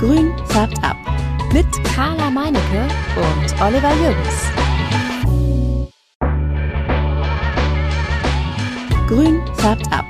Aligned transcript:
Grün 0.00 0.32
färbt 0.46 0.82
ab. 0.82 0.96
Mit 1.52 1.66
Carla 1.94 2.30
Meinecke 2.30 2.88
und 3.16 3.60
Oliver 3.60 3.92
Jürgens. 3.96 4.50
Grün 9.08 9.40
färbt 9.56 9.86
ab. 9.92 10.04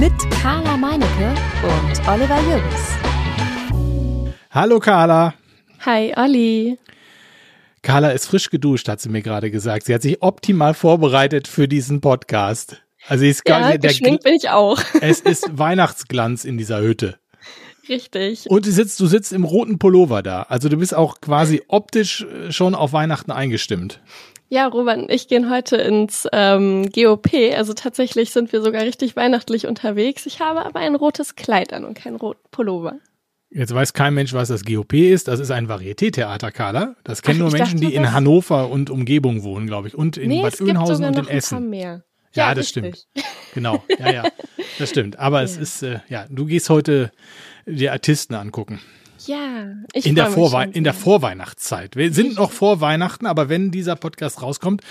Mit 0.00 0.12
Carla 0.42 0.76
Meinecke 0.76 1.34
und 1.62 2.08
Oliver 2.08 2.40
Jürgens. 2.48 4.34
Hallo 4.50 4.78
Carla. 4.80 5.34
Hi 5.84 6.12
Olli. 6.16 6.78
Carla 7.82 8.10
ist 8.10 8.26
frisch 8.26 8.50
geduscht, 8.50 8.88
hat 8.88 9.00
sie 9.00 9.08
mir 9.08 9.22
gerade 9.22 9.50
gesagt. 9.50 9.86
Sie 9.86 9.94
hat 9.94 10.02
sich 10.02 10.20
optimal 10.22 10.74
vorbereitet 10.74 11.46
für 11.46 11.68
diesen 11.68 12.00
Podcast. 12.00 12.82
Also 13.06 13.20
sie 13.22 13.30
ist 13.30 13.48
Ja, 13.48 13.60
gar, 13.60 13.78
der, 13.78 13.90
geschminkt 13.90 14.24
bin 14.24 14.34
ich 14.34 14.50
auch. 14.50 14.80
es 15.00 15.20
ist 15.20 15.46
Weihnachtsglanz 15.56 16.44
in 16.44 16.58
dieser 16.58 16.80
Hütte. 16.80 17.18
Richtig. 17.88 18.48
Und 18.48 18.66
du 18.66 18.70
sitzt, 18.70 19.00
du 19.00 19.06
sitzt 19.06 19.32
im 19.32 19.44
roten 19.44 19.78
Pullover 19.78 20.22
da. 20.22 20.42
Also 20.42 20.68
du 20.68 20.76
bist 20.76 20.94
auch 20.94 21.20
quasi 21.20 21.62
optisch 21.68 22.22
äh, 22.22 22.52
schon 22.52 22.74
auf 22.74 22.92
Weihnachten 22.92 23.30
eingestimmt. 23.30 24.00
Ja, 24.50 24.66
Robert 24.66 24.96
und 24.98 25.10
ich 25.10 25.28
gehen 25.28 25.50
heute 25.50 25.76
ins 25.76 26.26
ähm, 26.32 26.88
GOP. 26.90 27.28
Also 27.54 27.74
tatsächlich 27.74 28.30
sind 28.30 28.50
wir 28.52 28.62
sogar 28.62 28.82
richtig 28.82 29.14
weihnachtlich 29.14 29.66
unterwegs. 29.66 30.24
Ich 30.24 30.40
habe 30.40 30.64
aber 30.64 30.80
ein 30.80 30.94
rotes 30.94 31.36
Kleid 31.36 31.72
an 31.74 31.84
und 31.84 31.94
keinen 31.94 32.16
roten 32.16 32.40
Pullover. 32.50 32.94
Jetzt 33.50 33.74
weiß 33.74 33.92
kein 33.94 34.14
Mensch, 34.14 34.32
was 34.34 34.48
das 34.48 34.64
GOP 34.64 34.94
ist. 34.94 35.28
Das 35.28 35.40
ist 35.40 35.50
ein 35.50 35.68
Varieté-Theater, 35.68 36.50
Carla. 36.50 36.94
Das 37.04 37.22
kennen 37.22 37.40
Ach, 37.40 37.50
nur 37.50 37.52
Menschen, 37.52 37.80
dachte, 37.80 37.90
die 37.90 37.94
in 37.94 38.12
Hannover 38.12 38.68
und 38.70 38.90
Umgebung 38.90 39.42
wohnen, 39.42 39.66
glaube 39.66 39.88
ich. 39.88 39.94
Und 39.94 40.16
in 40.18 40.28
nee, 40.28 40.42
Bad 40.42 40.54
es 40.54 40.60
Oeynhausen 40.60 41.04
und 41.06 41.18
in 41.18 41.28
Essen. 41.28 41.68
mehr. 41.70 42.04
Ja, 42.34 42.54
das 42.54 42.66
richtig. 42.76 42.96
stimmt. 42.96 43.06
Genau, 43.54 43.82
ja, 43.98 44.12
ja, 44.12 44.24
das 44.78 44.90
stimmt. 44.90 45.18
Aber 45.18 45.42
es 45.42 45.56
Ja. 45.56 45.62
ist, 45.62 45.82
äh, 45.82 46.00
ja, 46.08 46.26
du 46.28 46.44
gehst 46.44 46.68
heute 46.68 47.10
die 47.68 47.90
Artisten 47.90 48.34
angucken. 48.34 48.80
Ja, 49.26 49.74
ich 49.92 50.06
in 50.06 50.14
der, 50.14 50.30
schon 50.30 50.72
in 50.72 50.84
der. 50.84 50.94
Vorweihnachtszeit. 50.94 51.96
Wir 51.96 52.12
sind 52.12 52.36
noch 52.36 52.52
vor 52.52 52.80
Weihnachten, 52.80 53.26
aber 53.26 53.48
wenn 53.48 53.70
dieser 53.70 53.96
Podcast 53.96 54.42
rauskommt, 54.42 54.82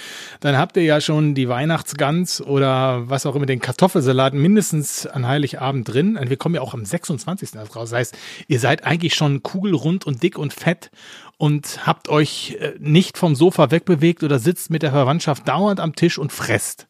dann 0.42 0.58
habt 0.58 0.76
ihr 0.78 0.84
ja 0.84 1.02
schon 1.02 1.34
die 1.34 1.48
Weihnachtsgans 1.48 2.42
oder 2.42 3.10
was 3.10 3.26
auch 3.26 3.36
immer, 3.36 3.46
den 3.46 3.62
Kartoffelsalat 3.62 4.34
mindestens 4.34 5.08
an 5.08 5.28
Heiligabend 5.28 5.88
drin. 5.88 6.18
Und 6.18 6.30
wir 6.30 6.38
kommen 6.38 6.56
ja 6.56 6.62
auch 6.62 6.74
am 6.74 6.86
26. 6.86 7.56
erst 7.56 7.76
raus. 7.76 7.90
Das 7.90 8.00
heißt, 8.00 8.18
ihr 8.48 8.60
seid 8.60 8.84
eigentlich 8.84 9.16
schon 9.16 9.44
kugelrund 9.44 10.06
und 10.06 10.22
dick 10.22 10.38
und 10.38 10.54
fett 10.54 10.92
und 11.38 11.88
habt 11.88 12.10
euch 12.10 12.58
äh, 12.60 12.74
nicht 12.80 13.18
vom 13.18 13.36
Sofa 13.36 13.72
wegbewegt 13.72 14.24
oder 14.24 14.40
sitzt 14.40 14.70
mit 14.70 14.84
der 14.84 14.92
Verwandtschaft 14.92 15.48
dauernd 15.48 15.80
am 15.80 15.96
Tisch 15.96 16.18
und 16.18 16.32
fresst. 16.32 16.88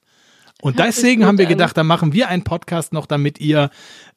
Und 0.62 0.78
Hört 0.78 0.88
deswegen 0.88 1.26
haben 1.26 1.38
wir 1.38 1.46
gedacht, 1.46 1.78
da 1.78 1.84
machen 1.84 2.14
wir 2.14 2.30
einen 2.30 2.44
Podcast 2.44 2.92
noch, 2.92 3.06
damit 3.06 3.40
ihr 3.40 3.70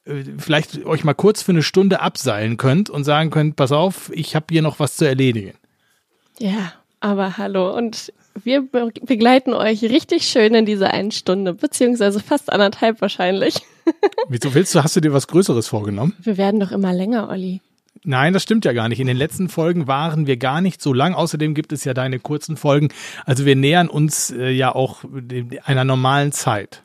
vielleicht 0.04 0.84
euch 0.84 1.04
mal 1.04 1.14
kurz 1.14 1.42
für 1.42 1.52
eine 1.52 1.62
Stunde 1.62 2.00
abseilen 2.00 2.56
könnt 2.56 2.90
und 2.90 3.04
sagen 3.04 3.30
könnt, 3.30 3.56
pass 3.56 3.72
auf, 3.72 4.10
ich 4.14 4.34
habe 4.34 4.46
hier 4.50 4.62
noch 4.62 4.78
was 4.80 4.96
zu 4.96 5.04
erledigen. 5.04 5.54
Ja, 6.38 6.72
aber 7.00 7.36
hallo. 7.36 7.76
Und 7.76 8.12
wir 8.42 8.62
be 8.62 8.92
begleiten 9.02 9.52
euch 9.52 9.82
richtig 9.82 10.26
schön 10.26 10.54
in 10.54 10.66
dieser 10.66 10.92
einen 10.92 11.10
Stunde, 11.10 11.54
beziehungsweise 11.54 12.20
fast 12.20 12.52
anderthalb 12.52 13.00
wahrscheinlich. 13.00 13.56
Wieso 14.28 14.54
willst 14.54 14.74
du, 14.74 14.82
hast 14.82 14.96
du 14.96 15.00
dir 15.00 15.12
was 15.12 15.26
Größeres 15.26 15.68
vorgenommen? 15.68 16.14
Wir 16.22 16.36
werden 16.36 16.60
doch 16.60 16.72
immer 16.72 16.92
länger, 16.92 17.28
Olli. 17.28 17.60
Nein, 18.02 18.32
das 18.32 18.42
stimmt 18.42 18.64
ja 18.64 18.72
gar 18.72 18.88
nicht. 18.88 19.00
In 19.00 19.06
den 19.06 19.16
letzten 19.16 19.50
Folgen 19.50 19.86
waren 19.86 20.26
wir 20.26 20.38
gar 20.38 20.62
nicht 20.62 20.80
so 20.80 20.94
lang. 20.94 21.12
Außerdem 21.14 21.54
gibt 21.54 21.72
es 21.72 21.84
ja 21.84 21.92
deine 21.92 22.18
kurzen 22.18 22.56
Folgen. 22.56 22.88
Also 23.26 23.44
wir 23.44 23.56
nähern 23.56 23.88
uns 23.88 24.30
äh, 24.30 24.50
ja 24.50 24.74
auch 24.74 25.04
einer 25.64 25.84
normalen 25.84 26.32
Zeit. 26.32 26.82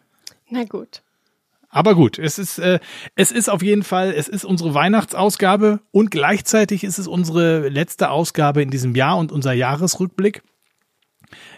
Na 0.49 0.65
gut. 0.65 1.01
Aber 1.75 1.93
gut, 1.93 2.19
es 2.19 2.39
ist, 2.39 2.57
äh, 2.57 2.79
es 3.15 3.31
ist 3.33 3.49
auf 3.49 3.61
jeden 3.61 3.83
Fall, 3.83 4.13
es 4.13 4.29
ist 4.29 4.45
unsere 4.45 4.73
Weihnachtsausgabe 4.73 5.81
und 5.91 6.09
gleichzeitig 6.09 6.85
ist 6.85 6.99
es 6.99 7.07
unsere 7.07 7.67
letzte 7.67 8.11
Ausgabe 8.11 8.61
in 8.61 8.69
diesem 8.69 8.95
Jahr 8.95 9.17
und 9.17 9.31
unser 9.33 9.51
Jahresrückblick, 9.51 10.41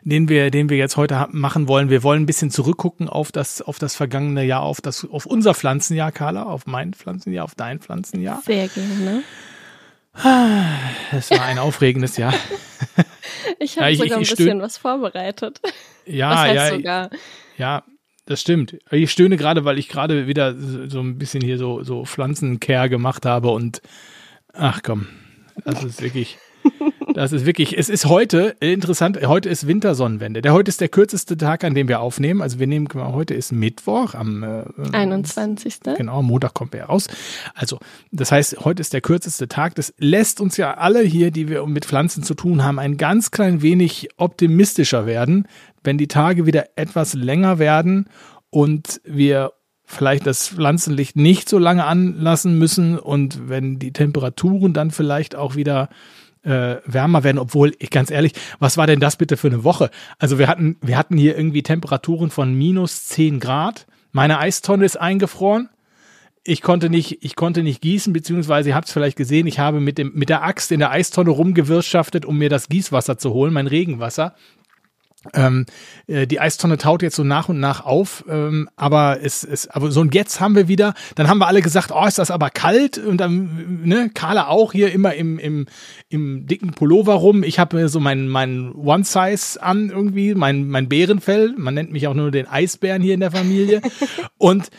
den 0.02 0.28
wir, 0.28 0.50
den 0.50 0.70
wir 0.70 0.78
jetzt 0.78 0.98
heute 0.98 1.28
machen 1.32 1.68
wollen. 1.68 1.92
Wir 1.92 2.02
wollen 2.02 2.24
ein 2.24 2.26
bisschen 2.26 2.50
zurückgucken 2.50 3.08
auf 3.10 3.32
das, 3.32 3.62
auf 3.62 3.78
das 3.78 3.96
vergangene 3.96 4.44
Jahr, 4.44 4.64
auf 4.64 4.82
das, 4.82 5.06
auf 5.08 5.28
unser 5.28 5.54
Pflanzenjahr, 5.54 6.12
Carla, 6.12 6.44
auf 6.44 6.66
mein 6.66 6.96
Pflanzenjahr, 6.96 7.46
auf 7.46 7.54
dein 7.54 7.80
Pflanzenjahr. 7.80 8.42
Sehr 8.44 8.68
gerne. 8.70 9.22
Es 11.12 11.30
war 11.30 11.44
ein 11.44 11.60
aufregendes 11.60 12.18
Jahr. 12.18 12.34
Ich 13.60 13.78
habe 13.78 13.88
Ja, 13.88 13.92
ich- 13.92 14.00
sogar 14.00 14.18
ein 14.18 14.22
ich 14.24 14.30
stö- 14.30 14.38
bisschen 14.38 14.62
was 14.62 14.78
vorbereitet. 14.78 15.62
Ja, 16.06 16.32
was 16.32 16.38
heißt 16.40 16.56
ja, 16.56 16.70
sogar? 16.70 17.10
ja, 17.58 17.84
das 18.28 18.42
stimmt. 18.42 18.78
Ich 18.92 19.12
stöhne 19.12 19.38
gerade, 19.38 19.66
weil 19.66 19.80
ich 19.80 19.88
gerade 19.90 20.28
wieder 20.28 20.54
so 20.56 21.00
ein 21.00 21.18
bisschen 21.18 21.42
hier 21.42 21.58
so, 21.58 21.84
so 21.84 22.06
Pflanzencare 22.06 22.90
gemacht 22.90 23.26
habe 23.26 23.50
und 23.50 23.82
ach 24.54 24.82
komm, 24.84 25.08
das 25.64 25.84
ist 25.84 26.02
wirklich, 26.02 26.38
das 27.14 27.32
ist 27.32 27.46
wirklich, 27.46 27.78
es 27.78 27.88
ist 27.88 28.06
heute 28.06 28.56
interessant, 28.60 29.18
heute 29.26 29.48
ist 29.48 29.66
Wintersonnenwende. 29.66 30.42
Der 30.42 30.52
heute 30.52 30.70
ist 30.70 30.82
der 30.82 30.90
kürzeste 30.90 31.38
Tag, 31.38 31.64
an 31.64 31.74
dem 31.74 31.88
wir 31.88 32.02
aufnehmen. 32.02 32.42
Also 32.42 32.60
wir 32.60 32.68
nehmen, 32.68 32.90
heute 32.94 33.34
ist 33.34 33.54
Mittwoch 33.54 34.14
am 34.14 34.44
äh, 34.44 34.66
21. 34.92 35.80
Genau, 35.98 36.22
Montag 36.22 36.54
kommt 36.54 36.76
er 36.76 36.88
raus. 36.88 37.08
Also, 37.56 37.80
das 38.12 38.32
heißt, 38.32 38.66
heute 38.66 38.82
ist 38.82 38.92
der 38.92 39.02
kürzeste 39.02 39.48
Tag. 39.48 39.76
Das 39.76 39.94
lässt 39.98 40.42
uns 40.42 40.58
ja 40.58 40.76
alle 40.76 41.02
hier, 41.02 41.32
die 41.32 41.48
wir 41.48 41.66
mit 41.66 41.86
Pflanzen 41.86 42.24
zu 42.24 42.34
tun 42.34 42.64
haben, 42.64 42.78
ein 42.78 42.98
ganz 42.98 43.32
klein 43.32 43.62
wenig 43.62 44.10
optimistischer 44.18 45.06
werden, 45.06 45.48
wenn 45.88 45.98
die 45.98 46.10
Tage 46.10 46.46
wieder 46.46 46.66
etwas 46.76 47.14
länger 47.14 47.58
werden 47.58 48.08
und 48.50 49.02
wir 49.06 49.54
vielleicht 49.86 50.28
das 50.28 50.50
Pflanzenlicht 50.50 51.16
nicht 51.16 51.48
so 51.48 51.58
lange 51.58 51.86
anlassen 51.86 52.60
müssen 52.60 53.00
und 53.00 53.50
wenn 53.50 53.80
die 53.80 53.94
Temperaturen 53.94 54.74
dann 54.74 54.92
vielleicht 54.92 55.36
auch 55.36 55.56
wieder 55.56 55.88
äh, 56.44 56.76
wärmer 56.86 57.24
werden, 57.24 57.40
obwohl, 57.40 57.74
ich 57.80 57.90
ganz 57.90 58.12
ehrlich, 58.12 58.34
was 58.60 58.76
war 58.76 58.86
denn 58.86 59.00
das 59.00 59.16
bitte 59.16 59.38
für 59.38 59.48
eine 59.48 59.64
Woche? 59.64 59.90
Also 60.20 60.38
wir 60.38 60.50
hatten, 60.50 60.76
wir 60.82 60.98
hatten 60.98 61.18
hier 61.18 61.38
irgendwie 61.38 61.64
Temperaturen 61.64 62.30
von 62.32 62.54
minus 62.54 63.06
10 63.06 63.40
Grad. 63.40 63.88
Meine 64.12 64.40
Eistonne 64.40 64.84
ist 64.84 65.00
eingefroren. 65.00 65.70
Ich 66.44 66.62
konnte 66.62 66.90
nicht, 66.90 67.24
ich 67.24 67.36
konnte 67.36 67.64
nicht 67.64 67.82
gießen, 67.82 68.12
beziehungsweise 68.12 68.70
ihr 68.70 68.76
habt 68.76 68.88
es 68.88 68.94
vielleicht 68.94 69.18
gesehen, 69.18 69.48
ich 69.48 69.60
habe 69.60 69.80
mit 69.80 69.98
dem, 69.98 70.12
mit 70.16 70.28
der 70.30 70.44
Axt 70.44 70.72
in 70.72 70.80
der 70.80 70.92
Eistonne 70.92 71.30
rumgewirtschaftet, 71.30 72.26
um 72.26 72.38
mir 72.38 72.50
das 72.50 72.68
Gießwasser 72.68 73.18
zu 73.18 73.34
holen, 73.34 73.54
mein 73.54 73.68
Regenwasser. 73.68 74.36
Ähm, 75.34 75.66
äh, 76.08 76.28
die 76.28 76.40
Eistonne 76.40 76.78
taut 76.78 77.02
jetzt 77.02 77.16
so 77.16 77.24
nach 77.24 77.50
und 77.50 77.60
nach 77.60 77.86
auf, 77.86 78.26
ähm, 78.30 78.70
aber 78.76 79.20
es 79.22 79.44
ist, 79.44 79.68
aber 79.76 79.92
so 79.92 80.02
und 80.02 80.14
jetzt 80.16 80.40
haben 80.40 80.56
wir 80.56 80.68
wieder, 80.68 80.94
dann 81.16 81.28
haben 81.28 81.40
wir 81.40 81.48
alle 81.48 81.62
gesagt, 81.62 81.92
oh, 81.94 82.06
ist 82.06 82.20
das 82.20 82.32
aber 82.32 82.50
kalt 82.50 82.98
und 82.98 83.18
dann, 83.18 83.82
ne, 83.84 84.10
Carla 84.14 84.48
auch 84.48 84.72
hier 84.72 84.92
immer 84.92 85.14
im, 85.14 85.40
im, 85.40 85.66
im 86.10 86.46
dicken 86.48 86.72
Pullover 86.72 87.16
rum. 87.16 87.44
Ich 87.44 87.60
habe 87.60 87.88
so 87.90 88.00
mein, 88.00 88.28
mein 88.28 88.74
One 88.74 89.04
Size 89.04 89.62
an 89.62 89.90
irgendwie, 89.90 90.36
mein, 90.36 90.68
mein 90.68 90.90
Bärenfell. 90.90 91.54
Man 91.58 91.74
nennt 91.74 91.92
mich 91.92 92.08
auch 92.08 92.14
nur 92.14 92.32
den 92.32 92.48
Eisbären 92.48 93.02
hier 93.02 93.14
in 93.14 93.20
der 93.20 93.32
Familie. 93.32 93.82
und 94.38 94.70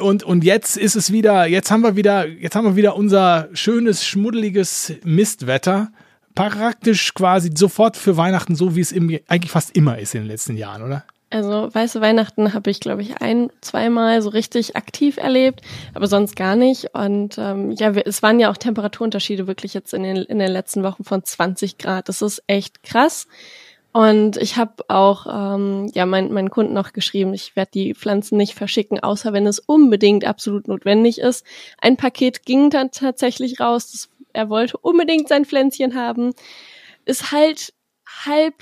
und, 0.00 0.22
und 0.22 0.44
jetzt 0.44 0.76
ist 0.76 0.94
es 0.94 1.10
wieder, 1.10 1.46
jetzt 1.46 1.72
haben 1.72 1.82
wir 1.82 1.96
wieder, 1.96 2.24
jetzt 2.28 2.54
haben 2.54 2.64
wir 2.64 2.76
wieder 2.76 2.94
unser 2.94 3.48
schönes, 3.52 4.06
schmuddeliges 4.06 4.92
Mistwetter. 5.02 5.90
Praktisch 6.38 7.14
quasi 7.14 7.50
sofort 7.52 7.96
für 7.96 8.16
Weihnachten, 8.16 8.54
so 8.54 8.76
wie 8.76 8.80
es 8.80 8.92
im, 8.92 9.18
eigentlich 9.26 9.50
fast 9.50 9.76
immer 9.76 9.98
ist 9.98 10.14
in 10.14 10.22
den 10.22 10.28
letzten 10.28 10.56
Jahren, 10.56 10.82
oder? 10.82 11.04
Also 11.30 11.68
weiße 11.72 12.00
Weihnachten 12.00 12.54
habe 12.54 12.70
ich, 12.70 12.78
glaube 12.80 13.02
ich, 13.02 13.20
ein, 13.20 13.50
zweimal 13.60 14.22
so 14.22 14.30
richtig 14.30 14.76
aktiv 14.76 15.16
erlebt, 15.18 15.62
aber 15.94 16.06
sonst 16.06 16.36
gar 16.36 16.54
nicht. 16.54 16.94
Und 16.94 17.36
ähm, 17.38 17.72
ja, 17.72 17.94
wir, 17.94 18.06
es 18.06 18.22
waren 18.22 18.38
ja 18.38 18.50
auch 18.50 18.56
Temperaturunterschiede 18.56 19.46
wirklich 19.48 19.74
jetzt 19.74 19.92
in 19.92 20.04
den, 20.04 20.16
in 20.16 20.38
den 20.38 20.50
letzten 20.50 20.84
Wochen 20.84 21.04
von 21.04 21.24
20 21.24 21.76
Grad. 21.76 22.08
Das 22.08 22.22
ist 22.22 22.42
echt 22.46 22.82
krass. 22.82 23.26
Und 23.92 24.36
ich 24.36 24.56
habe 24.56 24.84
auch 24.88 25.26
ähm, 25.26 25.90
ja 25.92 26.06
mein, 26.06 26.32
meinen 26.32 26.50
Kunden 26.50 26.72
noch 26.72 26.92
geschrieben, 26.92 27.34
ich 27.34 27.56
werde 27.56 27.72
die 27.74 27.94
Pflanzen 27.94 28.36
nicht 28.36 28.54
verschicken, 28.54 29.00
außer 29.00 29.32
wenn 29.32 29.46
es 29.46 29.58
unbedingt 29.58 30.24
absolut 30.24 30.68
notwendig 30.68 31.18
ist. 31.18 31.44
Ein 31.80 31.96
Paket 31.96 32.46
ging 32.46 32.70
dann 32.70 32.90
tatsächlich 32.92 33.60
raus. 33.60 33.90
Das, 33.90 34.08
er 34.32 34.48
wollte 34.48 34.76
unbedingt 34.78 35.28
sein 35.28 35.44
Pflänzchen 35.44 35.94
haben. 35.94 36.32
Ist 37.04 37.32
halt 37.32 37.72
halb 38.24 38.54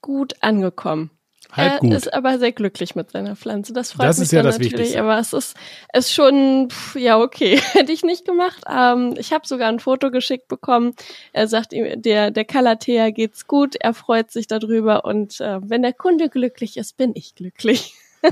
gut 0.00 0.34
angekommen. 0.40 1.10
Halb 1.52 1.72
er 1.72 1.78
gut. 1.80 1.92
ist 1.94 2.14
aber 2.14 2.38
sehr 2.38 2.52
glücklich 2.52 2.94
mit 2.94 3.10
seiner 3.10 3.34
Pflanze. 3.34 3.72
Das 3.72 3.92
freut 3.92 4.06
Das 4.06 4.18
mich 4.18 4.26
ist 4.26 4.32
ja 4.32 4.42
dann 4.42 4.46
das 4.46 4.58
natürlich. 4.58 4.72
Wichtigste. 4.74 5.00
Aber 5.00 5.18
es 5.18 5.32
ist, 5.32 5.56
es 5.92 6.06
ist 6.06 6.12
schon, 6.14 6.68
pff, 6.70 6.94
ja 6.94 7.18
okay, 7.18 7.60
hätte 7.72 7.92
ich 7.92 8.02
nicht 8.04 8.24
gemacht. 8.24 8.62
Ähm, 8.70 9.14
ich 9.18 9.32
habe 9.32 9.46
sogar 9.46 9.68
ein 9.68 9.80
Foto 9.80 10.10
geschickt 10.10 10.48
bekommen. 10.48 10.94
Er 11.32 11.48
sagt, 11.48 11.72
ihm, 11.72 12.00
der 12.02 12.30
der 12.30 12.44
Calathea 12.44 13.10
geht's 13.10 13.46
gut. 13.46 13.74
Er 13.76 13.94
freut 13.94 14.30
sich 14.30 14.46
darüber 14.46 15.04
und 15.04 15.40
äh, 15.40 15.58
wenn 15.62 15.82
der 15.82 15.92
Kunde 15.92 16.28
glücklich 16.28 16.76
ist, 16.76 16.96
bin 16.96 17.12
ich 17.14 17.34
glücklich. 17.34 17.94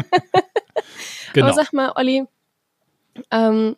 Genau. 1.33 1.47
Aber 1.47 1.55
sag 1.55 1.73
mal, 1.73 1.93
Olli, 1.95 2.25
ähm, 3.31 3.77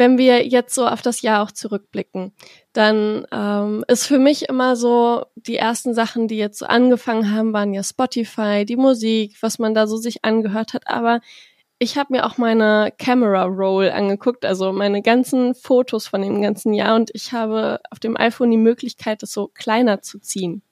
wenn 0.00 0.16
wir 0.16 0.48
jetzt 0.48 0.74
so 0.74 0.86
auf 0.86 1.02
das 1.02 1.20
Jahr 1.20 1.42
auch 1.42 1.50
zurückblicken, 1.50 2.32
dann 2.72 3.26
ähm, 3.30 3.84
ist 3.86 4.06
für 4.06 4.18
mich 4.18 4.48
immer 4.48 4.74
so, 4.74 5.26
die 5.34 5.56
ersten 5.56 5.92
Sachen, 5.92 6.26
die 6.26 6.38
jetzt 6.38 6.58
so 6.58 6.64
angefangen 6.64 7.30
haben, 7.30 7.52
waren 7.52 7.74
ja 7.74 7.82
Spotify, 7.82 8.64
die 8.64 8.78
Musik, 8.78 9.36
was 9.42 9.58
man 9.58 9.74
da 9.74 9.86
so 9.86 9.98
sich 9.98 10.24
angehört 10.24 10.72
hat. 10.72 10.88
Aber 10.88 11.20
ich 11.78 11.98
habe 11.98 12.14
mir 12.14 12.24
auch 12.24 12.38
meine 12.38 12.94
Camera 12.96 13.44
Roll 13.44 13.90
angeguckt, 13.90 14.46
also 14.46 14.72
meine 14.72 15.02
ganzen 15.02 15.54
Fotos 15.54 16.06
von 16.06 16.22
dem 16.22 16.40
ganzen 16.40 16.72
Jahr 16.72 16.96
und 16.96 17.10
ich 17.12 17.34
habe 17.34 17.78
auf 17.90 17.98
dem 18.00 18.16
iPhone 18.16 18.50
die 18.50 18.56
Möglichkeit, 18.56 19.22
das 19.22 19.32
so 19.32 19.48
kleiner 19.48 20.00
zu 20.00 20.18
ziehen, 20.18 20.62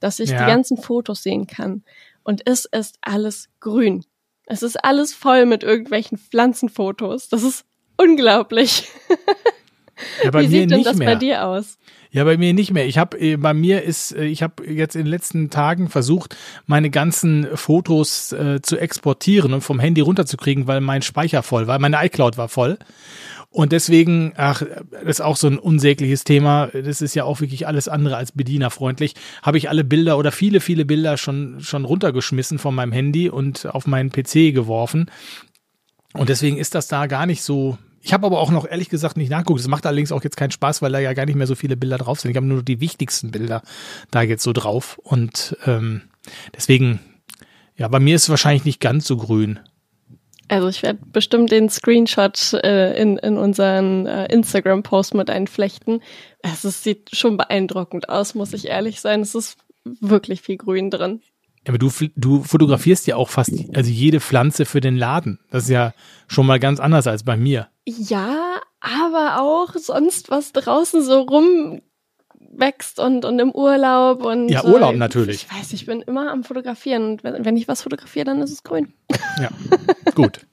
dass 0.00 0.20
ich 0.20 0.30
ja. 0.30 0.38
die 0.38 0.50
ganzen 0.50 0.78
Fotos 0.78 1.22
sehen 1.22 1.46
kann. 1.46 1.84
Und 2.22 2.46
es 2.46 2.64
ist 2.64 2.96
alles 3.02 3.50
grün. 3.60 4.06
Es 4.46 4.62
ist 4.62 4.82
alles 4.82 5.12
voll 5.12 5.44
mit 5.44 5.64
irgendwelchen 5.64 6.16
Pflanzenfotos. 6.16 7.28
Das 7.28 7.42
ist 7.42 7.66
unglaublich. 8.02 8.88
Ja, 10.24 10.30
bei 10.30 10.42
Wie 10.42 10.48
mir 10.48 10.50
sieht 10.50 10.70
denn 10.70 10.78
nicht 10.78 10.88
das 10.88 10.96
mehr. 10.96 11.10
bei 11.10 11.14
dir 11.16 11.46
aus? 11.46 11.78
Ja, 12.12 12.24
bei 12.24 12.36
mir 12.36 12.54
nicht 12.54 12.72
mehr. 12.72 12.86
Ich 12.86 12.98
habe 12.98 13.20
äh, 13.20 13.36
bei 13.36 13.54
mir 13.54 13.82
ist 13.82 14.12
äh, 14.12 14.24
ich 14.24 14.42
habe 14.42 14.66
jetzt 14.66 14.96
in 14.96 15.02
den 15.04 15.10
letzten 15.10 15.50
Tagen 15.50 15.88
versucht, 15.88 16.36
meine 16.66 16.90
ganzen 16.90 17.46
Fotos 17.54 18.32
äh, 18.32 18.60
zu 18.62 18.78
exportieren 18.78 19.52
und 19.52 19.60
vom 19.60 19.78
Handy 19.78 20.00
runterzukriegen, 20.00 20.66
weil 20.66 20.80
mein 20.80 21.02
Speicher 21.02 21.42
voll 21.42 21.66
war, 21.66 21.78
meine 21.78 22.04
iCloud 22.04 22.36
war 22.36 22.48
voll. 22.48 22.78
Und 23.52 23.72
deswegen, 23.72 24.32
ach, 24.36 24.62
das 24.92 25.02
ist 25.02 25.20
auch 25.20 25.36
so 25.36 25.48
ein 25.48 25.58
unsägliches 25.58 26.22
Thema. 26.22 26.68
Das 26.68 27.02
ist 27.02 27.14
ja 27.14 27.24
auch 27.24 27.40
wirklich 27.40 27.66
alles 27.66 27.88
andere 27.88 28.16
als 28.16 28.30
bedienerfreundlich. 28.30 29.14
Habe 29.42 29.58
ich 29.58 29.68
alle 29.68 29.82
Bilder 29.82 30.18
oder 30.18 30.30
viele, 30.30 30.60
viele 30.60 30.84
Bilder 30.84 31.16
schon, 31.16 31.58
schon 31.60 31.84
runtergeschmissen 31.84 32.60
von 32.60 32.76
meinem 32.76 32.92
Handy 32.92 33.28
und 33.28 33.66
auf 33.66 33.88
meinen 33.88 34.10
PC 34.12 34.54
geworfen. 34.54 35.10
Und 36.14 36.28
deswegen 36.28 36.58
ist 36.58 36.76
das 36.76 36.86
da 36.86 37.06
gar 37.06 37.26
nicht 37.26 37.42
so 37.42 37.76
ich 38.02 38.12
habe 38.12 38.26
aber 38.26 38.40
auch 38.40 38.50
noch 38.50 38.66
ehrlich 38.66 38.88
gesagt 38.88 39.16
nicht 39.16 39.30
nachgeguckt. 39.30 39.60
Das 39.60 39.68
macht 39.68 39.84
allerdings 39.86 40.12
auch 40.12 40.24
jetzt 40.24 40.36
keinen 40.36 40.50
Spaß, 40.50 40.80
weil 40.80 40.92
da 40.92 40.98
ja 40.98 41.12
gar 41.12 41.26
nicht 41.26 41.34
mehr 41.34 41.46
so 41.46 41.54
viele 41.54 41.76
Bilder 41.76 41.98
drauf 41.98 42.20
sind. 42.20 42.30
Ich 42.30 42.36
habe 42.36 42.46
nur 42.46 42.62
die 42.62 42.80
wichtigsten 42.80 43.30
Bilder 43.30 43.62
da 44.10 44.22
jetzt 44.22 44.42
so 44.42 44.52
drauf. 44.52 44.98
Und 45.02 45.56
ähm, 45.66 46.02
deswegen, 46.56 47.00
ja, 47.76 47.88
bei 47.88 48.00
mir 48.00 48.16
ist 48.16 48.24
es 48.24 48.30
wahrscheinlich 48.30 48.64
nicht 48.64 48.80
ganz 48.80 49.06
so 49.06 49.16
grün. 49.18 49.60
Also 50.48 50.68
ich 50.68 50.82
werde 50.82 50.98
bestimmt 51.12 51.52
den 51.52 51.68
Screenshot 51.68 52.54
äh, 52.54 53.00
in, 53.00 53.18
in 53.18 53.36
unseren 53.36 54.06
äh, 54.06 54.26
Instagram-Post 54.32 55.14
mit 55.14 55.30
einflechten. 55.30 56.02
Es 56.42 56.62
sieht 56.82 57.14
schon 57.14 57.36
beeindruckend 57.36 58.08
aus, 58.08 58.34
muss 58.34 58.52
ich 58.52 58.66
ehrlich 58.66 59.00
sein. 59.00 59.20
Es 59.20 59.34
ist 59.34 59.58
wirklich 59.84 60.40
viel 60.40 60.56
Grün 60.56 60.90
drin. 60.90 61.20
Aber 61.68 61.78
du, 61.78 61.90
du 62.16 62.42
fotografierst 62.42 63.06
ja 63.06 63.16
auch 63.16 63.28
fast 63.28 63.52
also 63.74 63.90
jede 63.90 64.20
Pflanze 64.20 64.64
für 64.64 64.80
den 64.80 64.96
Laden. 64.96 65.38
Das 65.50 65.64
ist 65.64 65.70
ja 65.70 65.92
schon 66.26 66.46
mal 66.46 66.58
ganz 66.58 66.80
anders 66.80 67.06
als 67.06 67.22
bei 67.22 67.36
mir. 67.36 67.68
Ja, 67.84 68.60
aber 68.80 69.42
auch 69.42 69.74
sonst, 69.74 70.30
was 70.30 70.52
draußen 70.52 71.02
so 71.02 71.20
rumwächst 71.20 72.98
und, 72.98 73.26
und 73.26 73.38
im 73.38 73.50
Urlaub 73.50 74.24
und. 74.24 74.48
Ja, 74.48 74.64
Urlaub 74.64 74.94
äh, 74.94 74.96
natürlich. 74.96 75.46
Ich 75.46 75.58
weiß, 75.58 75.72
ich 75.74 75.84
bin 75.84 76.00
immer 76.00 76.30
am 76.30 76.44
Fotografieren 76.44 77.04
und 77.04 77.24
wenn, 77.24 77.44
wenn 77.44 77.56
ich 77.56 77.68
was 77.68 77.82
fotografiere, 77.82 78.24
dann 78.24 78.40
ist 78.40 78.52
es 78.52 78.62
grün. 78.62 78.94
Ja, 79.40 79.50
gut. 80.14 80.46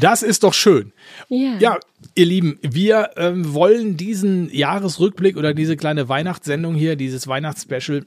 Das 0.00 0.22
ist 0.22 0.42
doch 0.42 0.52
schön. 0.52 0.92
Yeah. 1.30 1.58
Ja, 1.58 1.78
ihr 2.14 2.26
Lieben, 2.26 2.58
wir 2.60 3.10
ähm, 3.16 3.54
wollen 3.54 3.96
diesen 3.96 4.52
Jahresrückblick 4.52 5.36
oder 5.36 5.54
diese 5.54 5.76
kleine 5.76 6.08
Weihnachtssendung 6.08 6.74
hier, 6.74 6.96
dieses 6.96 7.26
Weihnachtsspecial 7.26 8.04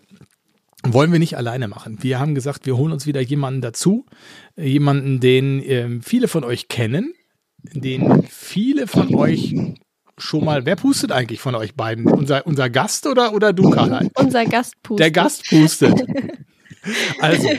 wollen 0.84 1.12
wir 1.12 1.20
nicht 1.20 1.38
alleine 1.38 1.68
machen. 1.68 1.98
Wir 2.02 2.20
haben 2.20 2.36
gesagt, 2.36 2.66
wir 2.66 2.78
holen 2.78 2.94
uns 2.94 3.06
wieder 3.06 3.22
jemanden 3.22 3.62
dazu, 3.62 4.06
jemanden, 4.56 5.20
den 5.20 5.62
äh, 5.64 6.00
viele 6.02 6.28
von 6.28 6.44
euch 6.44 6.68
kennen, 6.68 7.14
den 7.58 8.24
viele 8.24 8.88
von 8.88 9.14
euch 9.16 9.56
schon 10.18 10.46
mal, 10.46 10.66
wer 10.66 10.76
pustet 10.76 11.12
eigentlich 11.12 11.42
von 11.42 11.56
euch 11.56 11.76
beiden? 11.76 12.06
Unser, 12.06 12.46
unser 12.46 12.70
Gast 12.70 13.08
oder, 13.08 13.34
oder 13.34 13.54
du, 13.54 13.70
Carla? 13.70 14.02
Unser 14.16 14.46
Gast 14.46 14.76
pustet. 14.84 15.00
Der 15.00 15.12
Gast 15.12 15.50
pustet. 15.50 16.04
Also, 17.20 17.50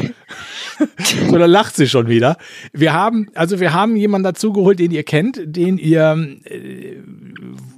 da 1.31 1.47
lacht 1.47 1.77
sie 1.77 1.89
schon 1.89 2.09
wieder. 2.09 2.37
Wir 2.73 2.93
haben, 2.93 3.29
also 3.35 3.61
wir 3.61 3.73
haben 3.73 3.97
jemanden 3.97 4.25
dazugeholt, 4.25 4.79
den 4.79 4.91
ihr 4.91 5.03
kennt, 5.03 5.41
den 5.45 5.79
ihr, 5.79 6.39
äh, 6.45 6.97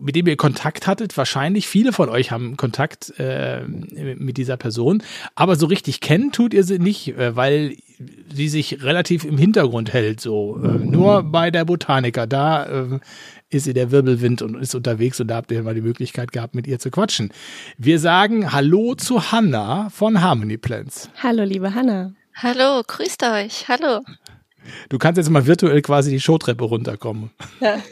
mit 0.00 0.16
dem 0.16 0.26
ihr 0.26 0.36
Kontakt 0.36 0.86
hattet. 0.86 1.16
Wahrscheinlich 1.16 1.68
viele 1.68 1.92
von 1.92 2.08
euch 2.08 2.30
haben 2.30 2.56
Kontakt 2.56 3.12
äh, 3.18 3.62
mit 3.66 4.36
dieser 4.36 4.56
Person, 4.56 5.02
aber 5.34 5.56
so 5.56 5.66
richtig 5.66 6.00
kennen 6.00 6.32
tut 6.32 6.54
ihr 6.54 6.64
sie 6.64 6.78
nicht, 6.78 7.16
äh, 7.16 7.36
weil 7.36 7.76
sie 8.34 8.48
sich 8.48 8.82
relativ 8.82 9.24
im 9.24 9.38
Hintergrund 9.38 9.92
hält. 9.92 10.20
So 10.20 10.60
äh, 10.62 10.68
nur 10.68 11.22
bei 11.22 11.50
der 11.50 11.64
Botaniker 11.64 12.26
da 12.26 12.64
äh, 12.66 12.98
ist 13.50 13.64
sie 13.64 13.74
der 13.74 13.90
Wirbelwind 13.90 14.42
und 14.42 14.56
ist 14.56 14.74
unterwegs 14.74 15.20
und 15.20 15.28
da 15.28 15.36
habt 15.36 15.52
ihr 15.52 15.62
mal 15.62 15.74
die 15.74 15.82
Möglichkeit 15.82 16.32
gehabt, 16.32 16.54
mit 16.54 16.66
ihr 16.66 16.78
zu 16.78 16.90
quatschen. 16.90 17.32
Wir 17.76 17.98
sagen 17.98 18.52
Hallo 18.52 18.94
zu 18.94 19.30
Hanna 19.30 19.90
von 19.90 20.22
Harmony 20.22 20.56
Plants. 20.56 21.10
Hallo, 21.22 21.44
liebe 21.44 21.74
Hanna. 21.74 22.12
Hallo, 22.34 22.82
grüßt 22.86 23.22
euch. 23.24 23.68
Hallo. 23.68 24.00
Du 24.88 24.98
kannst 24.98 25.18
jetzt 25.18 25.30
mal 25.30 25.46
virtuell 25.46 25.82
quasi 25.82 26.10
die 26.10 26.20
Showtreppe 26.20 26.64
runterkommen. 26.64 27.30
Ja. 27.60 27.80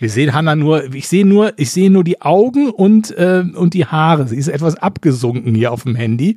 Wir 0.00 0.10
sehen 0.10 0.34
Hanna 0.34 0.54
nur, 0.54 0.92
ich 0.92 1.08
sehe 1.08 1.24
nur, 1.24 1.54
ich 1.56 1.70
sehe 1.70 1.90
nur 1.90 2.04
die 2.04 2.20
Augen 2.20 2.70
und, 2.70 3.16
äh, 3.16 3.44
und 3.54 3.74
die 3.74 3.86
Haare. 3.86 4.28
Sie 4.28 4.36
ist 4.36 4.48
etwas 4.48 4.76
abgesunken 4.76 5.54
hier 5.54 5.72
auf 5.72 5.84
dem 5.84 5.94
Handy. 5.94 6.36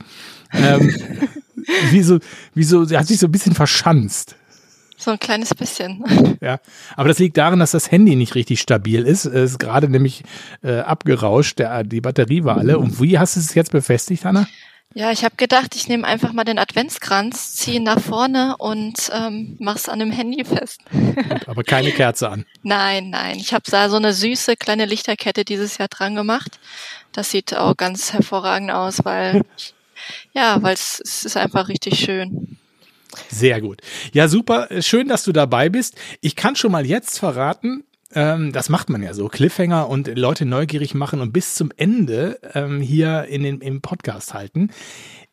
Ähm, 0.54 0.96
wie 1.92 2.02
so, 2.02 2.20
wie 2.54 2.64
so, 2.64 2.86
sie 2.86 2.98
hat 2.98 3.08
sich 3.08 3.20
so 3.20 3.28
ein 3.28 3.32
bisschen 3.32 3.56
verschanzt. 3.56 4.36
So 4.98 5.12
ein 5.12 5.20
kleines 5.20 5.54
bisschen. 5.54 6.04
Ja, 6.42 6.60
aber 6.96 7.08
das 7.10 7.20
liegt 7.20 7.38
daran, 7.38 7.60
dass 7.60 7.72
das 7.72 7.92
Handy 7.92 8.16
nicht 8.16 8.36
richtig 8.36 8.62
stabil 8.62 9.04
ist. 9.04 9.26
Es 9.26 9.52
ist 9.52 9.60
gerade 9.60 9.90
nämlich 9.90 10.24
äh, 10.64 10.80
abgerauscht, 10.80 11.60
der, 11.60 11.84
die 11.84 12.02
Batterie 12.02 12.44
war 12.44 12.58
alle. 12.58 12.78
Und 12.78 13.02
wie 13.02 13.18
hast 13.18 13.36
du 13.36 13.40
es 13.40 13.54
jetzt 13.56 13.72
befestigt, 13.72 14.26
Hanna? 14.26 14.48
Ja, 14.94 15.12
ich 15.12 15.26
habe 15.26 15.36
gedacht, 15.36 15.76
ich 15.76 15.90
nehme 15.90 16.08
einfach 16.08 16.32
mal 16.32 16.46
den 16.46 16.58
Adventskranz, 16.58 17.56
ziehe 17.56 17.78
ihn 17.78 17.84
nach 17.84 18.00
vorne 18.00 18.56
und 18.58 19.12
ähm, 19.14 19.58
mach's 19.60 19.90
an 19.90 20.00
dem 20.00 20.12
Handy 20.12 20.46
fest. 20.46 20.80
aber 21.48 21.64
keine 21.64 21.92
Kerze 21.92 22.30
an. 22.30 22.46
Nein, 22.64 23.10
nein. 23.10 23.38
Ich 23.38 23.54
habe 23.54 23.70
da 23.70 23.90
so 23.90 23.98
eine 23.98 24.14
süße 24.14 24.56
kleine 24.56 24.86
Lichterkette 24.86 25.44
dieses 25.44 25.78
Jahr 25.78 25.90
dran 25.90 26.16
gemacht. 26.16 26.60
Das 27.12 27.32
sieht 27.32 27.56
auch 27.56 27.76
ganz 27.76 28.14
hervorragend 28.14 28.72
aus, 28.72 29.04
weil 29.04 29.42
ja, 30.34 30.62
weil 30.62 30.74
es 30.74 31.00
ist 31.00 31.38
einfach 31.38 31.68
richtig 31.68 32.00
schön. 32.00 32.58
Sehr 33.30 33.62
gut. 33.62 33.82
Ja, 34.14 34.28
super. 34.28 34.68
Schön, 34.82 35.08
dass 35.08 35.24
du 35.24 35.32
dabei 35.32 35.70
bist. 35.70 35.96
Ich 36.22 36.36
kann 36.36 36.56
schon 36.56 36.72
mal 36.72 36.86
jetzt 36.86 37.20
verraten, 37.20 37.84
ähm, 38.14 38.52
das 38.52 38.70
macht 38.70 38.90
man 38.90 39.04
ja 39.04 39.14
so, 39.14 39.28
Cliffhanger 39.28 39.90
und 39.90 40.08
Leute 40.18 40.46
neugierig 40.46 40.96
machen 40.96 41.22
und 41.22 41.34
bis 41.34 41.56
zum 41.56 41.72
Ende 41.76 42.40
ähm, 42.54 42.82
hier 42.82 43.26
in 43.26 43.44
den, 43.44 43.62
im 43.62 43.82
Podcast 43.82 44.34
halten. 44.34 44.70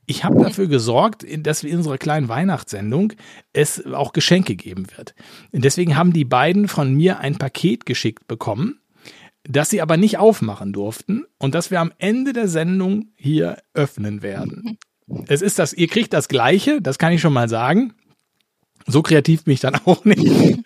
Ich 0.07 0.25
habe 0.25 0.43
dafür 0.43 0.67
gesorgt, 0.67 1.25
dass 1.47 1.63
wir 1.63 1.71
in 1.71 1.79
unserer 1.79 1.97
kleinen 1.97 2.29
Weihnachtssendung 2.29 3.13
es 3.53 3.87
auch 3.87 4.13
Geschenke 4.13 4.57
geben 4.57 4.87
wird. 4.97 5.15
Deswegen 5.53 5.97
haben 5.97 6.13
die 6.13 6.25
beiden 6.25 6.67
von 6.67 6.93
mir 6.93 7.21
ein 7.21 7.39
Paket 7.39 7.87
geschickt 7.87 8.27
bekommen, 8.27 8.81
das 9.45 9.71
sie 9.71 9.81
aber 9.81 9.97
nicht 9.97 10.19
aufmachen 10.19 10.73
durften 10.73 11.25
und 11.39 11.55
das 11.55 11.71
wir 11.71 11.81
am 11.81 11.93
Ende 11.99 12.33
der 12.33 12.49
Sendung 12.49 13.13
hier 13.15 13.59
öffnen 13.75 14.23
werden. 14.23 14.77
Es 15.29 15.43
ist 15.43 15.59
das, 15.59 15.73
ihr 15.73 15.89
kriegt 15.89 16.13
das 16.13 16.29
Gleiche, 16.29 16.81
das 16.81 16.99
kann 16.99 17.13
ich 17.13 17.21
schon 17.21 17.33
mal 17.33 17.49
sagen. 17.49 17.95
So 18.87 19.03
kreativ 19.03 19.45
bin 19.45 19.55
ich 19.55 19.61
dann 19.61 19.75
auch 19.85 20.05
nicht. 20.05 20.59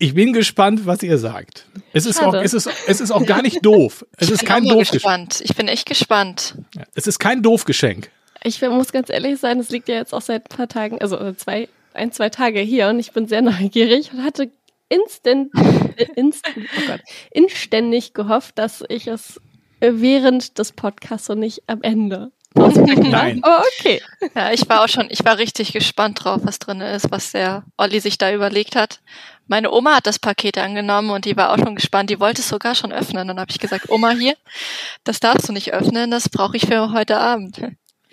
Ich 0.00 0.14
bin 0.14 0.32
gespannt, 0.32 0.86
was 0.86 1.02
ihr 1.02 1.18
sagt. 1.18 1.66
Es 1.92 2.06
ist, 2.06 2.22
auch, 2.22 2.34
es 2.34 2.54
ist, 2.54 2.68
es 2.86 3.00
ist 3.00 3.10
auch 3.10 3.26
gar 3.26 3.42
nicht 3.42 3.64
doof. 3.64 4.06
Es 4.16 4.28
ich 4.28 4.34
ist 4.34 4.46
kein 4.46 4.64
doof 4.64 4.90
gespannt. 4.90 5.40
Ich 5.42 5.56
bin 5.56 5.66
echt 5.66 5.86
gespannt. 5.86 6.54
Es 6.94 7.08
ist 7.08 7.18
kein 7.18 7.42
doof 7.42 7.64
Geschenk. 7.64 8.10
Ich 8.44 8.60
muss 8.62 8.92
ganz 8.92 9.10
ehrlich 9.10 9.40
sein, 9.40 9.58
es 9.58 9.70
liegt 9.70 9.88
ja 9.88 9.96
jetzt 9.96 10.14
auch 10.14 10.20
seit 10.22 10.44
ein 10.44 10.56
paar 10.56 10.68
Tagen, 10.68 11.00
also 11.00 11.32
zwei, 11.32 11.68
ein, 11.94 12.12
zwei 12.12 12.28
Tage 12.28 12.60
hier 12.60 12.88
und 12.88 13.00
ich 13.00 13.12
bin 13.12 13.26
sehr 13.26 13.42
neugierig 13.42 14.12
und 14.12 14.22
hatte 14.22 14.52
instant, 14.88 15.50
äh, 15.96 16.06
instant 16.14 16.56
oh 16.56 16.86
Gott, 16.86 17.00
inständig 17.32 18.14
gehofft, 18.14 18.56
dass 18.56 18.84
ich 18.88 19.08
es 19.08 19.40
während 19.80 20.58
des 20.58 20.72
Podcasts 20.72 21.28
und 21.30 21.40
nicht 21.40 21.64
am 21.66 21.82
Ende 21.82 22.30
Nein. 22.54 23.40
Aber 23.42 23.62
okay. 23.78 24.02
Ja, 24.34 24.52
ich 24.52 24.68
war 24.68 24.82
auch 24.82 24.88
schon, 24.88 25.08
ich 25.10 25.24
war 25.24 25.38
richtig 25.38 25.72
gespannt 25.72 26.24
drauf, 26.24 26.40
was 26.44 26.58
drin 26.58 26.80
ist, 26.80 27.10
was 27.10 27.32
der 27.32 27.64
Olli 27.76 28.00
sich 28.00 28.18
da 28.18 28.32
überlegt 28.32 28.76
hat. 28.76 29.00
Meine 29.46 29.70
Oma 29.72 29.96
hat 29.96 30.06
das 30.06 30.18
Paket 30.18 30.58
angenommen 30.58 31.10
und 31.10 31.24
die 31.24 31.36
war 31.36 31.52
auch 31.52 31.58
schon 31.58 31.74
gespannt. 31.74 32.10
Die 32.10 32.20
wollte 32.20 32.42
es 32.42 32.48
sogar 32.48 32.74
schon 32.74 32.92
öffnen. 32.92 33.28
Dann 33.28 33.40
habe 33.40 33.50
ich 33.50 33.58
gesagt, 33.58 33.88
Oma 33.88 34.10
hier, 34.10 34.36
das 35.04 35.20
darfst 35.20 35.48
du 35.48 35.52
nicht 35.52 35.72
öffnen, 35.72 36.10
das 36.10 36.28
brauche 36.28 36.56
ich 36.56 36.66
für 36.66 36.92
heute 36.92 37.18
Abend. 37.18 37.60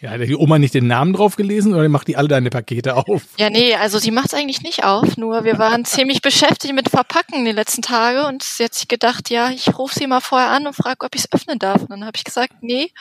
Ja, 0.05 0.11
hat 0.11 0.21
die 0.21 0.35
Oma 0.35 0.59
nicht 0.59 0.75
den 0.75 0.85
Namen 0.85 1.13
drauf 1.13 1.35
gelesen 1.35 1.73
oder 1.73 1.89
macht 1.89 2.07
die 2.07 2.15
alle 2.15 2.27
deine 2.27 2.51
Pakete 2.51 2.95
auf? 2.95 3.23
Ja, 3.39 3.49
nee, 3.49 3.73
also 3.73 3.97
sie 3.97 4.11
macht 4.11 4.27
es 4.27 4.33
eigentlich 4.35 4.61
nicht 4.61 4.83
auf, 4.83 5.17
nur 5.17 5.45
wir 5.45 5.57
waren 5.57 5.83
ziemlich 5.83 6.21
beschäftigt 6.21 6.75
mit 6.75 6.89
Verpacken 6.89 7.43
die 7.43 7.51
letzten 7.51 7.81
Tage 7.81 8.27
und 8.27 8.43
sie 8.43 8.65
hat 8.65 8.75
sich 8.75 8.87
gedacht, 8.87 9.31
ja, 9.31 9.49
ich 9.49 9.67
rufe 9.79 9.97
sie 9.97 10.05
mal 10.05 10.19
vorher 10.19 10.49
an 10.49 10.67
und 10.67 10.75
frage, 10.75 11.03
ob 11.03 11.15
ich 11.15 11.21
es 11.21 11.33
öffnen 11.33 11.57
darf. 11.57 11.81
Und 11.81 11.89
dann 11.89 12.05
habe 12.05 12.15
ich 12.17 12.23
gesagt, 12.23 12.53
nee, 12.61 12.91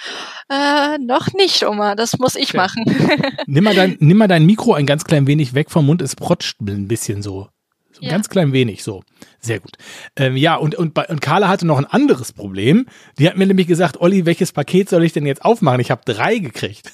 äh, 0.48 0.96
noch 0.96 1.30
nicht, 1.34 1.66
Oma, 1.66 1.94
das 1.94 2.18
muss 2.18 2.36
ich 2.36 2.54
okay. 2.54 2.56
machen. 2.56 2.84
nimm, 3.46 3.64
mal 3.64 3.74
dein, 3.74 3.98
nimm 4.00 4.16
mal 4.16 4.26
dein 4.26 4.46
Mikro 4.46 4.72
ein 4.72 4.86
ganz 4.86 5.04
klein 5.04 5.26
wenig 5.26 5.52
weg 5.52 5.70
vom 5.70 5.84
Mund, 5.84 6.00
es 6.00 6.16
protscht 6.16 6.58
ein 6.62 6.88
bisschen 6.88 7.20
so. 7.20 7.48
So 7.94 8.00
ein 8.00 8.06
ja. 8.06 8.10
ganz 8.10 8.28
klein 8.28 8.52
wenig, 8.52 8.82
so. 8.82 9.04
Sehr 9.40 9.60
gut. 9.60 9.72
Ähm, 10.16 10.36
ja, 10.36 10.56
und, 10.56 10.74
und, 10.74 10.94
bei, 10.94 11.06
und 11.06 11.20
Carla 11.20 11.48
hatte 11.48 11.66
noch 11.66 11.78
ein 11.78 11.84
anderes 11.84 12.32
Problem. 12.32 12.86
Die 13.18 13.28
hat 13.28 13.36
mir 13.36 13.46
nämlich 13.46 13.68
gesagt, 13.68 14.00
Olli, 14.00 14.26
welches 14.26 14.52
Paket 14.52 14.88
soll 14.88 15.04
ich 15.04 15.12
denn 15.12 15.26
jetzt 15.26 15.44
aufmachen? 15.44 15.80
Ich 15.80 15.90
habe 15.90 16.02
drei 16.04 16.38
gekriegt. 16.38 16.92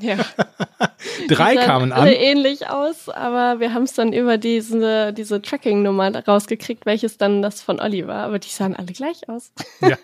Ja. 0.00 0.16
Drei 1.28 1.56
kamen 1.56 1.92
an. 1.92 2.02
alle 2.02 2.14
ähnlich 2.14 2.68
aus, 2.68 3.08
aber 3.08 3.60
wir 3.60 3.74
haben 3.74 3.82
es 3.82 3.92
dann 3.92 4.12
über 4.12 4.38
diese, 4.38 5.12
diese 5.12 5.42
Tracking-Nummer 5.42 6.24
rausgekriegt, 6.24 6.86
welches 6.86 7.18
dann 7.18 7.42
das 7.42 7.60
von 7.60 7.80
Olli 7.80 8.06
war. 8.06 8.24
Aber 8.24 8.38
die 8.38 8.48
sahen 8.48 8.74
alle 8.74 8.92
gleich 8.92 9.28
aus. 9.28 9.52
Ja. 9.80 9.96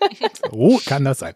Oh, 0.51 0.79
kann 0.85 1.03
das 1.03 1.19
sein. 1.19 1.33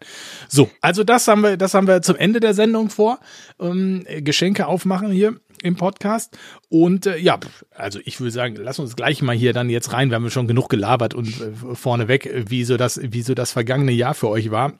So, 0.48 0.70
also 0.80 1.04
das 1.04 1.28
haben 1.28 1.42
wir, 1.42 1.56
das 1.56 1.74
haben 1.74 1.86
wir 1.86 2.02
zum 2.02 2.16
Ende 2.16 2.40
der 2.40 2.54
Sendung 2.54 2.90
vor. 2.90 3.18
Ähm, 3.60 4.04
Geschenke 4.20 4.66
aufmachen 4.66 5.10
hier 5.10 5.40
im 5.62 5.76
Podcast. 5.76 6.36
Und 6.68 7.06
äh, 7.06 7.18
ja, 7.18 7.38
also 7.74 8.00
ich 8.04 8.20
würde 8.20 8.30
sagen, 8.30 8.56
lass 8.56 8.78
uns 8.78 8.96
gleich 8.96 9.22
mal 9.22 9.36
hier 9.36 9.52
dann 9.52 9.70
jetzt 9.70 9.92
rein. 9.92 10.10
Wir 10.10 10.16
haben 10.16 10.30
schon 10.30 10.48
genug 10.48 10.68
gelabert 10.68 11.14
und 11.14 11.28
äh, 11.40 11.74
vorneweg, 11.74 12.26
äh, 12.26 12.44
wie 12.48 12.64
so 12.64 12.76
das, 12.76 13.00
wie 13.02 13.22
so 13.22 13.34
das 13.34 13.52
vergangene 13.52 13.92
Jahr 13.92 14.14
für 14.14 14.28
euch 14.28 14.50
war. 14.50 14.74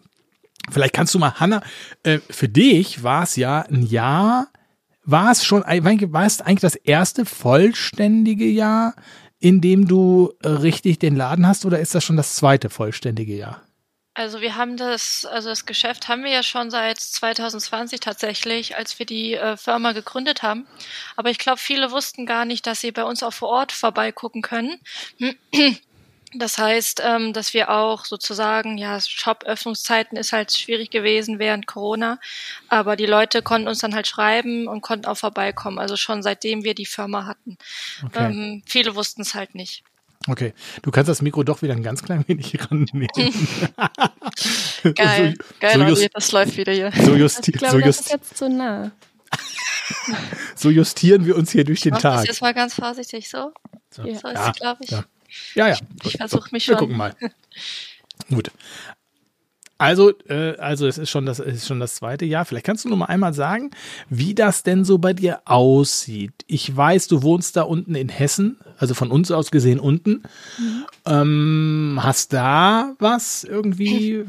Vielleicht 0.71 0.95
kannst 0.95 1.15
du 1.15 1.19
mal, 1.19 1.35
Hanna, 1.41 1.63
äh, 2.03 2.19
für 2.31 2.49
dich 2.49 3.03
war 3.03 3.25
es 3.25 3.37
ja 3.37 3.63
ein 3.63 3.83
Jahr, 3.83 4.49
war 5.05 5.33
es 5.33 5.45
schon, 5.45 5.63
war 5.63 6.27
es 6.27 6.41
eigentlich 6.41 6.61
das 6.61 6.77
erste 6.77 7.25
vollständige 7.25 8.47
Jahr, 8.47 8.95
in 9.41 9.61
dem 9.61 9.89
du 9.89 10.33
äh, 10.43 10.49
richtig 10.49 11.01
den 11.01 11.17
Laden 11.17 11.47
hast, 11.47 11.65
oder 11.67 11.81
ist 11.81 11.95
das 11.95 12.05
schon 12.05 12.17
das 12.17 12.37
zweite 12.37 12.71
vollständige 12.71 13.35
Jahr? 13.35 13.63
Also 14.15 14.43
wir 14.43 14.57
haben 14.57 14.77
das, 14.77 15.25
also 15.25 15.49
das 15.49 15.65
Geschäft 15.65 16.09
haben 16.09 16.23
wir 16.23 16.31
ja 16.31 16.43
schon 16.43 16.71
seit 16.71 16.99
2020 16.99 18.01
tatsächlich, 18.01 18.77
als 18.77 18.99
wir 18.99 19.07
die 19.07 19.35
äh, 19.35 19.57
Firma 19.57 19.93
gegründet 19.93 20.43
haben. 20.43 20.67
Aber 21.17 21.31
ich 21.31 21.39
glaube, 21.39 21.59
viele 21.59 21.91
wussten 21.91 22.27
gar 22.27 22.45
nicht, 22.45 22.67
dass 22.67 22.81
sie 22.81 22.93
bei 22.93 23.05
uns 23.05 23.23
auch 23.23 23.33
vor 23.33 23.49
Ort 23.49 23.73
vorbeigucken 23.73 24.43
können. 24.43 24.81
Das 26.35 26.57
heißt, 26.57 27.03
ähm, 27.05 27.33
dass 27.33 27.53
wir 27.53 27.71
auch 27.71 28.07
sozusagen, 28.07 28.79
ja, 28.79 28.99
Shop-Öffnungszeiten 28.99 30.17
ist 30.17 30.33
halt 30.33 30.53
schwierig 30.53 30.91
gewesen 30.91 31.39
während 31.39 31.67
Corona, 31.67 32.19
aber 32.69 32.97
die 32.97 33.07
Leute 33.07 33.43
konnten 33.43 33.69
uns 33.69 33.81
dann 33.81 33.95
halt 33.95 34.07
schreiben 34.07 34.67
und 34.67 34.81
konnten 34.81 35.07
auch 35.07 35.19
vorbeikommen. 35.19 35.79
Also 35.79 35.97
schon 35.97 36.23
seitdem 36.23 36.65
wir 36.65 36.75
die 36.75 36.87
Firma 36.87 37.27
hatten. 37.27 37.59
Okay. 38.03 38.25
Ähm, 38.25 38.63
viele 38.67 38.95
wussten 38.95 39.23
es 39.23 39.35
halt 39.35 39.55
nicht. 39.55 39.85
Okay, 40.29 40.53
du 40.83 40.91
kannst 40.91 41.09
das 41.09 41.21
Mikro 41.23 41.43
doch 41.43 41.63
wieder 41.63 41.75
ein 41.75 41.83
ganz 41.83 42.03
klein 42.03 42.25
wenig 42.29 42.57
rannehmen. 42.71 43.09
Geil, 44.95 45.35
so, 45.39 45.55
geil, 45.61 45.79
so 45.79 45.83
just, 45.85 46.09
das 46.15 46.33
läuft 46.33 46.57
wieder 46.57 46.73
hier. 46.73 46.93
so, 46.93 47.15
justi 47.15 47.51
Ich 47.53 47.59
glaube, 47.59 47.73
so, 47.73 47.79
das 47.79 47.87
just 47.87 48.01
ist 48.01 48.11
jetzt 48.11 48.37
zu 48.37 48.49
nah. 48.49 48.91
so 50.57 50.71
justieren 50.71 51.25
wir 51.27 51.37
uns 51.37 51.51
hier 51.53 51.65
durch 51.65 51.81
den 51.81 51.93
Mach 51.95 52.03
das 52.03 52.17
Tag. 52.21 52.27
jetzt 52.29 52.41
mal 52.43 52.55
ganz 52.55 52.75
vorsichtig 52.75 53.29
so. 53.29 53.53
So, 53.91 54.03
Ja. 54.03 54.19
So 54.19 54.29
ist 54.29 54.35
ja, 54.35 54.51
es, 54.51 54.57
glaube 54.57 54.85
ich. 54.85 54.91
ja. 54.91 55.05
ja, 55.55 55.69
ja. 55.69 55.77
Ich 56.05 56.17
versuche 56.17 56.49
mich 56.53 56.67
Wir 56.67 56.75
schon. 56.75 56.81
gucken 56.81 56.97
mal. 56.97 57.15
Gut. 58.29 58.51
Also, 59.83 60.13
äh, 60.29 60.57
also 60.59 60.87
es 60.87 60.97
ist 60.97 61.11
schon 61.11 61.27
das 61.27 61.41
ist 61.41 61.67
schon 61.67 61.81
das 61.81 61.97
zweite 61.97 62.25
Jahr. 62.25 62.45
Vielleicht 62.45 62.65
kannst 62.67 62.85
du 62.85 62.89
noch 62.89 62.97
mal 62.97 63.07
einmal 63.07 63.35
sagen, 63.35 63.71
wie 64.09 64.35
das 64.35 64.63
denn 64.63 64.85
so 64.85 64.99
bei 64.99 65.13
dir 65.13 65.41
aussieht. 65.45 66.33
Ich 66.47 66.75
weiß, 66.77 67.09
du 67.09 67.23
wohnst 67.23 67.57
da 67.57 67.63
unten 67.63 67.95
in 67.97 68.09
Hessen, 68.09 68.59
also 68.79 68.95
von 68.95 69.11
uns 69.11 69.31
aus 69.33 69.51
gesehen 69.51 69.81
unten. 69.81 70.23
Ähm, 71.05 71.99
hast 72.01 72.33
da 72.33 72.95
was 72.99 73.43
irgendwie 73.45 74.25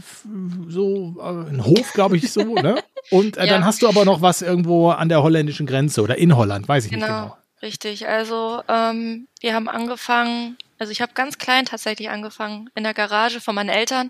so 0.68 1.16
äh, 1.20 1.50
ein 1.52 1.64
Hof, 1.66 1.94
glaube 1.94 2.18
ich 2.18 2.32
so, 2.32 2.56
ne? 2.56 2.82
Und 3.12 3.38
äh, 3.38 3.42
Ja. 3.46 3.54
dann 3.54 3.66
hast 3.66 3.82
du 3.84 3.88
aber 3.88 4.06
noch 4.06 4.22
was 4.22 4.42
irgendwo 4.42 4.90
an 4.90 5.10
der 5.10 5.22
holländischen 5.22 5.68
Grenze 5.68 6.02
oder 6.02 6.18
in 6.18 6.36
Holland, 6.36 6.68
weiß 6.68 6.86
ich 6.86 6.92
nicht 6.92 7.06
Genau, 7.06 7.22
genau. 7.22 7.38
richtig. 7.62 8.08
Also 8.08 8.64
ähm, 8.68 9.28
wir 9.40 9.54
haben 9.54 9.70
angefangen, 9.70 10.58
also 10.80 10.92
ich 10.92 11.02
habe 11.02 11.12
ganz 11.14 11.38
klein 11.38 11.66
tatsächlich 11.66 12.10
angefangen 12.10 12.70
in 12.76 12.84
der 12.84 12.94
Garage 12.96 13.40
von 13.40 13.54
meinen 13.54 13.70
Eltern, 13.70 14.10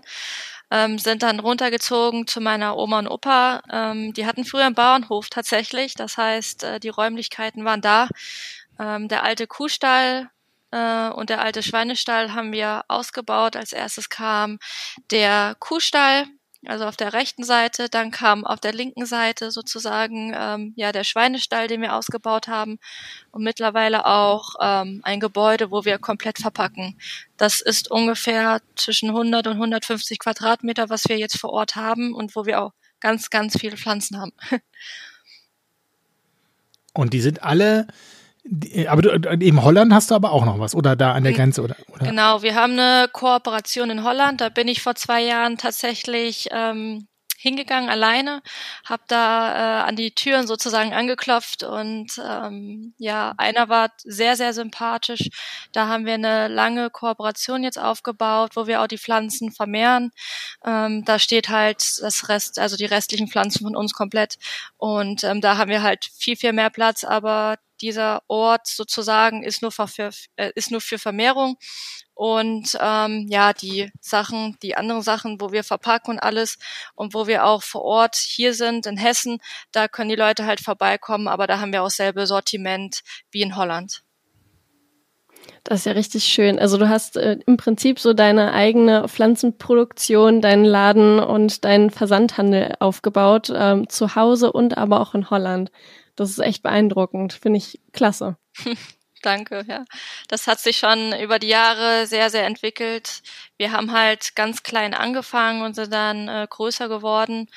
ähm, 0.74 0.98
sind 0.98 1.22
dann 1.22 1.38
runtergezogen 1.38 2.26
zu 2.26 2.40
meiner 2.40 2.76
Oma 2.76 2.98
und 2.98 3.06
Opa. 3.06 3.62
Ähm, 3.70 4.12
die 4.12 4.26
hatten 4.26 4.44
früher 4.44 4.66
einen 4.66 4.74
Bauernhof 4.74 5.28
tatsächlich, 5.30 5.94
das 5.94 6.18
heißt, 6.18 6.64
äh, 6.64 6.80
die 6.80 6.88
Räumlichkeiten 6.88 7.64
waren 7.64 7.80
da. 7.80 8.08
Ähm, 8.80 9.06
der 9.06 9.22
alte 9.22 9.46
Kuhstall 9.46 10.30
äh, 10.72 11.08
und 11.10 11.30
der 11.30 11.40
alte 11.42 11.62
Schweinestall 11.62 12.34
haben 12.34 12.50
wir 12.52 12.84
ausgebaut. 12.88 13.54
Als 13.54 13.72
erstes 13.72 14.08
kam 14.08 14.58
der 15.12 15.54
Kuhstall, 15.60 16.26
also 16.68 16.86
auf 16.86 16.96
der 16.96 17.12
rechten 17.12 17.44
Seite, 17.44 17.88
dann 17.88 18.10
kam 18.10 18.44
auf 18.44 18.60
der 18.60 18.72
linken 18.72 19.06
Seite 19.06 19.50
sozusagen 19.50 20.32
ähm, 20.34 20.72
ja 20.76 20.92
der 20.92 21.04
Schweinestall, 21.04 21.68
den 21.68 21.80
wir 21.80 21.94
ausgebaut 21.94 22.48
haben 22.48 22.78
und 23.30 23.42
mittlerweile 23.42 24.06
auch 24.06 24.54
ähm, 24.60 25.00
ein 25.04 25.20
Gebäude, 25.20 25.70
wo 25.70 25.84
wir 25.84 25.98
komplett 25.98 26.38
verpacken. 26.38 26.98
Das 27.36 27.60
ist 27.60 27.90
ungefähr 27.90 28.60
zwischen 28.76 29.10
100 29.10 29.46
und 29.46 29.54
150 29.54 30.18
Quadratmeter, 30.18 30.88
was 30.88 31.04
wir 31.08 31.18
jetzt 31.18 31.38
vor 31.38 31.50
Ort 31.50 31.76
haben 31.76 32.14
und 32.14 32.36
wo 32.36 32.46
wir 32.46 32.62
auch 32.62 32.72
ganz, 33.00 33.30
ganz 33.30 33.58
viele 33.58 33.76
Pflanzen 33.76 34.18
haben. 34.18 34.32
Und 36.96 37.12
die 37.12 37.20
sind 37.20 37.42
alle, 37.42 37.88
aber 38.88 39.02
du, 39.02 39.10
in 39.10 39.62
Holland 39.62 39.92
hast 39.92 40.10
du 40.10 40.14
aber 40.14 40.32
auch 40.32 40.44
noch 40.44 40.58
was 40.58 40.74
oder 40.74 40.96
da 40.96 41.12
an 41.12 41.24
der. 41.24 41.32
Grenze 41.32 41.62
oder, 41.62 41.76
oder? 41.92 42.06
Genau, 42.06 42.42
wir 42.42 42.54
haben 42.54 42.74
eine 42.74 43.08
Kooperation 43.10 43.90
in 43.90 44.04
Holland. 44.04 44.40
Da 44.40 44.50
bin 44.50 44.68
ich 44.68 44.82
vor 44.82 44.94
zwei 44.94 45.22
Jahren 45.22 45.56
tatsächlich 45.56 46.48
ähm, 46.50 47.08
hingegangen 47.44 47.90
alleine, 47.90 48.42
habe 48.86 49.02
da 49.06 49.82
äh, 49.82 49.88
an 49.88 49.96
die 49.96 50.14
Türen 50.14 50.46
sozusagen 50.46 50.94
angeklopft 50.94 51.62
und 51.62 52.18
ähm, 52.26 52.94
ja, 52.96 53.34
einer 53.36 53.68
war 53.68 53.90
sehr, 54.02 54.36
sehr 54.36 54.54
sympathisch. 54.54 55.28
Da 55.72 55.86
haben 55.88 56.06
wir 56.06 56.14
eine 56.14 56.48
lange 56.48 56.88
Kooperation 56.88 57.62
jetzt 57.62 57.78
aufgebaut, 57.78 58.52
wo 58.54 58.66
wir 58.66 58.80
auch 58.80 58.86
die 58.86 58.98
Pflanzen 58.98 59.52
vermehren. 59.52 60.10
Ähm, 60.64 61.04
da 61.04 61.18
steht 61.18 61.50
halt 61.50 62.00
das 62.00 62.30
Rest, 62.30 62.58
also 62.58 62.76
die 62.76 62.86
restlichen 62.86 63.28
Pflanzen 63.28 63.64
von 63.64 63.76
uns 63.76 63.92
komplett 63.92 64.38
und 64.78 65.22
ähm, 65.22 65.42
da 65.42 65.58
haben 65.58 65.70
wir 65.70 65.82
halt 65.82 66.06
viel, 66.16 66.36
viel 66.36 66.54
mehr 66.54 66.70
Platz, 66.70 67.04
aber 67.04 67.58
dieser 67.84 68.22
Ort 68.28 68.66
sozusagen 68.66 69.42
ist 69.42 69.60
nur 69.60 69.70
für, 69.70 70.10
äh, 70.36 70.50
ist 70.54 70.70
nur 70.70 70.80
für 70.80 70.98
Vermehrung 70.98 71.58
und 72.14 72.78
ähm, 72.80 73.26
ja, 73.28 73.52
die 73.52 73.90
Sachen, 74.00 74.56
die 74.62 74.74
anderen 74.74 75.02
Sachen, 75.02 75.38
wo 75.38 75.52
wir 75.52 75.64
verpacken 75.64 76.12
und 76.12 76.20
alles 76.20 76.56
und 76.94 77.12
wo 77.12 77.26
wir 77.26 77.44
auch 77.44 77.62
vor 77.62 77.82
Ort 77.82 78.16
hier 78.16 78.54
sind 78.54 78.86
in 78.86 78.96
Hessen, 78.96 79.38
da 79.70 79.86
können 79.86 80.08
die 80.08 80.16
Leute 80.16 80.46
halt 80.46 80.60
vorbeikommen, 80.60 81.28
aber 81.28 81.46
da 81.46 81.60
haben 81.60 81.72
wir 81.72 81.82
auch 81.82 81.90
selbe 81.90 82.26
Sortiment 82.26 83.00
wie 83.30 83.42
in 83.42 83.54
Holland. 83.54 84.02
Das 85.62 85.80
ist 85.80 85.86
ja 85.86 85.92
richtig 85.92 86.24
schön. 86.24 86.58
Also 86.58 86.78
du 86.78 86.88
hast 86.88 87.18
äh, 87.18 87.36
im 87.46 87.58
Prinzip 87.58 87.98
so 87.98 88.14
deine 88.14 88.52
eigene 88.52 89.08
Pflanzenproduktion, 89.08 90.40
deinen 90.40 90.64
Laden 90.64 91.18
und 91.18 91.66
deinen 91.66 91.90
Versandhandel 91.90 92.76
aufgebaut, 92.80 93.52
ähm, 93.54 93.90
zu 93.90 94.14
Hause 94.14 94.52
und 94.52 94.78
aber 94.78 95.00
auch 95.00 95.14
in 95.14 95.28
Holland. 95.28 95.70
Das 96.16 96.30
ist 96.30 96.38
echt 96.38 96.62
beeindruckend, 96.62 97.32
finde 97.32 97.58
ich 97.58 97.80
klasse. 97.92 98.36
Danke, 99.22 99.64
ja. 99.66 99.84
Das 100.28 100.46
hat 100.46 100.60
sich 100.60 100.76
schon 100.76 101.18
über 101.18 101.38
die 101.38 101.48
Jahre 101.48 102.06
sehr, 102.06 102.28
sehr 102.28 102.44
entwickelt. 102.44 103.22
Wir 103.56 103.72
haben 103.72 103.92
halt 103.92 104.36
ganz 104.36 104.62
klein 104.62 104.92
angefangen 104.92 105.62
und 105.62 105.74
sind 105.74 105.92
dann 105.94 106.28
äh, 106.28 106.46
größer 106.48 106.90
geworden. 106.90 107.48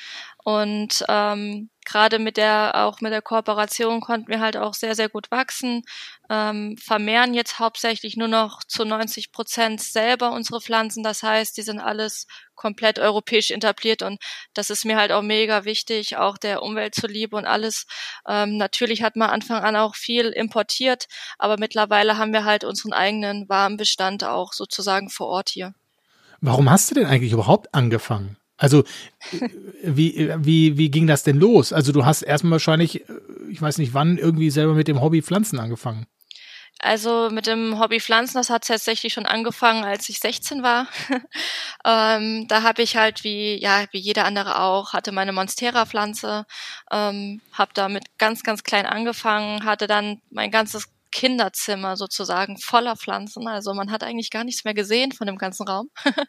Und 0.45 1.03
ähm, 1.09 1.69
gerade 1.85 2.19
mit 2.19 2.37
der, 2.37 2.71
auch 2.75 3.01
mit 3.01 3.11
der 3.11 3.21
Kooperation 3.21 3.99
konnten 3.99 4.29
wir 4.29 4.39
halt 4.39 4.55
auch 4.55 4.73
sehr, 4.73 4.95
sehr 4.95 5.09
gut 5.09 5.29
wachsen. 5.29 5.83
Ähm, 6.29 6.75
vermehren 6.77 7.33
jetzt 7.33 7.59
hauptsächlich 7.59 8.17
nur 8.17 8.27
noch 8.27 8.63
zu 8.63 8.85
90 8.85 9.31
Prozent 9.31 9.81
selber 9.81 10.31
unsere 10.31 10.61
Pflanzen. 10.61 11.03
Das 11.03 11.23
heißt, 11.23 11.55
die 11.57 11.61
sind 11.61 11.79
alles 11.79 12.27
komplett 12.55 12.99
europäisch 12.99 13.51
etabliert 13.51 14.01
und 14.01 14.19
das 14.53 14.69
ist 14.69 14.83
mir 14.83 14.97
halt 14.97 15.11
auch 15.11 15.21
mega 15.21 15.63
wichtig, 15.63 16.17
auch 16.17 16.37
der 16.37 16.63
Umwelt 16.63 16.95
zuliebe 16.95 17.35
und 17.35 17.45
alles. 17.45 17.85
Ähm, 18.27 18.57
natürlich 18.57 19.03
hat 19.03 19.15
man 19.15 19.29
Anfang 19.29 19.63
an 19.63 19.75
auch 19.75 19.95
viel 19.95 20.27
importiert, 20.27 21.05
aber 21.37 21.57
mittlerweile 21.57 22.17
haben 22.17 22.33
wir 22.33 22.43
halt 22.45 22.63
unseren 22.63 22.93
eigenen 22.93 23.47
Warenbestand 23.47 24.23
auch 24.23 24.53
sozusagen 24.53 25.09
vor 25.09 25.27
Ort 25.27 25.49
hier. 25.49 25.73
Warum 26.41 26.69
hast 26.69 26.91
du 26.91 26.95
denn 26.95 27.05
eigentlich 27.05 27.31
überhaupt 27.31 27.73
angefangen? 27.73 28.37
Also 28.57 28.83
äh, 29.31 29.49
wie, 29.83 30.31
wie, 30.39 30.77
wie 30.77 30.89
ging 30.91 31.07
das 31.07 31.23
denn 31.23 31.37
los? 31.37 31.71
Also 31.71 31.91
du 31.91 32.05
hast 32.05 32.23
erstmal 32.23 32.53
wahrscheinlich, 32.53 33.07
äh, 33.07 33.13
ich 33.49 33.61
weiß 33.61 33.77
nicht 33.77 33.93
wann, 33.93 34.17
irgendwie 34.17 34.49
selber 34.49 34.73
mit 34.73 34.87
dem 34.87 35.01
Hobby 35.01 35.21
Pflanzen 35.21 35.59
angefangen. 35.59 36.07
Also 36.79 37.29
mit 37.31 37.47
dem 37.47 37.79
Hobby 37.79 37.99
Pflanzen, 37.99 38.37
das 38.37 38.51
hat 38.51 38.67
tatsächlich 38.67 39.13
schon 39.13 39.25
angefangen, 39.25 39.83
als 39.83 40.09
ich 40.09 40.19
16 40.19 40.61
war. 40.61 40.87
ähm, 41.85 42.47
da 42.47 42.61
habe 42.61 42.83
ich 42.83 42.95
halt 42.95 43.23
wie 43.23 43.59
ja 43.59 43.85
wie 43.91 43.97
jeder 43.99 44.25
andere 44.25 44.59
auch 44.61 44.93
hatte 44.93 45.11
meine 45.11 45.33
Monstera-Pflanze, 45.33 46.45
ähm, 46.91 47.41
habe 47.51 47.71
damit 47.73 48.05
ganz 48.19 48.43
ganz 48.43 48.63
klein 48.63 48.85
angefangen, 48.85 49.65
hatte 49.65 49.87
dann 49.87 50.21
mein 50.29 50.51
ganzes 50.51 50.87
Kinderzimmer 51.11 51.97
sozusagen 51.97 52.57
voller 52.57 52.95
Pflanzen. 52.95 53.47
Also 53.47 53.73
man 53.73 53.91
hat 53.91 54.03
eigentlich 54.03 54.29
gar 54.29 54.43
nichts 54.43 54.63
mehr 54.65 54.73
gesehen 54.75 55.11
von 55.11 55.25
dem 55.25 55.37
ganzen 55.37 55.67
Raum. 55.67 55.89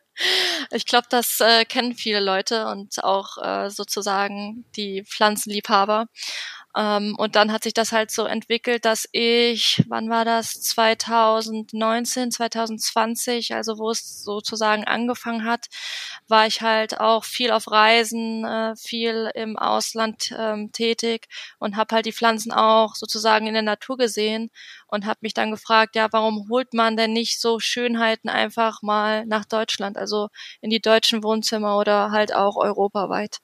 ich 0.70 0.86
glaube, 0.86 1.08
das 1.10 1.40
äh, 1.40 1.64
kennen 1.66 1.94
viele 1.94 2.20
Leute 2.20 2.68
und 2.68 3.04
auch 3.04 3.36
äh, 3.38 3.70
sozusagen 3.70 4.64
die 4.76 5.04
Pflanzenliebhaber. 5.04 6.06
Ähm, 6.76 7.14
und 7.18 7.34
dann 7.36 7.50
hat 7.52 7.64
sich 7.64 7.74
das 7.74 7.92
halt 7.92 8.10
so 8.10 8.24
entwickelt, 8.26 8.84
dass 8.84 9.08
ich, 9.12 9.84
wann 9.88 10.10
war 10.10 10.24
das? 10.24 10.52
2019, 10.62 12.30
2020, 12.30 13.54
also 13.54 13.78
wo 13.78 13.90
es 13.90 14.22
sozusagen 14.22 14.84
angefangen 14.84 15.44
hat, 15.44 15.66
war 16.28 16.46
ich 16.46 16.60
halt 16.62 17.00
auch 17.00 17.24
viel 17.24 17.50
auf 17.50 17.70
Reisen, 17.70 18.44
äh, 18.44 18.76
viel 18.76 19.30
im 19.34 19.56
Ausland 19.58 20.32
ähm, 20.38 20.70
tätig 20.72 21.26
und 21.58 21.76
habe 21.76 21.94
halt 21.96 22.06
die 22.06 22.12
Pflanzen 22.12 22.52
auch 22.52 22.94
sozusagen 22.94 23.46
in 23.46 23.54
der 23.54 23.62
Natur 23.62 23.96
gesehen 23.96 24.50
und 24.88 25.06
habe 25.06 25.18
mich 25.22 25.34
dann 25.34 25.50
gefragt, 25.50 25.96
ja, 25.96 26.08
warum 26.12 26.48
holt 26.50 26.74
man 26.74 26.96
denn 26.96 27.12
nicht 27.12 27.40
so 27.40 27.58
Schönheiten 27.60 28.28
einfach 28.28 28.82
mal 28.82 29.24
nach 29.26 29.44
Deutschland, 29.46 29.96
also 29.96 30.28
in 30.60 30.70
die 30.70 30.80
deutschen 30.80 31.22
Wohnzimmer 31.24 31.78
oder 31.78 32.10
halt 32.10 32.34
auch 32.34 32.56
europaweit. 32.56 33.38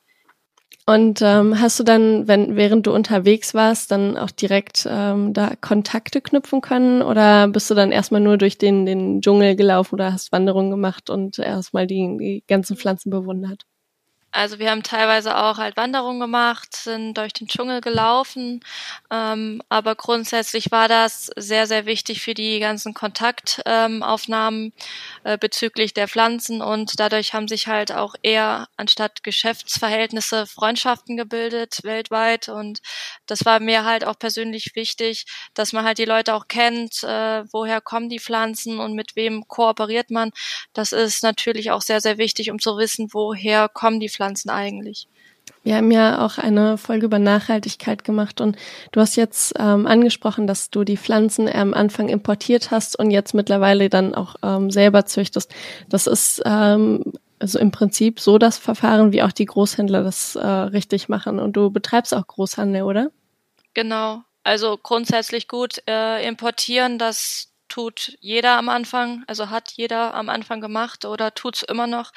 Und 0.86 1.22
ähm, 1.22 1.58
hast 1.60 1.80
du 1.80 1.82
dann, 1.84 2.28
wenn 2.28 2.56
während 2.56 2.86
du 2.86 2.92
unterwegs 2.94 3.54
warst, 3.54 3.90
dann 3.90 4.18
auch 4.18 4.30
direkt 4.30 4.86
ähm, 4.90 5.32
da 5.32 5.54
Kontakte 5.58 6.20
knüpfen 6.20 6.60
können 6.60 7.00
oder 7.00 7.48
bist 7.48 7.70
du 7.70 7.74
dann 7.74 7.90
erstmal 7.90 8.20
nur 8.20 8.36
durch 8.36 8.58
den 8.58 8.84
den 8.84 9.22
Dschungel 9.22 9.56
gelaufen 9.56 9.94
oder 9.94 10.12
hast 10.12 10.30
Wanderungen 10.30 10.70
gemacht 10.70 11.08
und 11.08 11.38
erstmal 11.38 11.86
die, 11.86 12.16
die 12.20 12.44
ganzen 12.46 12.76
Pflanzen 12.76 13.08
bewundert? 13.08 13.64
Also 14.36 14.58
wir 14.58 14.68
haben 14.72 14.82
teilweise 14.82 15.36
auch 15.38 15.58
halt 15.58 15.76
Wanderungen 15.76 16.18
gemacht, 16.18 16.74
sind 16.74 17.14
durch 17.16 17.32
den 17.32 17.46
Dschungel 17.46 17.80
gelaufen, 17.80 18.64
ähm, 19.08 19.62
aber 19.68 19.94
grundsätzlich 19.94 20.72
war 20.72 20.88
das 20.88 21.26
sehr, 21.36 21.68
sehr 21.68 21.86
wichtig 21.86 22.20
für 22.20 22.34
die 22.34 22.58
ganzen 22.58 22.94
Kontaktaufnahmen 22.94 24.64
ähm, 24.64 24.72
äh, 25.22 25.38
bezüglich 25.38 25.94
der 25.94 26.08
Pflanzen. 26.08 26.62
Und 26.62 26.98
dadurch 26.98 27.32
haben 27.32 27.46
sich 27.46 27.68
halt 27.68 27.92
auch 27.92 28.16
eher 28.22 28.66
anstatt 28.76 29.22
Geschäftsverhältnisse 29.22 30.46
Freundschaften 30.46 31.16
gebildet 31.16 31.78
weltweit. 31.84 32.48
Und 32.48 32.80
das 33.26 33.44
war 33.44 33.60
mir 33.60 33.84
halt 33.84 34.04
auch 34.04 34.18
persönlich 34.18 34.74
wichtig, 34.74 35.26
dass 35.54 35.72
man 35.72 35.84
halt 35.84 35.98
die 35.98 36.06
Leute 36.06 36.34
auch 36.34 36.48
kennt, 36.48 37.04
äh, 37.04 37.44
woher 37.52 37.80
kommen 37.80 38.08
die 38.08 38.18
Pflanzen 38.18 38.80
und 38.80 38.94
mit 38.94 39.14
wem 39.14 39.46
kooperiert 39.46 40.10
man. 40.10 40.32
Das 40.72 40.90
ist 40.90 41.22
natürlich 41.22 41.70
auch 41.70 41.82
sehr, 41.82 42.00
sehr 42.00 42.18
wichtig, 42.18 42.50
um 42.50 42.58
zu 42.58 42.76
wissen, 42.76 43.10
woher 43.12 43.68
kommen 43.68 44.00
die 44.00 44.08
Pflanzen 44.08 44.23
Pflanzen 44.24 44.50
eigentlich. 44.50 45.06
Wir 45.62 45.76
haben 45.76 45.90
ja 45.90 46.24
auch 46.24 46.38
eine 46.38 46.78
Folge 46.78 47.06
über 47.06 47.18
Nachhaltigkeit 47.18 48.04
gemacht 48.04 48.40
und 48.40 48.56
du 48.92 49.00
hast 49.00 49.16
jetzt 49.16 49.54
ähm, 49.58 49.86
angesprochen, 49.86 50.46
dass 50.46 50.70
du 50.70 50.84
die 50.84 50.96
Pflanzen 50.96 51.48
am 51.48 51.74
Anfang 51.74 52.08
importiert 52.08 52.70
hast 52.70 52.98
und 52.98 53.10
jetzt 53.10 53.34
mittlerweile 53.34 53.90
dann 53.90 54.14
auch 54.14 54.36
ähm, 54.42 54.70
selber 54.70 55.04
züchtest. 55.04 55.54
Das 55.88 56.06
ist 56.06 56.42
ähm, 56.46 57.12
also 57.38 57.58
im 57.58 57.70
Prinzip 57.70 58.20
so 58.20 58.38
das 58.38 58.56
Verfahren, 58.56 59.12
wie 59.12 59.22
auch 59.22 59.32
die 59.32 59.44
Großhändler 59.44 60.02
das 60.02 60.34
äh, 60.36 60.46
richtig 60.46 61.10
machen. 61.10 61.38
Und 61.38 61.54
du 61.54 61.70
betreibst 61.70 62.14
auch 62.14 62.26
Großhandel, 62.26 62.82
oder? 62.82 63.10
Genau. 63.74 64.22
Also 64.44 64.78
grundsätzlich 64.82 65.48
gut 65.48 65.82
äh, 65.86 66.26
importieren, 66.26 66.98
das 66.98 67.54
tut 67.68 68.16
jeder 68.20 68.56
am 68.58 68.68
Anfang, 68.68 69.24
also 69.26 69.50
hat 69.50 69.72
jeder 69.72 70.14
am 70.14 70.28
Anfang 70.28 70.60
gemacht 70.60 71.04
oder 71.04 71.34
tut's 71.34 71.62
immer 71.62 71.86
noch. 71.86 72.12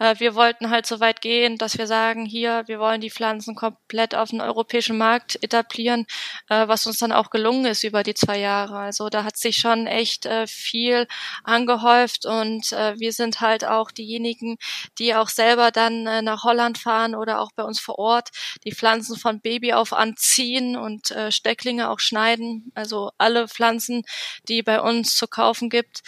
Äh, 0.00 0.16
wir 0.18 0.34
wollten 0.34 0.70
halt 0.70 0.86
so 0.86 0.98
weit 0.98 1.20
gehen, 1.20 1.58
dass 1.58 1.78
wir 1.78 1.86
sagen, 1.86 2.26
hier, 2.26 2.64
wir 2.66 2.80
wollen 2.80 3.00
die 3.00 3.10
Pflanzen 3.10 3.54
komplett 3.54 4.14
auf 4.14 4.30
den 4.30 4.40
europäischen 4.40 4.98
Markt 4.98 5.40
etablieren, 5.42 6.06
äh, 6.48 6.66
was 6.66 6.86
uns 6.86 6.98
dann 6.98 7.12
auch 7.12 7.30
gelungen 7.30 7.66
ist 7.66 7.84
über 7.84 8.02
die 8.02 8.14
zwei 8.14 8.38
Jahre. 8.38 8.78
Also 8.78 9.08
da 9.10 9.24
hat 9.24 9.36
sich 9.36 9.56
schon 9.58 9.86
echt 9.86 10.26
äh, 10.26 10.46
viel 10.46 11.06
angehäuft 11.44 12.26
und 12.26 12.70
wir 12.70 13.12
sind 13.12 13.40
halt 13.40 13.64
auch 13.64 13.90
diejenigen, 13.90 14.56
die 14.98 15.14
auch 15.14 15.28
selber 15.28 15.70
dann 15.70 16.04
nach 16.24 16.44
Holland 16.44 16.78
fahren 16.78 17.14
oder 17.14 17.40
auch 17.40 17.50
bei 17.54 17.62
uns 17.62 17.78
vor 17.80 17.98
Ort 17.98 18.30
die 18.64 18.72
Pflanzen 18.72 19.16
von 19.16 19.40
Baby 19.40 19.74
auf 19.74 19.92
anziehen 19.92 20.76
und 20.76 21.14
Stecklinge 21.28 21.90
auch 21.90 21.98
schneiden. 21.98 22.72
Also 22.74 23.10
alle 23.18 23.48
Pflanzen, 23.48 24.04
die 24.48 24.62
bei 24.62 24.80
uns 24.80 25.14
zu 25.14 25.26
kaufen 25.26 25.68
gibt, 25.68 26.00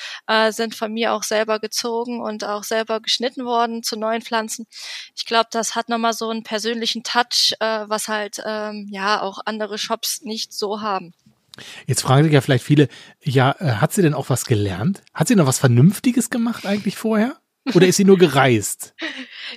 sind 0.51 0.75
von 0.75 0.93
mir 0.93 1.13
auch 1.13 1.25
selber 1.25 1.59
gezogen 1.59 2.23
und 2.23 2.45
auch 2.45 2.65
selber 2.65 3.01
geschnitten 3.01 3.45
worden 3.45 3.82
zu 3.83 3.97
neuen 3.97 4.23
Pflanzen. 4.23 4.67
Ich 5.15 5.27
glaube, 5.27 5.49
das 5.51 5.75
hat 5.75 5.89
nochmal 5.89 6.13
so 6.13 6.29
einen 6.29 6.43
persönlichen 6.43 7.03
Touch, 7.03 7.55
äh, 7.61 7.85
was 7.89 8.09
halt 8.09 8.43
ähm, 8.45 8.89
ja 8.91 9.21
auch 9.23 9.41
andere 9.45 9.79
Shops 9.79 10.23
nicht 10.23 10.53
so 10.53 10.81
haben. 10.81 11.15
Jetzt 11.87 12.03
fragen 12.03 12.25
sich 12.25 12.33
ja 12.33 12.41
vielleicht 12.41 12.65
viele, 12.65 12.89
ja, 13.23 13.55
äh, 13.59 13.73
hat 13.73 13.93
sie 13.93 14.03
denn 14.03 14.15
auch 14.15 14.31
was 14.31 14.47
gelernt? 14.47 15.03
Hat 15.13 15.29
sie 15.29 15.37
noch 15.37 15.47
was 15.47 15.59
Vernünftiges 15.59 16.31
gemacht 16.31 16.67
eigentlich 16.67 16.97
vorher? 16.97 17.37
Oder 17.75 17.87
ist 17.87 17.97
sie 17.97 18.05
nur 18.05 18.19
gereist? 18.19 18.95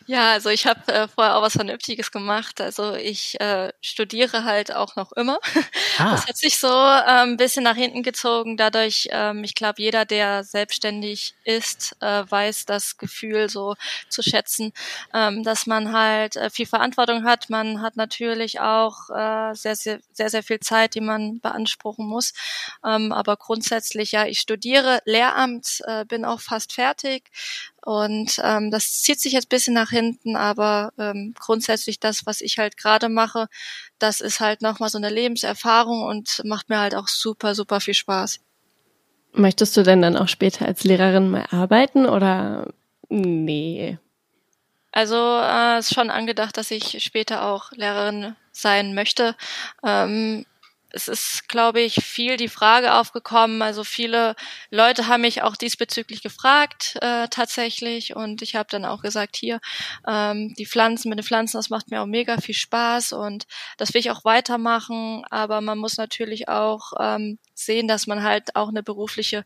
Ja, 0.07 0.33
also 0.33 0.49
ich 0.49 0.67
habe 0.67 0.91
äh, 0.91 1.07
vorher 1.07 1.37
auch 1.37 1.41
was 1.41 1.53
Vernünftiges 1.53 2.11
gemacht. 2.11 2.59
Also 2.59 2.95
ich 2.95 3.39
äh, 3.39 3.71
studiere 3.79 4.43
halt 4.43 4.75
auch 4.75 4.95
noch 4.95 5.13
immer. 5.13 5.39
Ah. 5.97 6.11
Das 6.11 6.27
hat 6.27 6.35
sich 6.35 6.59
so 6.59 6.67
ein 6.67 7.29
ähm, 7.29 7.37
bisschen 7.37 7.63
nach 7.63 7.77
hinten 7.77 8.03
gezogen. 8.03 8.57
Dadurch, 8.57 9.07
ähm, 9.11 9.45
ich 9.45 9.55
glaube, 9.55 9.81
jeder, 9.81 10.03
der 10.03 10.43
selbstständig 10.43 11.35
ist, 11.45 11.95
äh, 12.01 12.23
weiß 12.29 12.65
das 12.65 12.97
Gefühl 12.97 13.47
so 13.47 13.75
zu 14.09 14.21
schätzen, 14.21 14.73
ähm, 15.13 15.43
dass 15.43 15.67
man 15.67 15.93
halt 15.93 16.35
äh, 16.35 16.49
viel 16.49 16.65
Verantwortung 16.65 17.23
hat. 17.23 17.49
Man 17.49 17.81
hat 17.81 17.95
natürlich 17.95 18.59
auch 18.59 19.09
äh, 19.09 19.53
sehr, 19.55 19.77
sehr, 19.77 19.99
sehr, 20.11 20.29
sehr 20.29 20.43
viel 20.43 20.59
Zeit, 20.59 20.95
die 20.95 21.01
man 21.01 21.39
beanspruchen 21.39 22.05
muss. 22.05 22.33
Ähm, 22.85 23.13
aber 23.13 23.37
grundsätzlich, 23.37 24.11
ja, 24.11 24.25
ich 24.25 24.41
studiere 24.41 24.99
Lehramt, 25.05 25.79
äh, 25.85 26.03
bin 26.03 26.25
auch 26.25 26.41
fast 26.41 26.73
fertig. 26.73 27.31
Und 27.85 28.41
ähm, 28.43 28.71
das 28.71 29.03
zieht 29.03 29.19
sich 29.19 29.33
jetzt 29.33 29.47
bisschen 29.47 29.75
nach 29.75 29.91
hinten, 29.91 30.35
aber 30.35 30.91
ähm, 30.97 31.35
grundsätzlich 31.39 31.99
das, 31.99 32.25
was 32.25 32.41
ich 32.41 32.57
halt 32.57 32.77
gerade 32.77 33.09
mache, 33.09 33.45
das 33.99 34.21
ist 34.21 34.39
halt 34.39 34.63
nochmal 34.63 34.89
so 34.89 34.97
eine 34.97 35.11
Lebenserfahrung 35.11 36.01
und 36.01 36.41
macht 36.45 36.67
mir 36.67 36.79
halt 36.79 36.95
auch 36.95 37.07
super, 37.07 37.53
super 37.53 37.79
viel 37.79 37.93
Spaß. 37.93 38.39
Möchtest 39.33 39.77
du 39.77 39.83
denn 39.83 40.01
dann 40.01 40.17
auch 40.17 40.29
später 40.29 40.65
als 40.65 40.83
Lehrerin 40.83 41.29
mal 41.29 41.45
arbeiten 41.51 42.07
oder 42.07 42.73
nee? 43.09 43.99
Also 44.91 45.15
äh, 45.15 45.77
ist 45.77 45.93
schon 45.93 46.09
angedacht, 46.09 46.57
dass 46.57 46.71
ich 46.71 47.03
später 47.03 47.45
auch 47.45 47.71
Lehrerin 47.73 48.35
sein 48.51 48.95
möchte. 48.95 49.35
Ähm, 49.83 50.47
es 50.95 51.09
ist, 51.09 51.49
glaube 51.49 51.81
ich, 51.81 51.95
viel 51.95 52.37
die 52.37 52.47
Frage 52.47 52.93
aufgekommen. 52.93 53.61
Also 53.61 53.83
viele 53.83 54.33
Leute 54.69 55.07
haben 55.07 55.21
mich 55.21 55.41
auch 55.41 55.57
diesbezüglich 55.57 56.23
gefragt 56.23 56.97
äh, 57.01 57.27
tatsächlich 57.27 58.15
und 58.15 58.41
ich 58.41 58.55
habe 58.55 58.69
dann 58.71 58.85
auch 58.85 59.01
gesagt, 59.01 59.35
hier 59.35 59.59
ähm, 60.07 60.53
die 60.57 60.65
Pflanzen 60.65 61.09
mit 61.09 61.19
den 61.19 61.25
Pflanzen, 61.25 61.57
das 61.57 61.69
macht 61.69 61.91
mir 61.91 62.01
auch 62.01 62.05
mega 62.05 62.37
viel 62.37 62.55
Spaß 62.55 63.11
und 63.11 63.45
das 63.77 63.93
will 63.93 63.99
ich 63.99 64.09
auch 64.09 64.23
weitermachen. 64.23 65.25
Aber 65.29 65.59
man 65.59 65.77
muss 65.77 65.97
natürlich 65.97 66.47
auch 66.47 66.93
ähm, 66.97 67.39
sehen, 67.53 67.89
dass 67.89 68.07
man 68.07 68.23
halt 68.23 68.55
auch 68.55 68.69
eine 68.69 68.81
berufliche 68.81 69.43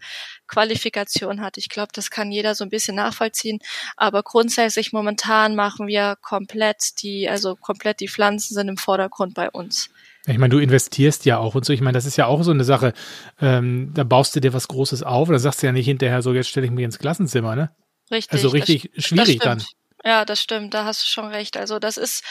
Qualifikation 0.48 1.42
hat. 1.42 1.58
Ich 1.58 1.70
glaube, 1.70 1.90
das 1.94 2.12
kann 2.12 2.32
jeder 2.32 2.54
so 2.54 2.64
ein 2.64 2.70
bisschen 2.70 2.96
nachvollziehen. 2.96 3.60
Aber 3.98 4.22
grundsätzlich 4.22 4.94
momentan 4.94 5.56
machen 5.56 5.88
wir 5.88 6.16
komplett 6.22 7.02
die, 7.02 7.28
also 7.28 7.56
komplett 7.56 8.02
die 8.02 8.08
Pflanzen 8.08 8.54
sind 8.54 8.68
im 8.68 8.78
Vordergrund 8.78 9.34
bei 9.34 9.50
uns. 9.50 9.90
Ich 10.30 10.38
meine, 10.38 10.52
du 10.52 10.60
investierst 10.60 11.26
ja 11.26 11.38
auch 11.38 11.56
und 11.56 11.66
so. 11.66 11.74
Ich 11.74 11.82
meine, 11.82 11.98
das 11.98 12.06
ist 12.06 12.18
ja 12.18 12.28
auch 12.28 12.44
so 12.44 12.52
eine 12.52 12.64
Sache. 12.64 12.94
Ähm, 13.42 13.92
da 13.94 14.04
baust 14.04 14.36
du 14.36 14.40
dir 14.40 14.54
was 14.54 14.68
Großes 14.68 15.04
auf. 15.04 15.30
Da 15.30 15.40
sagst 15.40 15.62
du 15.62 15.68
ja 15.68 15.74
nicht 15.74 15.86
hinterher 15.86 16.22
so, 16.22 16.34
jetzt 16.34 16.50
stelle 16.50 16.66
ich 16.66 16.72
mich 16.72 16.86
ins 16.86 17.00
Klassenzimmer, 17.00 17.56
ne? 17.56 17.72
Richtig. 18.12 18.34
Also 18.34 18.50
richtig 18.50 18.92
das, 18.96 19.06
schwierig 19.06 19.40
das 19.40 19.46
dann. 19.46 19.64
Ja, 20.06 20.24
das 20.24 20.42
stimmt, 20.42 20.74
da 20.74 20.86
hast 20.86 21.04
du 21.04 21.08
schon 21.08 21.28
recht. 21.28 21.58
Also 21.58 21.78
das 21.78 21.98
ist 21.98 22.24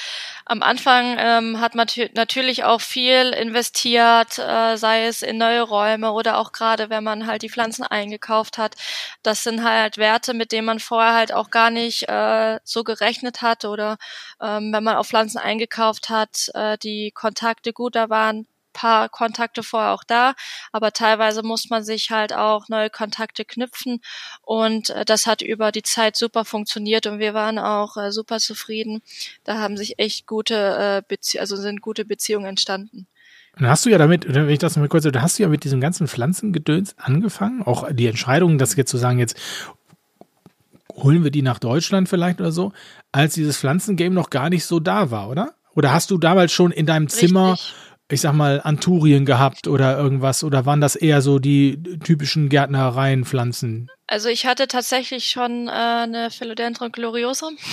am 0.46 0.62
Anfang 0.62 1.16
ähm, 1.18 1.61
hat 1.61 1.74
man 1.74 1.87
natürlich 2.14 2.64
auch 2.64 2.81
viel 2.81 3.31
investiert, 3.35 4.38
äh, 4.38 4.76
sei 4.76 5.04
es 5.07 5.20
in 5.22 5.37
neue 5.37 5.61
Räume 5.62 6.12
oder 6.12 6.38
auch 6.38 6.52
gerade, 6.52 6.88
wenn 6.88 7.04
man 7.04 7.26
halt 7.26 7.42
die 7.42 7.50
Pflanzen 7.50 7.83
eingekauft 7.85 8.57
hat. 8.57 8.74
Das 9.22 9.42
sind 9.42 9.62
halt 9.64 9.98
Werte, 9.98 10.33
mit 10.33 10.50
denen 10.52 10.64
man 10.66 10.81
vorher 10.81 11.12
halt 11.14 11.33
auch 11.33 11.50
gar 11.50 11.70
nicht 11.70 12.09
äh, 12.09 12.59
so 12.64 12.85
gerechnet 12.85 13.42
hat 13.42 13.66
oder 13.66 13.98
ähm, 14.40 14.72
wenn 14.72 14.83
man 14.85 14.96
auf 14.96 15.09
Pflanzen 15.09 15.38
eingekauft 15.38 16.09
hat, 16.09 16.48
äh, 16.54 16.78
die 16.78 17.11
Kontakte 17.14 17.74
gut 17.74 17.96
da 17.96 18.09
waren, 18.09 18.46
paar 18.79 19.09
Kontakte 19.09 19.64
vorher 19.64 19.93
auch 19.93 20.05
da, 20.05 20.35
aber 20.71 20.93
teilweise 20.93 21.43
muss 21.43 21.69
man 21.69 21.83
sich 21.83 22.12
halt 22.12 22.33
auch 22.33 22.69
neue 22.69 22.91
Kontakte 22.91 23.45
knüpfen 23.45 24.01
und 24.43 24.91
äh, 24.91 25.05
das 25.05 25.27
hat 25.27 25.43
über 25.43 25.73
die 25.73 25.83
Zeit 25.83 26.17
super 26.17 26.45
funktioniert 26.45 27.07
und 27.09 27.19
wir 27.19 27.35
waren 27.35 27.59
auch 27.59 27.97
äh, 27.97 28.12
super 28.12 28.38
zufrieden. 28.38 29.03
Da 29.43 29.59
haben 29.59 29.77
sich 29.77 29.99
echt 29.99 30.27
gute 30.27 30.55
äh, 30.55 31.03
Bezie 31.07 31.41
also 31.41 31.57
sind 31.57 31.81
gute 31.81 32.05
Beziehungen 32.05 32.47
entstanden. 32.47 33.09
Dann 33.57 33.69
hast 33.69 33.85
du 33.85 33.91
ja 33.91 33.99
damit, 33.99 34.33
wenn 34.33 34.49
ich 34.49 34.61
das 34.61 34.77
mal 34.77 34.87
kurz, 34.87 35.03
da 35.05 35.23
hast 35.23 35.38
du 35.38 35.43
ja 35.43 35.49
mit 35.49 35.64
diesem 35.64 35.81
ganzen 35.81 36.07
Pflanzengedöns 36.07 36.97
angefangen, 36.99 37.62
auch 37.62 37.91
die 37.91 38.07
Entscheidung, 38.07 38.59
das 38.59 38.77
jetzt 38.77 38.91
zu 38.91 38.99
sagen, 38.99 39.19
jetzt 39.19 39.37
holen 40.95 41.25
wir 41.25 41.33
die 41.33 41.43
nach 41.43 41.59
Deutschland 41.59 42.09
vielleicht 42.09 42.41
oder 42.41 42.53
so, 42.53 42.73
als 43.11 43.35
dieses 43.35 43.57
Pflanzengame 43.57 44.14
noch 44.14 44.31
gar 44.31 44.51
nicht 44.51 44.64
so 44.64 44.79
da 44.79 45.11
war, 45.11 45.29
oder? 45.29 45.55
Oder 45.75 45.93
hast 45.93 46.11
du 46.12 46.19
damals 46.19 46.53
schon 46.53 46.71
in 46.71 46.87
deinem 46.87 47.09
Zimmer 47.09 47.53
Richtig 47.53 47.75
ich 48.11 48.21
sag 48.21 48.33
mal, 48.33 48.61
Anturien 48.62 49.25
gehabt 49.25 49.68
oder 49.68 49.99
irgendwas? 49.99 50.44
Oder 50.44 50.66
waren 50.66 50.81
das 50.81 50.97
eher 50.97 51.21
so 51.23 51.38
die 51.38 51.83
typischen 52.01 52.49
Gärtnereienpflanzen? 52.49 53.90
Also 54.11 54.31
ich 54.31 54.47
hatte 54.47 54.68
tatsächlich 54.68 55.29
schon 55.29 55.68
äh, 55.68 55.71
eine 55.71 56.31
Philodendron 56.31 56.90
gloriosum. 56.92 57.59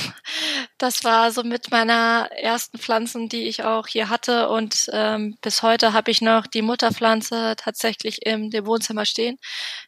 Das 0.78 1.06
war 1.06 1.32
so 1.32 1.44
mit 1.44 1.72
meiner 1.72 2.28
ersten 2.32 2.78
Pflanzen, 2.78 3.30
die 3.30 3.44
ich 3.48 3.64
auch 3.64 3.88
hier 3.88 4.10
hatte. 4.10 4.50
Und 4.50 4.90
ähm, 4.92 5.38
bis 5.42 5.64
heute 5.64 5.94
habe 5.94 6.12
ich 6.12 6.22
noch 6.22 6.48
die 6.48 6.62
Mutterpflanze 6.62 7.56
tatsächlich 7.58 8.26
im 8.26 8.52
dem 8.52 8.66
Wohnzimmer 8.66 9.06
stehen. 9.06 9.38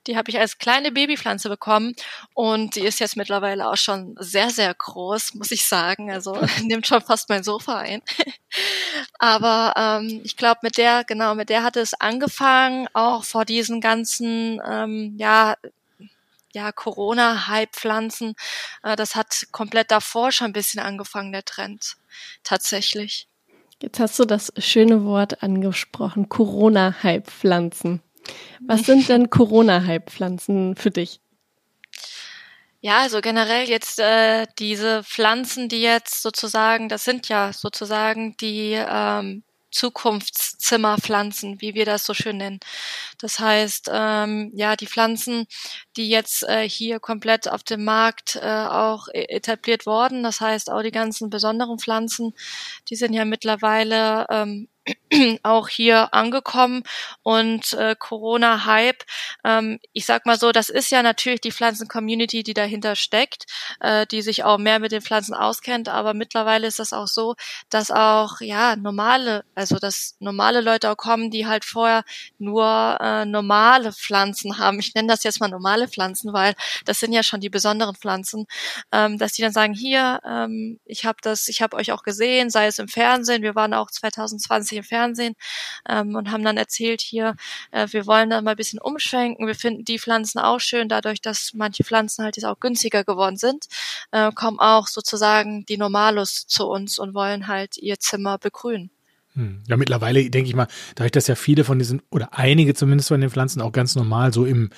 Die 0.07 0.15
habe 0.15 0.29
ich 0.31 0.39
als 0.39 0.57
kleine 0.59 0.93
Babypflanze 0.93 1.49
bekommen 1.49 1.93
und 2.33 2.75
die 2.75 2.81
ist 2.81 3.01
jetzt 3.01 3.17
mittlerweile 3.17 3.67
auch 3.67 3.75
schon 3.75 4.15
sehr, 4.17 4.49
sehr 4.49 4.73
groß, 4.73 5.33
muss 5.33 5.51
ich 5.51 5.65
sagen. 5.65 6.09
Also 6.09 6.37
nimmt 6.63 6.87
schon 6.87 7.01
fast 7.01 7.27
mein 7.27 7.43
Sofa 7.43 7.79
ein. 7.79 8.01
Aber 9.19 9.73
ähm, 9.75 10.21
ich 10.23 10.37
glaube, 10.37 10.59
mit 10.63 10.77
der, 10.77 11.03
genau, 11.03 11.35
mit 11.35 11.49
der 11.49 11.63
hatte 11.63 11.81
es 11.81 11.93
angefangen, 11.95 12.87
auch 12.93 13.25
vor 13.25 13.43
diesen 13.43 13.81
ganzen, 13.81 14.61
ähm, 14.65 15.15
ja, 15.17 15.55
ja, 16.57 16.71
Corona-Hype-Pflanzen. 16.71 18.33
Äh, 18.83 18.95
das 18.95 19.15
hat 19.15 19.47
komplett 19.51 19.91
davor 19.91 20.31
schon 20.31 20.47
ein 20.47 20.53
bisschen 20.53 20.81
angefangen, 20.81 21.31
der 21.31 21.45
Trend. 21.45 21.97
Tatsächlich. 22.43 23.27
Jetzt 23.81 23.99
hast 23.99 24.17
du 24.17 24.25
das 24.25 24.51
schöne 24.57 25.05
Wort 25.05 25.43
angesprochen, 25.43 26.29
Corona-Hype-Pflanzen. 26.29 28.01
Was 28.59 28.81
sind 28.81 29.07
denn 29.09 29.29
Corona-Hype-Pflanzen 29.29 30.75
für 30.75 30.89
dich? 30.89 31.21
Ja, 32.81 33.01
also 33.01 33.21
generell 33.21 33.69
jetzt 33.69 33.99
äh, 33.99 34.47
diese 34.57 35.03
Pflanzen, 35.03 35.69
die 35.69 35.81
jetzt 35.81 36.23
sozusagen, 36.23 36.89
das 36.89 37.03
sind 37.03 37.29
ja 37.29 37.53
sozusagen 37.53 38.35
die 38.37 38.73
ähm, 38.73 39.43
Zukunftszimmerpflanzen, 39.77 41.61
wie 41.61 41.75
wir 41.75 41.85
das 41.85 42.05
so 42.05 42.13
schön 42.13 42.37
nennen. 42.37 42.59
Das 43.19 43.39
heißt, 43.39 43.89
ähm, 43.93 44.51
ja, 44.55 44.75
die 44.75 44.87
Pflanzen, 44.87 45.45
die 45.95 46.09
jetzt 46.09 46.43
äh, 46.43 46.67
hier 46.67 46.99
komplett 46.99 47.47
auf 47.47 47.63
dem 47.63 47.83
Markt 47.83 48.35
äh, 48.37 48.47
auch 48.47 49.07
e-, 49.13 49.29
etabliert 49.29 49.85
worden, 49.85 50.23
das 50.23 50.41
heißt 50.41 50.71
auch 50.71 50.81
die 50.81 50.91
ganzen 50.91 51.29
besonderen 51.29 51.77
Pflanzen, 51.77 52.33
die 52.89 52.95
sind 52.95 53.13
ja 53.13 53.25
mittlerweile 53.25 54.25
ähm, 54.29 54.67
auch 55.43 55.67
hier 55.67 56.13
angekommen 56.13 56.83
und 57.23 57.73
äh, 57.73 57.95
Corona-Hype. 57.97 59.03
Ähm, 59.43 59.79
ich 59.93 60.05
sag 60.05 60.25
mal 60.25 60.39
so, 60.39 60.51
das 60.51 60.69
ist 60.69 60.91
ja 60.91 61.03
natürlich 61.03 61.41
die 61.41 61.51
Pflanzen-Community, 61.51 62.43
die 62.43 62.53
dahinter 62.53 62.95
steckt, 62.95 63.45
äh, 63.79 64.05
die 64.07 64.21
sich 64.21 64.43
auch 64.43 64.57
mehr 64.57 64.79
mit 64.79 64.91
den 64.91 65.01
Pflanzen 65.01 65.33
auskennt. 65.33 65.89
Aber 65.89 66.13
mittlerweile 66.13 66.67
ist 66.67 66.79
das 66.79 66.93
auch 66.93 67.07
so, 67.07 67.35
dass 67.69 67.91
auch 67.91 68.41
ja 68.41 68.75
normale, 68.75 69.43
also 69.55 69.77
dass 69.77 70.15
normale 70.19 70.61
Leute 70.61 70.91
auch 70.91 70.97
kommen, 70.97 71.31
die 71.31 71.47
halt 71.47 71.65
vorher 71.65 72.03
nur 72.37 72.97
äh, 73.01 73.25
normale 73.25 73.93
Pflanzen 73.93 74.57
haben. 74.57 74.79
Ich 74.79 74.93
nenne 74.93 75.07
das 75.07 75.23
jetzt 75.23 75.39
mal 75.39 75.49
normale 75.49 75.87
Pflanzen, 75.87 76.33
weil 76.33 76.53
das 76.85 76.99
sind 76.99 77.13
ja 77.13 77.23
schon 77.23 77.41
die 77.41 77.49
besonderen 77.49 77.95
Pflanzen, 77.95 78.45
ähm, 78.91 79.17
dass 79.17 79.33
die 79.33 79.41
dann 79.41 79.53
sagen, 79.53 79.73
hier, 79.73 80.19
ähm, 80.25 80.79
ich 80.85 81.05
habe 81.05 81.17
das, 81.21 81.47
ich 81.47 81.61
habe 81.61 81.77
euch 81.77 81.91
auch 81.91 82.03
gesehen, 82.03 82.49
sei 82.49 82.67
es 82.67 82.79
im 82.79 82.87
Fernsehen. 82.87 83.41
Wir 83.41 83.55
waren 83.55 83.73
auch 83.73 83.91
2020 83.91 84.76
im 84.77 84.83
Fernsehen 84.83 85.35
ähm, 85.87 86.15
und 86.15 86.31
haben 86.31 86.43
dann 86.43 86.57
erzählt 86.57 87.01
hier, 87.01 87.35
äh, 87.71 87.87
wir 87.91 88.07
wollen 88.07 88.29
da 88.29 88.41
mal 88.41 88.51
ein 88.51 88.57
bisschen 88.57 88.79
umschwenken. 88.79 89.47
Wir 89.47 89.55
finden 89.55 89.85
die 89.85 89.99
Pflanzen 89.99 90.39
auch 90.39 90.59
schön, 90.59 90.89
dadurch, 90.89 91.21
dass 91.21 91.51
manche 91.53 91.83
Pflanzen 91.83 92.23
halt 92.23 92.37
jetzt 92.37 92.45
auch 92.45 92.59
günstiger 92.59 93.03
geworden 93.03 93.37
sind, 93.37 93.65
äh, 94.11 94.31
kommen 94.31 94.59
auch 94.59 94.87
sozusagen 94.87 95.65
die 95.65 95.77
Normalos 95.77 96.47
zu 96.47 96.67
uns 96.67 96.99
und 96.99 97.13
wollen 97.13 97.47
halt 97.47 97.77
ihr 97.77 97.99
Zimmer 97.99 98.37
begrünen. 98.37 98.91
Hm. 99.33 99.61
Ja, 99.67 99.77
mittlerweile 99.77 100.29
denke 100.29 100.49
ich 100.49 100.55
mal, 100.55 100.67
dadurch, 100.95 101.11
dass 101.11 101.27
ja 101.27 101.35
viele 101.35 101.63
von 101.63 101.77
diesen, 101.77 102.01
oder 102.09 102.33
einige 102.33 102.73
zumindest 102.73 103.09
von 103.09 103.21
den 103.21 103.29
Pflanzen 103.29 103.61
auch 103.61 103.71
ganz 103.71 103.95
normal 103.95 104.33
so 104.33 104.45
im, 104.45 104.71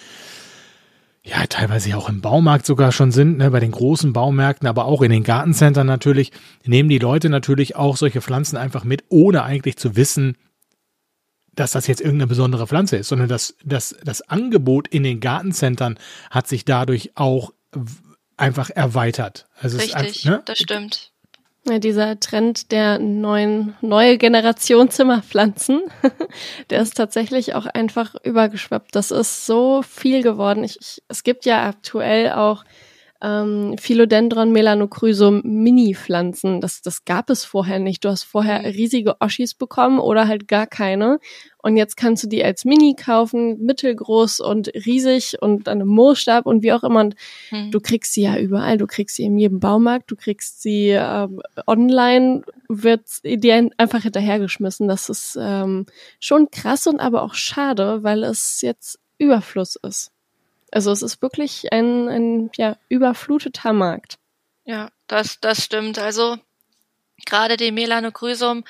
ja, 1.29 1.45
teilweise 1.47 1.89
ja 1.89 1.97
auch 1.97 2.09
im 2.09 2.21
Baumarkt 2.21 2.65
sogar 2.65 2.91
schon 2.91 3.11
sind, 3.11 3.37
ne, 3.37 3.51
bei 3.51 3.59
den 3.59 3.71
großen 3.71 4.13
Baumärkten, 4.13 4.67
aber 4.67 4.85
auch 4.85 5.01
in 5.01 5.11
den 5.11 5.23
Gartencentern 5.23 5.85
natürlich, 5.85 6.31
nehmen 6.65 6.89
die 6.89 6.99
Leute 6.99 7.29
natürlich 7.29 7.75
auch 7.75 7.97
solche 7.97 8.21
Pflanzen 8.21 8.57
einfach 8.57 8.83
mit, 8.83 9.03
ohne 9.09 9.43
eigentlich 9.43 9.77
zu 9.77 9.95
wissen, 9.95 10.37
dass 11.53 11.71
das 11.71 11.87
jetzt 11.87 12.01
irgendeine 12.01 12.27
besondere 12.27 12.67
Pflanze 12.67 12.97
ist, 12.97 13.09
sondern 13.09 13.27
das, 13.27 13.55
das, 13.63 13.95
das 14.03 14.21
Angebot 14.21 14.87
in 14.87 15.03
den 15.03 15.19
Gartencentern 15.19 15.99
hat 16.31 16.47
sich 16.47 16.65
dadurch 16.65 17.11
auch 17.15 17.53
einfach 18.37 18.69
erweitert. 18.69 19.47
Also 19.59 19.77
Richtig, 19.77 20.25
ne? 20.25 20.41
das 20.45 20.57
stimmt. 20.57 21.11
Ja, 21.69 21.77
dieser 21.77 22.19
Trend 22.19 22.71
der 22.71 22.97
neuen, 22.97 23.75
neue 23.81 24.17
Generation 24.17 24.89
Zimmerpflanzen, 24.89 25.81
der 26.71 26.81
ist 26.81 26.97
tatsächlich 26.97 27.53
auch 27.53 27.67
einfach 27.67 28.15
übergeschwappt. 28.23 28.95
Das 28.95 29.11
ist 29.11 29.45
so 29.45 29.83
viel 29.83 30.23
geworden. 30.23 30.63
Ich, 30.63 30.79
ich, 30.81 31.03
es 31.07 31.23
gibt 31.23 31.45
ja 31.45 31.67
aktuell 31.67 32.31
auch 32.31 32.63
ähm, 33.21 33.75
Philodendron 33.77 34.51
melanocrysum 34.51 35.41
Mini-Pflanzen. 35.43 36.61
Das, 36.61 36.81
das 36.81 37.03
gab 37.03 37.29
es 37.29 37.43
vorher 37.43 37.79
nicht. 37.79 38.05
Du 38.05 38.09
hast 38.09 38.23
vorher 38.23 38.59
mhm. 38.59 38.65
riesige 38.65 39.19
Oschis 39.19 39.53
bekommen 39.53 39.99
oder 39.99 40.27
halt 40.27 40.47
gar 40.47 40.67
keine. 40.67 41.19
Und 41.61 41.75
jetzt 41.75 41.97
kannst 41.97 42.23
du 42.23 42.27
die 42.27 42.43
als 42.43 42.63
Mini 42.63 42.95
kaufen, 42.95 43.59
mittelgroß 43.65 44.39
und 44.39 44.69
riesig 44.69 45.41
und 45.41 45.67
dann 45.67 45.81
im 45.81 45.89
Moorstab 45.89 46.45
und 46.45 46.63
wie 46.63 46.71
auch 46.71 46.83
immer. 46.83 47.01
Und 47.01 47.15
mhm. 47.51 47.71
du 47.71 47.81
kriegst 47.81 48.13
sie 48.13 48.21
ja 48.21 48.37
überall. 48.37 48.77
Du 48.77 48.87
kriegst 48.87 49.17
sie 49.17 49.23
in 49.23 49.37
jedem 49.37 49.59
Baumarkt. 49.59 50.09
Du 50.09 50.15
kriegst 50.15 50.61
sie 50.61 50.89
ähm, 50.91 51.41
online, 51.67 52.43
wird 52.69 53.01
dir 53.25 53.69
einfach 53.77 54.03
hinterhergeschmissen. 54.03 54.87
Das 54.87 55.09
ist 55.09 55.37
ähm, 55.39 55.85
schon 56.21 56.49
krass 56.51 56.87
und 56.87 57.01
aber 57.01 57.23
auch 57.23 57.33
schade, 57.33 58.03
weil 58.03 58.23
es 58.23 58.61
jetzt 58.61 58.99
Überfluss 59.17 59.75
ist. 59.75 60.11
Also 60.71 60.91
es 60.91 61.01
ist 61.01 61.21
wirklich 61.21 61.71
ein, 61.73 62.07
ein 62.07 62.51
ja, 62.55 62.77
überfluteter 62.89 63.73
Markt. 63.73 64.17
Ja, 64.65 64.89
das, 65.07 65.39
das 65.39 65.63
stimmt. 65.63 65.97
Also 65.99 66.37
gerade 67.25 67.57
die 67.57 67.71
Melanochrysum, 67.71 68.63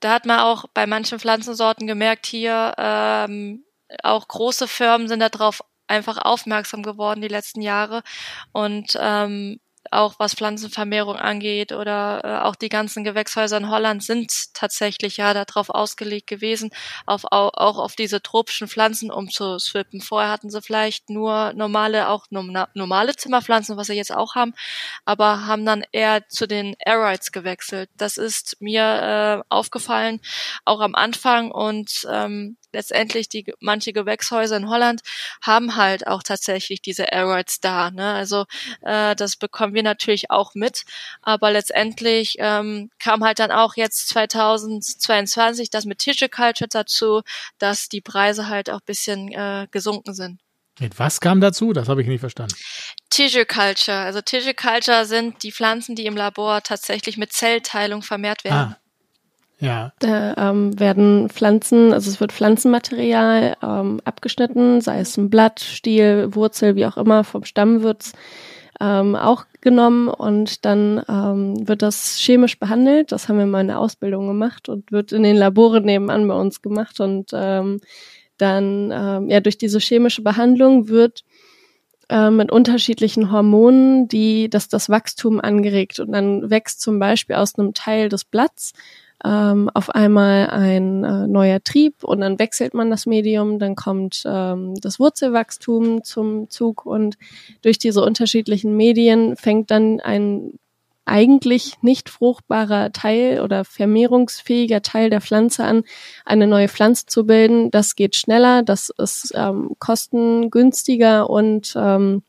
da 0.00 0.12
hat 0.12 0.26
man 0.26 0.40
auch 0.40 0.66
bei 0.72 0.86
manchen 0.86 1.18
Pflanzensorten 1.18 1.86
gemerkt, 1.86 2.26
hier 2.26 2.74
ähm, 2.78 3.64
auch 4.02 4.26
große 4.28 4.66
Firmen 4.68 5.08
sind 5.08 5.20
darauf 5.20 5.62
einfach 5.86 6.18
aufmerksam 6.18 6.82
geworden 6.82 7.20
die 7.20 7.28
letzten 7.28 7.60
Jahre 7.60 8.02
und 8.52 8.96
ähm, 8.98 9.60
auch 9.92 10.14
was 10.18 10.34
Pflanzenvermehrung 10.34 11.16
angeht 11.16 11.72
oder 11.72 12.20
äh, 12.24 12.46
auch 12.46 12.54
die 12.54 12.68
ganzen 12.68 13.04
Gewächshäuser 13.04 13.56
in 13.56 13.70
Holland 13.70 14.02
sind 14.02 14.54
tatsächlich 14.54 15.16
ja 15.16 15.34
darauf 15.34 15.70
ausgelegt 15.70 16.26
gewesen, 16.26 16.70
auf, 17.06 17.24
auch, 17.30 17.52
auch 17.54 17.78
auf 17.78 17.96
diese 17.96 18.22
tropischen 18.22 18.68
Pflanzen 18.68 19.10
umzuswippen. 19.10 20.00
Vorher 20.00 20.30
hatten 20.30 20.50
sie 20.50 20.62
vielleicht 20.62 21.10
nur 21.10 21.52
normale, 21.54 22.08
auch 22.08 22.26
normale 22.30 23.16
Zimmerpflanzen, 23.16 23.76
was 23.76 23.88
sie 23.88 23.94
jetzt 23.94 24.14
auch 24.14 24.34
haben, 24.34 24.54
aber 25.04 25.46
haben 25.46 25.66
dann 25.66 25.84
eher 25.92 26.28
zu 26.28 26.46
den 26.46 26.74
Aerites 26.84 27.32
gewechselt. 27.32 27.90
Das 27.96 28.16
ist 28.16 28.56
mir 28.60 29.42
äh, 29.42 29.42
aufgefallen, 29.48 30.20
auch 30.64 30.80
am 30.80 30.94
Anfang 30.94 31.50
und 31.50 32.06
ähm, 32.10 32.56
letztendlich 32.72 33.28
die 33.28 33.52
manche 33.60 33.92
Gewächshäuser 33.92 34.56
in 34.56 34.68
Holland 34.68 35.02
haben 35.42 35.76
halt 35.76 36.06
auch 36.06 36.22
tatsächlich 36.22 36.82
diese 36.82 37.12
Aerites 37.12 37.60
da. 37.60 37.90
Ne? 37.90 38.12
Also 38.12 38.44
äh, 38.82 39.14
das 39.16 39.36
bekommen 39.36 39.74
wir 39.74 39.82
natürlich 39.82 40.30
auch 40.30 40.54
mit, 40.54 40.84
aber 41.22 41.50
letztendlich 41.50 42.36
ähm, 42.38 42.90
kam 42.98 43.24
halt 43.24 43.38
dann 43.38 43.50
auch 43.50 43.76
jetzt 43.76 44.08
2022 44.08 45.70
das 45.70 45.84
mit 45.84 45.98
Tissue 45.98 46.28
Culture 46.28 46.68
dazu, 46.68 47.22
dass 47.58 47.88
die 47.88 48.00
Preise 48.00 48.48
halt 48.48 48.70
auch 48.70 48.80
bisschen 48.80 49.32
äh, 49.32 49.66
gesunken 49.70 50.14
sind. 50.14 50.40
Mit 50.80 50.98
was 50.98 51.20
kam 51.20 51.40
dazu? 51.40 51.72
Das 51.72 51.88
habe 51.88 52.00
ich 52.02 52.08
nicht 52.08 52.20
verstanden. 52.20 52.54
Tissue 53.10 53.44
Culture. 53.44 53.98
Also 53.98 54.22
Tissue 54.22 54.54
Culture 54.54 55.04
sind 55.04 55.42
die 55.42 55.52
Pflanzen, 55.52 55.94
die 55.94 56.06
im 56.06 56.16
Labor 56.16 56.62
tatsächlich 56.62 57.18
mit 57.18 57.32
Zellteilung 57.32 58.02
vermehrt 58.02 58.44
werden. 58.44 58.74
Ah. 58.74 58.81
Ja. 59.62 59.92
Da 60.00 60.50
ähm, 60.50 60.78
werden 60.80 61.28
Pflanzen, 61.28 61.92
also 61.92 62.10
es 62.10 62.18
wird 62.20 62.32
Pflanzenmaterial 62.32 63.56
ähm, 63.62 64.00
abgeschnitten, 64.04 64.80
sei 64.80 64.98
es 64.98 65.16
ein 65.16 65.30
Blatt, 65.30 65.60
Stiel, 65.60 66.34
Wurzel, 66.34 66.74
wie 66.74 66.84
auch 66.84 66.96
immer, 66.96 67.22
vom 67.22 67.44
Stamm 67.44 67.84
wird's 67.84 68.12
ähm, 68.80 69.14
auch 69.14 69.44
genommen 69.60 70.08
und 70.08 70.64
dann 70.64 71.00
ähm, 71.08 71.68
wird 71.68 71.82
das 71.82 72.18
chemisch 72.18 72.58
behandelt. 72.58 73.12
Das 73.12 73.28
haben 73.28 73.38
wir 73.38 73.46
mal 73.46 73.60
in 73.60 73.68
der 73.68 73.78
Ausbildung 73.78 74.26
gemacht 74.26 74.68
und 74.68 74.90
wird 74.90 75.12
in 75.12 75.22
den 75.22 75.36
Laboren 75.36 75.84
nebenan 75.84 76.26
bei 76.26 76.34
uns 76.34 76.60
gemacht 76.60 76.98
und 76.98 77.30
ähm, 77.32 77.80
dann 78.38 78.90
ähm, 78.92 79.30
ja 79.30 79.38
durch 79.38 79.58
diese 79.58 79.78
chemische 79.78 80.22
Behandlung 80.22 80.88
wird 80.88 81.22
äh, 82.08 82.30
mit 82.30 82.50
unterschiedlichen 82.50 83.30
Hormonen, 83.30 84.08
die 84.08 84.50
das 84.50 84.66
das 84.66 84.88
Wachstum 84.88 85.40
angeregt 85.40 86.00
und 86.00 86.10
dann 86.10 86.50
wächst 86.50 86.80
zum 86.80 86.98
Beispiel 86.98 87.36
aus 87.36 87.56
einem 87.56 87.74
Teil 87.74 88.08
des 88.08 88.24
Blatts 88.24 88.72
ähm, 89.24 89.70
auf 89.74 89.90
einmal 89.90 90.48
ein 90.48 91.04
äh, 91.04 91.26
neuer 91.26 91.62
Trieb 91.62 92.04
und 92.04 92.20
dann 92.20 92.38
wechselt 92.38 92.74
man 92.74 92.90
das 92.90 93.06
Medium, 93.06 93.58
dann 93.58 93.76
kommt 93.76 94.22
ähm, 94.26 94.74
das 94.80 94.98
Wurzelwachstum 94.98 96.04
zum 96.04 96.50
Zug 96.50 96.84
und 96.84 97.16
durch 97.62 97.78
diese 97.78 98.02
unterschiedlichen 98.02 98.76
Medien 98.76 99.36
fängt 99.36 99.70
dann 99.70 100.00
ein 100.00 100.58
eigentlich 101.04 101.74
nicht 101.82 102.08
fruchtbarer 102.08 102.92
Teil 102.92 103.40
oder 103.40 103.64
vermehrungsfähiger 103.64 104.82
Teil 104.82 105.10
der 105.10 105.20
Pflanze 105.20 105.64
an, 105.64 105.82
eine 106.24 106.46
neue 106.46 106.68
Pflanze 106.68 107.06
zu 107.06 107.26
bilden. 107.26 107.70
Das 107.70 107.96
geht 107.96 108.14
schneller, 108.14 108.62
das 108.62 108.90
ist 108.98 109.32
ähm, 109.34 109.72
kostengünstiger 109.80 111.28
und 111.28 111.74
ähm, 111.76 112.22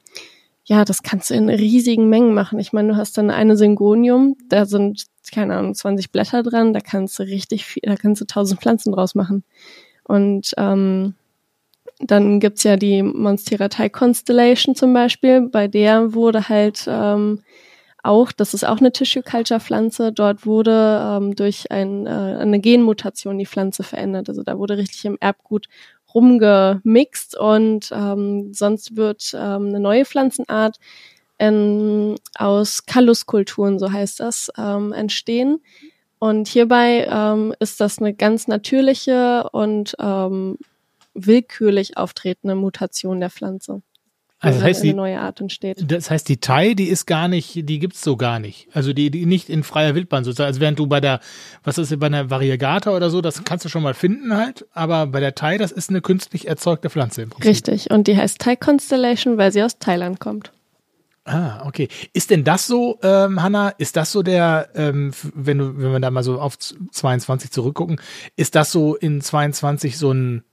ja, 0.65 0.85
das 0.85 1.03
kannst 1.03 1.29
du 1.29 1.33
in 1.33 1.49
riesigen 1.49 2.09
Mengen 2.09 2.33
machen. 2.33 2.59
Ich 2.59 2.71
meine, 2.71 2.89
du 2.89 2.97
hast 2.97 3.17
dann 3.17 3.29
eine 3.29 3.57
Syngonium, 3.57 4.37
da 4.47 4.65
sind, 4.65 5.05
keine 5.33 5.55
Ahnung, 5.57 5.75
20 5.75 6.11
Blätter 6.11 6.41
dran, 6.41 6.73
da 6.73 6.79
kannst 6.79 7.19
du 7.19 7.23
richtig 7.23 7.65
viel, 7.65 7.83
da 7.85 7.95
kannst 7.95 8.21
du 8.21 8.25
tausend 8.25 8.61
Pflanzen 8.61 8.93
draus 8.93 9.13
machen. 9.13 9.43
Und 10.05 10.53
ähm, 10.57 11.15
dann 11.99 12.39
gibt's 12.39 12.63
ja 12.63 12.77
die 12.77 13.03
Monstera 13.03 13.67
Thai 13.67 13.89
Constellation 13.89 14.75
zum 14.75 14.93
Beispiel, 14.93 15.41
bei 15.41 15.67
der 15.67 16.13
wurde 16.13 16.49
halt 16.49 16.85
ähm, 16.87 17.41
auch, 18.03 18.31
das 18.33 18.53
ist 18.53 18.65
auch 18.65 18.79
eine 18.79 18.91
Tissue 18.91 19.23
Culture 19.23 19.61
Pflanze, 19.61 20.11
dort 20.11 20.45
wurde 20.45 21.01
ähm, 21.01 21.35
durch 21.35 21.71
ein, 21.71 22.05
äh, 22.05 22.09
eine 22.09 22.59
Genmutation 22.59 23.37
die 23.37 23.45
Pflanze 23.45 23.83
verändert. 23.83 24.27
Also 24.27 24.43
da 24.43 24.57
wurde 24.57 24.77
richtig 24.77 25.05
im 25.05 25.17
Erbgut 25.21 25.67
rumgemixt 26.13 27.37
und 27.37 27.91
ähm, 27.91 28.53
sonst 28.53 28.95
wird 28.95 29.33
ähm, 29.33 29.67
eine 29.67 29.79
neue 29.79 30.05
Pflanzenart 30.05 30.77
ähm, 31.39 32.15
aus 32.37 32.85
Kalluskulturen, 32.85 33.79
so 33.79 33.91
heißt 33.91 34.19
das, 34.19 34.49
ähm, 34.57 34.93
entstehen. 34.93 35.59
Und 36.19 36.47
hierbei 36.47 37.05
ähm, 37.09 37.53
ist 37.59 37.81
das 37.81 37.99
eine 37.99 38.13
ganz 38.13 38.47
natürliche 38.47 39.49
und 39.51 39.95
ähm, 39.99 40.57
willkürlich 41.13 41.97
auftretende 41.97 42.55
Mutation 42.55 43.19
der 43.19 43.29
Pflanze. 43.29 43.81
Also 44.43 44.59
das 44.59 44.67
heißt, 44.67 44.81
eine 44.81 44.91
die, 44.91 44.95
neue 44.95 45.19
Art 45.19 45.39
entsteht. 45.39 45.89
das 45.89 46.11
heißt, 46.11 46.27
die 46.27 46.37
Thai, 46.37 46.73
die 46.73 46.89
ist 46.89 47.05
gar 47.05 47.29
nicht, 47.29 47.67
die 47.69 47.79
gibt's 47.79 48.01
so 48.01 48.17
gar 48.17 48.39
nicht. 48.39 48.67
Also 48.73 48.91
die, 48.91 49.09
die 49.09 49.25
nicht 49.25 49.49
in 49.49 49.63
freier 49.63 49.95
Wildbahn 49.95 50.25
sozusagen. 50.25 50.47
Also 50.47 50.59
während 50.59 50.79
du 50.79 50.87
bei 50.87 50.99
der, 50.99 51.21
was 51.63 51.77
ist 51.77 51.97
bei 51.97 52.07
einer 52.07 52.29
Variegata 52.29 52.91
oder 52.93 53.09
so, 53.09 53.21
das 53.21 53.45
kannst 53.45 53.63
du 53.63 53.69
schon 53.69 53.83
mal 53.83 53.93
finden 53.93 54.35
halt. 54.35 54.65
Aber 54.73 55.07
bei 55.07 55.21
der 55.21 55.33
Thai, 55.33 55.57
das 55.57 55.71
ist 55.71 55.89
eine 55.89 56.01
künstlich 56.01 56.47
erzeugte 56.47 56.89
Pflanze 56.89 57.21
im 57.21 57.29
Prinzip. 57.29 57.49
Richtig. 57.49 57.89
Und 57.89 58.07
die 58.07 58.17
heißt 58.17 58.39
Thai 58.39 58.57
Constellation, 58.57 59.37
weil 59.37 59.53
sie 59.53 59.63
aus 59.63 59.79
Thailand 59.79 60.19
kommt. 60.19 60.51
Ah, 61.25 61.65
okay. 61.65 61.87
Ist 62.11 62.31
denn 62.31 62.43
das 62.43 62.67
so, 62.67 62.99
ähm, 63.01 63.41
Hanna, 63.41 63.69
ist 63.69 63.95
das 63.95 64.11
so 64.11 64.23
der, 64.23 64.69
ähm, 64.75 65.13
wenn 65.33 65.57
du, 65.57 65.77
wenn 65.77 65.93
wir 65.93 65.99
da 66.01 66.11
mal 66.11 66.23
so 66.23 66.39
auf 66.39 66.57
22 66.59 67.49
zurückgucken, 67.49 68.01
ist 68.35 68.55
das 68.55 68.73
so 68.73 68.95
in 68.95 69.21
22 69.21 69.97
so 69.97 70.11
ein, 70.11 70.43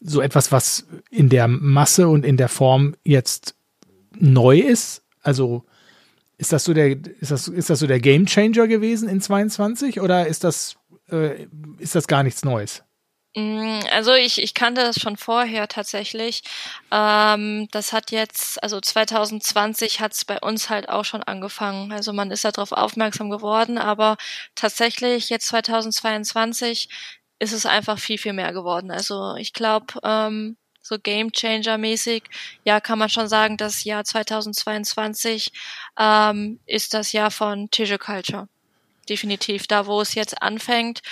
so 0.00 0.20
etwas, 0.20 0.52
was 0.52 0.86
in 1.10 1.28
der 1.28 1.48
Masse 1.48 2.08
und 2.08 2.24
in 2.24 2.36
der 2.36 2.48
Form 2.48 2.94
jetzt 3.04 3.54
neu 4.18 4.58
ist? 4.58 5.02
Also 5.22 5.64
ist 6.38 6.52
das 6.52 6.64
so 6.64 6.72
der, 6.72 6.96
ist 7.20 7.30
das, 7.30 7.48
ist 7.48 7.70
das 7.70 7.78
so 7.78 7.86
der 7.86 8.00
Game 8.00 8.26
Changer 8.26 8.66
gewesen 8.66 9.08
in 9.08 9.20
22 9.20 10.00
oder 10.00 10.26
ist 10.26 10.44
das, 10.44 10.76
äh, 11.10 11.46
ist 11.78 11.94
das 11.94 12.06
gar 12.06 12.22
nichts 12.22 12.44
Neues? 12.44 12.82
Mm, 13.36 13.80
Also 13.92 14.14
ich, 14.14 14.42
ich 14.42 14.54
kannte 14.54 14.80
das 14.82 14.98
schon 14.98 15.16
vorher 15.16 15.68
tatsächlich. 15.68 16.42
Ähm, 16.90 17.68
das 17.70 17.92
hat 17.92 18.10
jetzt, 18.10 18.62
also 18.62 18.80
2020 18.80 20.00
hat 20.00 20.12
es 20.14 20.24
bei 20.24 20.38
uns 20.40 20.68
halt 20.70 20.88
auch 20.88 21.04
schon 21.04 21.22
angefangen. 21.22 21.92
Also 21.92 22.12
man 22.12 22.30
ist 22.30 22.44
darauf 22.44 22.72
aufmerksam 22.72 23.30
geworden, 23.30 23.78
aber 23.78 24.16
tatsächlich 24.56 25.28
jetzt 25.28 25.46
2022 25.48 26.88
ist 27.40 27.52
es 27.52 27.66
einfach 27.66 27.98
viel, 27.98 28.18
viel 28.18 28.32
mehr 28.32 28.52
geworden. 28.52 28.92
Also 28.92 29.34
ich 29.34 29.52
glaube, 29.52 29.94
ähm, 30.04 30.56
so 30.80 30.98
Game 30.98 31.32
Changer 31.32 31.78
mäßig, 31.78 32.22
ja, 32.64 32.80
kann 32.80 32.98
man 32.98 33.08
schon 33.08 33.28
sagen, 33.28 33.56
das 33.56 33.84
Jahr 33.84 34.04
2022 34.04 35.52
ähm, 35.98 36.60
ist 36.66 36.94
das 36.94 37.12
Jahr 37.12 37.32
von 37.32 37.70
Tissue 37.70 37.98
Culture 37.98 38.48
definitiv 39.10 39.66
da, 39.66 39.86
wo 39.86 40.00
es 40.00 40.14
jetzt 40.14 40.40
anfängt. 40.40 41.02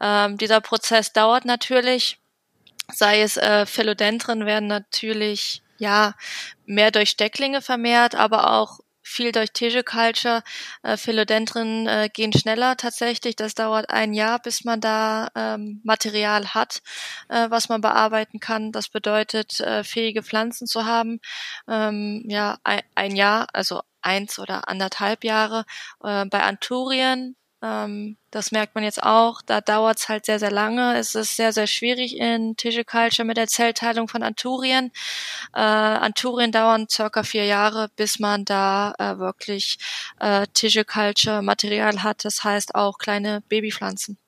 Ähm, 0.00 0.38
dieser 0.38 0.60
Prozess 0.60 1.12
dauert 1.12 1.44
natürlich, 1.44 2.18
sei 2.90 3.20
es 3.20 3.36
äh, 3.36 3.66
Philodendren 3.66 4.46
werden 4.46 4.68
natürlich 4.68 5.62
ja 5.78 6.14
mehr 6.64 6.90
durch 6.90 7.10
Stecklinge 7.10 7.60
vermehrt, 7.60 8.14
aber 8.14 8.52
auch 8.52 8.78
viel 9.08 9.32
durch 9.32 9.52
Tissue 9.52 9.82
Culture. 9.82 10.42
Äh, 10.82 10.96
Philodendren 10.96 11.86
äh, 11.86 12.08
gehen 12.12 12.32
schneller 12.32 12.76
tatsächlich. 12.76 13.36
Das 13.36 13.54
dauert 13.54 13.90
ein 13.90 14.12
Jahr, 14.12 14.38
bis 14.40 14.64
man 14.64 14.80
da 14.80 15.28
ähm, 15.34 15.80
Material 15.84 16.54
hat, 16.54 16.80
äh, 17.28 17.50
was 17.50 17.68
man 17.68 17.80
bearbeiten 17.80 18.40
kann. 18.40 18.72
Das 18.72 18.88
bedeutet, 18.88 19.60
äh, 19.60 19.84
fähige 19.84 20.22
Pflanzen 20.22 20.66
zu 20.66 20.84
haben. 20.84 21.20
Ähm, 21.68 22.24
ja, 22.28 22.58
ein, 22.64 22.82
ein 22.94 23.16
Jahr, 23.16 23.46
also 23.52 23.82
eins 24.02 24.38
oder 24.38 24.68
anderthalb 24.68 25.24
Jahre. 25.24 25.64
Äh, 26.02 26.26
bei 26.26 26.42
Anturien 26.42 27.36
ähm, 27.62 28.16
das 28.30 28.52
merkt 28.52 28.74
man 28.74 28.84
jetzt 28.84 29.02
auch. 29.02 29.42
Da 29.42 29.60
dauert 29.60 29.98
es 29.98 30.08
halt 30.08 30.26
sehr, 30.26 30.38
sehr 30.38 30.50
lange. 30.50 30.96
Es 30.96 31.14
ist 31.14 31.36
sehr, 31.36 31.52
sehr 31.52 31.66
schwierig 31.66 32.16
in 32.16 32.56
Tissue 32.56 32.84
Culture 32.84 33.26
mit 33.26 33.36
der 33.36 33.48
Zellteilung 33.48 34.08
von 34.08 34.22
Anturien. 34.22 34.92
Äh, 35.54 35.60
Anturien 35.60 36.52
dauern 36.52 36.86
circa 36.88 37.22
vier 37.22 37.44
Jahre, 37.46 37.88
bis 37.96 38.18
man 38.18 38.44
da 38.44 38.94
äh, 38.98 39.18
wirklich 39.18 39.78
äh, 40.20 40.46
Tissue 40.54 40.84
Culture 40.84 41.42
Material 41.42 42.02
hat. 42.02 42.24
Das 42.24 42.44
heißt 42.44 42.74
auch 42.74 42.98
kleine 42.98 43.42
Babypflanzen. 43.48 44.18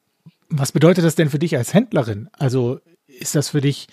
Was 0.49 0.73
bedeutet 0.73 1.05
das 1.05 1.15
denn 1.15 1.31
für 1.31 1.39
dich 1.39 1.57
als 1.57 1.75
Händlerin? 1.75 2.29
Also 2.33 2.81
ist 3.07 3.37
das 3.37 3.51
für 3.51 3.61
dich, 3.61 3.87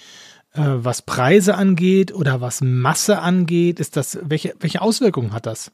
äh, 0.54 0.62
was 0.64 1.04
Preise 1.04 1.56
angeht 1.56 2.12
oder 2.12 2.42
was 2.42 2.62
Masse 2.62 3.20
angeht? 3.20 3.80
Ist 3.80 3.96
das, 3.98 4.18
welche, 4.24 4.56
welche 4.60 4.82
Auswirkungen 4.82 5.34
hat 5.34 5.46
das? 5.46 5.72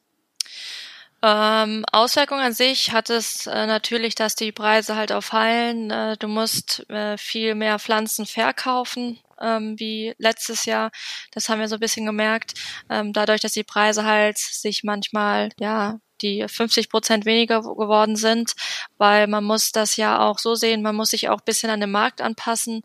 Ähm, 1.25 1.86
Auswirkungen 1.93 2.41
an 2.41 2.53
sich 2.53 2.91
hat 2.91 3.09
es 3.09 3.47
äh, 3.47 3.65
natürlich, 3.65 4.13
dass 4.13 4.36
die 4.36 4.51
Preise 4.51 4.97
halt 4.97 5.13
auffallen. 5.13 5.89
Äh, 5.89 6.17
du 6.17 6.27
musst 6.27 6.88
äh, 6.89 7.17
viel 7.17 7.55
mehr 7.55 7.79
Pflanzen 7.79 8.25
verkaufen 8.25 9.19
ähm, 9.41 9.79
wie 9.79 10.13
letztes 10.17 10.65
Jahr. 10.65 10.91
Das 11.31 11.47
haben 11.47 11.62
wir 11.62 11.69
so 11.69 11.75
ein 11.75 11.79
bisschen 11.79 12.05
gemerkt. 12.05 12.55
Ähm, 12.89 13.13
dadurch, 13.13 13.39
dass 13.39 13.53
die 13.53 13.63
Preise 13.63 14.03
halt 14.03 14.38
sich 14.38 14.83
manchmal, 14.83 15.49
ja, 15.59 15.99
die 16.21 16.45
50 16.45 16.89
Prozent 16.89 17.25
weniger 17.25 17.62
geworden 17.62 18.17
sind, 18.17 18.53
weil 18.97 19.27
man 19.27 19.45
muss 19.45 19.71
das 19.71 19.95
ja 19.95 20.19
auch 20.19 20.39
so 20.39 20.55
sehen, 20.55 20.81
man 20.81 20.95
muss 20.95 21.12
sich 21.12 21.29
auch 21.29 21.39
ein 21.39 21.45
bisschen 21.45 21.69
an 21.69 21.79
den 21.79 21.91
Markt 21.91 22.21
anpassen. 22.21 22.81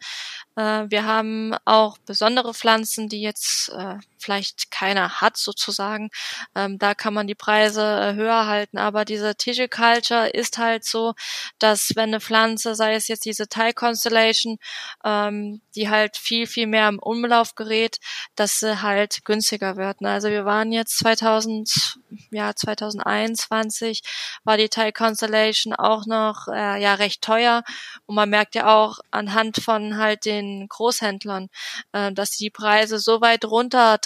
Äh, 0.56 0.86
wir 0.88 1.04
haben 1.04 1.56
auch 1.64 1.98
besondere 1.98 2.54
Pflanzen, 2.54 3.08
die 3.08 3.20
jetzt 3.20 3.70
äh, 3.70 3.96
vielleicht 4.18 4.70
keiner 4.70 5.20
hat 5.20 5.36
sozusagen. 5.36 6.10
Ähm, 6.54 6.78
da 6.78 6.94
kann 6.94 7.14
man 7.14 7.26
die 7.26 7.34
Preise 7.34 7.82
äh, 7.82 8.14
höher 8.14 8.46
halten, 8.46 8.78
aber 8.78 9.04
diese 9.04 9.34
Tissue 9.36 9.68
Culture 9.68 10.28
ist 10.28 10.58
halt 10.58 10.84
so, 10.84 11.14
dass 11.58 11.92
wenn 11.94 12.10
eine 12.10 12.20
Pflanze, 12.20 12.74
sei 12.74 12.94
es 12.94 13.08
jetzt 13.08 13.24
diese 13.24 13.48
Thai 13.48 13.72
Constellation, 13.72 14.58
ähm, 15.04 15.60
die 15.74 15.88
halt 15.88 16.16
viel, 16.16 16.46
viel 16.46 16.66
mehr 16.66 16.88
im 16.88 16.98
Umlauf 16.98 17.54
gerät, 17.54 17.98
dass 18.36 18.60
sie 18.60 18.82
halt 18.82 19.24
günstiger 19.24 19.76
wird. 19.76 20.00
Ne? 20.00 20.10
Also 20.10 20.28
wir 20.28 20.44
waren 20.44 20.72
jetzt 20.72 20.98
2000, 20.98 21.98
ja, 22.30 22.54
2021 22.54 24.02
war 24.44 24.56
die 24.56 24.68
Thai 24.68 24.92
Constellation 24.92 25.74
auch 25.74 26.06
noch 26.06 26.48
äh, 26.48 26.82
ja 26.82 26.94
recht 26.94 27.22
teuer 27.22 27.62
und 28.06 28.14
man 28.14 28.30
merkt 28.30 28.54
ja 28.54 28.74
auch 28.74 28.98
anhand 29.10 29.58
von 29.58 29.98
halt 29.98 30.24
den 30.24 30.68
Großhändlern, 30.68 31.48
äh, 31.92 32.12
dass 32.12 32.30
die 32.30 32.50
Preise 32.50 32.98
so 32.98 33.20
weit 33.20 33.44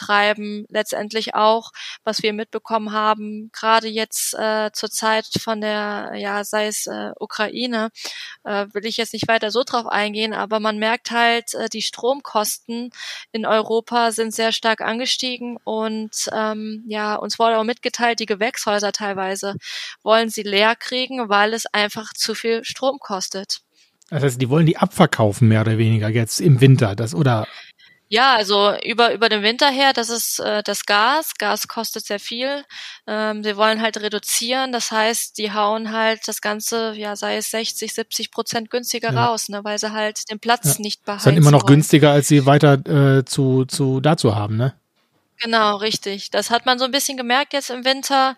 runtertreiben, 0.03 0.67
letztendlich 0.69 1.35
auch, 1.35 1.71
was 2.05 2.23
wir 2.23 2.33
mitbekommen 2.33 2.93
haben, 2.93 3.51
gerade 3.53 3.88
jetzt 3.88 4.35
äh, 4.35 4.71
zur 4.73 4.91
Zeit 4.91 5.27
von 5.41 5.61
der, 5.61 6.12
ja, 6.17 6.45
sei 6.45 6.67
es 6.67 6.87
äh, 6.87 7.12
Ukraine, 7.19 7.91
äh, 8.45 8.67
will 8.73 8.87
ich 8.87 8.97
jetzt 8.97 9.12
nicht 9.12 9.29
weiter 9.29 9.51
so 9.51 9.62
drauf 9.65 9.87
eingehen, 9.87 10.33
aber 10.33 10.61
man 10.61 10.79
merkt 10.79 11.11
halt, 11.11 11.55
äh, 11.55 11.69
die 11.69 11.83
Stromkosten 11.83 12.91
in 13.33 13.47
Europa 13.47 14.12
sind 14.12 14.35
sehr 14.35 14.53
stark 14.53 14.81
angestiegen 14.81 15.59
und 15.65 16.29
ähm, 16.33 16.85
ja, 16.88 17.15
uns 17.15 17.38
wurde 17.38 17.59
auch 17.59 17.65
mitgeteilt, 17.65 18.21
die 18.21 18.27
Gewächshäuser 18.27 18.93
teilweise 18.93 19.57
wollen 20.03 20.31
sie 20.31 20.43
leer 20.43 20.77
kriegen, 20.77 21.29
weil 21.29 21.55
es 21.55 21.67
einfach 21.67 22.12
zu 22.12 22.35
viel 22.35 22.65
Strom 22.65 22.99
kostet. 22.99 23.62
Das 24.12 24.23
heißt, 24.23 24.43
die 24.43 24.51
wollen 24.51 24.67
die 24.67 24.77
abverkaufen, 24.77 25.49
mehr 25.49 25.62
oder 25.62 25.79
weniger, 25.79 26.11
jetzt 26.11 26.38
im 26.41 26.61
Winter, 26.61 26.95
das, 26.95 27.15
oder? 27.15 27.47
Ja, 28.14 28.35
also 28.37 28.75
über, 28.85 29.14
über 29.14 29.31
den 29.31 29.42
Winter 29.42 29.70
her, 29.70 29.94
das 29.94 30.11
ist 30.11 30.38
äh, 30.38 30.62
das 30.62 30.85
Gas. 30.85 31.33
Gas 31.38 31.66
kostet 31.66 32.05
sehr 32.05 32.20
viel. 32.20 32.62
Ähm, 33.07 33.42
sie 33.42 33.57
wollen 33.57 33.81
halt 33.81 33.96
reduzieren. 34.03 34.70
Das 34.70 34.90
heißt, 34.90 35.38
die 35.38 35.53
hauen 35.55 35.92
halt 35.92 36.20
das 36.29 36.42
Ganze, 36.42 36.92
ja, 36.94 37.16
sei 37.16 37.38
es 37.38 37.51
60, 37.51 37.94
70 37.94 38.31
Prozent 38.31 38.68
günstiger 38.68 39.14
Ja. 39.14 39.25
raus, 39.29 39.48
ne, 39.48 39.64
weil 39.64 39.79
sie 39.79 39.92
halt 39.92 40.29
den 40.31 40.40
Platz 40.40 40.66
Ja. 40.77 40.83
nicht 40.83 41.01
Ist 41.01 41.05
behalten. 41.07 41.25
dann 41.25 41.37
immer 41.38 41.51
noch 41.53 41.64
günstiger, 41.64 42.11
als 42.12 42.29
sie 42.29 42.44
weiter 42.44 42.75
äh, 43.18 43.25
zu, 43.25 43.64
zu 43.64 44.01
dazu 44.01 44.37
haben, 44.37 44.59
ne? 44.59 44.75
Genau, 45.40 45.77
richtig. 45.77 46.31
Das 46.31 46.51
hat 46.51 46.66
man 46.66 46.79
so 46.79 46.85
ein 46.85 46.92
bisschen 46.92 47.16
gemerkt 47.16 47.53
jetzt 47.53 47.71
im 47.71 47.85
Winter, 47.85 48.37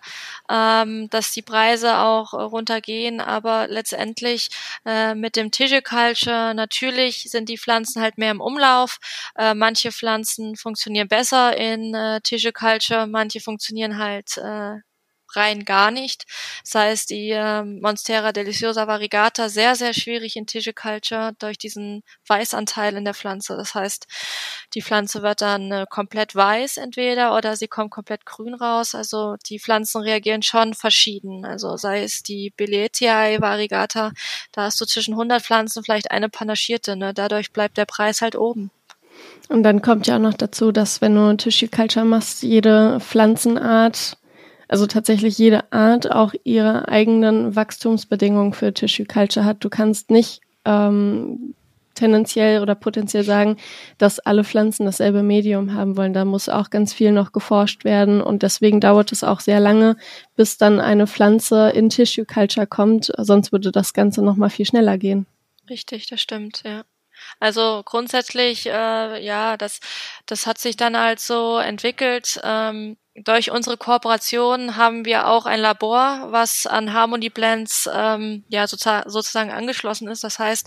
ähm, 0.50 1.08
dass 1.10 1.32
die 1.32 1.42
Preise 1.42 1.98
auch 1.98 2.32
äh, 2.32 2.36
runtergehen, 2.42 3.20
aber 3.20 3.68
letztendlich 3.68 4.48
äh, 4.86 5.14
mit 5.14 5.36
dem 5.36 5.50
Tissue 5.50 5.82
Culture 5.82 6.54
natürlich 6.54 7.24
sind 7.30 7.48
die 7.50 7.58
Pflanzen 7.58 8.00
halt 8.00 8.16
mehr 8.16 8.30
im 8.30 8.40
Umlauf. 8.40 8.98
Äh, 9.36 9.52
manche 9.54 9.92
Pflanzen 9.92 10.56
funktionieren 10.56 11.08
besser 11.08 11.54
in 11.56 11.94
äh, 11.94 12.20
Tissue 12.22 12.52
Culture, 12.52 13.06
manche 13.06 13.40
funktionieren 13.40 13.98
halt 13.98 14.38
äh, 14.38 14.76
rein 15.36 15.64
gar 15.64 15.90
nicht. 15.90 16.24
Das 16.62 16.74
heißt, 16.74 17.10
die 17.10 17.30
äh, 17.30 17.62
Monstera 17.62 18.32
deliciosa 18.32 18.86
variegata 18.86 19.48
sehr, 19.48 19.74
sehr 19.76 19.94
schwierig 19.94 20.36
in 20.36 20.46
Tissue 20.46 20.72
Culture 20.72 21.32
durch 21.38 21.58
diesen 21.58 22.02
Weißanteil 22.26 22.96
in 22.96 23.04
der 23.04 23.14
Pflanze. 23.14 23.56
Das 23.56 23.74
heißt, 23.74 24.06
die 24.74 24.82
Pflanze 24.82 25.22
wird 25.22 25.40
dann 25.40 25.70
äh, 25.72 25.86
komplett 25.88 26.34
weiß 26.34 26.76
entweder 26.78 27.36
oder 27.36 27.56
sie 27.56 27.68
kommt 27.68 27.90
komplett 27.90 28.26
grün 28.26 28.54
raus. 28.54 28.94
Also 28.94 29.36
die 29.48 29.58
Pflanzen 29.58 30.02
reagieren 30.02 30.42
schon 30.42 30.74
verschieden. 30.74 31.44
Also 31.44 31.76
sei 31.76 32.02
es 32.02 32.22
die 32.22 32.52
Beletiae 32.56 33.40
variegata, 33.40 34.12
da 34.52 34.62
hast 34.62 34.80
du 34.80 34.84
zwischen 34.84 35.14
100 35.14 35.42
Pflanzen 35.42 35.84
vielleicht 35.84 36.10
eine 36.10 36.28
panaschierte. 36.28 36.96
Ne? 36.96 37.14
Dadurch 37.14 37.52
bleibt 37.52 37.76
der 37.78 37.86
Preis 37.86 38.20
halt 38.20 38.36
oben. 38.36 38.70
Und 39.48 39.62
dann 39.62 39.82
kommt 39.82 40.06
ja 40.06 40.16
auch 40.16 40.20
noch 40.20 40.34
dazu, 40.34 40.72
dass 40.72 41.00
wenn 41.00 41.14
du 41.14 41.36
Tissue 41.36 41.68
Culture 41.68 42.04
machst, 42.04 42.42
jede 42.42 42.98
Pflanzenart, 43.00 44.16
also 44.68 44.86
tatsächlich 44.86 45.38
jede 45.38 45.72
Art 45.72 46.10
auch 46.10 46.34
ihre 46.44 46.88
eigenen 46.88 47.54
Wachstumsbedingungen 47.56 48.52
für 48.52 48.72
Tissue 48.72 49.06
Culture 49.06 49.44
hat. 49.44 49.64
Du 49.64 49.68
kannst 49.68 50.10
nicht 50.10 50.40
ähm, 50.64 51.54
tendenziell 51.94 52.60
oder 52.60 52.74
potenziell 52.74 53.24
sagen, 53.24 53.56
dass 53.98 54.18
alle 54.18 54.44
Pflanzen 54.44 54.84
dasselbe 54.84 55.22
Medium 55.22 55.74
haben 55.74 55.96
wollen. 55.96 56.12
Da 56.12 56.24
muss 56.24 56.48
auch 56.48 56.70
ganz 56.70 56.92
viel 56.92 57.12
noch 57.12 57.32
geforscht 57.32 57.84
werden 57.84 58.20
und 58.20 58.42
deswegen 58.42 58.80
dauert 58.80 59.12
es 59.12 59.24
auch 59.24 59.40
sehr 59.40 59.60
lange, 59.60 59.96
bis 60.36 60.58
dann 60.58 60.80
eine 60.80 61.06
Pflanze 61.06 61.70
in 61.70 61.88
Tissue 61.88 62.26
Culture 62.26 62.66
kommt. 62.66 63.12
Sonst 63.18 63.52
würde 63.52 63.72
das 63.72 63.94
Ganze 63.94 64.22
noch 64.22 64.36
mal 64.36 64.50
viel 64.50 64.66
schneller 64.66 64.98
gehen. 64.98 65.26
Richtig, 65.70 66.08
das 66.08 66.20
stimmt, 66.20 66.62
ja. 66.64 66.84
Also 67.38 67.82
grundsätzlich, 67.84 68.66
äh, 68.66 69.24
ja, 69.24 69.56
das, 69.56 69.80
das 70.26 70.46
hat 70.46 70.58
sich 70.58 70.76
dann 70.76 70.98
halt 70.98 71.20
so 71.20 71.58
entwickelt. 71.58 72.40
Ähm, 72.42 72.96
durch 73.16 73.52
unsere 73.52 73.76
Kooperation 73.76 74.76
haben 74.76 75.04
wir 75.04 75.28
auch 75.28 75.46
ein 75.46 75.60
Labor, 75.60 76.26
was 76.30 76.66
an 76.66 76.92
Harmony 76.92 77.30
Blends 77.30 77.88
ähm, 77.92 78.44
ja 78.48 78.66
sozusagen 78.66 79.52
angeschlossen 79.52 80.08
ist. 80.08 80.24
Das 80.24 80.40
heißt, 80.40 80.66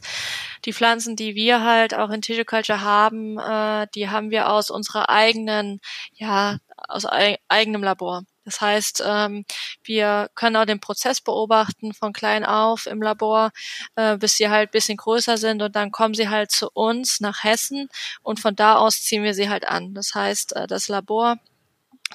die 0.63 0.71
Pflanzen, 0.71 1.17
die 1.17 1.35
wir 1.35 1.63
halt 1.63 1.93
auch 1.93 2.09
in 2.09 2.21
Tissue 2.21 2.45
Culture 2.45 2.81
haben, 2.81 3.37
äh, 3.37 3.87
die 3.93 4.09
haben 4.09 4.31
wir 4.31 4.49
aus 4.49 4.69
unserer 4.69 5.09
eigenen, 5.09 5.81
ja, 6.13 6.57
aus 6.87 7.05
eigenem 7.05 7.83
Labor. 7.83 8.23
Das 8.45 8.61
heißt, 8.61 9.03
ähm, 9.05 9.43
wir 9.83 10.29
können 10.33 10.55
auch 10.55 10.63
den 10.63 10.79
Prozess 10.79 11.19
beobachten 11.19 11.93
von 11.93 12.13
klein 12.13 12.45
auf 12.45 12.85
im 12.85 13.01
Labor, 13.01 13.51
äh, 13.97 14.17
bis 14.17 14.37
sie 14.37 14.47
halt 14.49 14.71
bisschen 14.71 14.95
größer 14.95 15.37
sind 15.37 15.61
und 15.61 15.75
dann 15.75 15.91
kommen 15.91 16.13
sie 16.13 16.29
halt 16.29 16.51
zu 16.51 16.69
uns 16.71 17.19
nach 17.19 17.43
Hessen 17.43 17.89
und 18.23 18.39
von 18.39 18.55
da 18.55 18.77
aus 18.77 19.01
ziehen 19.01 19.23
wir 19.23 19.33
sie 19.33 19.49
halt 19.49 19.67
an. 19.67 19.93
Das 19.93 20.15
heißt, 20.15 20.55
äh, 20.55 20.65
das 20.65 20.87
Labor 20.87 21.35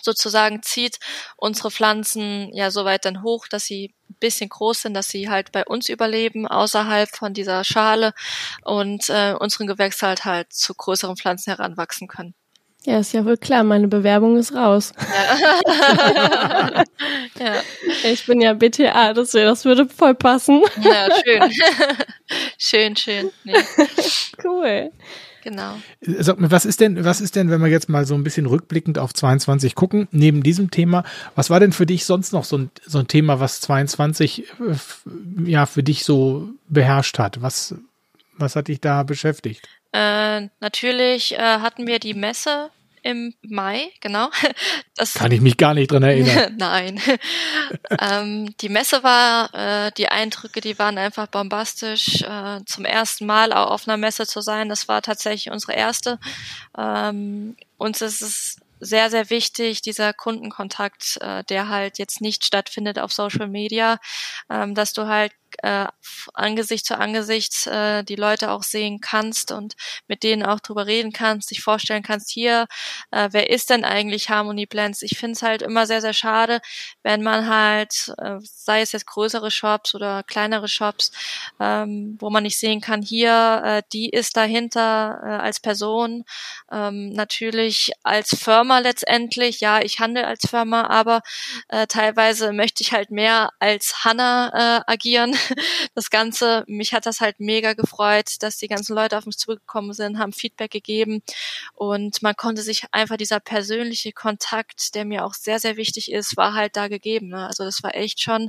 sozusagen 0.01 0.63
zieht 0.63 0.99
unsere 1.37 1.71
Pflanzen 1.71 2.53
ja 2.55 2.71
so 2.71 2.85
weit 2.85 3.05
dann 3.05 3.23
hoch, 3.23 3.49
dass 3.49 3.65
sie 3.65 3.95
ein 4.11 4.17
bisschen 4.21 4.49
groß 4.49 4.83
sind, 4.83 4.95
dass 4.95 5.09
sie 5.09 5.29
halt 5.29 5.53
bei 5.53 5.65
uns 5.65 5.89
überleben, 5.89 6.47
außerhalb 6.47 7.09
von 7.15 7.35
dieser 7.35 7.65
Schale 7.65 8.15
und 8.65 9.09
äh, 9.09 9.35
unseren 9.39 9.67
Gewächshalt 9.67 10.25
halt 10.25 10.53
zu 10.53 10.75
größeren 10.75 11.17
Pflanzen 11.17 11.55
heranwachsen 11.55 12.09
können. 12.09 12.35
Ja, 12.85 12.99
ist 12.99 13.13
ja 13.13 13.25
wohl 13.25 13.37
klar, 13.37 13.63
meine 13.63 13.87
Bewerbung 13.87 14.37
ist 14.37 14.55
raus. 14.55 14.93
Ja. 14.99 16.83
ja. 17.39 17.63
Ich 18.03 18.27
bin 18.27 18.41
ja 18.41 18.55
BTA, 18.55 19.13
das, 19.13 19.31
das 19.31 19.65
würde 19.65 19.89
voll 19.89 20.17
passen. 20.17 20.63
Ja, 20.81 21.07
schön. 21.23 21.53
schön, 22.59 22.97
schön. 22.97 23.31
Nee. 23.45 23.55
Cool. 24.43 24.91
Genau. 25.43 25.75
Sag 26.01 26.41
mir, 26.41 26.51
was 26.51 26.65
ist 26.65 26.81
denn, 26.81 27.05
was 27.05 27.21
ist 27.21 27.35
denn, 27.35 27.51
wenn 27.51 27.61
wir 27.61 27.69
jetzt 27.69 27.89
mal 27.89 28.07
so 28.07 28.15
ein 28.15 28.23
bisschen 28.23 28.47
rückblickend 28.47 28.99
auf 28.99 29.13
22 29.13 29.75
gucken, 29.75 30.09
neben 30.13 30.43
diesem 30.43 30.71
Thema, 30.71 31.05
was 31.35 31.51
war 31.51 31.59
denn 31.59 31.73
für 31.73 31.85
dich 31.85 32.05
sonst 32.05 32.33
noch 32.33 32.45
so 32.45 32.59
ein, 32.59 32.71
so 32.87 33.01
ein 33.01 33.09
Thema, 33.09 33.41
was 33.41 33.61
22 33.61 34.45
äh, 34.45 35.51
ja 35.51 35.67
für 35.67 35.83
dich 35.83 36.05
so 36.05 36.49
beherrscht 36.69 37.19
hat? 37.19 37.43
Was, 37.43 37.75
was 38.39 38.55
hat 38.55 38.69
dich 38.69 38.81
da 38.81 39.03
beschäftigt? 39.03 39.69
Äh, 39.93 40.49
natürlich 40.61 41.35
äh, 41.35 41.39
hatten 41.39 41.87
wir 41.87 41.99
die 41.99 42.15
Messe 42.15 42.71
im 43.03 43.35
Mai, 43.43 43.91
genau. 44.01 44.31
Das 44.95 45.15
Kann 45.15 45.33
ich 45.33 45.41
mich 45.41 45.57
gar 45.57 45.75
nicht 45.75 45.91
dran 45.91 46.03
erinnern. 46.03 46.55
Nein. 46.59 47.01
ähm, 47.99 48.55
die 48.61 48.69
Messe 48.69 49.03
war, 49.03 49.53
äh, 49.55 49.91
die 49.97 50.09
Eindrücke, 50.09 50.61
die 50.61 50.79
waren 50.79 50.99
einfach 50.99 51.27
bombastisch. 51.27 52.23
Äh, 52.23 52.61
zum 52.67 52.85
ersten 52.85 53.27
Mal 53.27 53.53
auch 53.53 53.71
auf 53.71 53.89
einer 53.89 53.97
Messe 53.97 54.27
zu 54.27 54.41
sein, 54.43 54.69
das 54.69 54.89
war 54.89 55.03
tatsächlich 55.03 55.51
unsere 55.51 55.73
erste. 55.73 56.19
Ähm, 56.77 57.57
uns 57.79 58.03
ist 58.03 58.23
es 58.23 58.57
sehr, 58.81 59.11
sehr 59.11 59.31
wichtig, 59.31 59.81
dieser 59.81 60.13
Kundenkontakt, 60.13 61.19
äh, 61.21 61.43
der 61.45 61.69
halt 61.69 61.99
jetzt 61.99 62.21
nicht 62.21 62.45
stattfindet 62.45 62.99
auf 62.99 63.13
Social 63.13 63.49
Media, 63.49 63.99
ähm, 64.51 64.75
dass 64.75 64.93
du 64.93 65.07
halt 65.07 65.33
äh, 65.63 65.87
Angesicht 66.35 66.87
zu 66.87 66.99
Angesicht 66.99 67.67
äh, 67.67 68.03
die 68.05 68.17
Leute 68.17 68.51
auch 68.51 68.63
sehen 68.63 69.01
kannst 69.01 69.53
und 69.53 69.75
mit 70.09 70.23
denen 70.23 70.45
auch 70.45 70.61
drüber 70.61 70.87
reden 70.87 71.13
kannst, 71.13 71.51
dich 71.51 71.63
vorstellen 71.63 72.03
kannst, 72.03 72.31
hier, 72.31 72.67
äh, 73.11 73.29
wer 73.33 73.51
ist 73.51 73.71
denn 73.71 73.85
eigentlich 73.85 74.31
Harmony 74.31 74.67
Blends? 74.67 75.03
Ich 75.03 75.19
finde 75.19 75.33
es 75.33 75.43
halt 75.43 75.63
immer 75.63 75.87
sehr, 75.87 76.01
sehr 76.01 76.13
schade, 76.13 76.61
wenn 77.03 77.23
man 77.23 77.49
halt, 77.49 78.13
äh, 78.19 78.39
sei 78.43 78.81
es 78.83 78.93
jetzt 78.93 79.07
größere 79.07 79.51
Shops 79.51 79.95
oder 79.95 80.23
kleinere 80.23 80.69
Shops, 80.69 81.13
ähm, 81.61 82.17
wo 82.21 82.31
man 82.31 82.43
nicht 82.45 82.59
sehen 82.59 82.81
kann, 82.81 83.03
hier, 83.03 83.63
äh, 83.65 83.83
die 83.93 84.11
ist 84.11 84.37
dahinter 84.37 85.21
äh, 85.25 85.43
als 85.43 85.61
Person, 85.61 86.25
ähm, 86.71 87.11
natürlich 87.11 87.93
als 88.03 88.37
Firma 88.39 88.79
letztendlich, 88.79 89.61
ja, 89.61 89.81
ich 89.81 90.01
handle 90.01 90.27
als 90.27 90.49
Firma, 90.49 90.87
aber 90.89 91.23
äh, 91.69 91.87
teilweise 91.87 92.53
möchte 92.53 92.83
ich 92.83 92.93
halt 92.93 93.11
mehr 93.11 93.51
als 93.59 94.05
Hanna 94.05 94.83
äh, 94.89 94.93
agieren 94.93 95.37
das 95.95 96.11
Ganze, 96.11 96.65
mich 96.67 96.93
hat 96.95 97.07
das 97.07 97.21
halt 97.21 97.41
mega 97.41 97.73
gefreut, 97.75 98.37
dass 98.41 98.57
die 98.57 98.69
ganzen 98.69 98.95
Leute 98.95 99.19
auf 99.19 99.27
mich 99.27 99.39
zurückgekommen 99.39 99.93
sind, 99.93 100.19
haben 100.19 100.33
Feedback 100.33 100.71
gegeben 100.71 101.23
und 101.75 102.23
man 102.23 102.35
konnte 102.37 102.63
sich 102.63 102.85
einfach 102.93 103.17
dieser 103.17 103.41
persönliche 103.41 104.13
Kontakt, 104.13 104.95
der 104.95 105.05
mir 105.05 105.25
auch 105.25 105.35
sehr, 105.35 105.59
sehr 105.59 105.77
wichtig 105.77 106.13
ist, 106.13 106.37
war 106.37 106.55
halt 106.55 106.77
da 106.77 106.89
gegeben. 106.89 107.29
Ne? 107.29 107.47
Also 107.47 107.65
das 107.65 107.83
war 107.83 107.95
echt 107.95 108.23
schon 108.23 108.49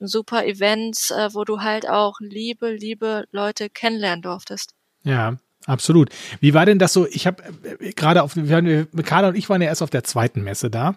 ein 0.00 0.06
super 0.06 0.44
Event, 0.46 1.10
äh, 1.10 1.34
wo 1.34 1.44
du 1.44 1.60
halt 1.60 1.88
auch 1.88 2.18
liebe, 2.20 2.72
liebe 2.72 3.24
Leute 3.30 3.70
kennenlernen 3.70 4.22
durftest. 4.22 4.74
Ja, 5.02 5.36
Absolut. 5.66 6.08
Wie 6.40 6.54
war 6.54 6.64
denn 6.64 6.78
das 6.78 6.94
so? 6.94 7.06
Ich 7.06 7.26
habe 7.26 7.42
äh, 7.62 7.92
gerade 7.92 8.22
auf, 8.22 8.36
wir 8.36 8.86
Carla 9.04 9.28
und 9.28 9.34
ich 9.34 9.50
waren 9.50 9.60
ja 9.60 9.68
erst 9.68 9.82
auf 9.82 9.90
der 9.90 10.02
zweiten 10.02 10.42
Messe 10.42 10.70
da. 10.70 10.96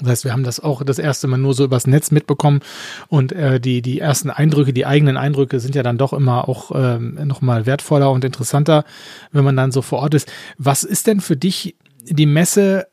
Das 0.00 0.08
heißt, 0.08 0.24
wir 0.24 0.32
haben 0.32 0.44
das 0.44 0.60
auch 0.60 0.82
das 0.82 0.98
erste 0.98 1.28
Mal 1.28 1.38
nur 1.38 1.54
so 1.54 1.64
übers 1.64 1.86
Netz 1.86 2.10
mitbekommen 2.10 2.60
und 3.08 3.32
äh, 3.32 3.60
die, 3.60 3.82
die 3.82 4.00
ersten 4.00 4.30
Eindrücke, 4.30 4.72
die 4.72 4.86
eigenen 4.86 5.16
Eindrücke 5.16 5.60
sind 5.60 5.74
ja 5.74 5.82
dann 5.82 5.98
doch 5.98 6.12
immer 6.12 6.48
auch 6.48 6.72
ähm, 6.74 7.18
nochmal 7.26 7.66
wertvoller 7.66 8.10
und 8.10 8.24
interessanter, 8.24 8.84
wenn 9.32 9.44
man 9.44 9.56
dann 9.56 9.72
so 9.72 9.82
vor 9.82 10.00
Ort 10.00 10.14
ist. 10.14 10.30
Was 10.58 10.82
ist 10.82 11.06
denn 11.06 11.20
für 11.20 11.36
dich 11.36 11.76
die 12.04 12.26
Messe? 12.26 12.86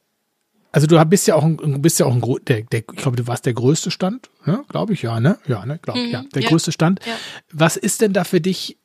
Also 0.72 0.88
du 0.88 1.04
bist 1.06 1.28
ja 1.28 1.36
auch 1.36 1.44
ein, 1.44 1.82
bist 1.82 2.00
ja 2.00 2.06
auch 2.06 2.14
ein 2.14 2.22
der, 2.48 2.62
der, 2.62 2.80
ich 2.80 2.98
glaube, 2.98 3.18
du 3.18 3.28
warst 3.28 3.46
der 3.46 3.54
größte 3.54 3.92
Stand, 3.92 4.30
ja, 4.46 4.64
glaube 4.70 4.94
ich, 4.94 5.02
ja, 5.02 5.20
ne? 5.20 5.38
Ja, 5.48 5.66
ne, 5.66 5.80
glaube 5.82 6.00
mhm, 6.00 6.12
ja, 6.12 6.24
der 6.34 6.44
ja. 6.44 6.50
größte 6.50 6.72
Stand. 6.72 7.02
Ja. 7.06 7.14
Was 7.52 7.78
ist 7.78 8.02
denn 8.02 8.14
da 8.14 8.24
für 8.24 8.40
dich 8.40 8.78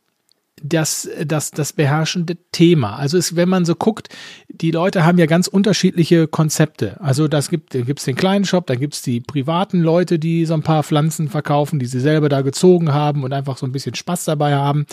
das, 0.62 1.09
das, 1.25 1.51
das 1.51 1.75
beherrschende 1.75 2.37
Thema. 2.51 2.97
Also 2.97 3.19
es, 3.19 3.37
wenn 3.37 3.49
man 3.49 3.66
so 3.66 3.75
guckt, 3.75 4.09
die 4.49 4.71
Leute 4.71 5.05
haben 5.05 5.19
ja 5.19 5.27
ganz 5.27 5.49
unterschiedliche 5.49 6.29
Konzepte. 6.29 6.99
Also 7.01 7.29
das 7.29 7.51
gibt, 7.51 7.75
da 7.75 7.83
gibt's 7.83 8.05
den 8.05 8.16
kleinen 8.16 8.47
Shop, 8.47 8.66
dann 8.66 8.81
gibt's 8.81 9.03
die 9.03 9.21
privaten 9.21 9.81
Leute, 9.81 10.19
die 10.19 10.47
so 10.47 10.55
ein 10.55 10.62
paar 10.62 10.83
Pflanzen 10.83 11.29
verkaufen, 11.29 11.79
die 11.79 11.87
sie 11.87 12.01
selber 12.01 12.31
da 12.31 12.40
gezogen 12.40 12.92
haben 12.92 13.23
und 13.23 13.35
einfach 13.35 13.59
so 13.59 13.66
ein 13.66 13.73
bisschen 13.73 13.95
Spaß 13.95 14.25
dabei 14.25 14.55
haben. 14.55 14.87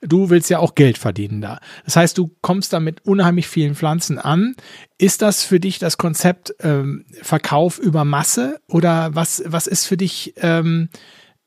Du 0.00 0.30
willst 0.30 0.48
ja 0.48 0.58
auch 0.58 0.74
Geld 0.74 0.96
verdienen 0.96 1.42
da. 1.42 1.60
Das 1.84 1.96
heißt, 1.96 2.16
du 2.16 2.34
kommst 2.40 2.72
da 2.72 2.80
mit 2.80 3.04
unheimlich 3.04 3.46
vielen 3.46 3.74
Pflanzen 3.74 4.18
an. 4.18 4.54
Ist 4.96 5.20
das 5.20 5.44
für 5.44 5.60
dich 5.60 5.78
das 5.78 5.98
Konzept 5.98 6.54
ähm, 6.60 7.04
Verkauf 7.20 7.78
über 7.78 8.04
Masse 8.04 8.60
oder 8.68 9.14
was, 9.14 9.42
was 9.46 9.66
ist 9.66 9.86
für 9.86 9.96
dich 9.96 10.34
ähm, 10.38 10.88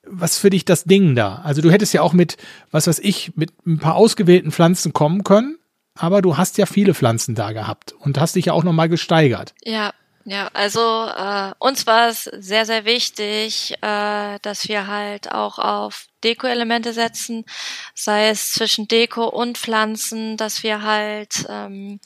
was 0.06 0.38
für 0.38 0.50
dich 0.50 0.66
das 0.66 0.84
Ding 0.84 1.16
da? 1.16 1.42
Also 1.44 1.62
du 1.62 1.72
hättest 1.72 1.94
ja 1.94 2.02
auch 2.02 2.14
mit, 2.14 2.38
was 2.72 2.88
weiß 2.88 3.00
ich, 3.00 3.36
mit 3.36 3.52
ein 3.66 3.80
paar 3.80 3.96
ausgewählten 3.96 4.52
Pflanzen 4.52 4.94
kommen 4.94 5.24
können, 5.24 5.58
aber 5.96 6.22
du 6.22 6.38
hast 6.38 6.58
ja 6.58 6.66
viele 6.66 6.94
Pflanzen 6.94 7.36
da 7.36 7.52
gehabt 7.52 7.94
und 8.00 8.20
hast 8.20 8.36
dich 8.36 8.46
ja 8.46 8.54
auch 8.54 8.64
nochmal 8.64 8.90
gesteigert. 8.90 9.54
Ja, 9.64 9.94
ja, 10.26 10.50
also 10.54 10.80
äh, 10.80 11.52
uns 11.60 11.86
war 11.86 12.08
es 12.08 12.24
sehr, 12.24 12.66
sehr 12.66 12.86
wichtig, 12.86 13.74
äh, 13.82 14.40
dass 14.42 14.68
wir 14.68 14.88
halt 14.88 15.32
auch 15.32 15.60
auf 15.60 16.08
Deko-Elemente 16.24 16.94
setzen, 16.94 17.46
sei 17.94 18.30
es 18.30 18.54
zwischen 18.54 18.88
Deko 18.88 19.28
und 19.28 19.58
Pflanzen, 19.58 20.38
dass 20.38 20.64
wir 20.64 20.82
halt 20.82 21.46
ähm, 21.50 22.00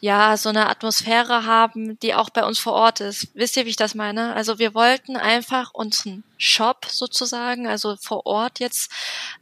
ja 0.00 0.36
so 0.36 0.48
eine 0.48 0.68
Atmosphäre 0.68 1.44
haben, 1.46 1.98
die 2.00 2.14
auch 2.14 2.30
bei 2.30 2.44
uns 2.44 2.58
vor 2.58 2.74
Ort 2.74 3.00
ist. 3.00 3.28
Wisst 3.34 3.56
ihr, 3.56 3.64
wie 3.64 3.70
ich 3.70 3.76
das 3.76 3.94
meine? 3.94 4.34
Also 4.34 4.58
wir 4.58 4.74
wollten 4.74 5.16
einfach 5.16 5.72
uns 5.74 6.04
ein 6.04 6.24
Shop 6.42 6.86
sozusagen, 6.88 7.68
also 7.68 7.96
vor 8.00 8.26
Ort 8.26 8.58
jetzt. 8.58 8.90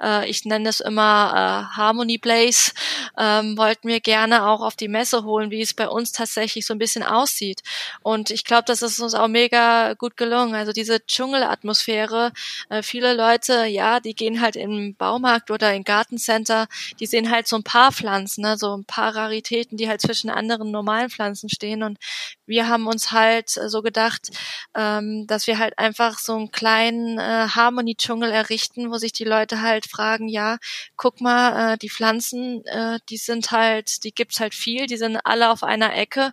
Äh, 0.02 0.28
ich 0.28 0.44
nenne 0.44 0.68
es 0.68 0.80
immer 0.80 1.32
äh, 1.72 1.76
Harmony 1.76 2.18
Blaze. 2.18 2.72
Ähm, 3.16 3.56
wollten 3.56 3.88
wir 3.88 4.00
gerne 4.00 4.46
auch 4.46 4.60
auf 4.60 4.76
die 4.76 4.88
Messe 4.88 5.24
holen, 5.24 5.50
wie 5.50 5.62
es 5.62 5.72
bei 5.72 5.88
uns 5.88 6.12
tatsächlich 6.12 6.66
so 6.66 6.74
ein 6.74 6.78
bisschen 6.78 7.02
aussieht. 7.02 7.62
Und 8.02 8.30
ich 8.30 8.44
glaube, 8.44 8.64
das 8.66 8.82
ist 8.82 9.00
uns 9.00 9.14
auch 9.14 9.28
mega 9.28 9.94
gut 9.94 10.18
gelungen. 10.18 10.54
Also 10.54 10.72
diese 10.72 11.04
Dschungelatmosphäre. 11.04 12.32
Äh, 12.68 12.82
viele 12.82 13.14
Leute, 13.14 13.64
ja, 13.64 14.00
die 14.00 14.14
gehen 14.20 14.42
halt 14.42 14.54
im 14.54 14.94
Baumarkt 14.96 15.50
oder 15.50 15.74
im 15.74 15.82
Gartencenter, 15.82 16.66
die 17.00 17.06
sehen 17.06 17.30
halt 17.30 17.48
so 17.48 17.56
ein 17.56 17.62
paar 17.62 17.90
Pflanzen, 17.90 18.42
ne, 18.42 18.58
so 18.58 18.76
ein 18.76 18.84
paar 18.84 19.16
Raritäten, 19.16 19.78
die 19.78 19.88
halt 19.88 20.02
zwischen 20.02 20.28
anderen 20.28 20.70
normalen 20.70 21.08
Pflanzen 21.08 21.48
stehen. 21.48 21.82
Und 21.82 21.98
wir 22.44 22.68
haben 22.68 22.86
uns 22.86 23.12
halt 23.12 23.56
äh, 23.56 23.70
so 23.70 23.80
gedacht, 23.80 24.28
ähm, 24.76 25.26
dass 25.26 25.46
wir 25.46 25.58
halt 25.58 25.78
einfach 25.78 26.18
so 26.18 26.36
einen 26.36 26.50
kleinen 26.50 27.18
äh, 27.18 27.48
Harmony-Dschungel 27.48 28.30
errichten, 28.30 28.90
wo 28.90 28.98
sich 28.98 29.12
die 29.12 29.24
Leute 29.24 29.62
halt 29.62 29.86
fragen, 29.86 30.28
ja, 30.28 30.58
guck 30.96 31.22
mal, 31.22 31.72
äh, 31.72 31.78
die 31.78 31.88
Pflanzen, 31.88 32.62
äh, 32.66 32.98
die 33.08 33.16
sind 33.16 33.52
halt, 33.52 34.04
die 34.04 34.12
gibt's 34.12 34.38
halt 34.38 34.54
viel, 34.54 34.86
die 34.86 34.98
sind 34.98 35.18
alle 35.24 35.48
auf 35.48 35.62
einer 35.62 35.96
Ecke 35.96 36.32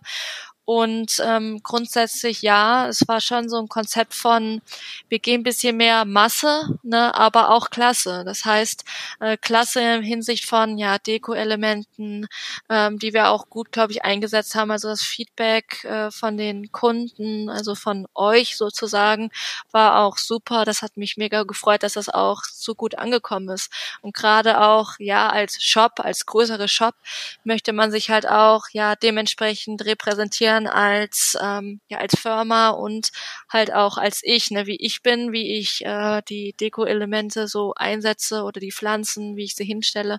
und 0.68 1.22
ähm, 1.24 1.62
grundsätzlich 1.62 2.42
ja, 2.42 2.88
es 2.88 3.08
war 3.08 3.22
schon 3.22 3.48
so 3.48 3.56
ein 3.56 3.68
Konzept 3.68 4.12
von, 4.12 4.60
wir 5.08 5.18
gehen 5.18 5.40
ein 5.40 5.42
bisschen 5.42 5.78
mehr 5.78 6.04
Masse, 6.04 6.78
ne, 6.82 7.14
aber 7.14 7.48
auch 7.52 7.70
Klasse. 7.70 8.22
Das 8.26 8.44
heißt, 8.44 8.84
äh, 9.20 9.38
Klasse 9.38 9.80
in 9.80 10.02
Hinsicht 10.02 10.44
von 10.44 10.76
ja 10.76 10.98
Deko-Elementen, 10.98 12.28
ähm, 12.68 12.98
die 12.98 13.14
wir 13.14 13.30
auch 13.30 13.48
gut, 13.48 13.72
glaube 13.72 13.92
ich, 13.92 14.04
eingesetzt 14.04 14.54
haben. 14.56 14.70
Also 14.70 14.88
das 14.88 15.00
Feedback 15.00 15.84
äh, 15.84 16.10
von 16.10 16.36
den 16.36 16.70
Kunden, 16.70 17.48
also 17.48 17.74
von 17.74 18.06
euch 18.14 18.58
sozusagen, 18.58 19.30
war 19.70 20.00
auch 20.00 20.18
super. 20.18 20.66
Das 20.66 20.82
hat 20.82 20.98
mich 20.98 21.16
mega 21.16 21.44
gefreut, 21.44 21.82
dass 21.82 21.94
das 21.94 22.10
auch 22.10 22.42
so 22.44 22.74
gut 22.74 22.98
angekommen 22.98 23.48
ist. 23.48 23.72
Und 24.02 24.14
gerade 24.14 24.60
auch 24.60 24.96
ja 24.98 25.30
als 25.30 25.62
Shop, 25.64 26.00
als 26.00 26.26
größere 26.26 26.68
Shop, 26.68 26.94
möchte 27.42 27.72
man 27.72 27.90
sich 27.90 28.10
halt 28.10 28.28
auch 28.28 28.64
ja 28.72 28.94
dementsprechend 28.94 29.86
repräsentieren 29.86 30.57
kennenlernen 30.58 30.66
als 30.66 31.36
ähm, 31.40 31.80
ja 31.88 31.98
als 31.98 32.18
Firma 32.18 32.70
und 32.70 33.10
halt 33.48 33.72
auch 33.72 33.98
als 33.98 34.20
ich, 34.22 34.50
ne, 34.50 34.66
wie 34.66 34.76
ich 34.76 35.02
bin, 35.02 35.32
wie 35.32 35.58
ich 35.58 35.84
äh, 35.84 36.22
die 36.28 36.54
Deko-Elemente 36.60 37.48
so 37.48 37.74
einsetze 37.74 38.42
oder 38.42 38.60
die 38.60 38.72
Pflanzen, 38.72 39.36
wie 39.36 39.44
ich 39.44 39.54
sie 39.54 39.64
hinstelle. 39.64 40.18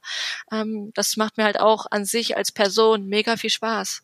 Ähm, 0.52 0.92
das 0.96 1.18
macht 1.18 1.38
mir 1.38 1.44
halt 1.44 1.60
auch 1.60 1.86
an 1.92 2.06
sich 2.06 2.38
als 2.38 2.52
Person 2.52 3.08
mega 3.08 3.38
viel 3.38 3.50
Spaß. 3.50 4.02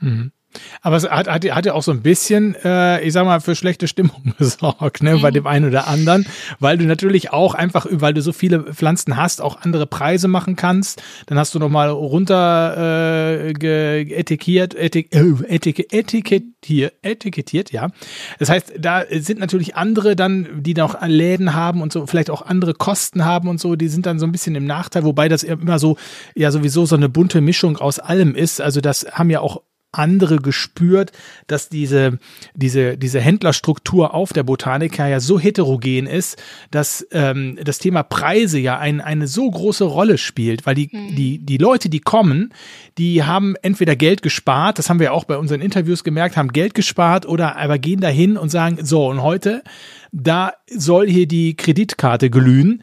Mhm. 0.00 0.32
Aber 0.80 0.96
es 0.96 1.08
hat, 1.08 1.28
hat, 1.28 1.44
hat 1.44 1.66
ja 1.66 1.74
auch 1.74 1.82
so 1.82 1.92
ein 1.92 2.02
bisschen, 2.02 2.54
äh, 2.64 3.02
ich 3.02 3.12
sag 3.12 3.24
mal, 3.24 3.40
für 3.40 3.54
schlechte 3.54 3.88
Stimmung 3.88 4.34
gesorgt, 4.38 5.02
ne, 5.02 5.16
mhm. 5.16 5.22
bei 5.22 5.30
dem 5.30 5.46
einen 5.46 5.68
oder 5.68 5.86
anderen, 5.86 6.26
weil 6.60 6.78
du 6.78 6.84
natürlich 6.84 7.32
auch 7.32 7.54
einfach, 7.54 7.86
weil 7.90 8.14
du 8.14 8.22
so 8.22 8.32
viele 8.32 8.74
Pflanzen 8.74 9.16
hast, 9.16 9.40
auch 9.40 9.60
andere 9.62 9.86
Preise 9.86 10.28
machen 10.28 10.56
kannst. 10.56 11.02
Dann 11.26 11.38
hast 11.38 11.54
du 11.54 11.58
nochmal 11.58 11.90
runter 11.90 12.74
äh, 12.76 13.50
etikettiert, 13.50 14.74
etik, 14.74 15.14
äh, 15.14 15.34
etik, 15.48 15.92
etikettiert, 15.92 16.94
etikettiert, 17.02 17.72
ja. 17.72 17.90
Das 18.38 18.48
heißt, 18.48 18.74
da 18.78 19.04
sind 19.10 19.40
natürlich 19.40 19.76
andere 19.76 20.16
dann, 20.16 20.62
die 20.62 20.74
noch 20.74 21.00
Läden 21.06 21.54
haben 21.54 21.82
und 21.82 21.92
so, 21.92 22.06
vielleicht 22.06 22.30
auch 22.30 22.42
andere 22.42 22.74
Kosten 22.74 23.24
haben 23.24 23.48
und 23.48 23.60
so, 23.60 23.76
die 23.76 23.88
sind 23.88 24.06
dann 24.06 24.18
so 24.18 24.26
ein 24.26 24.32
bisschen 24.32 24.54
im 24.54 24.64
Nachteil, 24.64 25.04
wobei 25.04 25.28
das 25.28 25.42
immer 25.42 25.78
so, 25.78 25.96
ja 26.34 26.50
sowieso 26.50 26.86
so 26.86 26.96
eine 26.96 27.08
bunte 27.08 27.40
Mischung 27.40 27.76
aus 27.76 27.98
allem 27.98 28.34
ist. 28.34 28.60
Also 28.60 28.80
das 28.80 29.06
haben 29.12 29.30
ja 29.30 29.40
auch 29.40 29.62
andere 29.92 30.36
gespürt, 30.36 31.12
dass 31.46 31.68
diese, 31.68 32.18
diese, 32.54 32.96
diese 32.96 33.20
Händlerstruktur 33.20 34.14
auf 34.14 34.32
der 34.32 34.42
Botanica 34.42 35.06
ja 35.06 35.20
so 35.20 35.38
heterogen 35.38 36.06
ist, 36.06 36.42
dass 36.70 37.06
ähm, 37.12 37.58
das 37.62 37.78
Thema 37.78 38.02
Preise 38.02 38.58
ja 38.58 38.78
ein, 38.78 39.00
eine 39.00 39.26
so 39.26 39.50
große 39.50 39.84
Rolle 39.84 40.18
spielt, 40.18 40.66
weil 40.66 40.74
die, 40.74 40.88
mhm. 40.90 41.14
die, 41.14 41.38
die 41.38 41.58
Leute, 41.58 41.90
die 41.90 42.00
kommen, 42.00 42.54
die 42.98 43.22
haben 43.22 43.54
entweder 43.62 43.94
Geld 43.94 44.22
gespart, 44.22 44.78
das 44.78 44.88
haben 44.88 44.98
wir 44.98 45.12
auch 45.12 45.24
bei 45.24 45.36
unseren 45.36 45.60
Interviews 45.60 46.04
gemerkt, 46.04 46.36
haben 46.36 46.52
Geld 46.52 46.74
gespart 46.74 47.26
oder 47.26 47.56
aber 47.56 47.78
gehen 47.78 48.00
dahin 48.00 48.36
und 48.36 48.48
sagen, 48.48 48.78
so, 48.82 49.08
und 49.08 49.22
heute, 49.22 49.62
da 50.10 50.52
soll 50.68 51.08
hier 51.08 51.26
die 51.26 51.54
Kreditkarte 51.54 52.30
glühen 52.30 52.82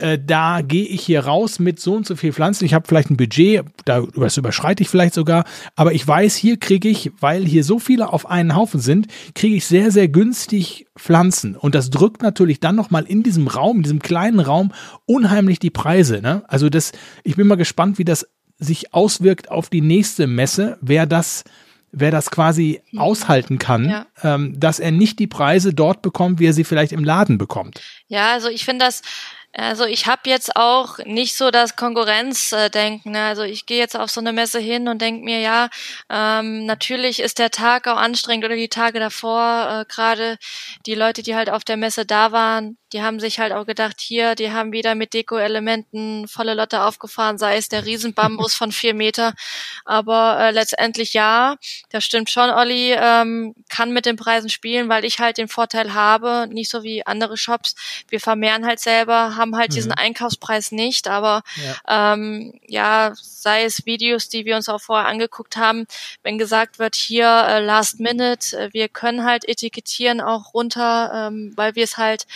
äh, 0.00 0.18
da 0.22 0.62
gehe 0.62 0.84
ich 0.84 1.02
hier 1.02 1.24
raus 1.24 1.58
mit 1.58 1.80
so 1.80 1.94
und 1.94 2.06
so 2.06 2.16
viel 2.16 2.32
Pflanzen. 2.32 2.64
Ich 2.64 2.74
habe 2.74 2.86
vielleicht 2.86 3.10
ein 3.10 3.16
Budget, 3.16 3.64
da 3.84 4.02
das 4.14 4.36
überschreite 4.36 4.82
ich 4.82 4.88
vielleicht 4.88 5.14
sogar, 5.14 5.44
aber 5.76 5.92
ich 5.92 6.06
weiß, 6.06 6.36
hier 6.36 6.58
kriege 6.58 6.88
ich, 6.88 7.12
weil 7.20 7.44
hier 7.44 7.64
so 7.64 7.78
viele 7.78 8.12
auf 8.12 8.28
einen 8.28 8.56
Haufen 8.56 8.80
sind, 8.80 9.06
kriege 9.34 9.56
ich 9.56 9.66
sehr, 9.66 9.90
sehr 9.90 10.08
günstig 10.08 10.86
Pflanzen. 10.98 11.56
Und 11.56 11.74
das 11.74 11.90
drückt 11.90 12.22
natürlich 12.22 12.60
dann 12.60 12.76
nochmal 12.76 13.04
in 13.04 13.22
diesem 13.22 13.48
Raum, 13.48 13.78
in 13.78 13.82
diesem 13.82 14.00
kleinen 14.00 14.40
Raum, 14.40 14.72
unheimlich 15.06 15.58
die 15.58 15.70
Preise. 15.70 16.20
Ne? 16.20 16.42
Also 16.48 16.68
das, 16.68 16.92
ich 17.24 17.36
bin 17.36 17.46
mal 17.46 17.56
gespannt, 17.56 17.98
wie 17.98 18.04
das 18.04 18.26
sich 18.58 18.92
auswirkt 18.92 19.50
auf 19.50 19.70
die 19.70 19.80
nächste 19.80 20.26
Messe, 20.26 20.78
wer 20.80 21.06
das 21.06 21.44
wer 21.92 22.10
das 22.10 22.30
quasi 22.30 22.82
aushalten 22.96 23.58
kann, 23.58 23.88
ja. 23.88 24.06
ähm, 24.22 24.58
dass 24.58 24.78
er 24.78 24.90
nicht 24.90 25.18
die 25.18 25.26
Preise 25.26 25.74
dort 25.74 26.02
bekommt, 26.02 26.38
wie 26.38 26.46
er 26.46 26.52
sie 26.52 26.64
vielleicht 26.64 26.92
im 26.92 27.04
Laden 27.04 27.38
bekommt. 27.38 27.80
Ja, 28.06 28.32
also 28.32 28.48
ich 28.48 28.64
finde 28.64 28.84
das 28.84 29.02
also 29.52 29.84
ich 29.84 30.06
habe 30.06 30.22
jetzt 30.30 30.54
auch 30.54 30.98
nicht 30.98 31.36
so 31.36 31.50
das 31.50 31.74
Konkurrenzdenken. 31.74 33.12
Ne? 33.12 33.22
Also 33.24 33.42
ich 33.42 33.66
gehe 33.66 33.78
jetzt 33.78 33.96
auf 33.96 34.10
so 34.10 34.20
eine 34.20 34.32
Messe 34.32 34.60
hin 34.60 34.86
und 34.88 35.02
denke 35.02 35.24
mir, 35.24 35.40
ja, 35.40 35.68
ähm, 36.08 36.66
natürlich 36.66 37.20
ist 37.20 37.38
der 37.38 37.50
Tag 37.50 37.88
auch 37.88 37.96
anstrengend 37.96 38.44
oder 38.44 38.54
die 38.54 38.68
Tage 38.68 39.00
davor, 39.00 39.82
äh, 39.82 39.92
gerade 39.92 40.38
die 40.86 40.94
Leute, 40.94 41.22
die 41.22 41.34
halt 41.34 41.50
auf 41.50 41.64
der 41.64 41.76
Messe 41.76 42.06
da 42.06 42.30
waren, 42.30 42.78
die 42.92 43.02
haben 43.02 43.20
sich 43.20 43.38
halt 43.38 43.52
auch 43.52 43.66
gedacht, 43.66 44.00
hier, 44.00 44.34
die 44.34 44.50
haben 44.50 44.72
wieder 44.72 44.94
mit 44.94 45.14
Deko-Elementen 45.14 46.26
volle 46.26 46.54
Lotte 46.54 46.82
aufgefahren, 46.82 47.38
sei 47.38 47.56
es 47.56 47.68
der 47.68 47.86
Riesenbambus 47.86 48.54
von 48.54 48.72
vier 48.72 48.94
Meter. 48.94 49.34
Aber 49.84 50.38
äh, 50.40 50.50
letztendlich 50.50 51.12
ja, 51.12 51.56
das 51.90 52.04
stimmt 52.04 52.30
schon, 52.30 52.50
Olli, 52.50 52.92
ähm, 52.92 53.54
kann 53.68 53.92
mit 53.92 54.06
den 54.06 54.16
Preisen 54.16 54.50
spielen, 54.50 54.88
weil 54.88 55.04
ich 55.04 55.20
halt 55.20 55.38
den 55.38 55.48
Vorteil 55.48 55.94
habe, 55.94 56.48
nicht 56.50 56.70
so 56.70 56.82
wie 56.82 57.06
andere 57.06 57.36
Shops, 57.36 57.76
wir 58.08 58.20
vermehren 58.20 58.66
halt 58.66 58.80
selber, 58.80 59.36
haben 59.40 59.56
halt 59.56 59.70
mhm. 59.70 59.74
diesen 59.74 59.92
Einkaufspreis 59.92 60.70
nicht, 60.70 61.08
aber 61.08 61.42
ja. 61.86 62.12
Ähm, 62.12 62.60
ja, 62.68 63.12
sei 63.14 63.64
es 63.64 63.86
Videos, 63.86 64.28
die 64.28 64.44
wir 64.44 64.54
uns 64.54 64.68
auch 64.68 64.80
vorher 64.80 65.08
angeguckt 65.08 65.56
haben, 65.56 65.86
wenn 66.22 66.38
gesagt 66.38 66.78
wird, 66.78 66.94
hier 66.94 67.26
äh, 67.26 67.64
Last 67.64 67.98
Minute, 67.98 68.56
äh, 68.56 68.72
wir 68.72 68.88
können 68.88 69.24
halt 69.24 69.48
etikettieren 69.48 70.20
auch 70.20 70.54
runter, 70.54 71.28
ähm, 71.28 71.52
weil 71.56 71.74
wir 71.74 71.84
es 71.84 71.96
halt 71.96 72.26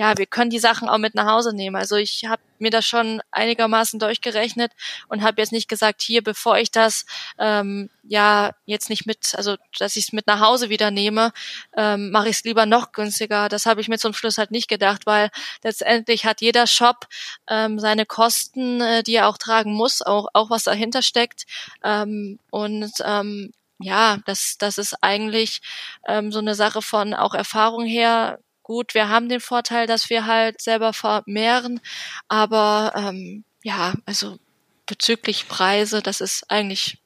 ja, 0.00 0.16
wir 0.16 0.24
können 0.24 0.50
die 0.50 0.58
Sachen 0.58 0.88
auch 0.88 0.96
mit 0.96 1.14
nach 1.14 1.26
Hause 1.26 1.54
nehmen. 1.54 1.76
Also 1.76 1.96
ich 1.96 2.24
habe 2.26 2.40
mir 2.58 2.70
das 2.70 2.86
schon 2.86 3.20
einigermaßen 3.30 3.98
durchgerechnet 4.00 4.72
und 5.08 5.22
habe 5.22 5.42
jetzt 5.42 5.52
nicht 5.52 5.68
gesagt, 5.68 6.00
hier, 6.00 6.22
bevor 6.22 6.58
ich 6.58 6.70
das 6.70 7.04
ähm, 7.38 7.90
ja 8.02 8.52
jetzt 8.66 8.90
nicht 8.90 9.06
mit, 9.06 9.34
also 9.34 9.56
dass 9.78 9.96
ich 9.96 10.04
es 10.04 10.12
mit 10.12 10.26
nach 10.26 10.40
Hause 10.40 10.70
wieder 10.70 10.90
nehme, 10.90 11.32
ähm, 11.76 12.10
mache 12.10 12.28
ich 12.28 12.36
es 12.36 12.44
lieber 12.44 12.66
noch 12.66 12.92
günstiger. 12.92 13.48
Das 13.48 13.66
habe 13.66 13.80
ich 13.80 13.88
mir 13.88 13.98
zum 13.98 14.14
Schluss 14.14 14.38
halt 14.38 14.50
nicht 14.50 14.68
gedacht, 14.68 15.06
weil 15.06 15.30
letztendlich 15.62 16.24
hat 16.24 16.40
jeder 16.40 16.66
Shop 16.66 17.06
ähm, 17.48 17.78
seine 17.78 18.06
Kosten, 18.06 18.80
äh, 18.80 19.02
die 19.02 19.14
er 19.14 19.28
auch 19.28 19.38
tragen 19.38 19.72
muss, 19.72 20.02
auch, 20.02 20.28
auch 20.34 20.50
was 20.50 20.64
dahinter 20.64 21.02
steckt. 21.02 21.46
Ähm, 21.84 22.38
und 22.50 22.92
ähm, 23.04 23.52
ja, 23.78 24.18
das, 24.26 24.56
das 24.58 24.78
ist 24.78 24.94
eigentlich 25.02 25.62
ähm, 26.06 26.32
so 26.32 26.38
eine 26.38 26.54
Sache 26.54 26.82
von 26.82 27.14
auch 27.14 27.34
Erfahrung 27.34 27.86
her 27.86 28.38
gut, 28.70 28.94
wir 28.94 29.08
haben 29.08 29.28
den 29.28 29.40
Vorteil, 29.40 29.88
dass 29.88 30.10
wir 30.10 30.26
halt 30.26 30.62
selber 30.62 30.92
vermehren, 30.92 31.80
aber 32.28 32.92
ähm, 32.94 33.42
ja, 33.64 33.94
also 34.06 34.38
bezüglich 34.86 35.48
Preise, 35.48 36.02
das 36.02 36.20
ist 36.20 36.48
eigentlich 36.48 36.98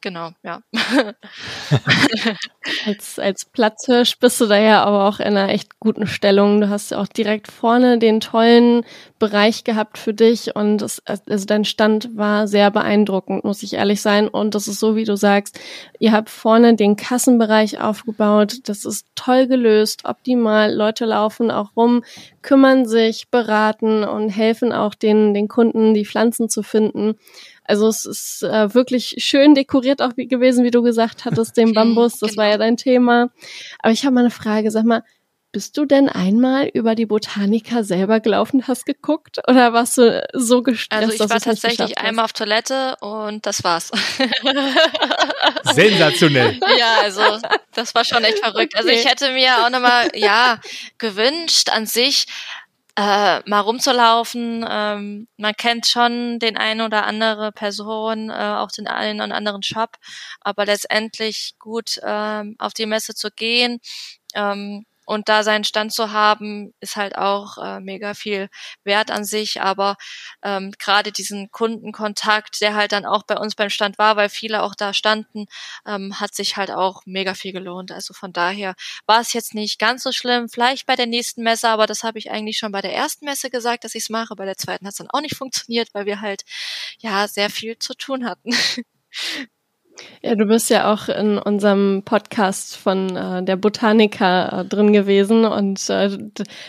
genau, 0.00 0.30
ja. 0.42 0.62
als, 2.86 3.18
als 3.18 3.44
Platzhirsch 3.44 4.18
bist 4.18 4.40
du 4.40 4.46
da 4.46 4.58
ja 4.58 4.84
aber 4.84 5.08
auch 5.08 5.20
in 5.20 5.26
einer 5.26 5.48
echt 5.48 5.78
guten 5.80 6.06
Stellung. 6.06 6.60
Du 6.60 6.68
hast 6.68 6.90
ja 6.90 7.00
auch 7.00 7.06
direkt 7.06 7.50
vorne 7.50 7.98
den 7.98 8.20
tollen 8.20 8.84
Bereich 9.18 9.64
gehabt 9.64 9.98
für 9.98 10.14
dich 10.14 10.56
und 10.56 10.82
es, 10.82 11.02
also 11.06 11.44
dein 11.46 11.64
Stand 11.64 12.16
war 12.16 12.48
sehr 12.48 12.70
beeindruckend, 12.70 13.44
muss 13.44 13.62
ich 13.62 13.74
ehrlich 13.74 14.00
sein. 14.00 14.28
Und 14.28 14.54
das 14.54 14.68
ist 14.68 14.80
so, 14.80 14.96
wie 14.96 15.04
du 15.04 15.16
sagst, 15.16 15.60
ihr 15.98 16.12
habt 16.12 16.30
vorne 16.30 16.74
den 16.74 16.96
Kassenbereich 16.96 17.80
aufgebaut. 17.80 18.60
Das 18.64 18.84
ist 18.84 19.06
toll 19.14 19.46
gelöst, 19.46 20.04
optimal. 20.04 20.74
Leute 20.74 21.04
laufen 21.04 21.50
auch 21.50 21.76
rum, 21.76 22.02
kümmern 22.42 22.86
sich, 22.86 23.28
beraten 23.30 24.04
und 24.04 24.30
helfen 24.30 24.72
auch 24.72 24.94
den, 24.94 25.34
den 25.34 25.48
Kunden, 25.48 25.94
die 25.94 26.06
Pflanzen 26.06 26.48
zu 26.48 26.62
finden. 26.62 27.16
Also 27.70 27.88
es 27.88 28.04
ist 28.04 28.42
äh, 28.42 28.74
wirklich 28.74 29.14
schön 29.18 29.54
dekoriert 29.54 30.02
auch 30.02 30.12
wie, 30.16 30.28
gewesen, 30.28 30.64
wie 30.64 30.70
du 30.70 30.82
gesagt 30.82 31.24
hattest, 31.24 31.56
dem 31.56 31.72
Bambus. 31.74 32.18
Das 32.18 32.30
genau. 32.30 32.42
war 32.42 32.50
ja 32.50 32.58
dein 32.58 32.76
Thema. 32.76 33.30
Aber 33.78 33.92
ich 33.92 34.04
habe 34.04 34.14
mal 34.14 34.20
eine 34.20 34.30
Frage. 34.30 34.70
Sag 34.70 34.84
mal, 34.84 35.02
Bist 35.52 35.76
du 35.76 35.84
denn 35.84 36.08
einmal 36.08 36.68
über 36.68 36.94
die 36.94 37.06
Botanika 37.06 37.82
selber 37.82 38.20
gelaufen, 38.20 38.68
hast 38.68 38.86
geguckt 38.86 39.38
oder 39.48 39.72
warst 39.72 39.98
du 39.98 40.24
so 40.32 40.62
gestresst? 40.62 41.02
Also 41.02 41.24
ich 41.24 41.30
war 41.30 41.40
tatsächlich 41.40 41.98
einmal 41.98 42.24
auf 42.26 42.32
Toilette 42.32 42.94
und 43.00 43.44
das 43.46 43.64
war's. 43.64 43.90
Sensationell. 45.74 46.60
Ja, 46.78 47.00
also 47.02 47.22
das 47.74 47.96
war 47.96 48.04
schon 48.04 48.22
echt 48.22 48.38
verrückt. 48.38 48.76
Also 48.76 48.90
ich 48.90 49.04
hätte 49.04 49.32
mir 49.32 49.64
auch 49.64 49.70
nochmal, 49.70 50.12
ja, 50.14 50.60
gewünscht 50.98 51.68
an 51.70 51.84
sich, 51.84 52.26
äh, 52.96 53.40
mal 53.48 53.60
rumzulaufen. 53.60 54.66
Ähm, 54.68 55.28
man 55.36 55.54
kennt 55.54 55.86
schon 55.86 56.38
den 56.38 56.56
einen 56.56 56.82
oder 56.82 57.06
andere 57.06 57.52
Person, 57.52 58.30
äh, 58.30 58.32
auch 58.34 58.70
den 58.70 58.88
einen 58.88 59.20
oder 59.20 59.34
anderen 59.34 59.62
Shop, 59.62 59.96
aber 60.40 60.66
letztendlich 60.66 61.54
gut 61.58 62.00
ähm, 62.04 62.56
auf 62.58 62.74
die 62.74 62.86
Messe 62.86 63.14
zu 63.14 63.30
gehen, 63.30 63.80
ähm, 64.34 64.84
und 65.10 65.28
da 65.28 65.42
seinen 65.42 65.64
Stand 65.64 65.92
zu 65.92 66.12
haben, 66.12 66.72
ist 66.78 66.94
halt 66.94 67.18
auch 67.18 67.58
äh, 67.58 67.80
mega 67.80 68.14
viel 68.14 68.48
wert 68.84 69.10
an 69.10 69.24
sich. 69.24 69.60
Aber 69.60 69.96
ähm, 70.44 70.70
gerade 70.78 71.10
diesen 71.10 71.50
Kundenkontakt, 71.50 72.60
der 72.60 72.76
halt 72.76 72.92
dann 72.92 73.04
auch 73.04 73.24
bei 73.24 73.36
uns 73.36 73.56
beim 73.56 73.70
Stand 73.70 73.98
war, 73.98 74.14
weil 74.14 74.28
viele 74.28 74.62
auch 74.62 74.76
da 74.76 74.94
standen, 74.94 75.46
ähm, 75.84 76.20
hat 76.20 76.36
sich 76.36 76.56
halt 76.56 76.70
auch 76.70 77.02
mega 77.06 77.34
viel 77.34 77.50
gelohnt. 77.52 77.90
Also 77.90 78.14
von 78.14 78.32
daher 78.32 78.76
war 79.06 79.20
es 79.20 79.32
jetzt 79.32 79.52
nicht 79.52 79.80
ganz 79.80 80.04
so 80.04 80.12
schlimm. 80.12 80.48
Vielleicht 80.48 80.86
bei 80.86 80.94
der 80.94 81.06
nächsten 81.06 81.42
Messe, 81.42 81.68
aber 81.70 81.88
das 81.88 82.04
habe 82.04 82.20
ich 82.20 82.30
eigentlich 82.30 82.58
schon 82.58 82.70
bei 82.70 82.80
der 82.80 82.94
ersten 82.94 83.24
Messe 83.24 83.50
gesagt, 83.50 83.82
dass 83.82 83.96
ich 83.96 84.04
es 84.04 84.10
mache. 84.10 84.36
Bei 84.36 84.44
der 84.44 84.58
zweiten 84.58 84.86
hat 84.86 84.92
es 84.92 84.98
dann 84.98 85.10
auch 85.10 85.22
nicht 85.22 85.34
funktioniert, 85.34 85.88
weil 85.92 86.06
wir 86.06 86.20
halt 86.20 86.44
ja 86.98 87.26
sehr 87.26 87.50
viel 87.50 87.76
zu 87.80 87.94
tun 87.94 88.26
hatten. 88.26 88.50
Ja, 90.22 90.34
du 90.34 90.44
bist 90.44 90.68
ja 90.68 90.92
auch 90.92 91.08
in 91.08 91.38
unserem 91.38 92.02
Podcast 92.04 92.76
von 92.76 93.16
äh, 93.16 93.42
der 93.42 93.56
Botaniker 93.56 94.60
äh, 94.60 94.64
drin 94.66 94.92
gewesen 94.92 95.46
und 95.46 95.88
äh, 95.88 96.18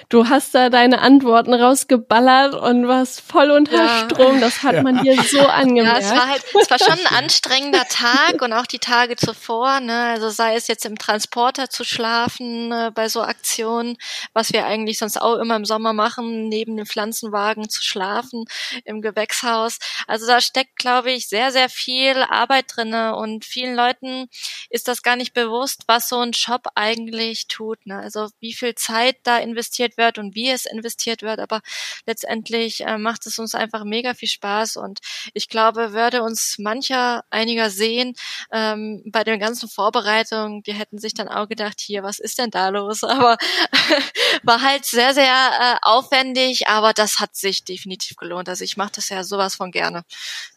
du 0.08 0.30
hast 0.30 0.56
da 0.56 0.70
deine 0.70 1.02
Antworten 1.02 1.54
rausgeballert 1.54 2.56
und 2.56 2.88
warst 2.88 3.20
voll 3.20 3.52
unter 3.52 3.76
ja. 3.76 4.06
Strom. 4.06 4.40
Das 4.40 4.64
hat 4.64 4.76
ja. 4.76 4.84
man 4.84 5.04
dir 5.04 5.22
so 5.24 5.42
angemerkt. 5.42 6.02
Ja, 6.02 6.08
es 6.08 6.12
war 6.12 6.30
halt, 6.30 6.44
es 6.62 6.72
war 6.72 6.80
schon 6.80 7.06
ein 7.06 7.24
anstrengender 7.24 7.84
Tag 7.90 8.42
und 8.42 8.54
auch 8.54 8.66
die 8.66 8.80
Tage 8.80 9.18
zuvor. 9.18 9.82
Ne? 9.82 9.98
Also 10.14 10.30
sei 10.30 10.56
es 10.56 10.68
jetzt 10.68 10.86
im 10.86 10.98
Transporter 10.98 11.70
zu 11.70 11.84
schlafen 11.84 12.72
äh, 12.72 12.92
bei 12.96 13.10
so 13.10 13.22
Aktionen, 13.22 13.98
was 14.34 14.54
wir 14.54 14.66
eigentlich 14.66 14.98
sonst 14.98 15.22
auch 15.22 15.36
immer 15.36 15.58
im 15.58 15.66
Sommer 15.66 15.92
machen, 15.92 16.48
neben 16.48 16.78
dem 16.78 16.86
Pflanzenwagen 16.86 17.70
zu 17.70 17.84
schlafen 17.84 18.46
im 18.86 19.02
Gewächshaus. 19.02 19.80
Also 20.08 20.26
da 20.26 20.40
steckt, 20.40 20.78
glaube 20.78 21.12
ich, 21.12 21.28
sehr, 21.28 21.52
sehr 21.52 21.68
viel 21.68 22.24
Arbeit 22.30 22.66
drinne 22.76 23.16
und 23.22 23.46
vielen 23.46 23.76
Leuten 23.76 24.28
ist 24.70 24.88
das 24.88 25.04
gar 25.04 25.16
nicht 25.16 25.34
bewusst, 25.34 25.84
was 25.88 26.10
so 26.10 26.20
ein 26.20 26.34
Shop 26.34 26.68
eigentlich 26.76 27.48
tut. 27.48 27.86
Ne? 27.86 28.00
Also 28.00 28.30
wie 28.40 28.54
viel 28.54 28.74
Zeit 28.76 29.18
da 29.24 29.38
investiert 29.38 29.98
wird 29.98 30.18
und 30.18 30.34
wie 30.36 30.50
es 30.50 30.66
investiert 30.66 31.22
wird. 31.22 31.40
Aber 31.40 31.62
letztendlich 32.08 32.82
äh, 32.82 32.98
macht 32.98 33.28
es 33.28 33.38
uns 33.38 33.54
einfach 33.54 33.84
mega 33.84 34.14
viel 34.16 34.30
Spaß 34.30 34.78
und 34.78 35.00
ich 35.34 35.50
glaube, 35.50 35.94
würde 35.94 36.24
uns 36.24 36.56
mancher 36.58 37.24
einiger 37.30 37.70
sehen 37.70 38.16
ähm, 38.52 39.04
bei 39.06 39.24
den 39.24 39.40
ganzen 39.40 39.70
Vorbereitungen, 39.70 40.64
die 40.64 40.74
hätten 40.74 40.98
sich 40.98 41.14
dann 41.14 41.28
auch 41.28 41.48
gedacht, 41.48 41.80
hier, 41.80 42.04
was 42.04 42.20
ist 42.20 42.40
denn 42.40 42.50
da 42.50 42.70
los? 42.70 43.04
Aber 43.12 43.38
war 44.44 44.62
halt 44.62 44.86
sehr, 44.86 45.14
sehr 45.14 45.24
äh, 45.60 45.78
aufwendig, 45.82 46.68
aber 46.68 46.94
das 46.94 47.20
hat 47.20 47.36
sich 47.36 47.64
definitiv 47.64 48.18
gelohnt. 48.18 48.50
Also 48.50 48.64
ich 48.64 48.78
mache 48.78 48.94
das 48.96 49.10
ja 49.10 49.24
sowas 49.24 49.56
von 49.56 49.72
gerne. 49.72 50.04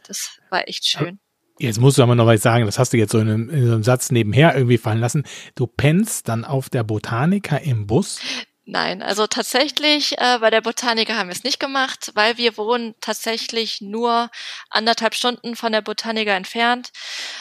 Das 0.06 0.38
war 0.50 0.68
echt 0.68 0.86
schön. 0.86 1.20
Jetzt 1.58 1.80
musst 1.80 1.98
du 1.98 2.02
aber 2.02 2.14
noch 2.14 2.26
was 2.26 2.42
sagen, 2.42 2.66
das 2.66 2.78
hast 2.78 2.92
du 2.92 2.96
jetzt 2.96 3.12
so 3.12 3.18
in 3.18 3.28
einem, 3.28 3.48
in 3.48 3.70
einem 3.70 3.82
Satz 3.84 4.10
nebenher 4.10 4.56
irgendwie 4.56 4.78
fallen 4.78 5.00
lassen. 5.00 5.24
Du 5.54 5.66
pennst 5.66 6.28
dann 6.28 6.44
auf 6.44 6.68
der 6.68 6.82
Botanica 6.82 7.56
im 7.56 7.86
Bus? 7.86 8.20
Nein, 8.66 9.02
also 9.02 9.26
tatsächlich 9.26 10.16
äh, 10.16 10.38
bei 10.40 10.48
der 10.48 10.62
Botaniker 10.62 11.18
haben 11.18 11.28
wir 11.28 11.34
es 11.34 11.44
nicht 11.44 11.60
gemacht, 11.60 12.12
weil 12.14 12.38
wir 12.38 12.56
wohnen 12.56 12.94
tatsächlich 13.02 13.82
nur 13.82 14.30
anderthalb 14.70 15.14
Stunden 15.14 15.54
von 15.54 15.70
der 15.70 15.82
Botaniker 15.82 16.32
entfernt. 16.32 16.90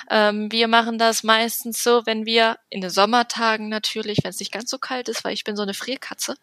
Ähm, 0.10 0.52
wir 0.52 0.68
machen 0.68 0.98
das 0.98 1.24
meistens 1.24 1.82
so, 1.82 2.06
wenn 2.06 2.26
wir 2.26 2.58
in 2.70 2.82
den 2.82 2.90
Sommertagen 2.90 3.70
natürlich, 3.70 4.20
wenn 4.24 4.32
es 4.32 4.40
nicht 4.40 4.52
ganz 4.52 4.70
so 4.70 4.78
kalt 4.78 5.08
ist, 5.08 5.24
weil 5.24 5.34
ich 5.34 5.46
bin 5.46 5.56
so 5.56 5.64
eine 5.64 5.74
Frierkatze, 5.74 6.36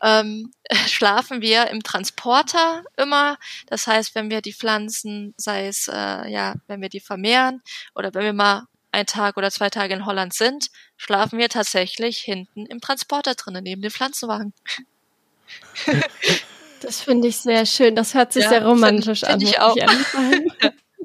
ähm, 0.00 0.52
schlafen 0.88 1.42
wir 1.42 1.68
im 1.68 1.82
Transporter 1.82 2.82
immer. 2.96 3.36
Das 3.66 3.86
heißt, 3.86 4.14
wenn 4.14 4.30
wir 4.30 4.40
die 4.40 4.54
Pflanzen, 4.54 5.34
sei 5.36 5.66
es 5.66 5.86
äh, 5.86 6.30
ja, 6.30 6.54
wenn 6.66 6.80
wir 6.80 6.88
die 6.88 7.00
vermehren 7.00 7.60
oder 7.94 8.14
wenn 8.14 8.24
wir 8.24 8.32
mal 8.32 8.68
ein 8.94 9.06
Tag 9.06 9.36
oder 9.36 9.50
zwei 9.50 9.68
Tage 9.68 9.94
in 9.94 10.06
Holland 10.06 10.32
sind, 10.32 10.68
schlafen 10.96 11.38
wir 11.38 11.48
tatsächlich 11.48 12.18
hinten 12.18 12.66
im 12.66 12.80
Transporter 12.80 13.34
drinnen, 13.34 13.64
neben 13.64 13.82
dem 13.82 13.90
Pflanzenwagen. 13.90 14.54
Das 16.80 17.00
finde 17.00 17.28
ich 17.28 17.38
sehr 17.38 17.64
schön. 17.64 17.96
Das 17.96 18.12
hört 18.12 18.34
sich 18.34 18.42
ja, 18.42 18.50
sehr 18.50 18.66
romantisch 18.66 19.20
find, 19.20 19.42
find 19.42 19.58
an. 19.58 19.74
Ich 19.74 19.88
auch. 19.88 20.20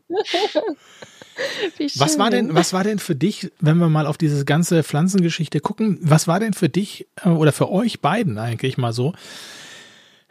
was 1.95 2.19
war 2.19 2.29
denn, 2.29 2.53
was 2.53 2.73
war 2.73 2.83
denn 2.83 2.99
für 2.99 3.15
dich, 3.15 3.49
wenn 3.61 3.77
wir 3.77 3.87
mal 3.87 4.05
auf 4.05 4.17
diese 4.17 4.43
ganze 4.43 4.83
Pflanzengeschichte 4.83 5.61
gucken, 5.61 5.97
was 6.01 6.27
war 6.27 6.41
denn 6.41 6.53
für 6.53 6.67
dich 6.67 7.07
äh, 7.23 7.29
oder 7.29 7.53
für 7.53 7.71
euch 7.71 8.01
beiden 8.01 8.37
eigentlich 8.37 8.77
mal 8.77 8.91
so? 8.91 9.13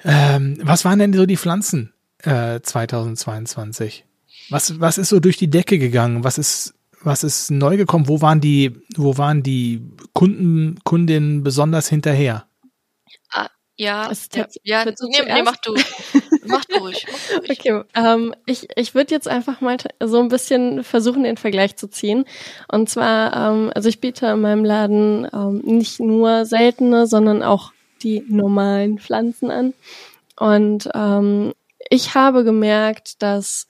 Ähm, 0.04 0.58
was 0.60 0.84
waren 0.84 0.98
denn 0.98 1.14
so 1.14 1.24
die 1.24 1.38
Pflanzen 1.38 1.94
äh, 2.22 2.60
2022? 2.60 4.04
Was, 4.50 4.80
was 4.80 4.98
ist 4.98 5.08
so 5.08 5.18
durch 5.18 5.38
die 5.38 5.48
Decke 5.50 5.78
gegangen? 5.78 6.24
Was 6.24 6.36
ist 6.36 6.74
was 7.02 7.24
ist 7.24 7.50
neu 7.50 7.76
gekommen? 7.76 8.08
Wo 8.08 8.20
waren 8.20 8.40
die, 8.40 8.80
wo 8.96 9.16
waren 9.18 9.42
die 9.42 9.82
Kunden, 10.12 10.78
Kundinnen 10.84 11.42
besonders 11.42 11.88
hinterher? 11.88 12.46
Ah, 13.30 13.48
ja, 13.76 14.10
ja, 14.34 14.46
ja 14.64 14.84
nee, 14.84 14.92
nee, 15.26 15.42
mach 15.42 15.56
du. 15.58 15.74
mach 16.46 16.64
du 16.64 16.78
ruhig. 16.78 17.06
Mach 17.08 17.38
ruhig. 17.40 17.50
Okay, 17.50 17.82
ähm, 17.94 18.34
ich, 18.46 18.66
ich 18.74 18.94
würde 18.94 19.14
jetzt 19.14 19.28
einfach 19.28 19.60
mal 19.60 19.76
so 20.02 20.18
ein 20.20 20.28
bisschen 20.28 20.82
versuchen, 20.82 21.22
den 21.22 21.36
Vergleich 21.36 21.76
zu 21.76 21.88
ziehen. 21.88 22.24
Und 22.70 22.88
zwar, 22.88 23.52
ähm, 23.52 23.70
also 23.74 23.88
ich 23.88 24.00
biete 24.00 24.26
in 24.26 24.40
meinem 24.40 24.64
Laden 24.64 25.28
ähm, 25.32 25.62
nicht 25.64 26.00
nur 26.00 26.44
seltene, 26.44 27.06
sondern 27.06 27.42
auch 27.42 27.72
die 28.02 28.24
normalen 28.28 28.98
Pflanzen 28.98 29.50
an. 29.50 29.74
Und 30.36 30.88
ähm, 30.94 31.52
ich 31.90 32.14
habe 32.14 32.44
gemerkt, 32.44 33.22
dass 33.22 33.67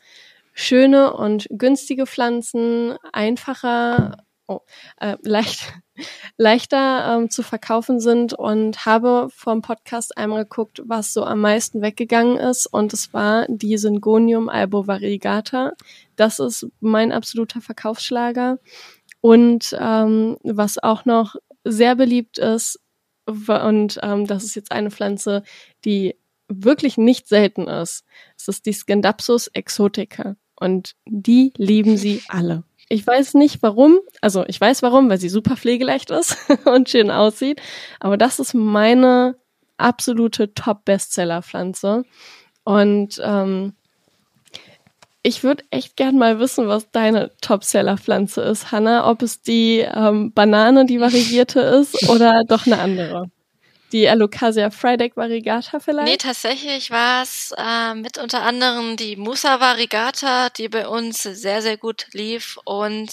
schöne 0.58 1.14
und 1.14 1.46
günstige 1.50 2.04
Pflanzen 2.04 2.96
einfacher, 3.12 4.24
oh, 4.48 4.58
äh, 5.00 5.16
leicht, 5.22 5.72
leichter 6.36 7.14
ähm, 7.14 7.30
zu 7.30 7.44
verkaufen 7.44 8.00
sind 8.00 8.34
und 8.34 8.84
habe 8.84 9.28
vom 9.30 9.62
Podcast 9.62 10.18
einmal 10.18 10.42
geguckt, 10.42 10.82
was 10.84 11.12
so 11.12 11.22
am 11.24 11.40
meisten 11.40 11.80
weggegangen 11.80 12.38
ist 12.38 12.66
und 12.66 12.92
es 12.92 13.14
war 13.14 13.46
die 13.48 13.78
Syngonium 13.78 14.48
albovariegata. 14.48 15.74
Das 16.16 16.40
ist 16.40 16.66
mein 16.80 17.12
absoluter 17.12 17.60
Verkaufsschlager 17.60 18.58
und 19.20 19.76
ähm, 19.78 20.38
was 20.42 20.82
auch 20.82 21.04
noch 21.04 21.36
sehr 21.62 21.94
beliebt 21.94 22.38
ist 22.38 22.80
und 23.26 24.00
ähm, 24.02 24.26
das 24.26 24.42
ist 24.42 24.56
jetzt 24.56 24.72
eine 24.72 24.90
Pflanze, 24.90 25.44
die 25.84 26.16
wirklich 26.48 26.98
nicht 26.98 27.28
selten 27.28 27.68
ist. 27.68 28.04
Es 28.36 28.48
ist 28.48 28.66
die 28.66 28.72
Scindapsus 28.72 29.46
exotica. 29.48 30.34
Und 30.58 30.94
die 31.06 31.52
lieben 31.56 31.96
sie 31.96 32.22
alle. 32.28 32.64
Ich 32.88 33.06
weiß 33.06 33.34
nicht 33.34 33.62
warum, 33.62 33.98
also 34.22 34.44
ich 34.46 34.60
weiß 34.60 34.82
warum, 34.82 35.10
weil 35.10 35.20
sie 35.20 35.28
super 35.28 35.56
pflegeleicht 35.56 36.10
ist 36.10 36.36
und 36.64 36.88
schön 36.88 37.10
aussieht, 37.10 37.60
aber 38.00 38.16
das 38.16 38.38
ist 38.38 38.54
meine 38.54 39.36
absolute 39.76 40.54
Top-Bestseller-Pflanze. 40.54 42.04
Und 42.64 43.20
ähm, 43.22 43.74
ich 45.22 45.42
würde 45.44 45.64
echt 45.70 45.96
gern 45.96 46.18
mal 46.18 46.38
wissen, 46.40 46.68
was 46.68 46.90
deine 46.90 47.30
Top-Seller-Pflanze 47.40 48.42
ist, 48.42 48.72
Hanna. 48.72 49.08
Ob 49.08 49.22
es 49.22 49.42
die 49.42 49.78
ähm, 49.80 50.32
Banane, 50.32 50.86
die 50.86 51.00
variierte 51.00 51.60
ist, 51.60 52.08
oder 52.08 52.42
doch 52.48 52.66
eine 52.66 52.78
andere. 52.78 53.30
Die 53.92 54.08
Alocasia 54.08 54.70
Friday 54.70 55.10
Variegata 55.14 55.80
vielleicht? 55.80 56.08
Nee, 56.08 56.16
tatsächlich 56.18 56.90
war 56.90 57.22
es 57.22 57.54
äh, 57.56 57.94
mit 57.94 58.18
unter 58.18 58.42
anderem 58.42 58.96
die 58.96 59.16
Musa 59.16 59.60
Variegata, 59.60 60.50
die 60.50 60.68
bei 60.68 60.86
uns 60.86 61.22
sehr, 61.22 61.62
sehr 61.62 61.78
gut 61.78 62.06
lief 62.12 62.58
und 62.64 63.08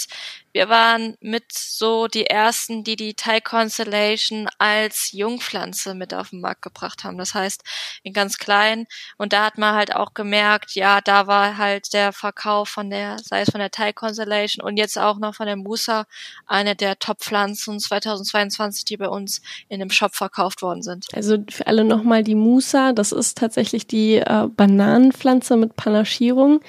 wir 0.56 0.70
waren 0.70 1.18
mit 1.20 1.52
so 1.52 2.08
die 2.08 2.28
ersten, 2.28 2.86
die 2.86 2.96
die 2.96 3.14
Thai 3.14 3.42
Constellation 3.42 4.48
als 4.58 5.12
Jungpflanze 5.12 5.94
mit 5.96 6.14
auf 6.14 6.30
den 6.30 6.40
Markt 6.40 6.62
gebracht 6.62 7.04
haben. 7.04 7.18
Das 7.18 7.34
heißt, 7.34 7.62
in 8.04 8.14
ganz 8.14 8.38
klein. 8.38 8.86
Und 9.18 9.34
da 9.34 9.44
hat 9.44 9.58
man 9.58 9.76
halt 9.76 9.94
auch 9.94 10.14
gemerkt, 10.14 10.74
ja, 10.76 11.02
da 11.02 11.28
war 11.28 11.58
halt 11.58 11.92
der 11.92 12.14
Verkauf 12.14 12.70
von 12.70 12.90
der, 12.90 13.18
sei 13.22 13.42
es 13.42 13.50
von 13.50 13.60
der 13.60 13.70
Thai 13.70 13.92
Constellation 13.92 14.66
und 14.66 14.78
jetzt 14.78 14.98
auch 14.98 15.20
noch 15.20 15.36
von 15.36 15.46
der 15.46 15.58
Musa, 15.58 16.06
eine 16.46 16.74
der 16.74 17.00
Top-Pflanzen 17.00 17.82
2022, 17.82 18.86
die 18.86 18.96
bei 18.96 19.10
uns 19.10 19.42
in 19.68 19.82
dem 19.82 19.90
Shop 19.90 20.16
verkauft 20.16 20.62
worden 20.62 20.84
sind. 20.84 21.08
Also 21.12 21.36
für 21.50 21.68
alle 21.68 21.84
nochmal 21.84 22.24
die 22.24 22.36
Musa, 22.36 22.94
das 22.94 23.12
ist 23.12 23.38
tatsächlich 23.38 23.88
die 23.88 24.20
äh, 24.20 24.48
Bananenpflanze 24.48 25.58
mit 25.58 25.76
Panaschierung. 25.76 26.62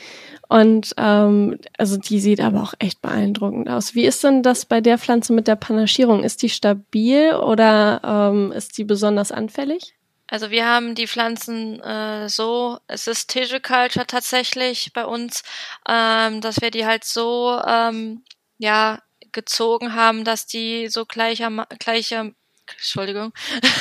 Und 0.49 0.95
ähm, 0.97 1.59
also 1.77 1.97
die 1.97 2.21
sieht 2.21 2.41
aber 2.41 2.63
auch 2.63 2.75
echt 2.79 3.03
beeindruckend 3.03 3.69
aus. 3.69 3.95
Wie 3.95 4.05
ist 4.05 4.23
denn 4.23 4.43
das 4.43 4.65
bei 4.65 4.81
der 4.81 4.99
Pflanze 4.99 5.33
mit 5.33 5.49
der 5.49 5.57
Panaschierung? 5.57 6.23
Ist 6.23 6.43
die 6.43 6.49
stabil 6.49 7.35
oder 7.35 8.01
ähm, 8.05 8.53
ist 8.53 8.79
die 8.79 8.85
besonders 8.85 9.33
anfällig? 9.33 9.95
Also 10.29 10.51
wir 10.51 10.67
haben 10.67 10.95
die 10.95 11.07
Pflanzen 11.07 11.81
äh, 11.81 12.29
so, 12.29 12.79
es 12.89 13.07
ist 13.07 13.31
Tissue 13.31 13.61
Culture 13.61 14.07
tatsächlich 14.07 14.93
bei 14.93 15.05
uns, 15.05 15.43
ähm, 15.89 16.41
dass 16.41 16.61
wir 16.61 16.71
die 16.71 16.85
halt 16.85 17.05
so 17.05 17.61
ähm, 17.65 18.25
ja 18.59 19.01
gezogen 19.33 19.95
haben, 19.95 20.25
dass 20.25 20.47
die 20.47 20.89
so 20.89 21.05
gleicher, 21.07 21.67
gleicher 21.79 22.33
Entschuldigung, 22.73 23.33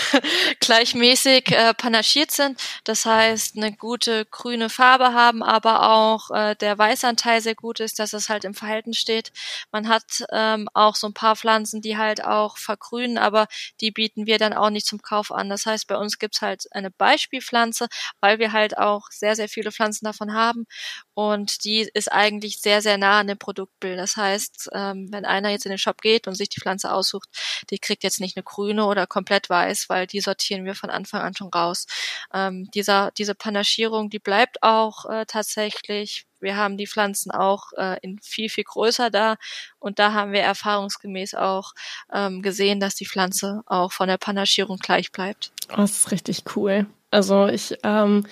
gleichmäßig 0.59 1.51
äh, 1.51 1.73
panaschiert 1.73 2.31
sind. 2.31 2.61
Das 2.83 3.05
heißt, 3.05 3.57
eine 3.57 3.73
gute 3.73 4.25
grüne 4.25 4.69
Farbe 4.69 5.13
haben, 5.13 5.43
aber 5.43 5.91
auch 5.91 6.29
äh, 6.31 6.55
der 6.55 6.77
Weißanteil 6.77 7.41
sehr 7.41 7.55
gut 7.55 7.79
ist, 7.79 7.99
dass 7.99 8.13
es 8.13 8.29
halt 8.29 8.43
im 8.43 8.53
Verhältnis 8.53 8.97
steht. 8.97 9.31
Man 9.71 9.89
hat 9.89 10.23
ähm, 10.31 10.69
auch 10.73 10.95
so 10.95 11.07
ein 11.07 11.13
paar 11.13 11.35
Pflanzen, 11.35 11.81
die 11.81 11.97
halt 11.97 12.23
auch 12.23 12.57
vergrünen, 12.57 13.17
aber 13.17 13.47
die 13.81 13.91
bieten 13.91 14.25
wir 14.27 14.37
dann 14.37 14.53
auch 14.53 14.69
nicht 14.69 14.85
zum 14.85 15.01
Kauf 15.01 15.31
an. 15.31 15.49
Das 15.49 15.65
heißt, 15.65 15.87
bei 15.87 15.97
uns 15.97 16.19
gibt's 16.19 16.41
halt 16.41 16.65
eine 16.71 16.91
Beispielpflanze, 16.91 17.87
weil 18.19 18.39
wir 18.39 18.51
halt 18.51 18.77
auch 18.77 19.09
sehr, 19.09 19.35
sehr 19.35 19.49
viele 19.49 19.71
Pflanzen 19.71 20.05
davon 20.05 20.33
haben 20.33 20.65
und 21.13 21.63
die 21.63 21.89
ist 21.93 22.11
eigentlich 22.11 22.59
sehr, 22.59 22.81
sehr 22.81 22.97
nah 22.97 23.19
an 23.19 23.27
dem 23.27 23.37
Produktbild. 23.37 23.97
Das 23.97 24.17
heißt, 24.17 24.69
ähm, 24.73 25.07
wenn 25.11 25.25
einer 25.25 25.49
jetzt 25.49 25.65
in 25.65 25.71
den 25.71 25.77
Shop 25.77 26.01
geht 26.01 26.27
und 26.27 26.35
sich 26.35 26.49
die 26.49 26.59
Pflanze 26.59 26.91
aussucht, 26.91 27.29
die 27.69 27.79
kriegt 27.79 28.03
jetzt 28.03 28.19
nicht 28.19 28.35
eine 28.35 28.43
grüne 28.43 28.74
oder 28.83 29.07
komplett 29.07 29.49
weiß, 29.49 29.89
weil 29.89 30.07
die 30.07 30.19
sortieren 30.19 30.65
wir 30.65 30.75
von 30.75 30.89
Anfang 30.89 31.21
an 31.21 31.35
schon 31.35 31.49
raus. 31.49 31.85
Ähm, 32.33 32.69
dieser, 32.73 33.11
diese 33.17 33.35
Panaschierung, 33.35 34.09
die 34.09 34.19
bleibt 34.19 34.61
auch 34.61 35.05
äh, 35.09 35.25
tatsächlich. 35.25 36.25
Wir 36.39 36.57
haben 36.57 36.77
die 36.77 36.87
Pflanzen 36.87 37.31
auch 37.31 37.71
äh, 37.77 37.97
in 38.01 38.19
viel, 38.19 38.49
viel 38.49 38.65
größer 38.65 39.09
da 39.09 39.35
und 39.79 39.99
da 39.99 40.13
haben 40.13 40.31
wir 40.31 40.41
erfahrungsgemäß 40.41 41.33
auch 41.35 41.73
ähm, 42.13 42.41
gesehen, 42.41 42.79
dass 42.79 42.95
die 42.95 43.07
Pflanze 43.07 43.61
auch 43.65 43.91
von 43.91 44.07
der 44.07 44.17
Panaschierung 44.17 44.77
gleich 44.77 45.11
bleibt. 45.11 45.51
Oh, 45.71 45.77
das 45.77 45.91
ist 45.91 46.11
richtig 46.11 46.43
cool. 46.55 46.85
Also 47.09 47.47
ich 47.47 47.77
ähm, 47.83 48.25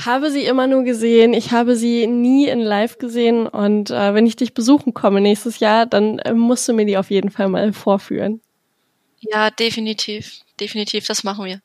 habe 0.00 0.30
sie 0.30 0.44
immer 0.44 0.66
nur 0.66 0.84
gesehen. 0.84 1.34
Ich 1.34 1.52
habe 1.52 1.76
sie 1.76 2.06
nie 2.06 2.48
in 2.48 2.60
Live 2.60 2.98
gesehen. 2.98 3.46
Und 3.46 3.90
äh, 3.90 4.14
wenn 4.14 4.26
ich 4.26 4.36
dich 4.36 4.54
besuchen 4.54 4.94
komme 4.94 5.20
nächstes 5.20 5.58
Jahr, 5.58 5.86
dann 5.86 6.18
äh, 6.20 6.32
musst 6.32 6.68
du 6.68 6.72
mir 6.72 6.86
die 6.86 6.96
auf 6.96 7.10
jeden 7.10 7.30
Fall 7.30 7.48
mal 7.48 7.72
vorführen. 7.72 8.40
Ja, 9.22 9.50
definitiv. 9.50 10.40
Definitiv, 10.60 11.06
das 11.06 11.24
machen 11.24 11.44
wir. 11.44 11.60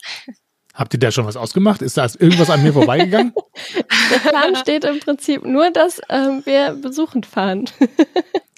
Habt 0.74 0.93
ihr 0.93 0.99
da 0.99 1.12
schon 1.12 1.26
was 1.26 1.38
ausgemacht? 1.38 1.82
Ist 1.82 1.97
da 1.97 2.08
irgendwas 2.20 2.51
an 2.51 2.62
mir 2.62 2.72
vorbeigegangen? 2.72 3.34
Der 4.12 4.30
Plan 4.30 4.55
steht 4.55 4.86
im 4.86 4.99
Prinzip 4.99 5.43
nur, 5.43 5.72
dass 5.72 5.99
ähm, 6.08 6.43
wir 6.45 6.78
besuchend 6.82 7.26
fahren. 7.26 7.66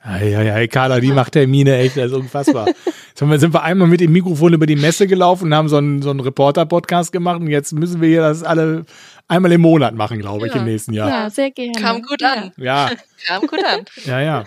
Ja, 0.06 0.41
ja, 0.41 0.68
Carla, 0.68 1.02
die 1.02 1.12
macht 1.12 1.34
Termine 1.34 1.78
echt, 1.78 1.97
das 1.97 2.08
ist 2.08 2.14
unfassbar. 2.14 2.68
Jetzt 2.68 3.41
sind 3.41 3.54
wir 3.54 3.64
einmal 3.64 3.88
mit 3.88 4.00
dem 4.00 4.14
Mikrofon 4.14 4.54
über 4.54 4.66
die 4.66 4.78
Messe 4.78 5.08
gelaufen 5.08 5.45
und 5.45 5.54
haben 5.54 5.68
so 5.68 5.76
einen, 5.76 6.02
so 6.02 6.10
einen 6.10 6.22
Reporter-Podcast 6.22 7.12
gemacht 7.12 7.41
und 7.41 7.47
jetzt 7.47 7.74
müssen 7.74 8.00
wir 8.00 8.08
hier 8.08 8.22
das 8.22 8.41
alle 8.41 8.86
einmal 9.30 9.51
im 9.53 9.61
Monat 9.61 9.95
machen, 9.95 10.19
glaube 10.19 10.47
ich, 10.47 10.53
ja. 10.53 10.59
im 10.59 10.65
nächsten 10.65 10.93
Jahr. 10.93 11.09
Ja, 11.09 11.30
sehr 11.30 11.51
gerne. 11.51 11.80
Kam 11.80 12.01
gut 12.01 12.21
an. 12.21 12.51
Ja. 12.57 12.89
Kam 13.25 13.47
gut 13.47 13.63
an. 13.63 13.86
Ja, 14.05 14.19
ja. 14.19 14.43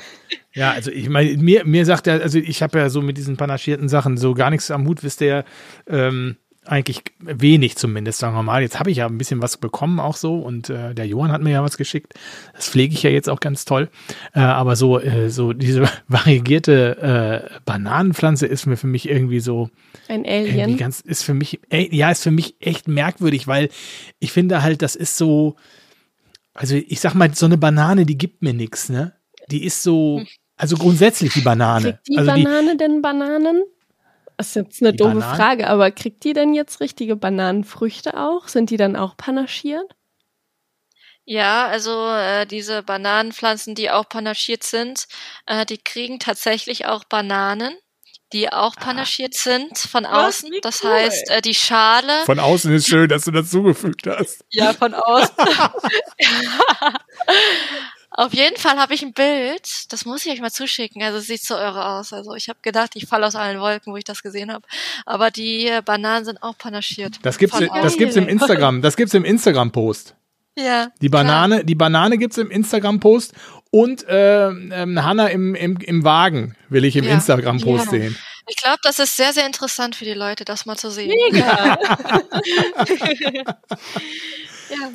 Ja, 0.54 0.72
also 0.72 0.90
ich 0.90 1.08
meine, 1.08 1.36
mir, 1.38 1.64
mir 1.64 1.86
sagt 1.86 2.06
er, 2.06 2.20
also 2.20 2.38
ich 2.38 2.62
habe 2.62 2.78
ja 2.78 2.90
so 2.90 3.00
mit 3.00 3.16
diesen 3.16 3.36
panaschierten 3.36 3.88
Sachen 3.88 4.18
so 4.18 4.34
gar 4.34 4.50
nichts 4.50 4.70
am 4.70 4.86
Hut, 4.86 5.02
wisst 5.02 5.20
ihr, 5.22 5.44
ähm, 5.86 6.36
eigentlich 6.64 7.02
wenig 7.18 7.76
zumindest, 7.76 8.20
sagen 8.20 8.36
wir 8.36 8.42
mal. 8.42 8.62
Jetzt 8.62 8.78
habe 8.78 8.90
ich 8.90 8.98
ja 8.98 9.06
ein 9.06 9.18
bisschen 9.18 9.42
was 9.42 9.56
bekommen 9.56 9.98
auch 9.98 10.16
so 10.16 10.38
und 10.38 10.70
äh, 10.70 10.94
der 10.94 11.06
Johann 11.06 11.32
hat 11.32 11.42
mir 11.42 11.50
ja 11.50 11.64
was 11.64 11.76
geschickt. 11.76 12.14
Das 12.54 12.68
pflege 12.68 12.94
ich 12.94 13.02
ja 13.02 13.10
jetzt 13.10 13.28
auch 13.28 13.40
ganz 13.40 13.64
toll. 13.64 13.90
Äh, 14.32 14.40
aber 14.40 14.76
so, 14.76 15.00
äh, 15.00 15.28
so 15.28 15.52
diese 15.52 15.88
variegierte 16.08 17.50
äh, 17.52 17.60
Bananenpflanze 17.64 18.46
ist 18.46 18.66
mir 18.66 18.76
für 18.76 18.86
mich 18.86 19.08
irgendwie 19.08 19.40
so 19.40 19.70
ein 20.08 20.24
Alien. 20.24 20.76
Ganz, 20.76 21.00
ist 21.00 21.24
für 21.24 21.34
mich, 21.34 21.60
ja, 21.70 22.10
ist 22.10 22.22
für 22.22 22.30
mich 22.30 22.56
echt 22.60 22.86
merkwürdig, 22.86 23.48
weil 23.48 23.68
ich 24.20 24.30
finde 24.30 24.62
halt, 24.62 24.82
das 24.82 24.94
ist 24.94 25.16
so, 25.16 25.56
also 26.54 26.76
ich 26.76 27.00
sag 27.00 27.14
mal, 27.14 27.34
so 27.34 27.46
eine 27.46 27.58
Banane, 27.58 28.06
die 28.06 28.18
gibt 28.18 28.42
mir 28.42 28.54
nichts, 28.54 28.88
ne? 28.88 29.14
Die 29.50 29.64
ist 29.64 29.82
so, 29.82 30.22
also 30.56 30.76
grundsätzlich 30.76 31.32
die 31.32 31.40
Banane. 31.40 31.94
Kriegt 31.94 32.08
die 32.08 32.18
also 32.18 32.30
Banane 32.30 32.72
die, 32.72 32.76
denn 32.76 33.02
Bananen? 33.02 33.64
Das 34.36 34.48
ist 34.48 34.56
jetzt 34.56 34.82
eine 34.82 34.92
doofe 34.92 35.14
Bananen? 35.14 35.36
Frage, 35.36 35.68
aber 35.68 35.90
kriegt 35.90 36.24
die 36.24 36.32
denn 36.32 36.54
jetzt 36.54 36.80
richtige 36.80 37.16
Bananenfrüchte 37.16 38.18
auch? 38.18 38.48
Sind 38.48 38.70
die 38.70 38.76
dann 38.76 38.96
auch 38.96 39.16
panaschiert? 39.16 39.94
Ja, 41.24 41.68
also 41.68 42.08
äh, 42.08 42.46
diese 42.46 42.82
Bananenpflanzen, 42.82 43.74
die 43.74 43.90
auch 43.90 44.08
panaschiert 44.08 44.64
sind, 44.64 45.06
äh, 45.46 45.64
die 45.64 45.78
kriegen 45.78 46.18
tatsächlich 46.18 46.86
auch 46.86 47.04
Bananen, 47.04 47.76
die 48.32 48.52
auch 48.52 48.74
panaschiert 48.74 49.34
ah. 49.36 49.42
sind 49.42 49.78
von 49.78 50.04
außen. 50.04 50.50
Was, 50.50 50.60
das 50.62 50.84
cool. 50.84 50.90
heißt, 50.90 51.30
äh, 51.30 51.40
die 51.40 51.54
Schale. 51.54 52.24
Von 52.24 52.40
außen 52.40 52.74
ist 52.74 52.88
schön, 52.88 53.08
dass 53.08 53.24
du 53.24 53.30
dazugefügt 53.30 54.08
hast. 54.08 54.44
Ja, 54.50 54.72
von 54.72 54.94
außen. 54.94 55.36
Auf 58.14 58.34
jeden 58.34 58.56
Fall 58.56 58.76
habe 58.76 58.92
ich 58.92 59.02
ein 59.02 59.14
Bild, 59.14 59.90
das 59.90 60.04
muss 60.04 60.26
ich 60.26 60.32
euch 60.32 60.40
mal 60.40 60.50
zuschicken, 60.50 61.02
also 61.02 61.18
es 61.18 61.26
sieht 61.26 61.42
so 61.42 61.54
irre 61.54 61.86
aus. 61.86 62.12
Also 62.12 62.34
ich 62.34 62.50
habe 62.50 62.58
gedacht, 62.60 62.90
ich 62.94 63.06
falle 63.06 63.26
aus 63.26 63.34
allen 63.34 63.58
Wolken, 63.58 63.92
wo 63.92 63.96
ich 63.96 64.04
das 64.04 64.22
gesehen 64.22 64.52
habe. 64.52 64.66
Aber 65.06 65.30
die 65.30 65.66
äh, 65.66 65.80
Bananen 65.82 66.26
sind 66.26 66.42
auch 66.42 66.58
panaschiert. 66.58 67.20
Das 67.22 67.38
gibt's, 67.38 67.58
das 67.58 67.96
gibt's 67.96 68.16
im 68.16 68.28
Instagram, 68.28 68.82
das 68.82 68.96
gibt's 68.96 69.14
im 69.14 69.24
Instagram-Post. 69.24 70.14
Ja. 70.58 70.88
Die 71.00 71.08
Banane, 71.08 71.56
klar. 71.56 71.64
die 71.64 71.74
Banane 71.74 72.18
gibt's 72.18 72.36
im 72.36 72.50
Instagram-Post 72.50 73.32
und 73.70 74.06
äh, 74.06 74.48
ähm, 74.48 75.02
Hanna 75.02 75.28
im, 75.28 75.54
im, 75.54 75.78
im 75.78 76.04
Wagen 76.04 76.54
will 76.68 76.84
ich 76.84 76.96
im 76.96 77.04
ja. 77.04 77.14
Instagram-Post 77.14 77.86
ja. 77.86 77.90
sehen. 77.90 78.18
Ich 78.46 78.56
glaube, 78.56 78.78
das 78.82 78.98
ist 78.98 79.16
sehr, 79.16 79.32
sehr 79.32 79.46
interessant 79.46 79.96
für 79.96 80.04
die 80.04 80.12
Leute, 80.12 80.44
das 80.44 80.66
mal 80.66 80.76
zu 80.76 80.90
sehen. 80.90 81.08
Mega. 81.08 81.78
ja. 84.68 84.90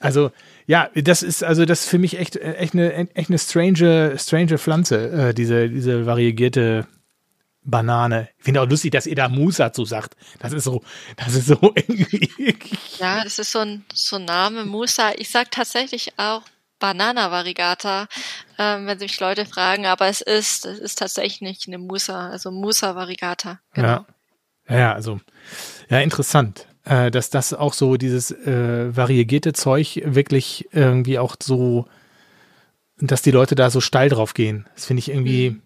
Also 0.00 0.32
ja, 0.66 0.90
das 0.94 1.22
ist 1.22 1.44
also 1.44 1.64
das 1.66 1.82
ist 1.82 1.88
für 1.88 1.98
mich 1.98 2.18
echt 2.18 2.36
echt 2.36 2.74
eine 2.74 3.14
echt 3.14 3.28
eine 3.28 3.38
strange 3.38 4.18
strange 4.18 4.58
Pflanze, 4.58 5.28
äh, 5.28 5.34
diese 5.34 5.68
diese 5.68 6.06
variegierte 6.06 6.86
Banane. 7.62 8.30
Ich 8.38 8.44
finde 8.44 8.62
auch 8.62 8.68
lustig, 8.68 8.92
dass 8.92 9.06
ihr 9.06 9.14
da 9.14 9.28
Musa 9.28 9.72
zu 9.72 9.84
sagt. 9.84 10.16
Das 10.38 10.52
ist 10.54 10.64
so, 10.64 10.82
das 11.16 11.34
ist 11.34 11.46
so 11.46 11.60
irgendwie. 11.74 12.58
Ja, 12.98 13.22
das 13.22 13.38
ist 13.38 13.52
so 13.52 13.58
ein, 13.58 13.84
so 13.92 14.16
ein 14.16 14.24
Name, 14.24 14.64
Musa. 14.64 15.12
Ich 15.18 15.28
sag 15.28 15.50
tatsächlich 15.50 16.18
auch 16.18 16.42
Banana 16.78 17.30
Variegata, 17.30 18.08
ähm, 18.58 18.86
wenn 18.86 18.98
sich 18.98 19.20
Leute 19.20 19.44
fragen, 19.44 19.84
aber 19.84 20.06
es 20.06 20.22
ist, 20.22 20.64
es 20.64 20.78
ist 20.78 20.98
tatsächlich 20.98 21.42
nicht 21.42 21.68
eine 21.68 21.76
Musa, 21.76 22.30
also 22.30 22.50
Musa 22.50 22.94
Variegata. 22.94 23.60
Genau. 23.74 23.88
Ja. 23.88 24.06
Ja, 24.68 24.92
also, 24.94 25.20
ja, 25.88 25.98
interessant 25.98 26.69
äh, 26.90 27.10
dass 27.12 27.30
das 27.30 27.54
auch 27.54 27.72
so 27.72 27.96
dieses 27.96 28.32
äh, 28.32 28.94
variegierte 28.94 29.52
Zeug 29.52 30.02
wirklich 30.04 30.68
irgendwie 30.72 31.20
auch 31.20 31.36
so, 31.40 31.86
dass 32.98 33.22
die 33.22 33.30
Leute 33.30 33.54
da 33.54 33.70
so 33.70 33.80
steil 33.80 34.08
drauf 34.08 34.34
gehen. 34.34 34.68
Das 34.74 34.86
finde 34.86 34.98
ich 34.98 35.08
irgendwie. 35.08 35.50
Mhm. 35.50 35.62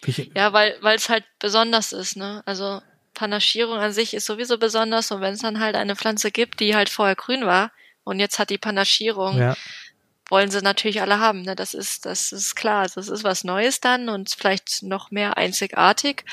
Find 0.00 0.18
ich, 0.20 0.30
ja, 0.36 0.52
weil 0.52 0.76
weil 0.80 0.96
es 0.96 1.08
halt 1.08 1.24
besonders 1.40 1.92
ist, 1.92 2.16
ne? 2.16 2.42
Also 2.46 2.80
Panaschierung 3.14 3.78
an 3.78 3.92
sich 3.92 4.14
ist 4.14 4.26
sowieso 4.26 4.56
besonders 4.56 5.10
und 5.10 5.20
wenn 5.20 5.34
es 5.34 5.40
dann 5.40 5.58
halt 5.58 5.74
eine 5.74 5.96
Pflanze 5.96 6.30
gibt, 6.30 6.60
die 6.60 6.76
halt 6.76 6.88
vorher 6.88 7.16
grün 7.16 7.44
war 7.44 7.72
und 8.04 8.20
jetzt 8.20 8.38
hat 8.38 8.50
die 8.50 8.58
Panaschierung, 8.58 9.36
ja 9.36 9.56
wollen 10.28 10.50
sie 10.50 10.60
natürlich 10.62 11.00
alle 11.00 11.18
haben. 11.18 11.42
Ne? 11.42 11.56
Das 11.56 11.74
ist, 11.74 12.06
das 12.06 12.32
ist 12.32 12.54
klar. 12.54 12.86
Das 12.94 13.08
ist 13.08 13.24
was 13.24 13.44
Neues 13.44 13.80
dann 13.80 14.08
und 14.08 14.30
vielleicht 14.30 14.82
noch 14.82 15.10
mehr 15.10 15.36
einzigartig. 15.36 16.24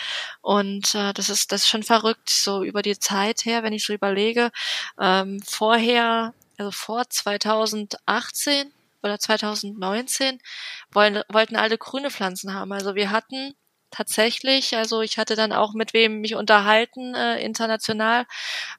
Und 0.41 0.93
äh, 0.95 1.13
das 1.13 1.29
ist, 1.29 1.51
das 1.51 1.61
ist 1.61 1.69
schon 1.69 1.83
verrückt, 1.83 2.29
so 2.29 2.63
über 2.63 2.81
die 2.81 2.99
Zeit 2.99 3.45
her, 3.45 3.63
wenn 3.63 3.73
ich 3.73 3.85
so 3.85 3.93
überlege. 3.93 4.51
Ähm, 4.99 5.41
vorher, 5.41 6.33
also 6.57 6.71
vor 6.71 7.09
2018 7.09 8.71
oder 9.01 9.19
2019 9.19 10.39
wollen, 10.91 11.21
wollten 11.29 11.55
alle 11.55 11.77
grüne 11.77 12.11
Pflanzen 12.11 12.53
haben. 12.53 12.71
Also 12.71 12.95
wir 12.95 13.11
hatten 13.11 13.55
tatsächlich, 13.91 14.75
also 14.75 15.01
ich 15.01 15.17
hatte 15.17 15.35
dann 15.35 15.53
auch 15.53 15.73
mit 15.73 15.93
wem 15.93 16.19
mich 16.19 16.35
unterhalten, 16.35 17.15
äh, 17.15 17.39
international, 17.41 18.25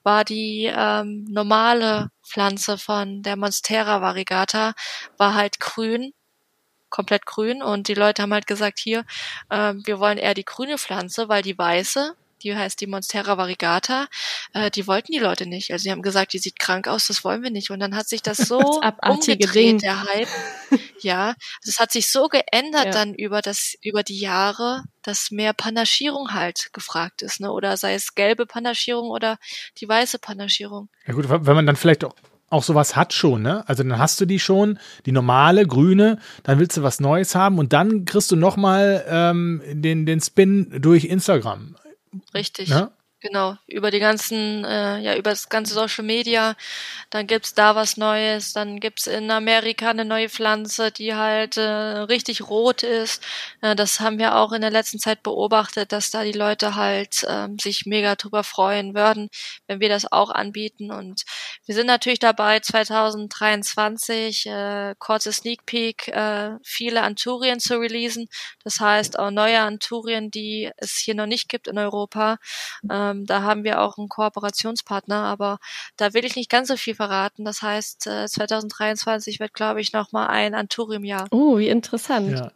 war 0.02 0.24
die 0.24 0.70
ähm, 0.74 1.24
normale 1.24 2.10
Pflanze 2.26 2.78
von 2.78 3.22
der 3.22 3.36
Monstera 3.36 4.00
variegata, 4.02 4.74
war 5.16 5.34
halt 5.34 5.60
grün, 5.60 6.12
komplett 6.90 7.26
grün. 7.26 7.62
Und 7.62 7.88
die 7.88 7.94
Leute 7.94 8.22
haben 8.22 8.32
halt 8.32 8.46
gesagt, 8.46 8.78
hier, 8.78 9.04
äh, 9.50 9.74
wir 9.84 9.98
wollen 10.00 10.18
eher 10.18 10.34
die 10.34 10.44
grüne 10.44 10.78
Pflanze, 10.78 11.28
weil 11.28 11.42
die 11.42 11.56
weiße, 11.58 12.16
die 12.47 12.57
heißt 12.57 12.80
die 12.80 12.86
Monstera 12.86 13.36
variegata, 13.36 14.07
äh, 14.55 14.70
die 14.70 14.86
wollten 14.86 15.12
die 15.12 15.18
Leute 15.18 15.47
nicht. 15.47 15.72
Also 15.72 15.82
sie 15.82 15.90
haben 15.90 16.03
gesagt, 16.03 16.32
die 16.32 16.38
sieht 16.38 16.59
krank 16.59 16.86
aus, 16.86 17.09
das 17.09 17.24
wollen 17.24 17.42
wir 17.42 17.51
nicht. 17.51 17.70
Und 17.70 17.80
dann 17.80 17.97
hat 17.97 18.09
sich 18.09 18.22
das 18.22 18.36
so 18.49 18.80
das 18.80 18.94
umgedreht, 19.03 19.55
Ding. 19.55 19.78
der 19.78 20.03
Hype. 20.05 20.28
ja, 21.01 21.34
das 21.64 21.78
hat 21.78 21.90
sich 21.92 22.11
so 22.11 22.28
geändert 22.28 22.86
ja. 22.86 22.90
dann 22.92 23.14
über 23.14 23.42
das, 23.42 23.74
über 23.82 24.03
die 24.03 24.18
Jahre, 24.18 24.84
dass 25.03 25.30
mehr 25.30 25.53
Panaschierung 25.53 26.32
halt 26.34 26.70
gefragt 26.72 27.22
ist, 27.22 27.40
ne? 27.40 27.51
Oder 27.51 27.76
sei 27.76 27.94
es 27.94 28.14
gelbe 28.14 28.47
Panaschierung 28.47 29.11
oder 29.11 29.38
die 29.78 29.88
weiße 29.88 30.18
Panaschierung. 30.18 30.88
Ja 31.07 31.14
gut, 31.14 31.28
wenn 31.28 31.55
man 31.55 31.66
dann 31.66 31.76
vielleicht 31.76 32.05
auch 32.05 32.14
auch 32.49 32.62
sowas 32.62 32.94
hat 32.94 33.12
schon, 33.12 33.42
ne? 33.42 33.68
Also 33.68 33.82
dann 33.82 33.99
hast 33.99 34.20
du 34.20 34.24
die 34.24 34.38
schon, 34.38 34.78
die 35.05 35.12
normale, 35.12 35.66
grüne, 35.66 36.18
dann 36.44 36.61
willst 36.61 36.76
du 36.76 36.82
was 36.82 37.01
Neues 37.01 37.34
haben 37.34 37.59
und 37.59 37.72
dann 37.72 38.05
kriegst 38.05 38.30
du 38.30 38.36
nochmal 38.36 39.05
ähm, 39.09 39.62
den, 39.66 40.07
den 40.07 40.20
Spin 40.20 40.72
durch 40.80 41.07
Instagram. 41.07 41.74
Richtig. 42.34 42.68
Ne? 42.68 42.90
Genau, 43.22 43.56
über 43.66 43.90
die 43.90 43.98
ganzen, 43.98 44.62
äh, 44.64 44.98
ja, 44.98 45.14
über 45.16 45.30
das 45.30 45.48
ganze 45.48 45.72
Social 45.72 46.04
Media. 46.04 46.54
Dann 47.10 47.26
gibt's 47.26 47.54
da 47.54 47.74
was 47.74 47.96
Neues. 47.96 48.52
Dann 48.52 48.78
gibt's 48.78 49.06
in 49.06 49.30
Amerika 49.30 49.88
eine 49.90 50.04
neue 50.04 50.28
Pflanze, 50.28 50.92
die 50.92 51.14
halt 51.14 51.56
äh, 51.56 51.62
richtig 51.62 52.42
rot 52.50 52.82
ist. 52.82 53.22
Äh, 53.62 53.74
das 53.74 54.00
haben 54.00 54.18
wir 54.18 54.36
auch 54.36 54.52
in 54.52 54.60
der 54.60 54.70
letzten 54.70 54.98
Zeit 54.98 55.22
beobachtet, 55.22 55.92
dass 55.92 56.10
da 56.10 56.24
die 56.24 56.32
Leute 56.32 56.74
halt 56.74 57.22
äh, 57.24 57.48
sich 57.58 57.86
mega 57.86 58.16
drüber 58.16 58.44
freuen 58.44 58.94
würden, 58.94 59.30
wenn 59.66 59.80
wir 59.80 59.88
das 59.88 60.12
auch 60.12 60.30
anbieten. 60.30 60.90
Und 60.92 61.22
wir 61.64 61.74
sind 61.74 61.86
natürlich 61.86 62.18
dabei, 62.18 62.60
2023 62.60 64.44
äh, 64.46 64.94
kurze 64.98 65.32
Sneak 65.32 65.64
Peek, 65.64 66.08
äh, 66.08 66.50
viele 66.62 67.02
Anturien 67.02 67.60
zu 67.60 67.78
releasen. 67.78 68.28
Das 68.62 68.78
heißt 68.78 69.18
auch 69.18 69.30
neue 69.30 69.60
Anturien, 69.60 70.30
die 70.30 70.70
es 70.76 70.96
hier 70.98 71.14
noch 71.14 71.26
nicht 71.26 71.48
gibt 71.48 71.66
in 71.66 71.78
Europa. 71.78 72.36
Äh, 72.88 73.05
ähm, 73.11 73.26
da 73.26 73.42
haben 73.42 73.64
wir 73.64 73.80
auch 73.80 73.98
einen 73.98 74.09
Kooperationspartner, 74.09 75.22
aber 75.22 75.59
da 75.96 76.14
will 76.14 76.24
ich 76.24 76.36
nicht 76.36 76.50
ganz 76.50 76.68
so 76.68 76.76
viel 76.76 76.94
verraten. 76.94 77.44
Das 77.44 77.62
heißt, 77.62 78.07
äh, 78.07 78.26
2023 78.26 79.40
wird, 79.40 79.54
glaube 79.54 79.80
ich, 79.80 79.92
nochmal 79.92 80.28
ein 80.28 80.54
Anturium-Jahr. 80.54 81.26
Oh, 81.30 81.59
wie 81.59 81.68
interessant. 81.68 82.30
Ja. 82.38 82.52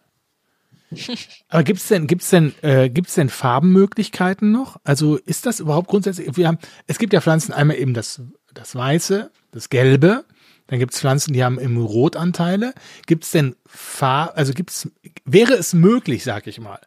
Aber 1.49 1.63
gibt's 1.63 1.89
denn, 1.89 2.07
gibt's 2.07 2.31
denn, 2.31 2.55
äh, 2.63 2.89
gibt's 2.89 3.15
denn 3.15 3.29
Farbenmöglichkeiten 3.29 4.51
noch? 4.51 4.79
Also 4.85 5.17
ist 5.17 5.47
das 5.47 5.61
überhaupt 5.61 5.89
grundsätzlich? 5.89 6.37
Wir 6.37 6.49
haben, 6.49 6.59
es 6.87 6.99
gibt 6.99 7.13
ja 7.13 7.21
Pflanzen 7.21 7.53
einmal 7.53 7.77
eben 7.77 7.95
das, 7.95 8.23
das 8.53 8.75
Weiße, 8.75 9.31
das 9.53 9.69
Gelbe. 9.69 10.25
Dann 10.67 10.79
gibt's 10.79 11.01
Pflanzen, 11.01 11.33
die 11.33 11.43
haben 11.43 11.59
im 11.59 11.77
Rotanteile. 11.77 12.75
Gibt's 13.07 13.31
denn 13.31 13.57
Farb, 13.67 14.37
also 14.37 14.53
gibt's, 14.53 14.89
wäre 15.25 15.55
es 15.55 15.75
möglich, 15.75 16.23
sag 16.25 16.47
ich 16.47 16.61
mal, 16.61 16.81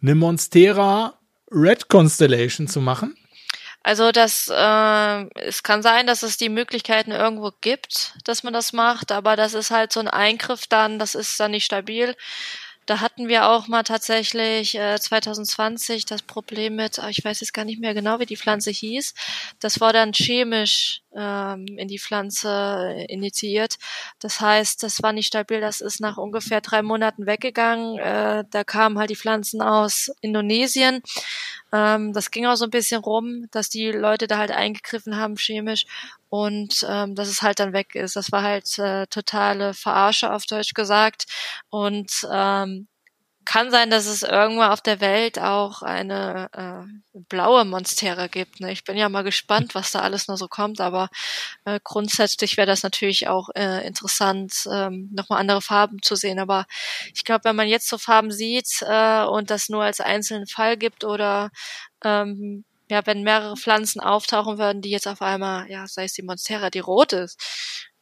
eine 0.00 0.14
Monstera 0.14 1.14
Red 1.52 1.88
Constellation 1.88 2.68
zu 2.68 2.80
machen? 2.80 3.16
Also 3.84 4.12
das, 4.12 4.48
äh, 4.48 5.40
es 5.40 5.64
kann 5.64 5.82
sein, 5.82 6.06
dass 6.06 6.22
es 6.22 6.36
die 6.36 6.48
Möglichkeiten 6.48 7.10
irgendwo 7.10 7.50
gibt, 7.60 8.14
dass 8.24 8.44
man 8.44 8.52
das 8.52 8.72
macht, 8.72 9.10
aber 9.10 9.34
das 9.34 9.54
ist 9.54 9.72
halt 9.72 9.92
so 9.92 9.98
ein 9.98 10.08
Eingriff 10.08 10.68
dann, 10.68 11.00
das 11.00 11.16
ist 11.16 11.38
dann 11.40 11.50
nicht 11.50 11.64
stabil. 11.64 12.14
Da 12.86 13.00
hatten 13.00 13.28
wir 13.28 13.48
auch 13.48 13.68
mal 13.68 13.84
tatsächlich 13.84 14.74
äh, 14.74 14.98
2020 14.98 16.04
das 16.04 16.22
Problem 16.22 16.76
mit, 16.76 16.98
ah, 16.98 17.08
ich 17.08 17.24
weiß 17.24 17.40
jetzt 17.40 17.54
gar 17.54 17.64
nicht 17.64 17.80
mehr 17.80 17.94
genau, 17.94 18.18
wie 18.18 18.26
die 18.26 18.36
Pflanze 18.36 18.70
hieß. 18.70 19.14
Das 19.60 19.80
war 19.80 19.92
dann 19.92 20.12
chemisch 20.12 21.02
ähm, 21.14 21.66
in 21.76 21.86
die 21.86 22.00
Pflanze 22.00 22.48
äh, 22.48 23.04
initiiert. 23.06 23.76
Das 24.18 24.40
heißt, 24.40 24.82
das 24.82 25.02
war 25.02 25.12
nicht 25.12 25.28
stabil. 25.28 25.60
Das 25.60 25.80
ist 25.80 26.00
nach 26.00 26.16
ungefähr 26.16 26.60
drei 26.60 26.82
Monaten 26.82 27.26
weggegangen. 27.26 27.98
Äh, 27.98 28.44
da 28.50 28.64
kamen 28.64 28.98
halt 28.98 29.10
die 29.10 29.16
Pflanzen 29.16 29.62
aus 29.62 30.10
Indonesien. 30.20 31.02
Ähm, 31.72 32.12
das 32.12 32.30
ging 32.32 32.46
auch 32.46 32.56
so 32.56 32.64
ein 32.64 32.70
bisschen 32.70 33.00
rum, 33.00 33.46
dass 33.52 33.68
die 33.68 33.92
Leute 33.92 34.26
da 34.26 34.38
halt 34.38 34.50
eingegriffen 34.50 35.16
haben 35.16 35.36
chemisch 35.36 35.86
und 36.32 36.86
ähm, 36.88 37.14
dass 37.14 37.28
es 37.28 37.42
halt 37.42 37.60
dann 37.60 37.74
weg 37.74 37.94
ist. 37.94 38.16
Das 38.16 38.32
war 38.32 38.42
halt 38.42 38.78
äh, 38.78 39.06
totale 39.08 39.74
Verarsche 39.74 40.32
auf 40.32 40.46
Deutsch 40.46 40.72
gesagt. 40.72 41.26
Und 41.68 42.26
ähm, 42.32 42.88
kann 43.44 43.70
sein, 43.70 43.90
dass 43.90 44.06
es 44.06 44.22
irgendwo 44.22 44.62
auf 44.62 44.80
der 44.80 45.02
Welt 45.02 45.38
auch 45.38 45.82
eine 45.82 46.48
äh, 46.54 47.20
blaue 47.28 47.66
Monstera 47.66 48.28
gibt. 48.28 48.60
Ne? 48.60 48.72
Ich 48.72 48.84
bin 48.84 48.96
ja 48.96 49.10
mal 49.10 49.24
gespannt, 49.24 49.74
was 49.74 49.90
da 49.90 50.00
alles 50.00 50.26
noch 50.26 50.38
so 50.38 50.48
kommt, 50.48 50.80
aber 50.80 51.10
äh, 51.66 51.78
grundsätzlich 51.84 52.56
wäre 52.56 52.66
das 52.66 52.82
natürlich 52.82 53.28
auch 53.28 53.50
äh, 53.54 53.86
interessant, 53.86 54.66
ähm, 54.72 55.10
nochmal 55.12 55.38
andere 55.38 55.60
Farben 55.60 56.00
zu 56.00 56.16
sehen. 56.16 56.38
Aber 56.38 56.64
ich 57.12 57.24
glaube, 57.24 57.44
wenn 57.44 57.56
man 57.56 57.68
jetzt 57.68 57.90
so 57.90 57.98
Farben 57.98 58.30
sieht 58.30 58.80
äh, 58.80 59.24
und 59.24 59.50
das 59.50 59.68
nur 59.68 59.82
als 59.84 60.00
einzelnen 60.00 60.46
Fall 60.46 60.78
gibt 60.78 61.04
oder 61.04 61.50
ähm, 62.02 62.64
ja, 62.90 63.04
wenn 63.06 63.22
mehrere 63.22 63.56
Pflanzen 63.56 64.00
auftauchen 64.00 64.58
würden, 64.58 64.82
die 64.82 64.90
jetzt 64.90 65.08
auf 65.08 65.22
einmal, 65.22 65.70
ja, 65.70 65.86
sei 65.86 66.04
es 66.04 66.12
die 66.12 66.22
Monstera, 66.22 66.70
die 66.70 66.80
rot 66.80 67.12
ist, 67.12 67.40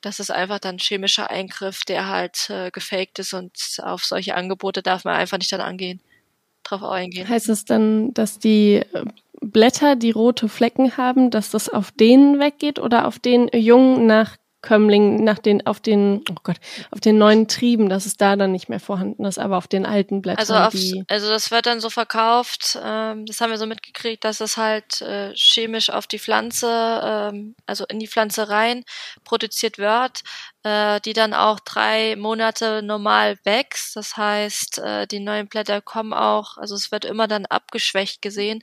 das 0.01 0.19
ist 0.19 0.31
einfach 0.31 0.59
dann 0.59 0.79
chemischer 0.79 1.31
Eingriff, 1.31 1.85
der 1.85 2.09
halt 2.09 2.49
äh, 2.51 2.71
gefaked 2.71 3.19
ist 3.19 3.35
und 3.35 3.53
auf 3.83 4.05
solche 4.05 4.35
Angebote 4.35 4.83
darf 4.83 5.05
man 5.05 5.17
einfach 5.17 5.39
nicht 5.39 5.53
dann 5.53 5.61
angehen, 5.61 6.01
drauf 6.65 6.83
eingehen. 6.83 7.29
Heißt 7.29 7.49
es 7.49 7.65
dann, 7.65 8.15
dass 8.15 8.39
die 8.39 8.77
äh, 8.77 9.05
Blätter, 9.41 9.97
die 9.97 10.11
rote 10.11 10.49
Flecken 10.49 10.97
haben, 10.97 11.31
dass 11.31 11.51
das 11.51 11.69
auf 11.69 11.91
denen 11.93 12.39
weggeht 12.41 12.79
oder 12.79 13.07
auf 13.07 13.19
den 13.19 13.49
Jungen 13.49 14.07
nach 14.07 14.37
Kömmling 14.63 15.25
nach 15.25 15.39
den, 15.39 15.67
auf 15.67 15.81
den, 15.81 16.23
oh 16.31 16.35
Gott, 16.43 16.57
auf 16.91 17.01
den 17.01 17.19
neuen 17.19 17.49
Trieben, 17.49 17.89
dass 17.89 18.07
es 18.07 18.17
da 18.17 18.37
dann 18.37 18.53
nicht 18.53 18.69
mehr 18.69 18.81
vorhanden 18.81 19.25
ist, 19.25 19.39
aber 19.39 19.57
auf 19.57 19.69
den 19.69 19.87
alten 19.87 20.21
Blättern. 20.21 20.41
Also, 20.41 20.55
auf, 20.55 20.75
also 21.09 21.29
das 21.31 21.51
wird 21.51 21.67
dann 21.67 21.81
so 21.81 21.89
verkauft, 21.89 22.79
ähm, 22.85 23.25
das 23.27 23.41
haben 23.41 23.51
wir 23.51 23.59
so 23.59 23.67
mitgekriegt, 23.67 24.25
dass 24.25 24.41
es 24.41 24.57
halt 24.57 25.01
äh, 25.01 25.33
chemisch 25.35 25.91
auf 25.91 26.07
die 26.07 26.19
Pflanze, 26.19 26.69
ähm, 27.03 27.55
also 27.67 27.85
in 27.87 27.99
die 27.99 28.09
Pflanze 28.09 28.49
rein 28.49 28.85
produziert 29.25 29.79
wird, 29.79 30.23
äh, 30.63 31.01
die 31.01 31.13
dann 31.13 31.35
auch 31.35 31.61
drei 31.61 32.17
Monate 32.17 32.83
normal 32.83 33.39
wächst. 33.45 33.97
Das 33.97 34.17
heißt, 34.17 34.79
äh, 34.79 35.07
die 35.07 35.21
neuen 35.21 35.49
Blätter 35.49 35.81
kommen 35.81 36.13
auch, 36.13 36.59
also 36.59 36.75
es 36.75 36.93
wird 36.93 37.05
immer 37.05 37.29
dann 37.29 37.47
abgeschwächt 37.47 38.23
gesehen. 38.23 38.63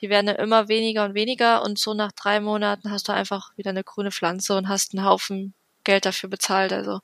Die 0.00 0.10
werden 0.10 0.28
immer 0.28 0.68
weniger 0.68 1.04
und 1.04 1.14
weniger 1.14 1.62
und 1.62 1.78
so 1.78 1.94
nach 1.94 2.12
drei 2.12 2.40
Monaten 2.40 2.90
hast 2.90 3.08
du 3.08 3.12
einfach 3.12 3.56
wieder 3.56 3.70
eine 3.70 3.84
grüne 3.84 4.10
Pflanze 4.10 4.56
und 4.56 4.68
hast 4.68 4.94
einen 4.94 5.06
Haufen 5.06 5.54
Geld 5.86 6.04
dafür 6.04 6.28
bezahlt. 6.28 6.72
Also 6.72 7.00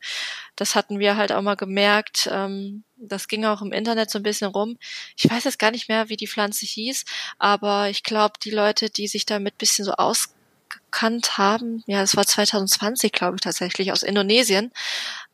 das 0.57 0.75
hatten 0.75 0.99
wir 0.99 1.17
halt 1.17 1.33
auch 1.33 1.41
mal 1.41 1.57
gemerkt. 1.57 2.29
Ähm, 2.31 2.85
das 2.97 3.29
ging 3.29 3.45
auch 3.47 3.63
im 3.63 3.73
Internet 3.73 4.11
so 4.11 4.19
ein 4.19 4.25
bisschen 4.25 4.49
rum. 4.49 4.77
Ich 5.17 5.31
weiß 5.31 5.45
jetzt 5.45 5.59
gar 5.59 5.71
nicht 5.71 5.89
mehr, 5.89 6.09
wie 6.09 6.17
die 6.17 6.27
Pflanze 6.27 6.67
hieß, 6.67 7.05
aber 7.39 7.89
ich 7.89 8.03
glaube, 8.03 8.35
die 8.45 8.51
Leute, 8.51 8.91
die 8.91 9.09
sich 9.09 9.25
damit 9.25 9.57
bisschen 9.57 9.85
so 9.85 9.93
aus 9.93 10.35
gekannt 10.73 11.39
haben, 11.39 11.83
ja, 11.87 12.03
es 12.03 12.17
war 12.17 12.27
2020, 12.27 13.13
glaube 13.13 13.37
ich, 13.37 13.41
tatsächlich, 13.41 13.93
aus 13.93 14.03
Indonesien. 14.03 14.73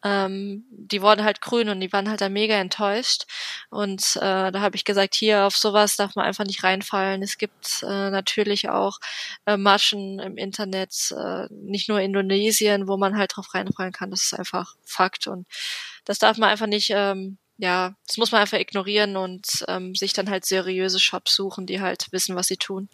Ähm, 0.05 0.65
die 0.71 1.03
wurden 1.03 1.25
halt 1.25 1.41
grün 1.41 1.69
und 1.69 1.81
die 1.81 1.93
waren 1.93 2.09
halt 2.09 2.21
da 2.21 2.29
mega 2.29 2.55
enttäuscht. 2.55 3.25
Und 3.71 4.17
äh, 4.17 4.53
da 4.53 4.61
habe 4.61 4.77
ich 4.77 4.85
gesagt, 4.85 5.15
hier 5.15 5.45
auf 5.45 5.57
sowas 5.57 5.97
darf 5.97 6.15
man 6.15 6.27
einfach 6.27 6.45
nicht 6.45 6.63
reinfallen. 6.63 7.23
Es 7.23 7.39
gibt 7.39 7.83
äh, 7.83 8.11
natürlich 8.11 8.69
auch 8.69 8.99
äh, 9.47 9.57
Maschen 9.57 10.21
im 10.21 10.37
Internet, 10.37 11.13
äh, 11.17 11.47
nicht 11.51 11.89
nur 11.89 12.01
Indonesien, 12.01 12.89
wo 12.89 12.97
man 12.97 13.17
halt 13.17 13.37
drauf 13.37 13.55
reinfallen 13.55 13.93
kann. 13.93 14.11
Das 14.11 14.23
ist 14.23 14.35
einfach 14.39 14.75
Fakt. 14.85 15.27
Und 15.27 15.47
das 16.05 16.19
darf 16.19 16.39
man 16.39 16.51
einfach 16.51 16.67
nicht 16.67 16.91
ähm, 16.95 17.39
ja, 17.59 17.95
das 18.07 18.17
muss 18.19 18.31
man 18.31 18.41
einfach 18.41 18.59
ignorieren 18.59 19.17
und 19.17 19.65
ähm, 19.67 19.95
sich 19.97 20.13
dann 20.13 20.31
halt 20.31 20.47
seriöse 20.47 21.01
Shops 21.01 21.35
suchen, 21.35 21.67
die 21.67 21.81
halt 21.81 22.07
wissen, 22.13 22.37
was 22.37 22.47
sie 22.47 22.57
tun. 22.57 22.89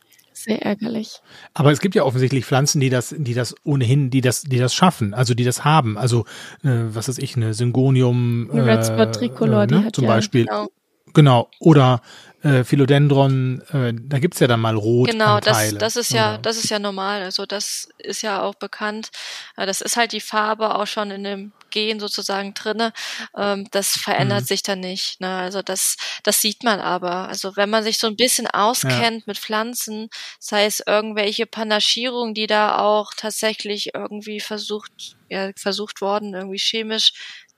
Sehr 0.44 0.60
ärgerlich. 0.60 1.22
Aber 1.54 1.72
es 1.72 1.80
gibt 1.80 1.94
ja 1.94 2.02
offensichtlich 2.02 2.44
Pflanzen, 2.44 2.78
die 2.78 2.90
das, 2.90 3.14
die 3.16 3.32
das 3.32 3.54
ohnehin, 3.64 4.10
die 4.10 4.20
das, 4.20 4.42
die 4.42 4.58
das 4.58 4.74
schaffen, 4.74 5.14
also 5.14 5.32
die 5.32 5.44
das 5.44 5.64
haben. 5.64 5.96
Also 5.96 6.26
äh, 6.62 6.68
was 6.68 7.08
ist 7.08 7.18
ich, 7.18 7.34
eine 7.34 7.54
Syngonium, 7.54 8.50
äh, 8.52 8.60
Red 8.60 8.84
Spot 8.84 9.06
Tricolor, 9.06 9.62
äh, 9.62 9.66
ne? 9.68 9.78
die 9.78 9.84
hat 9.86 9.96
zum 9.96 10.04
ja, 10.04 10.10
Beispiel. 10.10 10.44
Genau. 10.44 10.68
genau. 11.14 11.50
Oder 11.60 12.02
äh, 12.42 12.62
Philodendron, 12.62 13.62
äh, 13.72 13.94
da 13.94 14.18
gibt's 14.18 14.38
ja 14.38 14.46
dann 14.46 14.60
mal 14.60 14.76
rot. 14.76 15.10
Genau, 15.10 15.40
das, 15.40 15.74
das 15.76 15.96
ist 15.96 16.12
ja, 16.12 16.36
das 16.36 16.58
ist 16.58 16.68
ja 16.68 16.78
normal. 16.78 17.22
Also 17.22 17.46
das 17.46 17.88
ist 17.96 18.20
ja 18.20 18.42
auch 18.42 18.54
bekannt. 18.54 19.08
Äh, 19.56 19.64
das 19.64 19.80
ist 19.80 19.96
halt 19.96 20.12
die 20.12 20.20
Farbe 20.20 20.74
auch 20.74 20.86
schon 20.86 21.10
in 21.10 21.24
dem 21.24 21.52
Gen 21.74 21.98
sozusagen 21.98 22.54
drinne. 22.54 22.92
Ähm, 23.36 23.66
das 23.72 23.90
verändert 23.90 24.42
mhm. 24.42 24.46
sich 24.46 24.62
dann 24.62 24.80
nicht. 24.80 25.20
Ne? 25.20 25.28
Also 25.28 25.60
das, 25.60 25.96
das 26.22 26.40
sieht 26.40 26.62
man 26.62 26.80
aber. 26.80 27.28
Also 27.28 27.56
wenn 27.56 27.68
man 27.68 27.82
sich 27.82 27.98
so 27.98 28.06
ein 28.06 28.16
bisschen 28.16 28.46
auskennt 28.46 29.18
ja. 29.18 29.24
mit 29.26 29.38
Pflanzen, 29.38 30.08
sei 30.38 30.66
es 30.66 30.80
irgendwelche 30.86 31.46
Panaschierungen, 31.46 32.32
die 32.32 32.46
da 32.46 32.78
auch 32.78 33.12
tatsächlich 33.16 33.94
irgendwie 33.94 34.38
versucht, 34.38 35.16
ja, 35.28 35.50
versucht 35.56 36.00
worden, 36.00 36.34
irgendwie 36.34 36.58
chemisch 36.58 37.12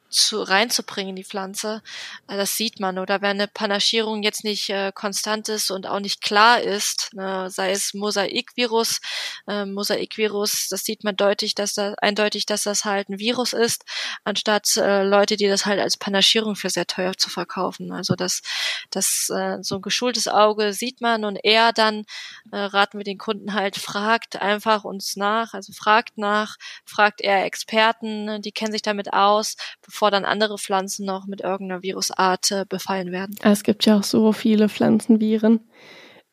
zu, 0.08 0.42
reinzubringen 0.42 1.10
in 1.10 1.16
die 1.16 1.24
Pflanze. 1.24 1.82
Äh, 2.28 2.36
das 2.36 2.56
sieht 2.56 2.80
man. 2.80 2.98
Oder 2.98 3.22
wenn 3.22 3.40
eine 3.40 3.48
Panaschierung 3.48 4.22
jetzt 4.22 4.44
nicht 4.44 4.70
äh, 4.70 4.92
konstant 4.92 5.48
ist 5.48 5.70
und 5.70 5.86
auch 5.86 6.00
nicht 6.00 6.22
klar 6.22 6.60
ist, 6.60 7.10
ne, 7.14 7.50
sei 7.50 7.72
es 7.72 7.94
Mosaikvirus, 7.94 9.00
äh, 9.48 9.64
Mosaikvirus, 9.64 10.68
das 10.70 10.84
sieht 10.84 11.04
man 11.04 11.16
deutlich, 11.16 11.54
dass 11.54 11.74
da 11.74 11.94
eindeutig, 12.00 12.46
dass 12.46 12.62
das 12.62 12.84
halt 12.84 13.08
ein 13.08 13.18
Virus 13.18 13.52
ist, 13.52 13.84
anstatt 14.24 14.76
äh, 14.76 15.02
Leute, 15.02 15.36
die 15.36 15.48
das 15.48 15.66
halt 15.66 15.80
als 15.80 15.96
Panaschierung 15.96 16.56
für 16.56 16.70
sehr 16.70 16.86
teuer 16.86 17.16
zu 17.16 17.30
verkaufen. 17.30 17.92
Also 17.92 18.14
das, 18.14 18.42
das 18.90 19.30
äh, 19.30 19.58
so 19.62 19.76
ein 19.76 19.82
geschultes 19.82 20.28
Auge 20.28 20.72
sieht 20.72 21.00
man 21.00 21.24
und 21.24 21.36
eher 21.42 21.72
dann 21.72 22.04
äh, 22.52 22.56
raten 22.58 22.98
wir 22.98 23.04
den 23.04 23.18
Kunden 23.18 23.54
halt, 23.54 23.76
fragt 23.76 24.40
einfach 24.40 24.84
uns 24.84 25.16
nach, 25.16 25.54
also 25.54 25.72
fragt 25.72 26.18
nach, 26.18 26.56
fragt 26.84 27.20
eher 27.20 27.44
Experten, 27.44 28.24
ne, 28.24 28.40
die 28.40 28.52
kennen 28.52 28.72
sich 28.72 28.82
damit 28.82 29.12
aus, 29.12 29.56
dann 30.00 30.24
andere 30.24 30.58
Pflanzen 30.58 31.06
noch 31.06 31.26
mit 31.26 31.40
irgendeiner 31.40 31.82
Virusart 31.82 32.50
äh, 32.50 32.64
befallen 32.68 33.12
werden. 33.12 33.36
Es 33.42 33.62
gibt 33.62 33.86
ja 33.86 33.98
auch 33.98 34.04
so 34.04 34.32
viele 34.32 34.68
Pflanzenviren. 34.68 35.60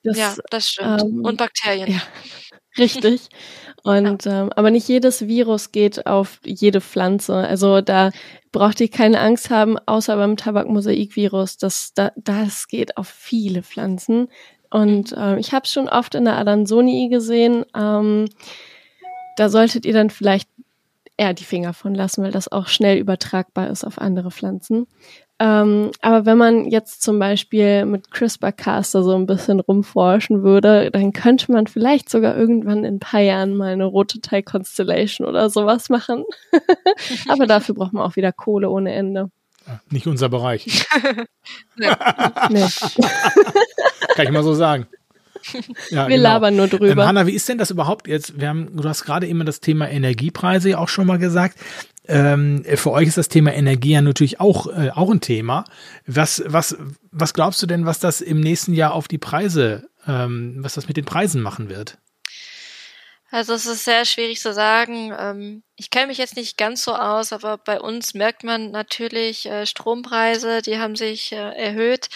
Das, 0.04 0.18
ja, 0.18 0.36
das 0.50 0.70
stimmt. 0.70 1.02
Ähm, 1.02 1.22
Und 1.24 1.38
Bakterien. 1.38 1.92
Ja. 1.92 2.02
Richtig. 2.78 3.30
Und 3.84 4.26
ähm, 4.26 4.50
aber 4.56 4.72
nicht 4.72 4.88
jedes 4.88 5.28
Virus 5.28 5.72
geht 5.72 6.06
auf 6.08 6.40
jede 6.44 6.82
Pflanze. 6.82 7.36
Also 7.36 7.82
da 7.82 8.12
braucht 8.52 8.80
ihr 8.80 8.90
keine 8.90 9.20
Angst 9.20 9.50
haben, 9.50 9.78
außer 9.78 10.16
beim 10.16 10.38
Tabakmosaikvirus. 10.38 11.58
Das, 11.58 11.94
da, 11.94 12.12
das 12.16 12.68
geht 12.68 12.98
auf 12.98 13.08
viele 13.08 13.62
Pflanzen. 13.64 14.30
Und 14.70 15.12
äh, 15.14 15.38
ich 15.38 15.54
habe 15.54 15.66
es 15.66 15.72
schon 15.72 15.88
oft 15.88 16.16
in 16.16 16.26
der 16.26 16.38
Adansonii 16.38 17.10
gesehen. 17.10 17.66
Ähm, 17.76 18.28
da 19.36 19.50
solltet 19.50 19.86
ihr 19.86 19.94
dann 19.94 20.10
vielleicht 20.10 20.50
eher 21.24 21.34
die 21.34 21.44
Finger 21.44 21.74
von 21.74 21.96
lassen, 21.96 22.24
weil 22.24 22.32
das 22.32 22.52
auch 22.52 22.68
schnell 22.68 22.98
übertragbar 22.98 23.70
ist 23.70 23.86
auf 23.86 24.00
andere 24.00 24.30
Pflanzen. 24.30 24.88
Ähm, 25.40 25.92
aber 26.02 26.26
wenn 26.26 26.38
man 26.38 26.66
jetzt 26.70 27.02
zum 27.02 27.18
Beispiel 27.18 27.86
mit 27.86 28.12
CRISPR-Cas 28.12 28.92
so 28.92 29.16
ein 29.16 29.26
bisschen 29.26 29.60
rumforschen 29.60 30.44
würde, 30.44 30.92
dann 30.92 31.12
könnte 31.14 31.52
man 31.52 31.68
vielleicht 31.68 32.10
sogar 32.10 32.38
irgendwann 32.38 32.84
in 32.84 32.96
ein 32.96 33.00
paar 33.00 33.22
Jahren 33.22 33.56
mal 33.56 33.74
eine 33.74 33.86
rote 33.86 34.22
Teil 34.22 34.44
Constellation 34.44 35.28
oder 35.28 35.50
sowas 35.50 35.90
machen. 35.90 36.24
aber 37.30 37.48
dafür 37.48 37.76
braucht 37.76 37.94
man 37.94 38.04
auch 38.04 38.16
wieder 38.16 38.32
Kohle 38.32 38.70
ohne 38.70 38.94
Ende. 38.94 39.32
Nicht 39.90 40.08
unser 40.08 40.28
Bereich. 40.28 40.86
nee. 41.78 41.88
nee. 42.50 42.66
Kann 44.16 44.26
ich 44.26 44.32
mal 44.32 44.44
so 44.44 44.54
sagen. 44.54 44.88
Ja, 45.90 46.08
wir 46.08 46.18
genau. 46.18 46.30
labern 46.30 46.56
nur 46.56 46.68
drüber. 46.68 47.04
Ähm, 47.04 47.08
Hanna, 47.08 47.28
wie 47.28 47.34
ist 47.34 47.48
denn 47.50 47.58
das 47.58 47.72
überhaupt 47.72 48.08
jetzt? 48.08 48.40
Wir 48.40 48.50
haben, 48.50 48.76
du 48.76 48.88
hast 48.88 49.04
gerade 49.04 49.28
immer 49.28 49.46
das 49.46 49.60
Thema 49.60 49.90
Energiepreise 49.90 50.72
ja 50.72 50.78
auch 50.78 50.90
schon 50.90 51.08
mal 51.08 51.18
gesagt. 51.18 51.58
Ähm, 52.08 52.64
für 52.76 52.92
euch 52.92 53.08
ist 53.08 53.18
das 53.18 53.30
Thema 53.30 53.54
Energie 53.54 53.92
ja 53.92 54.02
natürlich 54.02 54.40
auch, 54.40 54.68
äh, 54.68 54.90
auch 54.90 55.10
ein 55.10 55.22
Thema. 55.22 55.64
Was, 56.06 56.44
was, 56.46 56.78
was 57.12 57.34
glaubst 57.34 57.62
du 57.62 57.66
denn, 57.66 57.86
was 57.86 58.00
das 58.00 58.22
im 58.22 58.40
nächsten 58.40 58.74
Jahr 58.74 58.94
auf 58.94 59.08
die 59.08 59.18
Preise, 59.18 59.88
ähm, 60.08 60.58
was 60.60 60.74
das 60.74 60.88
mit 60.88 60.98
den 60.98 61.06
Preisen 61.06 61.42
machen 61.42 61.70
wird? 61.70 61.98
Also 63.32 63.54
es 63.54 63.66
ist 63.66 63.86
sehr 63.86 64.06
schwierig 64.06 64.40
zu 64.40 64.54
sagen. 64.54 65.64
Ich 65.76 65.90
kenne 65.90 66.06
mich 66.08 66.20
jetzt 66.20 66.36
nicht 66.36 66.56
ganz 66.56 66.84
so 66.84 66.94
aus, 66.94 67.34
aber 67.34 67.58
bei 67.58 67.82
uns 67.82 68.14
merkt 68.14 68.44
man 68.44 68.70
natürlich 68.70 69.48
äh, 69.48 69.66
Strompreise, 69.66 70.62
die 70.62 70.78
haben 70.78 70.96
sich 70.96 71.32
äh, 71.32 71.36
erhöht. 71.36 72.10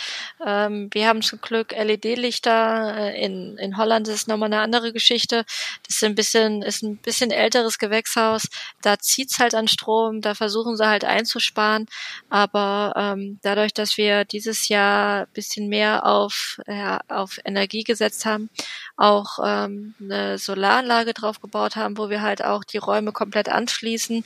Ähm, 0.46 0.90
wir 0.94 1.08
haben 1.08 1.24
zum 1.24 1.42
Glück 1.42 1.72
LED-Lichter. 1.72 2.96
Äh, 2.96 3.26
in, 3.26 3.58
in 3.58 3.76
Holland 3.78 4.08
ist 4.10 4.14
es 4.14 4.28
nochmal 4.28 4.54
eine 4.54 4.62
andere 4.62 4.94
Geschichte. 4.94 5.44
Das 5.88 5.96
ist 5.96 6.04
ein 6.04 6.14
bisschen, 6.14 6.62
ist 6.62 6.84
ein 6.84 6.98
bisschen 6.98 7.32
älteres 7.32 7.80
Gewächshaus. 7.80 8.48
Da 8.84 9.00
zieht's 9.00 9.40
halt 9.40 9.56
an 9.56 9.68
Strom, 9.68 10.22
da 10.22 10.36
versuchen 10.36 10.78
sie 10.78 10.88
halt 10.88 11.04
einzusparen. 11.04 11.88
Aber 12.30 12.94
ähm, 12.96 13.40
dadurch, 13.42 13.74
dass 13.74 13.98
wir 13.98 14.24
dieses 14.24 14.68
Jahr 14.68 15.26
bisschen 15.34 15.68
mehr 15.68 16.06
auf, 16.06 16.60
ja, 16.68 17.00
auf 17.08 17.40
Energie 17.44 17.84
gesetzt 17.84 18.24
haben, 18.24 18.52
auch 18.98 19.40
ähm, 19.44 19.96
eine 20.00 20.38
Solaranlage 20.38 21.16
draufgebaut 21.16 21.76
haben, 21.76 21.98
wo 21.98 22.12
wir 22.12 22.22
halt 22.22 22.44
auch 22.44 22.64
die 22.64 22.78
Räume 22.78 23.12
komplett 23.12 23.47
anschließen. 23.50 24.24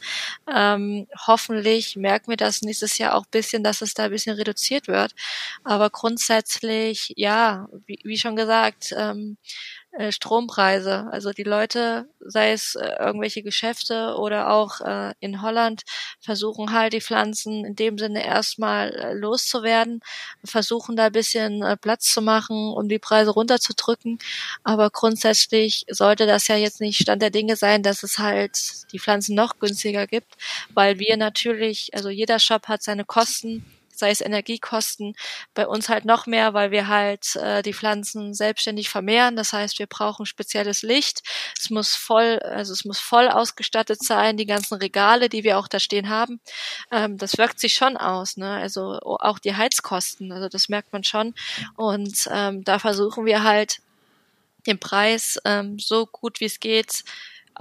Ähm, 0.54 1.08
hoffentlich 1.28 1.96
merken 1.96 2.30
wir 2.30 2.38
das 2.38 2.62
nächstes 2.62 2.98
Jahr 2.98 3.16
auch 3.16 3.26
bisschen, 3.26 3.64
dass 3.64 3.82
es 3.82 3.94
da 3.94 4.06
ein 4.06 4.12
bisschen 4.12 4.36
reduziert 4.36 4.88
wird. 4.88 5.14
Aber 5.64 5.90
grundsätzlich, 5.90 7.14
ja, 7.16 7.68
wie, 7.86 8.00
wie 8.04 8.18
schon 8.18 8.36
gesagt, 8.36 8.94
ähm, 8.98 9.38
äh, 9.92 10.14
Strompreise. 10.14 11.08
Also 11.12 11.32
die 11.32 11.44
Leute, 11.44 12.08
sei 12.22 12.54
es 12.54 12.76
äh, 12.76 12.96
irgendwelche 13.00 13.44
Geschäfte 13.44 14.16
oder 14.18 14.50
auch 14.50 14.80
äh, 14.80 15.14
in 15.20 15.42
Holland, 15.42 15.82
versuchen 16.22 16.72
halt 16.72 16.94
die 16.94 17.02
Pflanzen 17.02 17.66
in 17.66 17.76
dem 17.76 17.98
Sinne 17.98 18.26
erstmal 18.26 19.14
loszuwerden, 19.18 20.00
versuchen 20.46 20.96
da 20.96 21.08
ein 21.08 21.12
bisschen 21.12 21.64
Platz 21.82 22.14
zu 22.14 22.22
machen, 22.22 22.72
um 22.74 22.88
die 22.88 23.00
Preise 23.00 23.32
runterzudrücken. 23.32 24.20
Aber 24.64 24.90
grundsätzlich 24.92 25.86
sollte 25.90 26.26
das 26.26 26.48
ja 26.48 26.56
jetzt 26.56 26.80
nicht 26.80 27.02
Stand 27.02 27.22
der 27.22 27.30
Dinge 27.30 27.58
sein, 27.58 27.84
dass 27.84 28.04
es 28.04 28.18
halt 28.18 28.92
die 28.94 29.00
Pflanzen 29.00 29.36
noch 29.36 29.60
günstiger 29.60 30.08
gibt, 30.08 30.36
weil 30.74 31.00
wir 31.00 31.18
natürlich, 31.18 31.90
also 31.94 32.10
jeder 32.10 32.40
Shop 32.40 32.68
hat 32.68 32.82
seine 32.82 33.04
Kosten 33.04 33.66
sei 34.02 34.12
es 34.12 34.20
Energiekosten, 34.20 35.16
bei 35.54 35.68
uns 35.68 35.88
halt 35.88 36.06
noch 36.06 36.26
mehr, 36.26 36.54
weil 36.54 36.72
wir 36.72 36.88
halt 36.88 37.36
äh, 37.38 37.62
die 37.62 37.74
Pflanzen 37.74 38.34
selbstständig 38.34 38.90
vermehren. 38.90 39.36
Das 39.36 39.54
heißt, 39.54 39.80
wir 39.80 39.88
brauchen 39.88 40.26
spezielles 40.26 40.82
Licht. 40.82 41.22
Es 41.58 41.70
muss 41.70 41.96
voll, 41.96 42.40
also 42.40 42.74
es 42.74 42.84
muss 42.84 43.00
voll 43.00 43.30
ausgestattet 43.30 44.04
sein, 44.04 44.38
die 44.38 44.46
ganzen 44.46 44.76
Regale, 44.76 45.30
die 45.30 45.44
wir 45.44 45.58
auch 45.58 45.68
da 45.68 45.80
stehen 45.80 46.10
haben. 46.10 46.42
Ähm, 46.92 47.18
das 47.18 47.38
wirkt 47.38 47.60
sich 47.60 47.76
schon 47.76 47.96
aus, 47.96 48.38
ne? 48.38 48.56
Also 48.56 49.00
auch 49.02 49.40
die 49.40 49.56
Heizkosten, 49.56 50.32
also 50.32 50.50
das 50.50 50.68
merkt 50.68 50.92
man 50.92 51.04
schon. 51.04 51.34
Und 51.78 52.28
ähm, 52.32 52.64
da 52.64 52.80
versuchen 52.80 53.26
wir 53.26 53.44
halt 53.44 53.82
den 54.68 54.80
Preis 54.80 55.40
ähm, 55.46 55.80
so 55.80 56.06
gut 56.06 56.40
wie 56.40 56.46
es 56.46 56.60
geht 56.60 57.04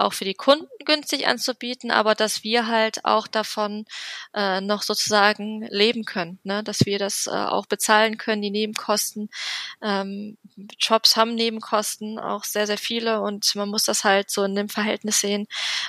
auch 0.03 0.13
für 0.13 0.25
die 0.25 0.33
Kunden 0.33 0.67
günstig 0.85 1.27
anzubieten, 1.27 1.91
aber 1.91 2.15
dass 2.15 2.43
wir 2.43 2.67
halt 2.67 3.05
auch 3.05 3.27
davon 3.27 3.85
äh, 4.33 4.61
noch 4.61 4.81
sozusagen 4.81 5.65
leben 5.69 6.05
können, 6.05 6.39
ne? 6.43 6.63
dass 6.63 6.85
wir 6.85 6.99
das 6.99 7.27
äh, 7.27 7.31
auch 7.31 7.65
bezahlen 7.65 8.17
können, 8.17 8.41
die 8.41 8.51
Nebenkosten. 8.51 9.29
Ähm, 9.81 10.37
Jobs 10.79 11.15
haben 11.15 11.35
Nebenkosten, 11.35 12.19
auch 12.19 12.43
sehr, 12.43 12.67
sehr 12.67 12.77
viele 12.77 13.21
und 13.21 13.55
man 13.55 13.69
muss 13.69 13.83
das 13.83 14.03
halt 14.03 14.29
so 14.29 14.43
in 14.43 14.55
dem 14.55 14.69
Verhältnis 14.69 15.19
sehen, 15.19 15.47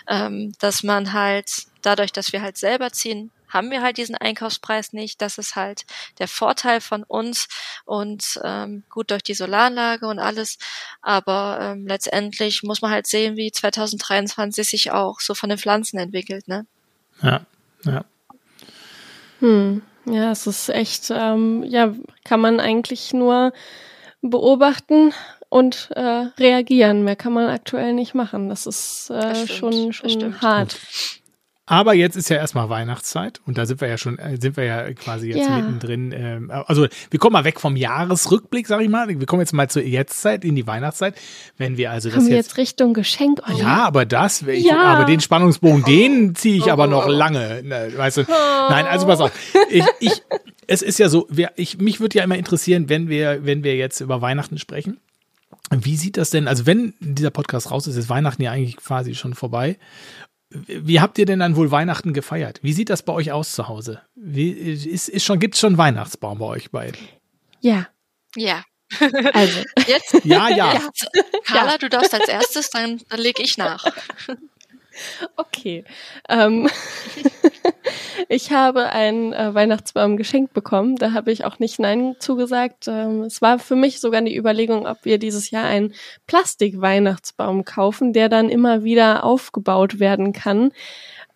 ähm, 0.09 0.53
dass 0.59 0.83
man 0.83 1.13
halt 1.13 1.51
dadurch, 1.83 2.13
dass 2.13 2.33
wir 2.33 2.43
halt 2.43 2.57
selber 2.57 2.93
ziehen, 2.93 3.31
haben 3.53 3.71
wir 3.71 3.83
halt 3.83 3.99
diesen 3.99 4.15
Einkaufspreis 4.15 4.93
nicht. 4.93 5.21
Das 5.21 5.39
ist 5.39 5.57
halt 5.57 5.85
der 6.19 6.29
Vorteil 6.29 6.81
von 6.81 7.05
uns 7.05 7.49
und 7.85 8.41
ähm, 8.45 8.85
gut 8.89 9.11
durch 9.11 9.23
die 9.23 9.35
Solaranlage 9.35 10.07
und 10.07 10.19
alles. 10.19 10.59
Aber 11.01 11.59
ähm, 11.61 11.87
letztendlich 11.87 12.63
muss 12.63 12.83
man 12.83 12.91
halt 12.91 13.07
sehen, 13.07 13.37
wie 13.37 13.53
2023 13.53 14.69
sich 14.69 14.91
auch 14.93 15.21
so 15.21 15.35
von 15.35 15.51
den 15.51 15.59
Pflanzen 15.59 15.99
entwickelt. 15.99 16.49
Ne? 16.49 16.67
Ja, 17.23 17.45
ja. 17.85 18.05
Hm. 19.41 19.83
Ja, 20.05 20.33
es 20.33 20.47
ist 20.47 20.69
echt, 20.69 21.11
ähm, 21.11 21.63
ja, 21.63 21.95
kann 22.25 22.41
man 22.41 22.59
eigentlich 22.59 23.13
nur 23.13 23.53
beobachten 24.21 25.15
und 25.49 25.91
äh, 25.95 26.29
reagieren. 26.39 27.05
Mehr 27.05 27.17
kann 27.17 27.33
man 27.33 27.49
aktuell 27.49 27.93
nicht 27.93 28.15
machen. 28.15 28.49
Das 28.49 28.67
ist 28.67 29.11
äh, 29.11 29.21
das 29.21 29.51
schon, 29.51 29.93
schon 29.93 30.41
hart. 30.41 30.79
Aber 31.65 31.95
jetzt 31.95 32.17
ist 32.17 32.29
ja 32.29 32.37
erstmal 32.37 32.69
Weihnachtszeit 32.71 33.41
und 33.47 33.57
da 33.57 33.67
sind 33.67 33.81
wir 33.81 33.87
ja 33.87 33.97
schon, 33.97 34.19
äh, 34.19 34.37
sind 34.41 34.57
wir 34.57 34.65
ja 34.65 34.93
quasi 34.95 35.29
jetzt 35.29 35.49
ja. 35.49 35.57
mittendrin. 35.59 36.13
Ähm, 36.13 36.51
also 36.51 36.89
wir 37.11 37.21
kommen 37.21 37.35
mal 37.35 37.45
weg 37.45 37.61
vom 37.61 37.77
Jahresrückblick, 37.77 38.67
sag 38.67 38.81
ich 38.81 38.89
mal. 38.89 39.09
Wir 39.09 39.27
kommen 39.27 39.43
jetzt 39.43 39.53
mal 39.53 39.71
zur 39.71 39.83
Jetztzeit, 39.83 40.45
in 40.45 40.57
die 40.57 40.67
Weihnachtszeit. 40.67 41.15
Wenn 41.59 41.77
wir 41.77 41.93
also 41.93 42.09
das 42.09 42.17
Kommen 42.17 42.31
wir 42.31 42.37
jetzt, 42.37 42.57
Richtung 42.57 42.95
Geschenk. 42.95 43.41
Oh, 43.49 43.57
ja, 43.57 43.85
aber 43.85 44.05
das, 44.05 44.43
ich, 44.43 44.65
ja. 44.65 44.83
aber 44.83 45.05
den 45.05 45.21
Spannungsbogen, 45.21 45.85
den 45.85 46.35
ziehe 46.35 46.57
ich 46.57 46.73
aber 46.73 46.89
noch 46.89 47.07
lange. 47.07 47.63
Ne, 47.63 47.93
weißt 47.97 48.19
du? 48.19 48.23
Nein, 48.69 48.87
also 48.87 49.07
pass 49.07 49.21
auf. 49.21 49.33
Ich, 49.71 49.85
ich, 50.01 50.23
es 50.67 50.83
ist 50.83 50.99
ja 50.99 51.09
so, 51.09 51.29
wir, 51.31 51.53
ich, 51.55 51.79
mich 51.79 52.01
würde 52.01 52.19
ja 52.19 52.25
immer 52.25 52.37
interessieren, 52.37 52.89
wenn 52.89 53.09
wir, 53.09 53.47
wenn 53.47 53.63
wir 53.63 53.77
jetzt 53.77 54.01
über 54.01 54.21
Weihnachten 54.21 54.59
sprechen. 54.59 54.99
Wie 55.71 55.97
sieht 55.97 56.17
das 56.17 56.31
denn, 56.31 56.49
also 56.49 56.67
wenn 56.67 56.93
dieser 57.01 57.31
Podcast 57.31 57.71
raus 57.71 57.87
ist, 57.87 57.97
ist 57.97 58.11
Weihnachten 58.11 58.43
ja 58.43 58.51
eigentlich 58.51 58.77
quasi 58.77 59.15
schon 59.15 59.35
vorbei. 59.35 59.79
Wie 60.67 61.01
habt 61.01 61.19
ihr 61.19 61.27
denn 61.27 61.39
dann 61.39 61.57
wohl 61.57 61.71
Weihnachten 61.71 62.13
gefeiert? 62.13 62.61
Wie 62.63 62.73
sieht 62.73 62.91
das 62.91 63.03
bei 63.03 63.13
euch 63.13 63.33
aus 63.33 63.53
zu 63.53 63.69
Hause? 63.69 64.03
Wie, 64.15 64.51
ist, 64.51 65.09
ist 65.09 65.25
schon, 65.25 65.39
gibt's 65.39 65.61
schon 65.61 65.79
Weihnachtsbaum 65.79 66.39
bei 66.39 66.47
euch 66.47 66.71
beiden? 66.71 67.01
Ja. 67.61 67.89
Ja. 68.37 68.65
Also. 69.33 69.63
Jetzt? 69.87 70.25
Ja, 70.25 70.49
ja. 70.49 70.75
ja. 70.75 70.89
Carla, 71.45 71.73
ja. 71.73 71.79
du 71.79 71.89
darfst 71.89 72.15
als 72.15 72.29
erstes, 72.29 72.71
dann, 72.71 73.01
dann 73.09 73.21
leg 73.21 73.39
ich 73.41 73.57
nach. 73.57 73.85
Okay. 75.37 75.85
Ähm, 76.29 76.69
ich 78.29 78.51
habe 78.51 78.91
einen 78.91 79.33
äh, 79.33 79.55
Weihnachtsbaum 79.55 80.17
geschenkt 80.17 80.53
bekommen. 80.53 80.97
Da 80.97 81.13
habe 81.13 81.33
ich 81.33 81.45
auch 81.45 81.59
nicht 81.59 81.79
Nein 81.79 82.17
zugesagt. 82.19 82.89
Ähm, 82.89 83.23
es 83.23 83.43
war 83.43 83.59
für 83.59 83.77
mich 83.77 84.01
sogar 84.01 84.23
die 84.23 84.37
Überlegung, 84.37 84.87
ob 84.87 85.05
wir 85.05 85.19
dieses 85.19 85.51
Jahr 85.51 85.65
einen 85.65 85.95
Plastik-Weihnachtsbaum 86.27 87.65
kaufen, 87.65 88.13
der 88.13 88.29
dann 88.29 88.49
immer 88.49 88.85
wieder 88.85 89.25
aufgebaut 89.25 90.01
werden 90.01 90.33
kann. 90.33 90.73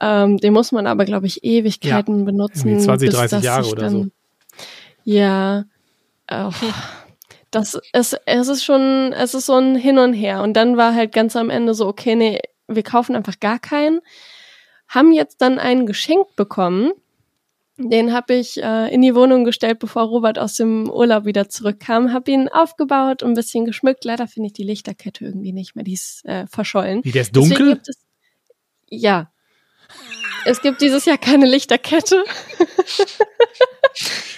Ähm, 0.00 0.36
den 0.38 0.52
muss 0.52 0.72
man 0.72 0.86
aber, 0.86 1.04
glaube 1.04 1.26
ich, 1.26 1.42
Ewigkeiten 1.44 2.20
ja, 2.20 2.24
benutzen. 2.24 2.78
20, 2.78 3.10
30 3.10 3.42
Jahre 3.42 3.68
oder 3.68 3.82
dann, 3.82 3.92
so. 3.92 4.08
Ja. 5.04 5.64
Oh, 6.30 6.50
das 7.50 7.78
ist, 7.92 8.20
es 8.26 8.48
ist 8.48 8.64
schon, 8.64 9.12
es 9.12 9.34
ist 9.34 9.46
so 9.46 9.54
ein 9.54 9.76
Hin 9.76 9.98
und 9.98 10.12
Her. 10.12 10.42
Und 10.42 10.54
dann 10.54 10.76
war 10.76 10.94
halt 10.94 11.12
ganz 11.12 11.36
am 11.36 11.48
Ende 11.48 11.74
so, 11.74 11.86
okay, 11.86 12.14
nee, 12.16 12.40
wir 12.68 12.82
kaufen 12.82 13.16
einfach 13.16 13.40
gar 13.40 13.58
keinen. 13.58 14.00
Haben 14.88 15.12
jetzt 15.12 15.40
dann 15.40 15.58
einen 15.58 15.86
geschenkt 15.86 16.36
bekommen. 16.36 16.92
Den 17.78 18.14
habe 18.14 18.34
ich 18.34 18.62
äh, 18.62 18.92
in 18.92 19.02
die 19.02 19.14
Wohnung 19.14 19.44
gestellt, 19.44 19.80
bevor 19.80 20.04
Robert 20.04 20.38
aus 20.38 20.54
dem 20.54 20.88
Urlaub 20.88 21.26
wieder 21.26 21.48
zurückkam. 21.48 22.12
Habe 22.12 22.30
ihn 22.30 22.48
aufgebaut, 22.48 23.22
ein 23.22 23.34
bisschen 23.34 23.66
geschmückt. 23.66 24.04
Leider 24.04 24.26
finde 24.26 24.46
ich 24.46 24.52
die 24.54 24.62
Lichterkette 24.62 25.24
irgendwie 25.24 25.52
nicht 25.52 25.76
mehr. 25.76 25.84
Die 25.84 25.92
ist 25.92 26.24
äh, 26.24 26.46
verschollen. 26.46 27.04
Wie, 27.04 27.12
der 27.12 27.22
ist 27.22 27.36
dunkel? 27.36 27.80
Es, 27.86 27.98
ja. 28.88 29.30
Es 30.46 30.62
gibt 30.62 30.80
dieses 30.80 31.04
Jahr 31.04 31.18
keine 31.18 31.46
Lichterkette. 31.46 32.24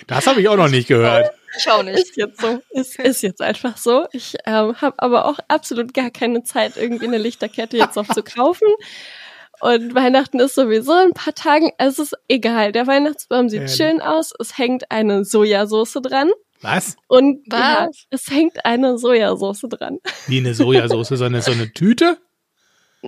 Das 0.09 0.27
habe 0.27 0.41
ich 0.41 0.49
auch 0.49 0.57
noch 0.57 0.69
nicht 0.69 0.89
gehört. 0.89 1.31
Ich 1.59 1.69
auch 1.71 1.83
nicht. 1.83 1.99
Ist 1.99 2.17
jetzt 2.17 2.41
so. 2.41 2.61
Ist, 2.71 2.99
ist 2.99 3.23
jetzt 3.23 3.43
einfach 3.43 3.77
so. 3.77 4.07
Ich 4.13 4.37
ähm, 4.47 4.81
habe 4.81 4.95
aber 4.99 5.27
auch 5.27 5.39
absolut 5.49 5.93
gar 5.93 6.11
keine 6.11 6.43
Zeit, 6.45 6.77
irgendwie 6.77 7.07
eine 7.07 7.19
Lichterkette 7.19 7.77
jetzt 7.77 7.97
noch 7.97 8.09
zu 8.09 8.23
kaufen. 8.23 8.69
Und 9.61 9.93
Weihnachten 9.95 10.39
ist 10.39 10.55
sowieso 10.55 10.93
in 10.93 11.09
ein 11.09 11.13
paar 11.15 11.35
Tagen. 11.35 11.73
Es 11.79 11.99
ist 11.99 12.15
egal. 12.29 12.71
Der 12.73 12.87
Weihnachtsbaum 12.87 13.49
sieht 13.49 13.63
Ehrlich? 13.63 13.75
schön 13.77 14.01
aus. 14.01 14.33
Es 14.39 14.57
hängt 14.57 14.91
eine 14.93 15.25
Sojasauce 15.25 15.99
dran. 16.03 16.31
Was? 16.61 16.97
Und 17.09 17.41
Was? 17.49 17.61
ja, 17.61 17.89
es 18.11 18.31
hängt 18.31 18.65
eine 18.65 18.99
Sojasauce 18.99 19.63
dran. 19.69 19.99
Wie 20.29 20.39
eine 20.39 20.55
Sojasauce, 20.55 21.09
sondern 21.09 21.43
so 21.43 21.51
eine 21.53 21.73
Tüte? 21.73 22.19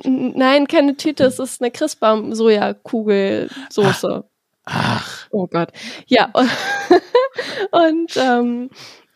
Nein, 0.04 0.66
keine 0.68 0.96
Tüte. 0.96 1.24
Es 1.24 1.38
ist 1.38 1.60
eine 1.60 1.70
Christbaum-Sojakugelsoße. 1.70 4.24
Ach, 4.64 5.26
Oh 5.30 5.46
Gott. 5.46 5.70
Ja. 6.06 6.32
Und, 7.70 8.16
ähm, 8.16 8.70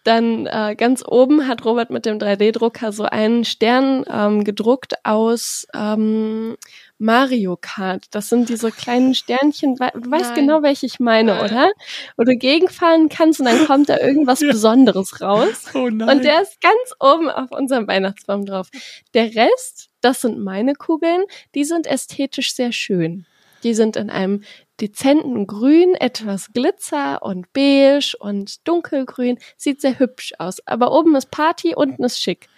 dann 0.05 0.47
äh, 0.47 0.75
ganz 0.77 1.03
oben 1.07 1.49
hat 1.49 1.65
Robert 1.65 1.89
mit 1.89 2.05
dem 2.05 2.19
3D-Drucker 2.19 2.93
so 2.93 3.05
einen 3.05 3.47
Stern 3.47 4.05
ähm, 4.09 4.45
gedruckt 4.45 4.95
aus 5.03 5.67
ähm, 5.75 6.57
Mario 6.99 7.57
Kart. 7.59 8.05
Das 8.11 8.29
sind 8.29 8.51
diese 8.51 8.71
kleinen 8.71 9.15
Sternchen. 9.15 9.77
Du 9.77 9.81
weißt 10.11 10.27
Nein. 10.27 10.35
genau, 10.35 10.63
welche 10.63 10.85
ich 10.85 11.01
meine, 11.01 11.35
Nein. 11.35 11.45
oder? 11.45 11.73
Wo 12.19 12.25
du 12.25 12.37
gegenfahren 12.37 13.09
kannst 13.09 13.41
und 13.41 13.47
dann 13.47 13.67
kommt 13.67 13.89
da 13.89 13.99
irgendwas 13.99 14.41
Ja. 14.45 14.53
Besonderes 14.53 15.23
raus. 15.23 15.71
oh. 15.73 15.85
Und 15.85 16.23
der 16.23 16.43
ist 16.43 16.61
ganz 16.61 16.93
oben 17.01 17.31
auf 17.31 17.51
unserem 17.51 17.89
Weihnachtsbaum 17.89 18.45
drauf. 18.45 18.69
Der 19.15 19.35
Rest, 19.35 19.89
das 20.03 20.21
sind 20.21 20.39
meine 20.39 20.75
Kugeln, 20.75 21.25
die 21.55 21.65
sind 21.65 21.87
ästhetisch 21.87 22.55
sehr 22.55 22.73
schön. 22.73 23.25
Die 23.63 23.73
sind 23.73 23.97
in 23.97 24.11
einem 24.11 24.43
dezenten 24.81 25.47
Grün, 25.47 25.95
etwas 25.95 26.53
Glitzer 26.53 27.23
und 27.23 27.53
beige 27.53 28.15
und 28.19 28.67
dunkelgrün. 28.67 29.39
Sieht 29.57 29.81
sehr 29.81 29.99
hübsch 29.99 30.33
aus. 30.39 30.57
Aber 30.67 30.93
oben 30.93 31.15
ist 31.17 31.31
Party, 31.31 31.75
unten 31.75 32.05
ist 32.05 32.21
schick. 32.21 32.49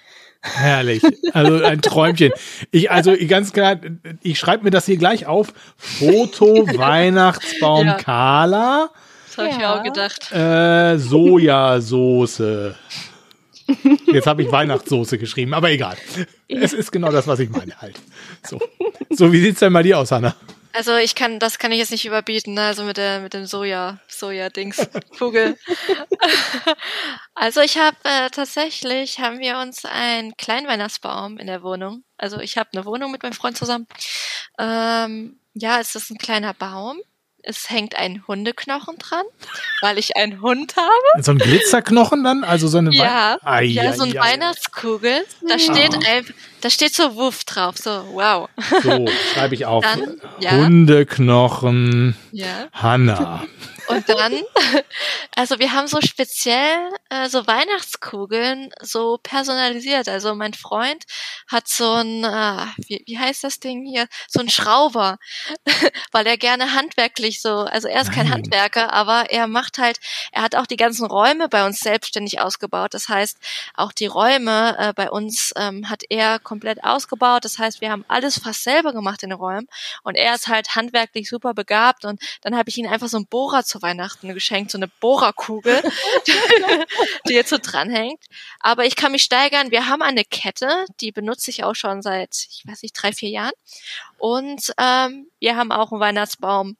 Herrlich. 0.42 1.02
Also 1.32 1.64
ein 1.64 1.80
Träumchen. 1.82 2.32
Ich, 2.70 2.90
also 2.90 3.14
ganz 3.26 3.52
klar, 3.52 3.76
ich 4.22 4.38
schreibe 4.38 4.64
mir 4.64 4.70
das 4.70 4.86
hier 4.86 4.96
gleich 4.96 5.26
auf. 5.26 5.52
Foto 5.76 6.66
Weihnachtsbaum 6.76 7.86
Ja. 7.86 7.94
Kala, 7.94 8.90
Das 9.26 9.38
habe 9.38 9.48
ich 9.48 9.56
mir 9.56 9.62
Ja. 9.62 9.78
auch 9.78 9.82
gedacht. 9.82 10.30
äh, 10.32 10.98
Sojasauce. 10.98 12.74
Jetzt 14.12 14.26
habe 14.28 14.42
ich 14.42 14.52
Weihnachtssoße 14.52 15.18
geschrieben, 15.18 15.52
aber 15.52 15.70
egal. 15.70 15.96
Es 16.46 16.72
ist 16.72 16.92
genau 16.92 17.10
das, 17.10 17.26
was 17.26 17.40
ich 17.40 17.50
meine 17.50 17.76
halt. 17.80 17.98
So, 18.46 18.60
so 19.10 19.32
wie 19.32 19.40
sieht's 19.40 19.58
denn 19.58 19.72
bei 19.72 19.82
dir 19.82 19.98
aus, 19.98 20.12
Hanna? 20.12 20.36
Also 20.76 20.94
ich 20.96 21.14
kann, 21.14 21.38
das 21.38 21.58
kann 21.58 21.72
ich 21.72 21.78
jetzt 21.78 21.90
nicht 21.90 22.04
überbieten, 22.04 22.52
ne? 22.52 22.66
also 22.66 22.84
mit 22.84 22.98
der 22.98 23.20
mit 23.20 23.32
dem 23.32 23.46
Soja, 23.46 23.98
Soja-Dings, 24.08 24.86
Kugel. 25.18 25.56
also 27.34 27.62
ich 27.62 27.78
habe 27.78 27.96
äh, 28.04 28.28
tatsächlich 28.28 29.18
haben 29.18 29.38
wir 29.38 29.56
uns 29.56 29.86
einen 29.86 30.36
kleinen 30.36 30.68
Weihnachtsbaum 30.68 31.38
in 31.38 31.46
der 31.46 31.62
Wohnung. 31.62 32.04
Also 32.18 32.40
ich 32.40 32.58
habe 32.58 32.68
eine 32.74 32.84
Wohnung 32.84 33.10
mit 33.10 33.22
meinem 33.22 33.32
Freund 33.32 33.56
zusammen. 33.56 33.86
Ähm, 34.58 35.40
ja, 35.54 35.80
es 35.80 35.94
ist 35.94 36.10
ein 36.10 36.18
kleiner 36.18 36.52
Baum. 36.52 37.00
Es 37.48 37.70
hängt 37.70 37.94
ein 37.96 38.24
Hundeknochen 38.26 38.98
dran, 38.98 39.24
weil 39.80 39.98
ich 39.98 40.16
einen 40.16 40.42
Hund 40.42 40.74
habe. 40.76 41.22
So 41.22 41.30
ein 41.30 41.38
Glitzerknochen 41.38 42.24
dann? 42.24 42.42
Also 42.42 42.66
so 42.66 42.78
eine 42.78 42.92
Ja, 42.92 43.38
Ai, 43.44 43.62
ja, 43.64 43.82
ai, 43.84 43.92
so 43.92 44.02
eine. 44.02 44.14
Weihnachtskugel. 44.14 45.24
Da 45.48 45.56
steht 45.60 45.94
ein, 45.94 46.26
da 46.60 46.70
steht 46.70 46.92
so 46.94 47.14
Wuff 47.14 47.44
drauf. 47.44 47.76
So, 47.78 47.90
wow. 48.14 48.48
So, 48.82 49.06
schreibe 49.32 49.54
ich 49.54 49.64
auf. 49.64 49.84
Dann, 49.84 50.20
ja. 50.40 50.50
Hundeknochen, 50.56 52.16
Ja. 52.32 52.66
Hanna. 52.72 53.44
Und 53.88 54.08
dann, 54.08 54.42
also 55.36 55.58
wir 55.58 55.72
haben 55.72 55.86
so 55.86 56.00
speziell 56.00 56.90
äh, 57.10 57.28
so 57.28 57.46
Weihnachtskugeln 57.46 58.70
so 58.82 59.18
personalisiert. 59.22 60.08
Also 60.08 60.34
mein 60.34 60.54
Freund 60.54 61.04
hat 61.48 61.68
so 61.68 61.92
ein, 61.92 62.24
äh, 62.24 62.66
wie, 62.78 63.02
wie 63.06 63.18
heißt 63.18 63.44
das 63.44 63.60
Ding 63.60 63.84
hier, 63.84 64.08
so 64.28 64.40
ein 64.40 64.48
Schrauber, 64.48 65.18
weil 66.12 66.26
er 66.26 66.36
gerne 66.36 66.74
handwerklich 66.74 67.40
so, 67.40 67.60
also 67.60 67.88
er 67.88 68.02
ist 68.02 68.12
kein 68.12 68.26
Nein. 68.26 68.34
Handwerker, 68.34 68.92
aber 68.92 69.30
er 69.30 69.46
macht 69.46 69.78
halt, 69.78 69.98
er 70.32 70.42
hat 70.42 70.54
auch 70.54 70.66
die 70.66 70.76
ganzen 70.76 71.06
Räume 71.06 71.48
bei 71.48 71.64
uns 71.66 71.78
selbstständig 71.78 72.40
ausgebaut. 72.40 72.94
Das 72.94 73.08
heißt, 73.08 73.38
auch 73.74 73.92
die 73.92 74.06
Räume 74.06 74.76
äh, 74.78 74.92
bei 74.92 75.10
uns 75.10 75.52
ähm, 75.56 75.88
hat 75.88 76.02
er 76.08 76.38
komplett 76.38 76.82
ausgebaut. 76.84 77.44
Das 77.44 77.58
heißt, 77.58 77.80
wir 77.80 77.90
haben 77.90 78.04
alles 78.08 78.38
fast 78.38 78.64
selber 78.64 78.92
gemacht 78.92 79.22
in 79.22 79.30
den 79.30 79.38
Räumen. 79.38 79.68
Und 80.02 80.14
er 80.16 80.34
ist 80.34 80.48
halt 80.48 80.74
handwerklich 80.74 81.28
super 81.28 81.54
begabt. 81.54 82.04
Und 82.04 82.20
dann 82.42 82.56
habe 82.56 82.68
ich 82.68 82.78
ihm 82.78 82.86
einfach 82.86 83.08
so 83.08 83.16
einen 83.16 83.26
Bohrer 83.26 83.64
zu 83.76 83.82
Weihnachten 83.82 84.32
geschenkt, 84.32 84.70
so 84.70 84.78
eine 84.78 84.88
Bohrerkugel, 84.88 85.82
die 87.28 87.32
jetzt 87.32 87.50
so 87.50 87.58
dranhängt. 87.60 88.24
Aber 88.60 88.84
ich 88.84 88.96
kann 88.96 89.12
mich 89.12 89.22
steigern. 89.22 89.70
Wir 89.70 89.88
haben 89.88 90.02
eine 90.02 90.24
Kette, 90.24 90.86
die 91.00 91.12
benutze 91.12 91.50
ich 91.50 91.64
auch 91.64 91.74
schon 91.74 92.02
seit, 92.02 92.34
ich 92.50 92.64
weiß 92.66 92.82
nicht, 92.82 92.92
drei, 92.92 93.12
vier 93.12 93.30
Jahren. 93.30 93.52
Und 94.18 94.72
ähm, 94.78 95.28
wir 95.38 95.56
haben 95.56 95.72
auch 95.72 95.92
einen 95.92 96.00
Weihnachtsbaum 96.00 96.76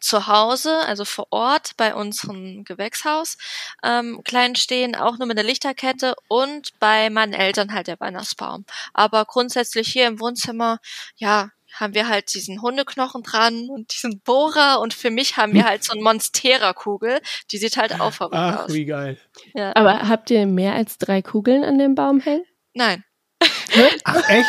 zu 0.00 0.26
Hause, 0.26 0.78
also 0.86 1.04
vor 1.04 1.26
Ort 1.30 1.76
bei 1.76 1.94
unserem 1.94 2.64
Gewächshaus, 2.64 3.38
ähm, 3.82 4.20
klein 4.24 4.54
stehen, 4.54 4.94
auch 4.94 5.18
nur 5.18 5.26
mit 5.26 5.38
einer 5.38 5.48
Lichterkette 5.48 6.14
und 6.28 6.78
bei 6.78 7.08
meinen 7.08 7.32
Eltern 7.32 7.72
halt 7.72 7.86
der 7.86 7.98
Weihnachtsbaum. 7.98 8.66
Aber 8.92 9.24
grundsätzlich 9.24 9.88
hier 9.88 10.06
im 10.06 10.20
Wohnzimmer, 10.20 10.78
ja, 11.16 11.50
haben 11.76 11.94
wir 11.94 12.08
halt 12.08 12.34
diesen 12.34 12.62
Hundeknochen 12.62 13.22
dran 13.22 13.68
und 13.70 13.92
diesen 13.92 14.20
Bohrer 14.20 14.80
und 14.80 14.94
für 14.94 15.10
mich 15.10 15.36
haben 15.36 15.52
wir 15.54 15.64
halt 15.64 15.84
so 15.84 15.92
eine 15.92 16.02
Monstera-Kugel, 16.02 17.20
die 17.50 17.58
sieht 17.58 17.76
halt 17.76 18.00
auch 18.00 18.12
verrückt 18.12 18.34
Ach, 18.36 18.64
aus. 18.64 18.72
wie 18.72 18.84
geil. 18.84 19.18
Ja. 19.54 19.74
Aber 19.76 20.08
habt 20.08 20.30
ihr 20.30 20.46
mehr 20.46 20.74
als 20.74 20.98
drei 20.98 21.22
Kugeln 21.22 21.64
an 21.64 21.78
dem 21.78 21.94
Baum 21.94 22.20
hängen? 22.20 22.44
Nein. 22.74 23.04
Ach, 24.04 24.28
echt? 24.28 24.48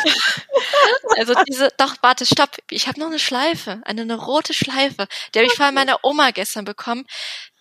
Also 1.17 1.33
diese, 1.47 1.69
doch, 1.77 1.95
warte, 2.01 2.25
stopp. 2.25 2.57
Ich 2.69 2.87
habe 2.87 2.99
noch 2.99 3.07
eine 3.07 3.19
Schleife, 3.19 3.81
eine, 3.85 4.01
eine 4.01 4.15
rote 4.15 4.53
Schleife. 4.53 5.07
Die 5.33 5.39
habe 5.39 5.47
ich 5.47 5.53
von 5.53 5.73
meiner 5.73 6.03
Oma 6.03 6.31
gestern 6.31 6.65
bekommen. 6.65 7.05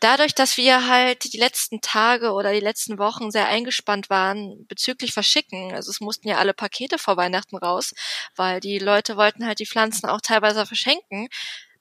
Dadurch, 0.00 0.34
dass 0.34 0.56
wir 0.58 0.88
halt 0.88 1.32
die 1.32 1.38
letzten 1.38 1.80
Tage 1.80 2.32
oder 2.32 2.52
die 2.52 2.60
letzten 2.60 2.98
Wochen 2.98 3.30
sehr 3.30 3.46
eingespannt 3.48 4.10
waren 4.10 4.66
bezüglich 4.66 5.14
Verschicken, 5.14 5.72
also 5.74 5.90
es 5.90 6.00
mussten 6.00 6.28
ja 6.28 6.36
alle 6.36 6.52
Pakete 6.52 6.98
vor 6.98 7.16
Weihnachten 7.16 7.56
raus, 7.56 7.94
weil 8.34 8.60
die 8.60 8.78
Leute 8.78 9.16
wollten 9.16 9.46
halt 9.46 9.58
die 9.58 9.66
Pflanzen 9.66 10.06
auch 10.06 10.20
teilweise 10.20 10.66
verschenken. 10.66 11.28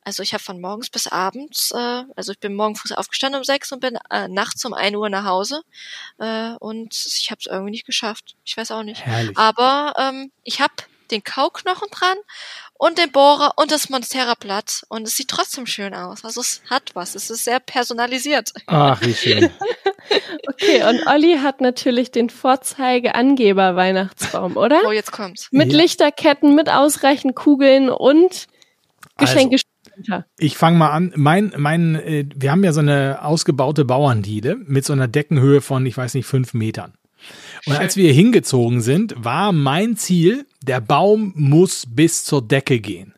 Also 0.05 0.21
ich 0.21 0.33
habe 0.33 0.43
von 0.43 0.61
morgens 0.61 0.91
bis 0.91 1.07
abends, 1.07 1.71
äh, 1.71 2.03
also 2.15 2.31
ich 2.31 2.39
bin 2.39 2.53
morgen 2.53 2.75
früh 2.75 2.93
aufgestanden 2.93 3.39
um 3.39 3.43
sechs 3.43 3.71
und 3.71 3.79
bin 3.79 3.97
äh, 4.11 4.27
nachts 4.27 4.63
um 4.63 4.73
ein 4.73 4.95
Uhr 4.95 5.09
nach 5.09 5.25
Hause 5.25 5.63
äh, 6.19 6.51
und 6.59 6.93
ich 6.93 7.31
habe 7.31 7.39
es 7.39 7.47
irgendwie 7.47 7.71
nicht 7.71 7.87
geschafft. 7.87 8.35
Ich 8.45 8.55
weiß 8.55 8.69
auch 8.71 8.83
nicht. 8.83 9.03
Herrlich. 9.03 9.35
Aber 9.35 9.93
ähm, 9.97 10.31
ich 10.43 10.61
habe 10.61 10.73
den 11.11 11.23
Kauknochen 11.23 11.87
dran 11.91 12.17
und 12.77 12.97
den 12.97 13.11
Bohrer 13.11 13.53
und 13.57 13.71
das 13.71 13.89
Monstera-Blatt 13.89 14.83
und 14.89 15.07
es 15.07 15.15
sieht 15.15 15.29
trotzdem 15.29 15.65
schön 15.65 15.93
aus. 15.93 16.25
Also 16.25 16.41
es 16.41 16.61
hat 16.69 16.91
was. 16.93 17.15
Es 17.15 17.29
ist 17.29 17.45
sehr 17.45 17.59
personalisiert. 17.59 18.51
Ach, 18.67 19.01
wie 19.01 19.13
schön. 19.13 19.49
Okay, 20.47 20.83
und 20.87 21.07
Olli 21.07 21.39
hat 21.41 21.61
natürlich 21.61 22.11
den 22.11 22.29
Vorzeige-Angeber-Weihnachtsbaum, 22.29 24.57
oder? 24.57 24.81
Oh, 24.87 24.91
jetzt 24.91 25.11
kommt's. 25.11 25.47
Mit 25.51 25.71
Ja. 25.71 25.77
Lichterketten, 25.79 26.55
mit 26.55 26.69
ausreichend 26.69 27.35
Kugeln 27.35 27.89
und 27.89 28.47
Geschenke. 29.17 29.57
Ich 30.37 30.57
fange 30.57 30.77
mal 30.77 30.91
an. 30.91 31.13
Mein, 31.15 31.53
mein, 31.57 31.95
äh, 31.95 32.25
wir 32.35 32.51
haben 32.51 32.63
ja 32.63 32.73
so 32.73 32.81
eine 32.81 33.23
ausgebaute 33.23 33.85
Bauerndiele 33.85 34.55
mit 34.57 34.85
so 34.85 34.93
einer 34.93 35.07
Deckenhöhe 35.07 35.61
von, 35.61 35.85
ich 35.85 35.95
weiß 35.95 36.15
nicht, 36.15 36.25
fünf 36.25 36.53
Metern. 36.53 36.93
Und 37.65 37.77
als 37.77 37.95
wir 37.97 38.11
hingezogen 38.13 38.81
sind, 38.81 39.15
war 39.17 39.51
mein 39.51 39.97
Ziel, 39.97 40.45
der 40.67 40.81
Baum 40.81 41.33
muss 41.35 41.85
bis 41.87 42.23
zur 42.25 42.41
Decke 42.41 42.79
gehen. 42.79 43.15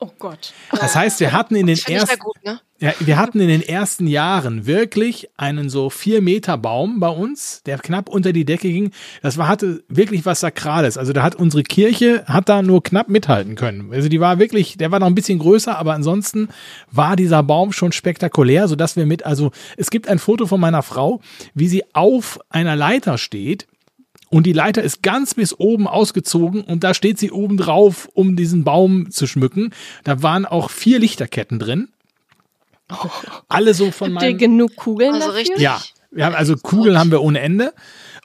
Oh 0.00 0.10
Gott. 0.16 0.52
Das 0.70 0.94
heißt, 0.94 1.18
wir 1.18 1.32
hatten 1.32 1.56
in 1.56 1.66
den 1.66 1.76
ersten, 1.76 2.20
gut, 2.20 2.36
ne? 2.44 2.60
ja, 2.78 2.92
wir 3.00 3.16
hatten 3.16 3.40
in 3.40 3.48
den 3.48 3.62
ersten 3.62 4.06
Jahren 4.06 4.64
wirklich 4.64 5.28
einen 5.36 5.70
so 5.70 5.90
vier 5.90 6.22
Meter 6.22 6.56
Baum 6.56 7.00
bei 7.00 7.08
uns, 7.08 7.64
der 7.64 7.78
knapp 7.78 8.08
unter 8.08 8.32
die 8.32 8.44
Decke 8.44 8.68
ging. 8.68 8.92
Das 9.22 9.38
war, 9.38 9.48
hatte 9.48 9.82
wirklich 9.88 10.24
was 10.24 10.38
Sakrales. 10.38 10.98
Also 10.98 11.12
da 11.12 11.24
hat 11.24 11.34
unsere 11.34 11.64
Kirche, 11.64 12.24
hat 12.26 12.48
da 12.48 12.62
nur 12.62 12.84
knapp 12.84 13.08
mithalten 13.08 13.56
können. 13.56 13.92
Also 13.92 14.08
die 14.08 14.20
war 14.20 14.38
wirklich, 14.38 14.76
der 14.76 14.92
war 14.92 15.00
noch 15.00 15.08
ein 15.08 15.16
bisschen 15.16 15.40
größer, 15.40 15.76
aber 15.76 15.94
ansonsten 15.94 16.48
war 16.92 17.16
dieser 17.16 17.42
Baum 17.42 17.72
schon 17.72 17.90
spektakulär, 17.90 18.68
sodass 18.68 18.94
wir 18.94 19.04
mit, 19.04 19.26
also 19.26 19.50
es 19.76 19.90
gibt 19.90 20.06
ein 20.06 20.20
Foto 20.20 20.46
von 20.46 20.60
meiner 20.60 20.84
Frau, 20.84 21.20
wie 21.54 21.66
sie 21.66 21.82
auf 21.92 22.38
einer 22.50 22.76
Leiter 22.76 23.18
steht. 23.18 23.66
Und 24.30 24.44
die 24.44 24.52
Leiter 24.52 24.82
ist 24.82 25.02
ganz 25.02 25.34
bis 25.34 25.58
oben 25.58 25.86
ausgezogen 25.86 26.60
und 26.62 26.84
da 26.84 26.92
steht 26.94 27.18
sie 27.18 27.30
oben 27.30 27.56
drauf, 27.56 28.08
um 28.12 28.36
diesen 28.36 28.62
Baum 28.64 29.10
zu 29.10 29.26
schmücken. 29.26 29.70
Da 30.04 30.22
waren 30.22 30.44
auch 30.44 30.70
vier 30.70 30.98
Lichterketten 30.98 31.58
drin. 31.58 31.88
Alle 33.48 33.74
so 33.74 33.90
von 33.90 34.14
Habt 34.14 34.22
ihr 34.22 34.28
meinem. 34.30 34.38
genug 34.38 34.76
Kugeln 34.76 35.14
Also 35.14 35.28
dafür? 35.28 35.40
richtig. 35.40 35.60
Ja, 35.60 35.80
wir 36.10 36.26
haben 36.26 36.34
also 36.34 36.56
Kugeln 36.56 36.98
haben 36.98 37.10
wir 37.10 37.22
ohne 37.22 37.40
Ende. 37.40 37.72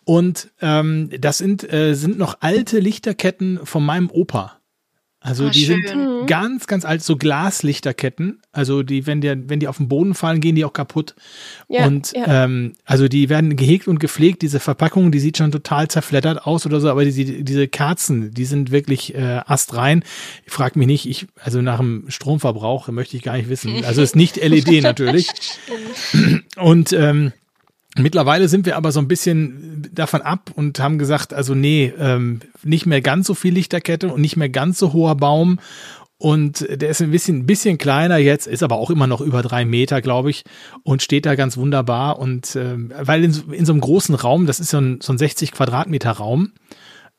Und 0.06 0.51
ähm, 0.62 1.10
das 1.20 1.38
sind, 1.38 1.72
äh, 1.72 1.93
sind 1.93 2.18
noch 2.18 2.38
alte 2.41 2.80
Lichterketten 2.80 3.60
von 3.66 3.86
meinem 3.86 4.10
Opa. 4.12 4.58
Also 5.26 5.45
Ah, 5.47 5.49
die 5.51 5.65
schön. 5.65 5.82
sind 5.88 6.28
ganz, 6.28 6.67
ganz 6.67 6.84
alt, 6.84 7.01
so 7.01 7.15
Glaslichterketten. 7.15 8.41
Also 8.51 8.84
die, 8.84 9.07
wenn 9.07 9.21
der, 9.21 9.49
wenn 9.49 9.61
die 9.61 9.69
auf 9.69 9.78
den 9.78 9.88
Boden 9.88 10.15
fallen, 10.15 10.41
gehen 10.41 10.55
die 10.55 10.65
auch 10.65 10.74
kaputt. 10.74 11.15
Ja, 11.69 11.88
und 11.88 12.11
ja. 12.11 12.43
ähm, 12.43 12.74
also 12.84 13.07
die 13.07 13.30
werden 13.30 13.55
gehegt 13.55 13.88
und 13.88 13.99
gepflegt. 13.99 14.41
Diese 14.41 14.59
Verpackung, 14.59 15.13
die 15.13 15.19
sieht 15.19 15.38
schon 15.38 15.51
total 15.51 15.88
zerfleddert 15.88 16.45
aus 16.45 16.65
oder 16.65 16.82
so, 16.82 16.89
aber 16.89 17.05
die, 17.05 17.43
diese 17.45 17.69
Kerzen, 17.69 18.34
die 18.34 18.43
sind 18.43 18.71
wirklich 18.71 19.15
äh, 19.15 19.39
astrein. 19.45 20.03
Ich 20.45 20.51
frage 20.51 20.78
mich 20.78 20.88
nicht, 20.88 21.05
ich, 21.09 21.28
also 21.41 21.61
nach 21.61 21.78
dem 21.78 22.03
Stromverbrauch 22.09 22.89
möchte 22.89 23.15
ich 23.15 23.24
gar 23.24 23.38
nicht 23.38 23.47
wissen. 23.47 23.86
Also 23.86 24.01
ist 24.01 24.17
nicht 24.17 24.36
LED 24.36 24.84
natürlich. 24.84 25.28
Und 26.57 26.91
ähm, 26.91 27.32
Mittlerweile 27.97 28.47
sind 28.47 28.65
wir 28.65 28.75
aber 28.75 28.91
so 28.91 28.99
ein 28.99 29.07
bisschen 29.07 29.87
davon 29.93 30.21
ab 30.21 30.49
und 30.55 30.79
haben 30.79 30.97
gesagt, 30.97 31.33
also 31.33 31.53
nee, 31.53 31.93
ähm, 31.99 32.39
nicht 32.63 32.85
mehr 32.87 33.01
ganz 33.01 33.27
so 33.27 33.35
viel 33.35 33.53
Lichterkette 33.53 34.11
und 34.11 34.19
nicht 34.21 34.35
mehr 34.35 34.49
ganz 34.49 34.79
so 34.79 34.93
hoher 34.93 35.15
Baum. 35.15 35.59
Und 36.17 36.65
der 36.69 36.89
ist 36.89 37.01
ein 37.01 37.11
bisschen, 37.11 37.39
ein 37.39 37.45
bisschen 37.45 37.77
kleiner 37.77 38.17
jetzt, 38.17 38.47
ist 38.47 38.63
aber 38.63 38.77
auch 38.77 38.89
immer 38.89 39.07
noch 39.07 39.19
über 39.21 39.41
drei 39.41 39.65
Meter, 39.65 40.01
glaube 40.01 40.29
ich, 40.29 40.43
und 40.83 41.03
steht 41.03 41.25
da 41.25 41.35
ganz 41.35 41.57
wunderbar. 41.57 42.17
Und 42.17 42.55
ähm, 42.55 42.91
weil 42.97 43.23
in, 43.25 43.31
so- 43.33 43.51
in 43.51 43.65
so 43.65 43.73
einem 43.73 43.81
großen 43.81 44.15
Raum, 44.15 44.45
das 44.47 44.59
ist 44.59 44.69
so 44.71 44.77
ein, 44.79 44.99
so 45.01 45.11
ein 45.13 45.17
60 45.17 45.51
Quadratmeter 45.51 46.11
Raum, 46.11 46.53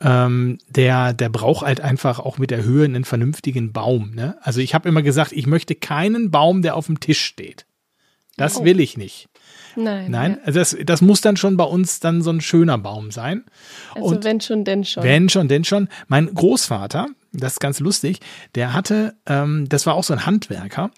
ähm, 0.01 0.59
der, 0.69 1.13
der 1.13 1.29
braucht 1.29 1.65
halt 1.67 1.81
einfach 1.83 2.19
auch 2.19 2.39
mit 2.39 2.51
der 2.51 2.65
Höhe 2.65 2.85
einen 2.87 3.05
vernünftigen 3.05 3.73
Baum. 3.73 4.13
Ne? 4.15 4.37
Also 4.41 4.61
ich 4.61 4.75
habe 4.75 4.89
immer 4.89 5.03
gesagt, 5.03 5.33
ich 5.33 5.47
möchte 5.47 5.75
keinen 5.75 6.31
Baum, 6.31 6.63
der 6.63 6.75
auf 6.75 6.87
dem 6.87 6.99
Tisch 6.99 7.21
steht. 7.21 7.67
Das 8.37 8.57
Oh. 8.61 8.65
will 8.65 8.81
ich 8.81 8.97
nicht. 8.97 9.29
Nein. 9.77 10.11
Nein, 10.11 10.33
Ja. 10.33 10.47
also 10.47 10.59
das, 10.59 10.77
das 10.85 11.01
muss 11.01 11.21
dann 11.21 11.37
schon 11.37 11.57
bei 11.57 11.65
uns 11.65 12.01
dann 12.01 12.23
so 12.23 12.31
ein 12.31 12.41
schöner 12.41 12.79
Baum 12.79 13.11
sein. 13.11 13.45
Also 13.95 14.09
und 14.09 14.25
wenn 14.25 14.41
schon, 14.41 14.65
denn 14.65 14.85
schon. 14.85 15.03
wenn 15.03 15.29
schon, 15.29 15.49
denn 15.49 15.65
schon. 15.65 15.89
Mein 16.09 16.33
Großvater, 16.35 17.07
das 17.33 17.55
ist 17.55 17.61
ganz 17.61 17.81
lustig, 17.81 18.21
der 18.55 18.73
hatte, 18.73 19.15
ähm, 19.27 19.67
das 19.69 19.87
war 19.87 19.95
auch 19.95 20.05
so 20.05 20.13
ein 20.15 20.27
Handwerker. 20.27 20.91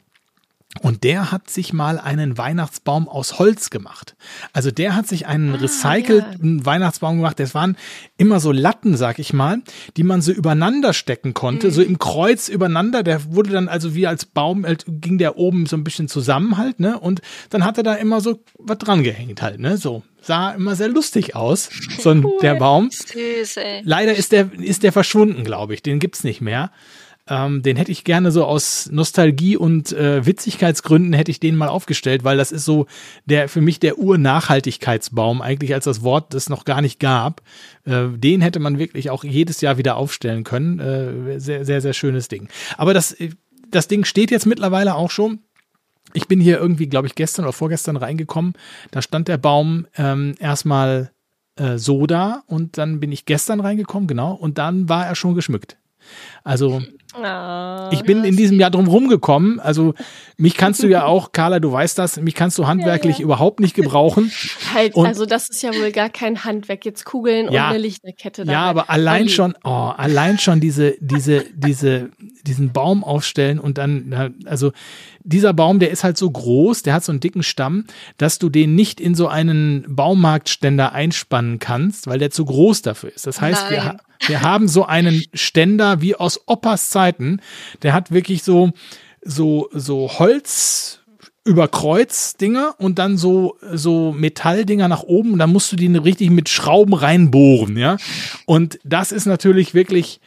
Und 0.82 1.04
der 1.04 1.32
hat 1.32 1.48
sich 1.48 1.72
mal 1.72 1.98
einen 1.98 2.36
Weihnachtsbaum 2.36 3.08
aus 3.08 3.38
Holz 3.38 3.70
gemacht. 3.70 4.14
Also 4.52 4.70
der 4.70 4.94
hat 4.94 5.06
sich 5.06 5.26
einen 5.26 5.54
recycelten 5.54 6.66
Weihnachtsbaum 6.66 7.16
gemacht. 7.16 7.40
Das 7.40 7.54
waren 7.54 7.76
immer 8.18 8.40
so 8.40 8.52
Latten, 8.52 8.96
sag 8.96 9.18
ich 9.18 9.32
mal, 9.32 9.62
die 9.96 10.02
man 10.02 10.20
so 10.20 10.32
übereinander 10.32 10.92
stecken 10.92 11.34
konnte, 11.34 11.70
so 11.70 11.82
im 11.82 11.98
Kreuz 11.98 12.48
übereinander. 12.48 13.02
Der 13.02 13.32
wurde 13.32 13.50
dann 13.50 13.68
also 13.68 13.94
wie 13.94 14.06
als 14.06 14.26
Baum, 14.26 14.66
halt, 14.66 14.84
ging 14.86 15.18
der 15.18 15.38
oben 15.38 15.66
so 15.66 15.76
ein 15.76 15.84
bisschen 15.84 16.08
zusammen 16.08 16.58
halt, 16.58 16.78
ne? 16.78 16.98
Und 16.98 17.22
dann 17.50 17.64
hat 17.64 17.78
er 17.78 17.84
da 17.84 17.94
immer 17.94 18.20
so 18.20 18.42
was 18.58 18.78
dran 18.78 19.02
gehängt 19.02 19.42
halt, 19.42 19.60
ne? 19.60 19.76
So. 19.76 20.02
Sah 20.20 20.50
immer 20.50 20.74
sehr 20.74 20.88
lustig 20.88 21.36
aus, 21.36 21.70
so 22.00 22.10
ein, 22.10 22.26
der 22.42 22.54
Baum. 22.58 22.90
Süß, 22.90 23.58
ey. 23.58 23.82
Leider 23.84 24.14
ist 24.14 24.32
der, 24.32 24.50
ist 24.58 24.82
der 24.82 24.92
verschwunden, 24.92 25.44
glaube 25.44 25.72
ich. 25.74 25.82
Den 25.82 26.00
gibt's 26.00 26.24
nicht 26.24 26.40
mehr. 26.40 26.72
Ähm, 27.28 27.62
den 27.62 27.76
hätte 27.76 27.90
ich 27.90 28.04
gerne 28.04 28.30
so 28.30 28.44
aus 28.44 28.88
Nostalgie 28.92 29.56
und 29.56 29.92
äh, 29.92 30.24
Witzigkeitsgründen 30.24 31.12
hätte 31.12 31.30
ich 31.30 31.40
den 31.40 31.56
mal 31.56 31.68
aufgestellt, 31.68 32.22
weil 32.22 32.36
das 32.36 32.52
ist 32.52 32.64
so 32.64 32.86
der 33.24 33.48
für 33.48 33.60
mich 33.60 33.80
der 33.80 33.98
Ur-Nachhaltigkeitsbaum, 33.98 35.42
eigentlich 35.42 35.74
als 35.74 35.84
das 35.84 36.02
Wort 36.02 36.34
das 36.34 36.48
noch 36.48 36.64
gar 36.64 36.80
nicht 36.80 37.00
gab. 37.00 37.42
Äh, 37.84 38.08
den 38.16 38.42
hätte 38.42 38.60
man 38.60 38.78
wirklich 38.78 39.10
auch 39.10 39.24
jedes 39.24 39.60
Jahr 39.60 39.76
wieder 39.76 39.96
aufstellen 39.96 40.44
können. 40.44 40.78
Äh, 40.78 41.40
sehr, 41.40 41.64
sehr, 41.64 41.80
sehr 41.80 41.94
schönes 41.94 42.28
Ding. 42.28 42.48
Aber 42.76 42.94
das, 42.94 43.12
äh, 43.12 43.30
das 43.70 43.88
Ding 43.88 44.04
steht 44.04 44.30
jetzt 44.30 44.46
mittlerweile 44.46 44.94
auch 44.94 45.10
schon. 45.10 45.40
Ich 46.12 46.28
bin 46.28 46.40
hier 46.40 46.58
irgendwie, 46.58 46.86
glaube 46.86 47.08
ich, 47.08 47.14
gestern 47.14 47.44
oder 47.44 47.52
vorgestern 47.52 47.96
reingekommen. 47.96 48.54
Da 48.92 49.02
stand 49.02 49.26
der 49.28 49.38
Baum 49.38 49.86
ähm, 49.96 50.34
erstmal 50.38 51.10
äh, 51.56 51.78
so 51.78 52.06
da 52.06 52.42
und 52.46 52.78
dann 52.78 53.00
bin 53.00 53.12
ich 53.12 53.24
gestern 53.24 53.60
reingekommen, 53.60 54.06
genau, 54.06 54.32
und 54.32 54.58
dann 54.58 54.88
war 54.88 55.06
er 55.06 55.14
schon 55.14 55.34
geschmückt. 55.34 55.76
Also 56.44 56.82
Ah. 57.18 57.88
ich 57.92 58.02
bin 58.02 58.24
in 58.24 58.36
diesem 58.36 58.60
Jahr 58.60 58.70
drum 58.70 58.88
rumgekommen. 58.88 59.58
Also 59.58 59.94
mich 60.36 60.54
kannst 60.54 60.82
du 60.82 60.86
ja 60.86 61.04
auch, 61.06 61.32
Carla, 61.32 61.60
du 61.60 61.72
weißt 61.72 61.98
das, 61.98 62.20
mich 62.20 62.34
kannst 62.34 62.58
du 62.58 62.66
handwerklich 62.66 63.14
Ja, 63.16 63.20
ja. 63.20 63.24
überhaupt 63.24 63.60
nicht 63.60 63.74
gebrauchen. 63.74 64.30
Halt, 64.74 64.94
Und- 64.94 65.06
also 65.06 65.24
das 65.24 65.48
ist 65.48 65.62
ja 65.62 65.70
wohl 65.74 65.92
gar 65.92 66.10
kein 66.10 66.44
Handwerk. 66.44 66.84
Jetzt 66.84 67.04
Kugeln 67.06 67.50
Ja. 67.50 67.64
und 67.68 67.70
eine 67.70 67.78
Lichterkette. 67.78 68.42
Ja, 68.44 68.64
aber 68.64 68.90
allein 68.90 69.22
Olli. 69.22 69.30
schon, 69.30 69.54
oh, 69.64 69.70
allein 69.96 70.38
schon 70.38 70.60
diese, 70.60 70.94
diese, 71.00 71.44
diese, 71.54 72.10
diesen 72.46 72.72
Baum 72.72 73.02
aufstellen 73.02 73.58
und 73.60 73.78
dann, 73.78 74.34
also 74.44 74.72
dieser 75.24 75.54
Baum, 75.54 75.78
der 75.78 75.90
ist 75.90 76.04
halt 76.04 76.18
so 76.18 76.30
groß, 76.30 76.82
der 76.82 76.92
hat 76.94 77.04
so 77.04 77.12
einen 77.12 77.20
dicken 77.20 77.42
Stamm, 77.42 77.86
dass 78.18 78.38
du 78.38 78.48
den 78.50 78.74
nicht 78.74 79.00
in 79.00 79.14
so 79.14 79.26
einen 79.28 79.84
Baumarktständer 79.88 80.92
einspannen 80.92 81.58
kannst, 81.58 82.06
weil 82.06 82.18
der 82.18 82.30
zu 82.30 82.44
groß 82.44 82.82
dafür 82.82 83.12
ist. 83.14 83.26
Das 83.26 83.40
heißt, 83.40 83.70
wir, 83.70 83.82
Nein. 83.84 83.98
wir 84.26 84.42
haben 84.42 84.68
so 84.68 84.84
einen 84.86 85.24
Ständer 85.34 86.00
wie 86.00 86.14
aus 86.14 86.35
Opas 86.46 86.90
Zeiten, 86.90 87.40
der 87.82 87.92
hat 87.92 88.10
wirklich 88.10 88.42
so, 88.42 88.72
so, 89.22 89.68
so 89.72 90.10
Holz, 90.18 91.00
über 91.46 91.68
Kreuzdinger 91.68 92.74
und 92.78 92.98
dann 92.98 93.16
so, 93.16 93.56
so 93.72 94.12
Metalldinger 94.12 94.88
nach 94.88 95.04
oben 95.04 95.38
dann 95.38 95.52
musst 95.52 95.70
du 95.70 95.76
die 95.76 95.86
richtig 95.96 96.30
mit 96.30 96.48
Schrauben 96.48 96.92
reinbohren, 96.92 97.76
ja. 97.76 97.98
Und 98.46 98.80
das 98.82 99.12
ist 99.12 99.26
natürlich 99.26 99.72
wirklich, 99.72 100.20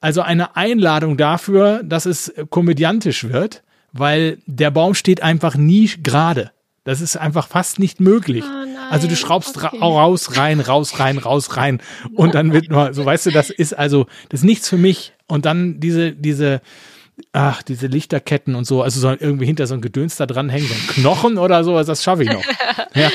also 0.00 0.22
eine 0.22 0.56
Einladung 0.56 1.18
dafür, 1.18 1.82
dass 1.84 2.06
es 2.06 2.32
komödiantisch 2.48 3.24
wird, 3.24 3.62
weil 3.92 4.38
der 4.46 4.70
Baum 4.70 4.94
steht 4.94 5.22
einfach 5.22 5.54
nie 5.54 5.90
gerade. 6.02 6.50
Das 6.84 7.00
ist 7.00 7.16
einfach 7.16 7.48
fast 7.48 7.78
nicht 7.78 7.98
möglich. 8.00 8.44
Oh 8.46 8.52
nein, 8.52 8.76
also 8.90 9.08
du 9.08 9.16
schraubst 9.16 9.62
ra 9.62 9.68
okay. 9.68 9.78
raus, 9.80 10.36
rein, 10.36 10.60
raus, 10.60 10.98
rein, 11.00 11.16
raus, 11.18 11.56
rein. 11.56 11.80
Und 12.14 12.34
dann 12.34 12.52
wird 12.52 12.68
nur, 12.70 12.92
so 12.92 13.04
weißt 13.04 13.26
du, 13.26 13.30
das 13.30 13.48
ist 13.50 13.72
also, 13.72 14.06
das 14.28 14.40
ist 14.40 14.44
nichts 14.44 14.68
für 14.68 14.76
mich. 14.76 15.14
Und 15.26 15.46
dann 15.46 15.80
diese, 15.80 16.12
diese, 16.12 16.60
ach, 17.32 17.62
diese 17.62 17.86
Lichterketten 17.86 18.54
und 18.54 18.66
so, 18.66 18.82
also 18.82 19.00
so 19.00 19.08
irgendwie 19.08 19.46
hinter 19.46 19.66
so 19.66 19.72
ein 19.74 19.80
Gedöns 19.80 20.16
da 20.16 20.26
dranhängen, 20.26 20.68
so 20.68 20.74
ein 20.74 20.86
Knochen 20.88 21.38
oder 21.38 21.64
so, 21.64 21.74
also 21.74 21.92
das 21.92 22.02
schaffe 22.02 22.24
ich 22.24 22.30
noch. 22.30 22.44
Ja, 22.94 23.10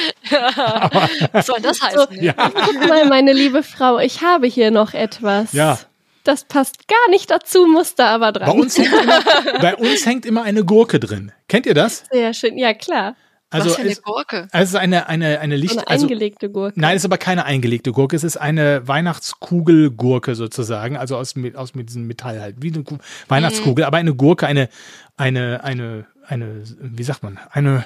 Was 1.32 1.46
soll 1.46 1.62
das 1.62 1.82
heißen? 1.84 2.22
ja, 2.22 2.34
Guck 2.34 2.88
mal, 2.88 3.06
meine 3.08 3.32
liebe 3.34 3.64
Frau, 3.64 3.98
ich 4.00 4.22
habe 4.22 4.48
hier 4.48 4.72
noch 4.72 4.94
etwas. 4.94 5.54
ja. 5.54 5.80
Das 6.26 6.44
passt 6.44 6.88
gar 6.90 7.10
nicht 7.12 7.32
dazu, 7.32 7.66
muss 7.66 7.96
da 7.96 8.14
aber 8.14 8.34
dran. 8.34 8.46
Bei 8.48 8.52
uns, 8.52 8.78
hängt 8.78 8.92
immer, 8.92 9.22
bei 9.62 9.76
uns 9.78 10.06
hängt 10.06 10.26
immer 10.26 10.44
eine 10.44 10.66
Gurke 10.66 11.00
drin. 11.00 11.32
Kennt 11.48 11.66
ihr 11.66 11.74
das? 11.74 12.04
Sehr 12.12 12.34
schön. 12.34 12.58
Ja, 12.58 12.74
klar. 12.74 13.16
Also 13.52 13.70
Was 13.70 13.76
für 13.78 13.82
eine 13.82 13.92
es, 13.92 14.02
Gurke. 14.04 14.48
es 14.52 14.70
ist 14.70 14.76
eine, 14.76 15.08
eine, 15.08 15.40
eine 15.40 15.56
So 15.58 15.62
Licht, 15.62 15.78
eine 15.80 15.88
also 15.88 16.06
eingelegte 16.06 16.50
Gurke. 16.52 16.80
Nein, 16.80 16.96
es 16.96 17.02
ist 17.02 17.06
aber 17.06 17.18
keine 17.18 17.46
eingelegte 17.46 17.92
Gurke. 17.92 18.16
Es 18.16 18.24
ist 18.24 18.38
eine 18.38 18.88
Weihnachtskugelgurke 18.88 20.36
sozusagen, 20.36 20.98
also 20.98 21.18
aus, 21.18 21.36
mit- 21.36 21.56
aus 21.56 21.74
mit 21.76 21.90
diesem 21.90 22.06
Metall 22.08 22.40
halt, 22.42 22.58
wie 22.62 22.72
eine 22.74 22.84
Ku- 22.84 22.98
Weihnachtskugel, 23.28 23.86
aber 23.86 23.98
eine 23.98 24.14
Gurke, 24.14 24.46
eine, 24.46 24.70
eine, 25.18 25.64
eine, 25.64 26.06
eine, 26.28 26.62
wie 26.80 27.04
sagt 27.04 27.24
man, 27.24 27.40
eine, 27.52 27.86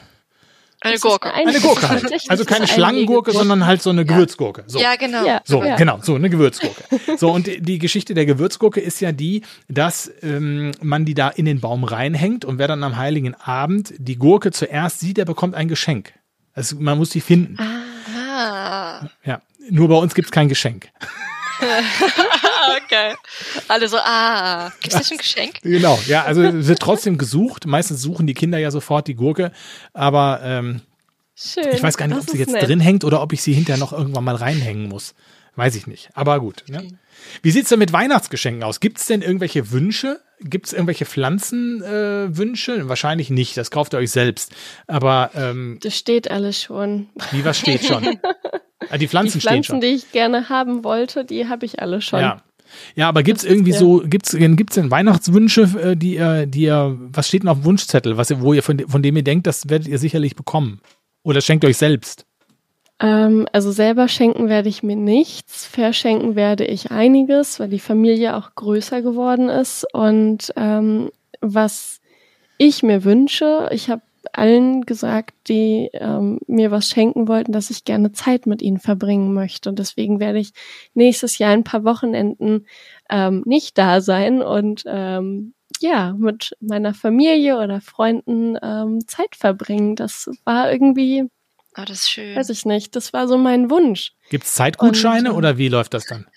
Eine 0.84 1.00
Gurke. 1.00 1.34
ein- 1.34 1.48
eine 1.48 1.60
Gurke 1.60 1.90
halt. 1.90 2.14
Also 2.30 2.46
keine 2.46 2.62
eine 2.62 2.68
Schlangengurke, 2.68 3.32
sondern 3.32 3.66
halt 3.66 3.82
so 3.82 3.90
eine 3.90 4.06
Gewürzgurke. 4.06 4.64
So. 4.68 4.80
Ja, 4.80 4.96
genau. 4.96 5.26
Ja. 5.26 5.42
So, 5.46 5.64
Ja. 5.64 5.76
genau, 5.76 6.00
so 6.02 6.16
eine 6.16 6.30
Gewürzgurke. 6.30 6.84
So, 7.18 7.32
und 7.32 7.48
die- 7.48 7.80
Geschichte 7.80 8.14
der 8.14 8.26
Gewürzgurke 8.26 8.80
ist 8.82 9.00
ja 9.02 9.12
die, 9.12 9.42
dass 9.68 10.12
ähm, 10.22 10.72
man 10.82 11.06
die 11.06 11.14
da 11.14 11.30
in 11.30 11.46
den 11.46 11.60
Baum 11.62 11.84
reinhängt 11.84 12.46
und 12.46 12.58
wer 12.60 12.68
dann 12.68 12.84
am 12.84 12.98
Heiligen 12.98 13.34
Abend 13.36 13.94
die 13.98 14.18
Gurke 14.18 14.52
zuerst 14.52 15.00
sieht, 15.00 15.18
der 15.18 15.26
bekommt 15.26 15.56
ein 15.56 15.68
Geschenk. 15.68 16.14
Also 16.54 16.76
man 16.80 16.98
muss 16.98 17.10
die 17.10 17.22
finden. 17.22 17.58
Ah, 17.60 19.08
Ja. 19.24 19.42
Nur 19.70 19.88
bei 19.88 19.96
uns 19.96 20.14
gibt's 20.14 20.32
kein 20.32 20.50
Geschenk. 20.50 20.90
okay. 22.84 23.14
Alle 23.68 23.88
so, 23.88 23.98
ah, 23.98 24.72
gibt's 24.82 24.98
das 24.98 25.12
ein 25.12 25.18
Geschenk? 25.18 25.62
Genau, 25.62 26.00
ja, 26.08 26.24
also 26.24 26.42
wird 26.44 26.80
trotzdem 26.80 27.18
gesucht. 27.18 27.66
Meistens 27.66 28.02
suchen 28.02 28.28
die 28.28 28.34
Kinder 28.34 28.58
ja 28.58 28.72
sofort 28.72 29.08
die 29.08 29.16
Gurke, 29.16 29.52
aber 29.94 30.42
ähm, 30.44 30.82
Schön. 31.36 31.68
ich 31.74 31.82
weiß 31.84 31.98
gar 31.98 32.08
nicht, 32.08 32.18
ob 32.20 32.30
sie 32.30 32.38
jetzt 32.38 32.52
nett. 32.54 32.68
drin 32.68 32.80
hängt 32.80 33.04
oder 33.04 33.22
ob 33.22 33.34
ich 33.34 33.42
sie 33.42 33.54
hinterher 33.54 33.80
noch 33.80 33.94
irgendwann 33.94 34.24
mal 34.24 34.36
reinhängen 34.36 34.88
muss. 34.90 35.14
Weiß 35.56 35.76
ich 35.76 35.86
nicht. 35.86 36.10
Aber 36.16 36.40
gut. 36.40 36.64
Ne? 36.68 36.88
Wie 37.44 37.52
sieht's 37.52 37.70
denn 37.70 37.78
mit 37.78 37.94
Weihnachtsgeschenken 37.94 38.64
aus? 38.64 38.80
Gibt's 38.80 39.06
denn 39.06 39.22
irgendwelche 39.22 39.72
Wünsche? 39.72 40.20
Gibt's 40.42 40.74
irgendwelche 40.74 41.06
Pflanzenwünsche? 41.06 42.76
Äh? 42.76 42.90
Wahrscheinlich 42.90 43.30
nicht. 43.30 43.56
Das 43.56 43.70
kauft 43.70 43.94
ihr 43.94 44.00
euch 44.00 44.10
selbst. 44.12 44.52
Aber 44.88 45.30
ähm, 45.36 45.78
Das 45.84 45.96
steht 45.96 46.32
alles 46.32 46.60
schon. 46.62 47.10
wie 47.32 47.46
was 47.46 47.58
steht 47.60 47.86
schon? 47.86 48.20
Ah, 48.90 48.96
die 48.98 49.06
Die 49.06 49.08
Pflanzen, 49.08 49.40
stehen 49.40 49.64
Pflanzen, 49.64 49.72
schon. 49.72 49.80
die 49.80 49.88
ich 49.88 50.12
gerne 50.12 50.50
haben 50.50 50.84
wollte, 50.84 51.24
die 51.24 51.48
habe 51.48 51.66
ich 51.66 51.80
alle 51.80 52.02
schon. 52.02 52.20
Ja. 52.20 52.44
Ja, 52.96 53.10
aber 53.10 53.24
gibt's 53.24 53.42
Das 53.44 53.50
ist 53.50 53.56
irgendwie 53.56 53.72
ja- 53.72 53.78
so, 53.80 54.04
gibt's, 54.06 54.36
gibt's 54.38 54.76
denn 54.76 54.92
Weihnachtswünsche, 54.92 55.62
äh, 55.82 55.96
die 55.96 56.16
ihr, 56.16 56.46
die 56.46 56.64
ihr, 56.64 56.98
was 57.00 57.28
steht 57.28 57.44
denn 57.44 57.50
auf 57.50 57.60
dem 57.60 57.66
Wunschzettel, 57.66 58.18
was 58.18 58.30
ihr, 58.30 58.42
wo 58.42 58.54
ihr, 58.54 58.64
von, 58.64 58.80
von 58.88 59.02
dem 59.04 59.16
ihr 59.16 59.24
denkt, 59.24 59.48
das 59.48 59.70
werdet 59.70 59.88
ihr 59.88 60.00
sicherlich 60.00 60.36
bekommen? 60.36 60.80
Oder 61.24 61.42
schenkt 61.42 61.64
euch 61.66 61.78
selbst? 61.78 62.26
Ähm, 63.00 63.48
also 63.52 63.72
selber 63.72 64.08
schenken 64.08 64.50
werde 64.50 64.70
ich 64.70 64.84
mir 64.84 64.96
nichts. 64.96 65.66
Verschenken 65.66 66.36
werde 66.36 66.66
ich 66.66 66.92
einiges, 66.92 67.60
weil 67.60 67.70
die 67.70 67.80
Familie 67.80 68.36
auch 68.36 68.56
größer 68.56 69.02
geworden 69.02 69.50
ist. 69.50 69.86
Und 69.94 70.54
ähm, 70.56 71.10
was 71.42 72.00
ich 72.58 72.84
mir 72.84 73.04
wünsche, 73.04 73.70
ich 73.72 73.90
habe 73.90 74.02
allen 74.34 74.82
gesagt, 74.82 75.34
die 75.48 75.90
ähm, 75.94 76.40
mir 76.48 76.72
was 76.72 76.90
schenken 76.90 77.28
wollten, 77.28 77.52
dass 77.52 77.70
ich 77.70 77.86
gerne 77.86 78.12
Zeit 78.12 78.46
mit 78.46 78.62
ihnen 78.62 78.80
verbringen 78.80 79.34
möchte. 79.34 79.70
Und 79.70 79.80
deswegen 79.80 80.20
werde 80.20 80.40
ich 80.40 80.52
nächstes 80.94 81.38
Jahr 81.38 81.52
ein 81.52 81.64
paar 81.64 81.84
Wochenenden 81.84 82.66
ähm, 83.10 83.44
nicht 83.46 83.78
da 83.78 84.02
sein 84.02 84.42
und 84.42 84.84
ähm, 84.88 85.54
ja, 85.80 86.14
mit 86.18 86.56
meiner 86.60 86.94
Familie 86.94 87.58
oder 87.58 87.82
Freunden 87.82 88.58
ähm, 88.62 89.00
Zeit 89.08 89.36
verbringen. 89.36 89.96
Das 89.96 90.30
war 90.46 90.72
irgendwie, 90.72 91.24
Oh, 91.78 91.82
das 91.86 92.02
ist 92.02 92.10
schön. 92.12 92.36
weiß 92.36 92.50
ich 92.50 92.66
nicht, 92.66 92.96
das 92.96 93.14
war 93.14 93.28
so 93.28 93.38
mein 93.38 93.70
Wunsch. 93.70 94.14
Gibt's 94.30 94.54
Zeitgutscheine 94.56 95.32
Und, 95.32 95.38
oder 95.38 95.58
wie 95.58 95.70
läuft 95.70 95.94
das 95.94 96.06
dann? 96.06 96.28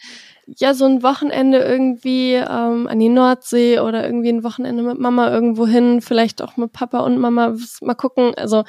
Ja, 0.47 0.75
so 0.75 0.85
ein 0.85 1.03
Wochenende 1.03 1.59
irgendwie 1.59 2.35
ähm, 2.35 2.87
an 2.87 2.99
die 3.01 3.09
Nordsee 3.09 3.81
oder 3.81 4.05
irgendwie 4.07 4.29
ein 4.29 4.45
Wochenende 4.45 4.83
mit 4.83 4.99
Mama 4.99 5.31
irgendwo 5.31 5.67
hin, 5.67 6.01
vielleicht 6.01 6.41
auch 6.41 6.57
mit 6.57 6.73
Papa 6.73 7.01
und 7.01 7.19
Mama. 7.19 7.57
Mal 7.81 7.95
gucken. 7.95 8.35
Also 8.37 8.65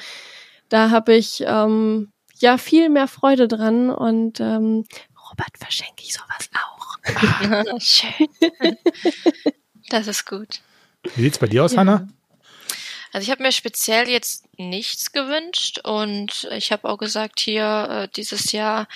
da 0.68 0.90
habe 0.90 1.14
ich 1.14 1.42
ähm, 1.46 2.10
ja 2.40 2.58
viel 2.58 2.88
mehr 2.88 3.06
Freude 3.06 3.46
dran 3.46 3.90
und 3.90 4.40
ähm, 4.40 4.84
Robert 5.30 5.56
verschenke 5.58 6.02
ich 6.02 6.14
sowas 6.14 6.50
auch. 6.54 7.80
schön. 7.80 8.28
das 9.88 10.08
ist 10.08 10.26
gut. 10.26 10.60
Wie 11.14 11.22
sieht's 11.22 11.38
bei 11.38 11.46
dir 11.46 11.64
aus, 11.64 11.72
Ja. 11.72 11.78
Hanna? 11.80 12.08
Also 13.12 13.24
ich 13.24 13.30
habe 13.30 13.42
mir 13.42 13.52
speziell 13.52 14.08
jetzt 14.08 14.46
nichts 14.58 15.12
gewünscht 15.12 15.80
und 15.84 16.46
ich 16.52 16.72
habe 16.72 16.88
auch 16.88 16.98
gesagt 16.98 17.40
hier 17.40 17.88
äh, 17.90 18.08
dieses 18.14 18.52
Jahr, 18.52 18.86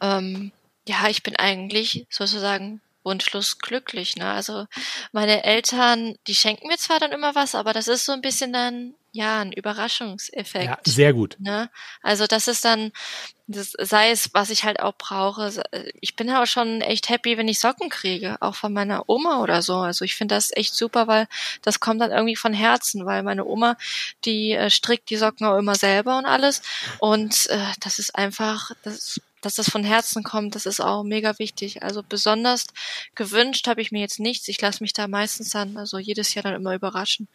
ähm, 0.00 0.52
ja, 0.88 1.08
ich 1.08 1.22
bin 1.22 1.36
eigentlich 1.36 2.06
sozusagen 2.10 2.80
wunschlos 3.04 3.58
glücklich. 3.58 4.16
Ne? 4.16 4.30
Also 4.30 4.66
meine 5.12 5.44
Eltern, 5.44 6.16
die 6.26 6.34
schenken 6.34 6.68
mir 6.68 6.76
zwar 6.76 7.00
dann 7.00 7.12
immer 7.12 7.34
was, 7.34 7.54
aber 7.54 7.72
das 7.72 7.88
ist 7.88 8.04
so 8.04 8.12
ein 8.12 8.20
bisschen 8.20 8.52
dann 8.52 8.94
ja 9.12 9.40
ein 9.40 9.52
Überraschungseffekt. 9.52 10.66
Ja, 10.66 10.78
sehr 10.84 11.14
gut. 11.14 11.36
Ne? 11.38 11.70
Also 12.02 12.26
das 12.26 12.46
ist 12.48 12.64
dann, 12.64 12.92
das, 13.46 13.72
sei 13.78 14.10
es, 14.10 14.34
was 14.34 14.50
ich 14.50 14.64
halt 14.64 14.80
auch 14.80 14.92
brauche. 14.98 15.50
Ich 16.00 16.14
bin 16.16 16.30
auch 16.30 16.46
schon 16.46 16.82
echt 16.82 17.08
happy, 17.08 17.38
wenn 17.38 17.48
ich 17.48 17.60
Socken 17.60 17.88
kriege, 17.88 18.36
auch 18.40 18.54
von 18.54 18.72
meiner 18.72 19.08
Oma 19.08 19.42
oder 19.42 19.62
so. 19.62 19.76
Also 19.76 20.04
ich 20.04 20.14
finde 20.14 20.34
das 20.34 20.54
echt 20.54 20.74
super, 20.74 21.06
weil 21.06 21.26
das 21.62 21.80
kommt 21.80 22.02
dann 22.02 22.10
irgendwie 22.10 22.36
von 22.36 22.52
Herzen, 22.52 23.06
weil 23.06 23.22
meine 23.22 23.46
Oma, 23.46 23.76
die 24.26 24.52
äh, 24.52 24.68
strickt 24.68 25.08
die 25.08 25.16
Socken 25.16 25.46
auch 25.46 25.56
immer 25.56 25.74
selber 25.74 26.18
und 26.18 26.26
alles. 26.26 26.60
Und 26.98 27.48
äh, 27.48 27.58
das 27.80 27.98
ist 27.98 28.14
einfach, 28.14 28.72
das, 28.82 29.18
dass 29.42 29.54
das 29.54 29.70
von 29.70 29.84
Herzen 29.84 30.22
kommt, 30.24 30.54
das 30.54 30.66
ist 30.66 30.80
auch 30.80 31.04
mega 31.04 31.38
wichtig. 31.38 31.82
Also 31.82 32.02
besonders 32.02 32.66
gewünscht 33.14 33.66
habe 33.68 33.80
ich 33.80 33.92
mir 33.92 34.00
jetzt 34.00 34.20
nichts. 34.20 34.48
Ich 34.48 34.60
lasse 34.60 34.82
mich 34.82 34.92
da 34.92 35.08
meistens 35.08 35.50
dann, 35.50 35.76
also 35.76 35.98
jedes 35.98 36.34
Jahr 36.34 36.42
dann 36.44 36.54
immer 36.54 36.74
überraschen 36.74 37.28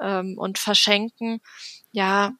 ähm, 0.00 0.36
und 0.38 0.58
verschenken. 0.58 1.40
Ja, 1.92 2.32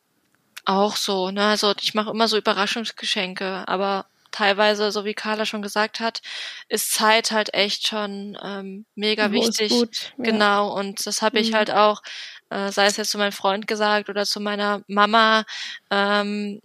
auch 0.65 0.97
so, 0.97 1.31
ne? 1.31 1.47
Also 1.47 1.75
ich 1.81 1.95
mache 1.95 2.11
immer 2.11 2.29
so 2.29 2.37
Überraschungsgeschenke, 2.37 3.65
aber 3.67 4.07
teilweise, 4.31 4.93
so 4.93 5.05
wie 5.05 5.15
Carla 5.15 5.45
schon 5.47 5.63
gesagt 5.63 6.01
hat, 6.01 6.21
ist 6.69 6.93
Zeit 6.93 7.33
halt 7.33 7.53
echt 7.55 7.89
schon 7.89 8.39
ähm, 8.43 8.87
mega 8.95 9.33
Wo 9.33 9.41
ist 9.47 9.59
wichtig. 9.61 9.73
gut, 9.73 10.13
ja. 10.19 10.25
Genau, 10.25 10.73
und 10.79 11.05
das 11.07 11.23
habe 11.23 11.41
ich 11.41 11.51
Mhm. 11.51 11.55
halt 11.57 11.71
auch, 11.73 12.03
äh, 12.51 12.71
sei 12.71 12.87
es 12.87 12.97
jetzt 12.97 13.11
zu 13.11 13.19
meinem 13.19 13.33
Freund 13.33 13.67
gesagt 13.67 14.09
oder 14.09 14.25
zu 14.27 14.39
meiner 14.41 14.83
Mama, 14.87 15.45
ähm, 15.91 16.61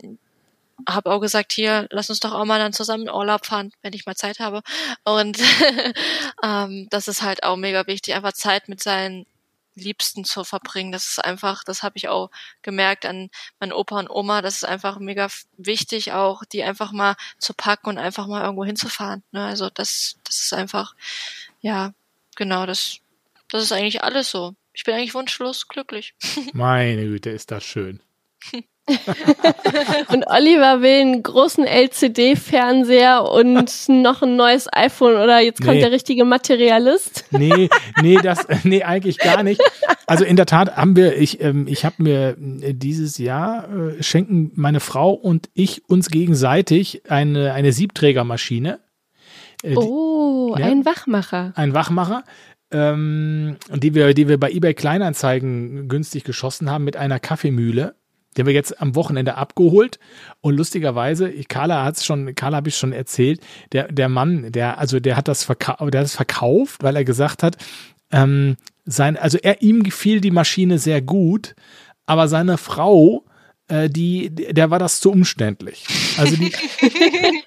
habe 0.87 1.11
auch 1.11 1.19
gesagt, 1.19 1.53
hier, 1.53 1.87
lass 1.89 2.09
uns 2.09 2.19
doch 2.19 2.33
auch 2.33 2.45
mal 2.45 2.59
dann 2.59 2.73
zusammen 2.73 3.09
Urlaub 3.09 3.45
fahren, 3.45 3.71
wenn 3.81 3.93
ich 3.93 4.05
mal 4.05 4.15
Zeit 4.15 4.39
habe. 4.39 4.61
Und 5.03 5.39
ähm, 6.43 6.87
das 6.89 7.07
ist 7.07 7.21
halt 7.21 7.43
auch 7.43 7.55
mega 7.55 7.87
wichtig, 7.87 8.13
einfach 8.13 8.33
Zeit 8.33 8.67
mit 8.67 8.81
seinen 8.83 9.25
Liebsten 9.75 10.23
zu 10.23 10.43
verbringen. 10.43 10.91
Das 10.91 11.07
ist 11.07 11.23
einfach, 11.23 11.63
das 11.63 11.83
habe 11.83 11.97
ich 11.97 12.07
auch 12.07 12.31
gemerkt 12.61 13.05
an 13.05 13.29
meinen 13.59 13.73
Opa 13.73 13.99
und 13.99 14.09
Oma. 14.09 14.41
Das 14.41 14.55
ist 14.55 14.65
einfach 14.65 14.99
mega 14.99 15.27
wichtig, 15.57 16.13
auch 16.13 16.43
die 16.45 16.63
einfach 16.63 16.91
mal 16.91 17.15
zu 17.37 17.53
packen 17.53 17.89
und 17.89 17.97
einfach 17.97 18.27
mal 18.27 18.43
irgendwo 18.43 18.65
hinzufahren. 18.65 19.23
Ne? 19.31 19.45
Also 19.45 19.69
das, 19.69 20.17
das 20.23 20.41
ist 20.41 20.53
einfach, 20.53 20.95
ja, 21.61 21.93
genau, 22.35 22.65
das, 22.65 22.99
das 23.49 23.63
ist 23.63 23.71
eigentlich 23.71 24.03
alles 24.03 24.31
so. 24.31 24.55
Ich 24.73 24.83
bin 24.83 24.95
eigentlich 24.95 25.13
wunschlos 25.13 25.67
glücklich. 25.67 26.15
Meine 26.53 27.03
Güte, 27.03 27.29
ist 27.29 27.51
das 27.51 27.63
schön. 27.63 28.01
Und 30.09 30.25
Oliver 30.27 30.81
will 30.81 31.01
einen 31.01 31.23
großen 31.23 31.65
LCD-Fernseher 31.65 33.23
und 33.31 33.71
noch 33.89 34.21
ein 34.21 34.35
neues 34.35 34.67
iPhone 34.71 35.15
oder 35.15 35.39
jetzt 35.39 35.61
kommt 35.61 35.75
Nee. 35.75 35.81
der 35.81 35.91
richtige 35.91 36.25
Materialist. 36.25 37.25
Nee, 37.31 37.69
nee, 38.01 38.17
das, 38.21 38.45
nee, 38.63 38.83
eigentlich 38.83 39.17
gar 39.17 39.43
nicht. 39.43 39.59
Also 40.07 40.23
in 40.23 40.35
der 40.35 40.45
Tat 40.45 40.77
haben 40.77 40.95
wir, 40.95 41.17
ich, 41.17 41.41
ähm, 41.41 41.67
ich 41.67 41.83
habe 41.83 41.95
mir 41.99 42.37
äh, 42.61 42.73
dieses 42.73 43.17
Jahr 43.17 43.67
äh, 43.69 44.01
schenken 44.03 44.51
meine 44.55 44.79
Frau 44.79 45.11
und 45.13 45.49
ich 45.53 45.83
uns 45.89 46.09
gegenseitig 46.09 47.01
eine, 47.09 47.53
eine 47.53 47.71
Siebträgermaschine. 47.73 48.79
Äh, 49.63 49.69
die- 49.71 49.75
Oh, 49.77 50.55
Ja. 50.57 50.67
ein 50.67 50.85
Wachmacher. 50.85 51.51
ein 51.55 51.73
Wachmacher, 51.73 52.23
ähm, 52.71 53.57
die 53.73 53.93
wir, 53.95 54.13
die 54.13 54.27
wir 54.29 54.39
bei 54.39 54.51
eBay 54.51 54.73
Kleinanzeigen 54.75 55.87
günstig 55.89 56.23
geschossen 56.23 56.69
haben 56.69 56.83
mit 56.83 56.95
einer 56.97 57.19
Kaffeemühle. 57.19 57.95
Die 58.35 58.41
haben 58.41 58.47
wir 58.47 58.53
jetzt 58.53 58.81
am 58.81 58.95
Wochenende 58.95 59.35
abgeholt. 59.35 59.99
Und 60.41 60.55
lustigerweise, 60.55 61.31
Carla 61.47 61.83
hat's 61.83 62.05
schon, 62.05 62.35
Carla 62.35 62.57
habe 62.57 62.69
ich 62.69 62.77
schon 62.77 62.93
erzählt, 62.93 63.41
der, 63.71 63.91
der 63.91 64.09
Mann, 64.09 64.51
der, 64.51 64.77
also 64.77 64.99
der 64.99 65.17
hat 65.17 65.27
das 65.27 65.43
verkauft, 65.43 65.93
der 65.93 66.01
hat 66.01 66.07
es 66.07 66.15
verkauft, 66.15 66.83
weil 66.83 66.95
er 66.95 67.03
gesagt 67.03 67.43
hat, 67.43 67.57
ähm, 68.11 68.57
sein, 68.85 69.17
also 69.17 69.37
er, 69.41 69.61
ihm 69.61 69.83
gefiel 69.83 70.21
die 70.21 70.31
Maschine 70.31 70.77
sehr 70.77 71.01
gut, 71.01 71.55
aber 72.05 72.27
seine 72.27 72.57
Frau, 72.57 73.23
äh, 73.67 73.89
die, 73.89 74.29
der 74.29 74.69
war 74.69 74.79
das 74.79 74.99
zu 74.99 75.11
umständlich. 75.11 75.85
Also 76.17 76.35
die, 76.35 76.51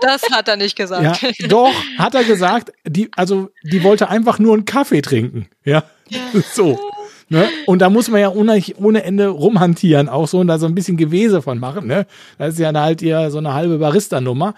Das 0.00 0.22
hat 0.30 0.48
er 0.48 0.56
nicht 0.56 0.76
gesagt. 0.76 1.22
ja, 1.22 1.48
doch, 1.48 1.72
hat 1.98 2.14
er 2.14 2.24
gesagt, 2.24 2.72
die, 2.86 3.10
also 3.16 3.50
die 3.64 3.82
wollte 3.82 4.08
einfach 4.08 4.38
nur 4.38 4.54
einen 4.54 4.64
Kaffee 4.64 5.02
trinken. 5.02 5.48
Ja, 5.64 5.84
so. 6.52 6.85
Ne? 7.28 7.48
Und 7.66 7.80
da 7.80 7.90
muss 7.90 8.08
man 8.08 8.20
ja 8.20 8.30
ohne, 8.30 8.62
ohne 8.76 9.02
Ende 9.02 9.28
rumhantieren, 9.28 10.08
auch 10.08 10.28
so 10.28 10.38
und 10.38 10.46
da 10.46 10.58
so 10.58 10.66
ein 10.66 10.74
bisschen 10.74 10.96
Gewese 10.96 11.42
von 11.42 11.58
machen. 11.58 11.86
Ne? 11.86 12.06
Das 12.38 12.54
ist 12.54 12.60
ja 12.60 12.72
halt 12.72 13.02
eher 13.02 13.30
so 13.30 13.38
eine 13.38 13.52
halbe 13.52 13.78
Barista-Nummer. 13.78 14.54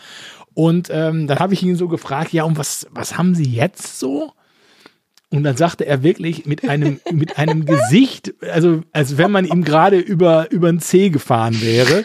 Und 0.54 0.88
ähm, 0.90 1.26
dann 1.26 1.38
habe 1.38 1.54
ich 1.54 1.62
ihn 1.62 1.76
so 1.76 1.88
gefragt, 1.88 2.32
ja, 2.32 2.44
und 2.44 2.58
was, 2.58 2.86
was 2.90 3.16
haben 3.16 3.34
Sie 3.34 3.44
jetzt 3.44 3.98
so? 3.98 4.32
Und 5.30 5.44
dann 5.44 5.56
sagte 5.56 5.86
er 5.86 6.02
wirklich 6.02 6.46
mit 6.46 6.68
einem, 6.68 7.00
mit 7.12 7.38
einem 7.38 7.64
Gesicht, 7.66 8.34
also 8.40 8.82
als 8.92 9.18
wenn 9.18 9.30
man 9.30 9.44
ihm 9.44 9.62
gerade 9.62 9.98
über, 9.98 10.50
über 10.50 10.68
ein 10.68 10.80
C 10.80 11.10
gefahren 11.10 11.60
wäre, 11.60 12.04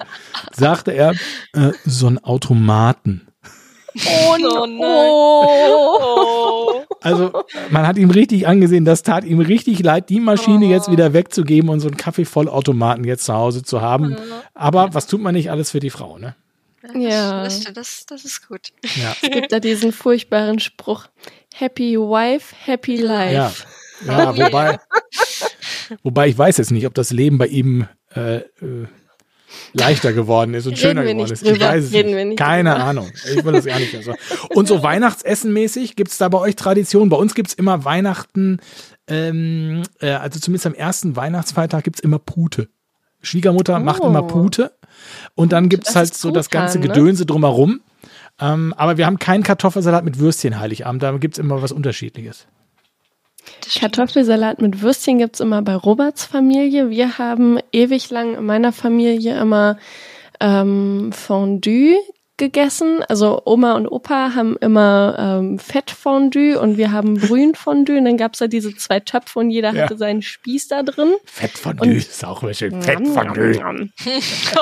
sagte 0.51 0.91
er, 0.91 1.11
äh, 1.53 1.71
so 1.85 2.07
ein 2.07 2.23
Automaten. 2.23 3.27
Oh, 3.95 4.37
no. 4.39 4.65
nein. 4.65 4.79
oh. 4.81 5.99
Oh. 6.01 6.72
Also 7.03 7.43
man 7.69 7.85
hat 7.85 7.97
ihm 7.97 8.09
richtig 8.09 8.47
angesehen, 8.47 8.85
das 8.85 9.03
tat 9.03 9.25
ihm 9.25 9.39
richtig 9.39 9.83
leid, 9.83 10.09
die 10.09 10.19
Maschine 10.19 10.65
jetzt 10.65 10.89
wieder 10.89 11.13
wegzugeben 11.13 11.69
und 11.69 11.81
so 11.81 11.87
einen 11.87 11.97
Kaffeevollautomaten 11.97 13.03
jetzt 13.03 13.25
zu 13.25 13.33
Hause 13.33 13.63
zu 13.63 13.81
haben. 13.81 14.17
Aber 14.53 14.93
was 14.93 15.07
tut 15.07 15.21
man 15.21 15.35
nicht 15.35 15.51
alles 15.51 15.71
für 15.71 15.79
die 15.79 15.89
Frau, 15.89 16.17
ne? 16.17 16.35
Ja. 16.95 17.43
Das, 17.43 17.61
das, 17.61 17.73
das, 17.73 18.05
das 18.07 18.25
ist 18.25 18.47
gut. 18.47 18.69
Ja. 18.95 19.15
Es 19.21 19.29
gibt 19.29 19.51
da 19.51 19.59
diesen 19.59 19.91
furchtbaren 19.91 20.59
Spruch. 20.59 21.07
Happy 21.53 21.97
wife, 21.97 22.55
happy 22.65 22.97
life. 22.97 23.65
Ja, 24.05 24.33
ja 24.33 24.37
wobei, 24.37 24.79
wobei 26.03 26.27
ich 26.27 26.37
weiß 26.37 26.57
jetzt 26.57 26.71
nicht, 26.71 26.87
ob 26.87 26.93
das 26.93 27.11
Leben 27.11 27.37
bei 27.37 27.47
ihm 27.47 27.87
äh, 28.15 28.37
äh, 28.37 28.87
leichter 29.73 30.13
geworden 30.13 30.53
ist 30.53 30.65
und 30.65 30.73
Reden 30.73 30.81
schöner 30.81 31.03
geworden 31.03 31.31
ist. 31.31 31.43
Ich 31.43 31.59
weiß 31.59 31.83
es 31.85 31.93
reden 31.93 32.15
nicht. 32.15 32.25
nicht 32.27 32.39
Keine 32.39 32.71
drüber. 32.71 32.83
Ahnung. 32.83 33.11
Ich 33.35 33.43
will 33.43 33.53
das 33.53 33.65
gar 33.65 33.79
nicht 33.79 33.93
mehr 33.93 34.03
sagen. 34.03 34.17
Und 34.49 34.67
so 34.67 34.83
Weihnachtsessenmäßig, 34.83 35.95
gibt 35.95 36.11
es 36.11 36.17
da 36.17 36.29
bei 36.29 36.37
euch 36.39 36.55
Tradition? 36.55 37.09
Bei 37.09 37.17
uns 37.17 37.35
gibt 37.35 37.49
es 37.49 37.53
immer 37.53 37.85
Weihnachten, 37.85 38.59
ähm, 39.07 39.83
äh, 39.99 40.11
also 40.11 40.39
zumindest 40.39 40.65
am 40.67 40.73
ersten 40.73 41.15
Weihnachtsfeiertag 41.15 41.83
gibt 41.83 41.97
es 41.97 42.03
immer 42.03 42.19
Pute. 42.19 42.69
Schwiegermutter 43.21 43.79
macht 43.79 44.01
Oh. 44.01 44.07
immer 44.07 44.23
Pute 44.23 44.71
und 45.35 45.53
dann 45.53 45.69
gibt 45.69 45.87
es 45.87 45.95
halt 45.95 46.13
so 46.13 46.31
das 46.31 46.49
ganze 46.49 46.79
Truthahn, 46.79 46.89
ne? 46.89 47.01
Gedönse 47.01 47.25
drumherum. 47.25 47.81
Ähm, 48.39 48.73
aber 48.75 48.97
wir 48.97 49.05
haben 49.05 49.19
keinen 49.19 49.43
Kartoffelsalat 49.43 50.03
mit 50.03 50.19
Würstchen 50.19 50.59
Heiligabend, 50.59 51.03
da 51.03 51.11
gibt 51.17 51.35
es 51.35 51.39
immer 51.39 51.61
was 51.61 51.71
Unterschiedliches. 51.71 52.47
Kartoffelsalat 53.79 54.61
mit 54.61 54.81
Würstchen 54.81 55.17
gibt's 55.17 55.39
immer 55.39 55.61
bei 55.61 55.75
Roberts 55.75 56.25
Familie. 56.25 56.89
Wir 56.89 57.17
haben 57.17 57.59
ewig 57.71 58.09
lang 58.09 58.35
in 58.35 58.45
meiner 58.45 58.71
Familie 58.71 59.39
immer 59.39 59.77
ähm, 60.39 61.11
Fondue 61.11 61.97
gegessen. 62.37 63.03
Also 63.07 63.41
Oma 63.45 63.73
und 63.73 63.87
Opa 63.87 64.33
haben 64.35 64.57
immer 64.57 65.15
ähm, 65.39 65.59
Fettfondue 65.59 66.59
und 66.59 66.77
wir 66.77 66.91
haben 66.91 67.13
Brühenfondue. 67.19 67.97
Und 67.97 68.05
dann 68.05 68.17
gab's 68.17 68.39
da 68.39 68.47
diese 68.47 68.75
zwei 68.75 68.99
Töpfe 68.99 69.39
und 69.39 69.49
jeder 69.49 69.71
Ja. 69.73 69.83
hatte 69.83 69.97
seinen 69.97 70.21
Spieß 70.21 70.67
da 70.67 70.83
drin. 70.83 71.13
Fettfondue 71.25 71.93
ist 71.93 72.23
auch 72.25 72.41
mal 72.41 72.53
schön. 72.53 72.81
Fettfondue. 72.81 73.59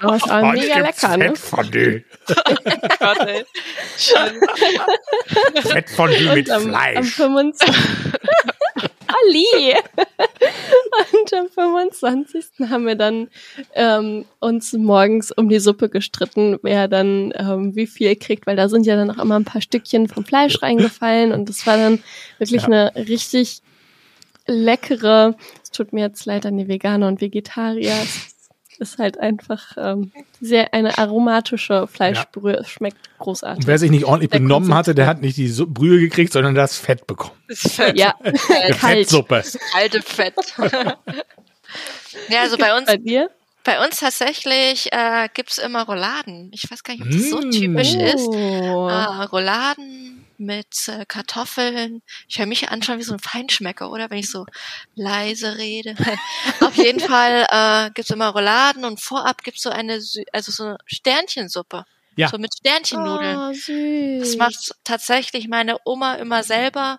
Aber 0.00 0.16
es 0.16 0.28
war 0.28 0.42
Oh, 0.42 0.52
mega 0.52 0.78
lecker, 0.78 1.16
ne? 1.16 1.24
Fettfondue. 1.28 2.02
Gott, 2.98 3.18
ey. 3.26 3.44
Schön. 3.96 4.40
Fettfondue 5.62 6.34
mit 6.34 6.48
Und 6.48 6.54
am, 6.54 6.62
am 6.62 6.68
Fleisch. 6.70 7.14
25. 7.14 7.74
Ali! 9.08 9.74
Und 11.12 11.32
am 11.34 11.48
25. 11.48 12.44
haben 12.70 12.86
wir 12.86 12.94
dann 12.94 13.28
ähm, 13.74 14.24
uns 14.40 14.72
morgens 14.72 15.32
um 15.32 15.48
die 15.48 15.58
Suppe 15.58 15.88
gestritten, 15.88 16.58
wer 16.62 16.88
dann 16.88 17.32
ähm, 17.36 17.74
wie 17.74 17.86
viel 17.86 18.14
kriegt, 18.16 18.46
weil 18.46 18.56
da 18.56 18.68
sind 18.68 18.86
ja 18.86 18.96
dann 18.96 19.10
auch 19.10 19.22
immer 19.22 19.38
ein 19.38 19.44
paar 19.44 19.62
Stückchen 19.62 20.08
vom 20.08 20.24
Fleisch 20.24 20.62
reingefallen 20.62 21.32
und 21.32 21.48
das 21.48 21.66
war 21.66 21.76
dann 21.76 22.02
wirklich 22.38 22.62
Ja. 22.62 22.68
eine 22.68 22.92
richtig 23.08 23.62
leckere, 24.46 25.36
es 25.62 25.70
tut 25.70 25.92
mir 25.92 26.00
jetzt 26.06 26.24
leid 26.24 26.46
an 26.46 26.56
die 26.56 26.68
Veganer 26.68 27.08
und 27.08 27.20
Vegetarier, 27.20 27.94
es 28.02 28.34
ist 28.78 28.98
halt 28.98 29.18
einfach 29.18 29.76
ähm, 29.76 30.12
sehr 30.40 30.72
eine 30.74 30.98
aromatische 30.98 31.86
Fleischbrühe, 31.86 32.54
es 32.54 32.68
schmeckt 32.68 32.98
großartig. 33.18 33.64
Und 33.64 33.66
wer 33.66 33.78
sich 33.78 33.90
nicht 33.90 34.04
ordentlich 34.04 34.30
Der 34.30 34.38
benommen 34.38 34.74
hatte, 34.74 34.94
der 34.94 35.06
hat 35.06 35.20
nicht 35.20 35.36
die 35.36 35.48
Su- 35.48 35.66
Brühe 35.66 35.98
gekriegt, 36.00 36.32
sondern 36.32 36.54
das 36.54 36.76
Fett 36.78 37.06
bekommen. 37.06 37.34
Das 37.48 37.60
Fett. 37.72 37.98
Ja, 37.98 38.14
Eine 38.22 38.38
kalt. 38.38 38.78
Fettsuppe. 38.78 39.42
Kalte 39.72 40.02
Fett. 40.02 40.34
ja, 42.28 42.40
also 42.42 42.56
bei 42.58 42.76
uns, 42.76 42.86
Bei 42.86 42.96
dir? 42.96 43.30
bei 43.64 43.84
uns 43.84 44.00
tatsächlich 44.00 44.92
äh, 44.92 45.28
gibt's 45.34 45.58
immer 45.58 45.84
Rouladen. 45.84 46.50
Ich 46.54 46.70
weiß 46.70 46.82
gar 46.82 46.94
nicht, 46.94 47.02
ob 47.04 47.10
das 47.10 47.30
so 47.30 47.38
Mm. 47.40 47.50
typisch 47.50 47.94
ist. 47.94 48.28
Ah, 48.32 49.24
Rouladen 49.24 50.24
mit 50.38 50.88
äh, 50.88 51.04
Kartoffeln. 51.06 52.02
Ich 52.28 52.38
höre 52.38 52.46
mich 52.46 52.68
an 52.70 52.82
schon 52.82 52.98
wie 52.98 53.02
so 53.02 53.12
ein 53.12 53.18
Feinschmecker, 53.18 53.90
oder? 53.90 54.10
Wenn 54.10 54.18
ich 54.18 54.30
so 54.30 54.46
leise 54.94 55.58
rede. 55.58 55.94
Auf 56.60 56.76
jeden 56.76 57.00
Fall 57.00 57.46
äh, 57.50 57.90
gibt's 57.92 58.10
immer 58.10 58.28
Rouladen 58.28 58.84
und 58.84 59.00
vorab 59.00 59.42
gibt's 59.42 59.62
so 59.62 59.70
eine, 59.70 60.00
Sü 60.00 60.22
also 60.32 60.52
so 60.52 60.64
eine 60.64 60.78
Sternchensuppe. 60.86 61.84
Ja. 62.16 62.28
So 62.28 62.38
mit 62.38 62.52
Sternchennudeln. 62.54 63.36
Oh, 63.36 63.52
süß. 63.52 64.20
Das 64.20 64.36
macht 64.36 64.74
tatsächlich 64.82 65.46
meine 65.48 65.78
Oma 65.84 66.14
immer 66.14 66.42
selber. 66.42 66.98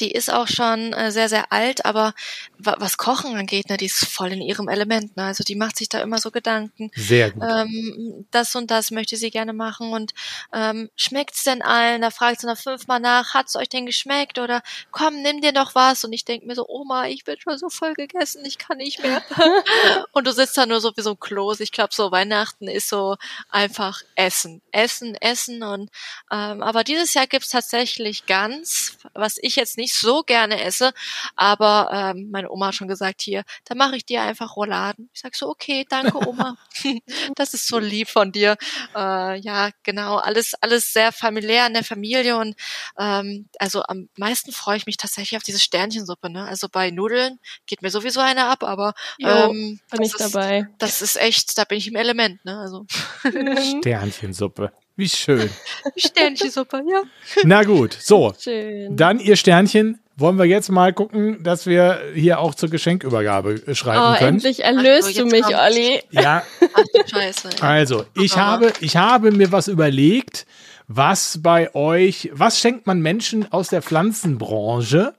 Die 0.00 0.10
ist 0.10 0.32
auch 0.32 0.48
schon 0.48 0.92
äh, 0.92 1.12
sehr, 1.12 1.28
sehr 1.28 1.52
alt, 1.52 1.84
aber 1.84 2.14
wa 2.58 2.76
was 2.78 2.96
Kochen 2.96 3.36
angeht, 3.36 3.68
ne, 3.68 3.76
die 3.76 3.86
ist 3.86 4.06
voll 4.06 4.32
in 4.32 4.40
ihrem 4.40 4.68
Element. 4.68 5.16
Ne? 5.16 5.24
Also 5.24 5.44
die 5.44 5.54
macht 5.54 5.76
sich 5.76 5.88
da 5.88 6.00
immer 6.00 6.18
so 6.18 6.30
Gedanken. 6.30 6.90
Sehr 6.94 7.30
gut. 7.30 7.42
Ähm, 7.42 8.26
das 8.30 8.54
und 8.54 8.70
das 8.70 8.90
möchte 8.90 9.16
sie 9.16 9.30
gerne 9.30 9.52
machen 9.52 9.92
und 9.92 10.12
ähm, 10.52 10.90
schmeckt's 10.96 11.44
denn 11.44 11.62
allen? 11.62 12.02
Da 12.02 12.10
fragt 12.10 12.40
sie 12.40 12.46
noch 12.46 12.58
fünfmal 12.58 13.00
nach, 13.00 13.34
hat's 13.34 13.56
euch 13.56 13.68
denn 13.68 13.86
geschmeckt? 13.86 14.38
Oder 14.38 14.62
komm, 14.90 15.22
nimm 15.22 15.40
dir 15.40 15.52
doch 15.52 15.74
was. 15.74 16.04
Und 16.04 16.12
ich 16.12 16.24
denk 16.24 16.44
mir 16.44 16.54
so, 16.54 16.66
Oma, 16.68 17.06
ich 17.06 17.24
bin 17.24 17.38
schon 17.38 17.58
so 17.58 17.68
voll 17.68 17.94
gegessen, 17.94 18.44
ich 18.44 18.58
kann 18.58 18.78
nicht 18.78 19.02
mehr. 19.02 19.22
und 20.12 20.26
du 20.26 20.32
sitzt 20.32 20.56
da 20.56 20.66
nur 20.66 20.80
so 20.80 20.92
wie 20.96 21.02
so 21.02 21.10
ein 21.10 21.20
Kloß. 21.20 21.60
Ich 21.60 21.72
glaube, 21.72 21.90
so 21.92 22.10
Weihnachten 22.10 22.68
ist 22.68 22.88
so 22.88 23.16
einfach 23.50 24.02
Essen, 24.14 24.62
Essen, 24.72 25.14
Essen. 25.16 25.62
Und 25.62 25.90
ähm, 26.30 26.62
aber 26.62 26.84
dieses 26.84 27.14
Jahr 27.14 27.26
gibt's 27.26 27.50
tatsächlich 27.50 28.26
Gans, 28.26 28.98
was 29.14 29.38
ich 29.40 29.56
jetzt 29.56 29.76
nicht 29.76 29.89
so 29.94 30.22
gerne 30.22 30.62
esse, 30.62 30.92
aber 31.36 31.90
ähm, 31.92 32.30
meine 32.30 32.50
Oma 32.50 32.68
hat 32.68 32.74
schon 32.74 32.88
gesagt, 32.88 33.22
hier, 33.22 33.44
da 33.64 33.74
mache 33.74 33.96
ich 33.96 34.04
dir 34.04 34.22
einfach 34.22 34.56
Rouladen. 34.56 35.10
Ich 35.12 35.20
sag 35.20 35.34
so, 35.34 35.48
okay, 35.48 35.86
danke 35.88 36.16
Oma. 36.26 36.56
das 37.36 37.54
ist 37.54 37.66
so 37.66 37.78
lieb 37.78 38.08
von 38.08 38.32
dir. 38.32 38.56
Äh, 38.94 39.40
ja, 39.40 39.70
genau, 39.82 40.16
alles, 40.16 40.54
alles 40.60 40.92
sehr 40.92 41.12
familiär 41.12 41.66
in 41.66 41.74
der 41.74 41.84
Familie 41.84 42.36
und 42.36 42.56
ähm, 42.98 43.48
also 43.58 43.82
am 43.82 44.08
meisten 44.16 44.52
freue 44.52 44.76
ich 44.76 44.86
mich 44.86 44.96
tatsächlich 44.96 45.36
auf 45.36 45.42
diese 45.42 45.58
Sternchensuppe. 45.58 46.30
Ne? 46.30 46.44
Also 46.44 46.68
bei 46.70 46.90
Nudeln 46.90 47.38
geht 47.66 47.82
mir 47.82 47.90
sowieso 47.90 48.20
eine 48.20 48.46
ab, 48.46 48.62
aber 48.62 48.94
Jo, 49.18 49.28
ähm, 49.28 49.80
bin 49.90 50.02
ich 50.02 50.12
das 50.12 50.26
ist, 50.26 50.34
dabei. 50.34 50.68
Das 50.78 51.02
ist 51.02 51.16
echt, 51.16 51.56
da 51.58 51.64
bin 51.64 51.78
ich 51.78 51.88
im 51.88 51.96
Element. 51.96 52.44
Ne? 52.44 52.58
Also 52.58 52.86
Sternchensuppe. 53.80 54.72
Wie 55.00 55.08
schön. 55.08 55.48
Sternchensuppe, 55.96 56.82
ja. 56.86 57.02
Na 57.44 57.62
gut, 57.62 57.96
so. 57.98 58.34
Schön. 58.38 58.96
Dann 58.96 59.18
ihr 59.18 59.36
Sternchen. 59.36 59.98
Wollen 60.16 60.36
wir 60.36 60.44
jetzt 60.44 60.68
mal 60.68 60.92
gucken, 60.92 61.42
dass 61.42 61.64
wir 61.64 62.02
hier 62.14 62.40
auch 62.40 62.54
zur 62.54 62.68
Geschenkübergabe 62.68 63.74
schreiten 63.74 64.02
oh, 64.02 64.18
können? 64.18 64.34
endlich 64.34 64.62
erlöst 64.62 65.08
Ach 65.08 65.14
so, 65.14 65.20
du 65.22 65.30
mich, 65.30 65.44
kommt's. 65.44 65.58
Olli. 65.58 66.02
Ja, 66.10 66.42
Ach 66.74 66.84
du 66.92 67.08
Scheiße. 67.08 67.48
ey. 67.48 67.60
also 67.62 68.04
ich 68.14 68.34
Aber- 68.34 68.66
habe, 68.66 68.72
ich 68.82 68.96
habe 68.98 69.30
mir 69.30 69.50
was 69.50 69.68
überlegt, 69.68 70.44
was 70.88 71.40
bei 71.42 71.74
euch, 71.74 72.28
was 72.34 72.58
schenkt 72.60 72.86
man 72.86 73.00
Menschen 73.00 73.50
aus 73.50 73.68
der 73.68 73.80
Pflanzenbranche, 73.80 75.14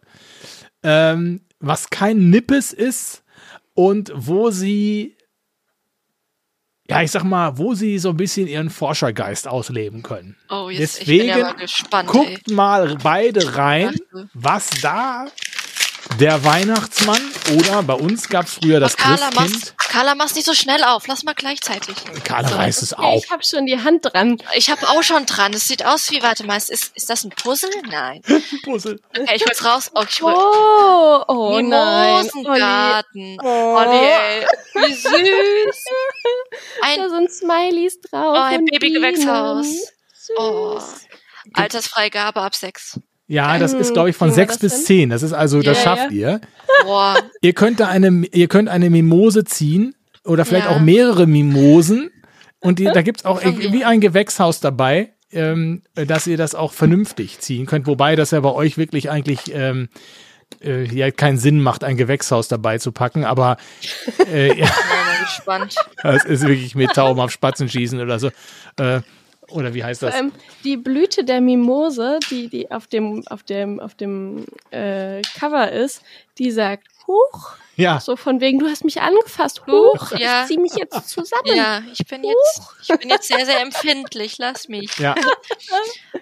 ähm, 0.84 1.42
was 1.60 1.90
kein 1.90 2.30
Nippes 2.30 2.72
ist 2.72 3.24
und 3.74 4.12
wo 4.14 4.52
sie, 4.52 5.16
ja, 6.92 7.02
ich 7.02 7.12
sag 7.12 7.24
mal, 7.24 7.58
wo 7.58 7.74
sie 7.74 7.98
so 8.00 8.10
ein 8.10 8.18
bisschen 8.18 8.48
ihren 8.48 8.70
Forschergeist 8.70 9.48
ausleben 9.48 10.04
können. 10.04 10.36
Oh, 10.50 10.70
jetzt, 10.70 11.02
ich 11.02 11.08
bin 11.08 11.26
ja 11.28 11.36
Deswegen 11.36 11.48
mal 11.48 11.54
gespannt. 11.56 12.10
ey. 12.14 12.34
Guckt 12.34 12.52
mal 12.52 12.98
beide 13.02 13.56
rein, 13.56 13.96
was 14.34 14.70
da 14.82 15.28
der 16.20 16.44
Weihnachtsmann 16.44 17.22
oder 17.56 17.84
bei 17.84 17.94
uns 17.94 18.28
gab 18.30 18.46
es 18.46 18.56
früher 18.56 18.80
das 18.80 18.94
Oh, 18.94 18.98
Carla, 18.98 19.30
Christkind. 19.30 19.52
mach's, 19.52 19.74
Carla, 19.78 20.16
mach's 20.16 20.36
nicht 20.36 20.46
so 20.46 20.54
schnell 20.54 20.84
auf. 20.84 21.08
Lass 21.08 21.24
mal 21.24 21.34
gleichzeitig. 21.36 21.96
Carla 22.24 22.48
So. 22.50 22.58
weiß 22.58 22.82
es 22.82 22.94
auch. 22.94 23.18
ich 23.24 23.30
habe 23.32 23.44
schon 23.44 23.66
die 23.66 23.82
Hand 23.84 24.06
dran. 24.06 24.38
Ich 24.56 24.70
habe 24.70 24.88
auch 24.90 25.04
schon 25.04 25.26
dran. 25.26 25.54
Es 25.54 25.68
sieht 25.68 25.86
aus 25.86 26.10
wie, 26.12 26.22
warte 26.24 26.46
mal, 26.46 26.58
ist, 26.58 26.72
ist 26.72 27.10
das 27.10 27.24
ein 27.24 27.30
Puzzle? 27.32 27.70
Nein. 27.90 28.22
Puzzle. 28.64 29.00
Okay, 29.18 29.36
ich 29.36 29.46
hol's 29.46 29.64
raus. 29.66 29.92
Oh, 29.94 30.04
ich 30.08 30.22
hol. 30.22 30.34
Oh, 30.36 31.24
oh 31.28 31.60
nein. 31.62 32.26
Mimosengarten. 32.34 33.38
Oh. 33.42 33.76
Olli, 33.78 34.06
ey. 34.06 34.46
Wie 34.76 34.94
süß. 34.94 35.12
Da 36.82 36.88
Ein, 36.88 37.10
sind 37.10 37.32
Smileys 37.32 38.00
drauf. 38.02 38.36
oh, 38.36 38.42
ein 38.42 38.66
Babygewächshaus. 38.66 39.68
Oh. 40.38 40.80
Altersfreigabe 41.54 42.42
ab 42.42 42.56
sechs. 42.56 43.00
Ja, 43.32 43.58
das 43.58 43.74
ist, 43.74 43.94
glaube 43.94 44.10
ich, 44.10 44.16
von 44.16 44.32
sechs 44.32 44.54
das 44.56 44.60
bis 44.60 44.74
hin? 44.76 44.86
zehn. 44.86 45.10
Das 45.10 45.24
ist 45.24 45.32
also, 45.34 45.62
das 45.62 45.78
Ja, 45.78 45.84
schafft 45.84 46.12
ihr. 46.12 46.42
Boah. 46.84 47.16
Ihr 47.42 47.54
könnt 47.54 47.80
da 47.80 47.88
eine, 47.88 48.26
ihr 48.34 48.48
könnt 48.48 48.68
eine 48.70 48.90
Mimose 48.90 49.46
ziehen 49.46 49.96
oder 50.26 50.44
vielleicht 50.46 50.66
Ja. 50.70 50.76
auch 50.76 50.80
mehrere 50.82 51.28
Mimosen. 51.28 52.12
Und 52.60 52.80
die, 52.80 52.86
da 52.86 53.02
gibt's 53.02 53.24
auch 53.26 53.42
wie 53.44 53.86
ein 53.86 54.02
Gewächshaus 54.02 54.60
dabei, 54.60 55.14
ähm, 55.32 55.82
dass 55.96 56.28
ihr 56.28 56.36
das 56.38 56.56
auch 56.56 56.74
vernünftig 56.74 57.40
ziehen 57.40 57.66
könnt. 57.68 57.88
Wobei 57.88 58.16
das 58.18 58.32
ja 58.32 58.40
bei 58.42 58.52
euch 58.52 58.78
wirklich 58.78 59.10
eigentlich 59.10 59.40
ähm, 59.54 59.88
äh, 60.62 60.84
ja 60.94 61.10
keinen 61.12 61.38
Sinn 61.38 61.62
macht, 61.62 61.86
ein 61.86 61.96
Gewächshaus 61.96 62.50
dabei 62.50 62.80
zu 62.80 62.92
packen. 62.92 63.24
Aber 63.24 63.56
äh, 64.30 64.48
ja, 64.48 64.54
Ich 64.54 64.58
bin 64.58 64.68
mal 64.68 65.20
gespannt. 65.24 65.76
es 66.04 66.26
ist 66.26 66.42
wirklich 66.46 66.76
mit 66.76 66.92
Tauben 66.94 67.20
auf 67.22 67.32
Spatzen 67.32 67.70
schießen 67.70 68.02
oder 68.02 68.20
so. 68.20 68.30
Äh, 68.78 69.00
oder 69.52 69.74
wie 69.74 69.84
heißt 69.84 70.00
Vor 70.02 70.10
das? 70.10 70.16
allem 70.18 70.32
die 70.64 70.78
Blüte 70.78 71.24
der 71.24 71.42
Mimose, 71.42 72.20
die, 72.30 72.48
die 72.50 72.72
auf 72.72 72.88
dem, 72.88 73.26
auf 73.28 73.44
dem, 73.44 73.80
auf 73.80 73.96
dem 73.96 74.46
äh, 74.72 75.22
Cover 75.40 75.72
ist, 75.72 76.02
die 76.38 76.52
sagt, 76.52 76.88
Huch, 77.08 77.56
Ja, 77.76 78.00
so 78.00 78.16
von 78.16 78.40
wegen, 78.40 78.60
du 78.60 78.68
hast 78.68 78.86
mich 78.86 79.02
angefasst, 79.02 79.66
Huch, 79.68 80.12
ja. 80.14 80.42
ich 80.44 80.48
zieh 80.48 80.58
mich 80.58 80.74
jetzt 80.76 81.10
zusammen. 81.10 81.56
Ja, 81.56 81.82
ich 81.92 82.06
bin 82.08 82.24
jetzt, 82.24 82.62
ich 82.84 82.98
bin 83.00 83.10
jetzt 83.10 83.28
sehr, 83.28 83.46
sehr 83.46 83.60
empfindlich. 83.62 84.38
Lass 84.38 84.68
mich. 84.70 84.96
ja. 84.98 85.16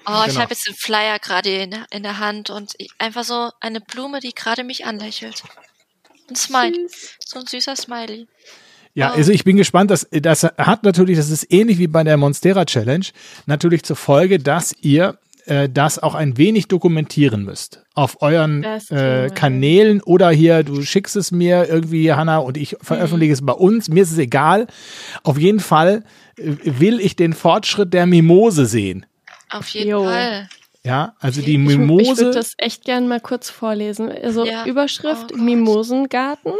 Oh, 0.05 0.21
ich 0.21 0.27
Genau. 0.29 0.39
habe 0.41 0.51
jetzt 0.53 0.67
den 0.67 0.75
Flyer 0.75 1.19
gerade 1.19 1.49
in, 1.49 1.85
in 1.91 2.03
der 2.03 2.19
Hand 2.19 2.49
und 2.49 2.73
ich, 2.77 2.89
einfach 2.97 3.23
so 3.23 3.51
eine 3.59 3.81
Blume, 3.81 4.19
die 4.21 4.33
gerade 4.33 4.63
mich 4.63 4.85
anlächelt. 4.85 5.43
Ein 6.29 6.35
Smiley. 6.35 6.87
Süß. 6.87 7.15
So 7.25 7.39
ein 7.39 7.45
süßer 7.47 7.75
Smiley. 7.75 8.27
Ja, 8.93 9.11
Oh. 9.13 9.17
also 9.17 9.31
ich 9.31 9.43
bin 9.43 9.55
gespannt, 9.57 9.91
dass 9.91 10.07
das 10.11 10.43
hat 10.43 10.83
natürlich, 10.83 11.17
das 11.17 11.29
ist 11.29 11.51
ähnlich 11.51 11.77
wie 11.77 11.87
bei 11.87 12.03
der 12.03 12.17
Monstera 12.17 12.65
Challenge, 12.65 13.05
natürlich 13.45 13.83
zur 13.83 13.95
Folge, 13.95 14.39
dass 14.39 14.73
ihr 14.81 15.17
äh, 15.45 15.69
das 15.69 15.99
auch 15.99 16.15
ein 16.15 16.37
wenig 16.37 16.67
dokumentieren 16.67 17.43
müsst 17.43 17.83
auf 17.95 18.21
euren 18.21 18.61
Das 18.61 18.91
äh. 18.91 19.29
Kanälen 19.33 20.01
oder 20.01 20.29
hier, 20.31 20.63
du 20.63 20.81
schickst 20.81 21.15
es 21.15 21.31
mir 21.31 21.67
irgendwie, 21.69 22.11
Hanna, 22.13 22.37
und 22.39 22.57
ich 22.57 22.77
veröffentliche 22.81 23.33
es 23.33 23.45
bei 23.45 23.53
uns. 23.53 23.89
Mir 23.89 24.03
ist 24.03 24.11
es 24.11 24.17
egal. 24.17 24.67
Auf 25.23 25.37
jeden 25.37 25.59
Fall 25.59 26.03
äh, 26.37 26.55
will 26.63 26.99
ich 26.99 27.15
den 27.15 27.33
Fortschritt 27.33 27.93
der 27.93 28.05
Mimose 28.05 28.65
sehen. 28.65 29.05
Auf 29.49 29.67
jeden 29.69 29.89
Jo. 29.91 30.03
Fall. 30.03 30.47
Ja, 30.85 31.13
also 31.19 31.41
die 31.41 31.55
Ich, 31.55 31.59
ich 31.59 31.77
Mimose. 31.77 32.17
würde 32.17 32.31
das 32.31 32.53
echt 32.57 32.85
gern 32.85 33.09
mal 33.09 33.19
kurz 33.19 33.49
vorlesen. 33.49 34.09
Also 34.09 34.45
Ja. 34.45 34.65
Überschrift 34.65 35.33
Oh. 35.33 35.37
Mimosengarten, 35.37 36.53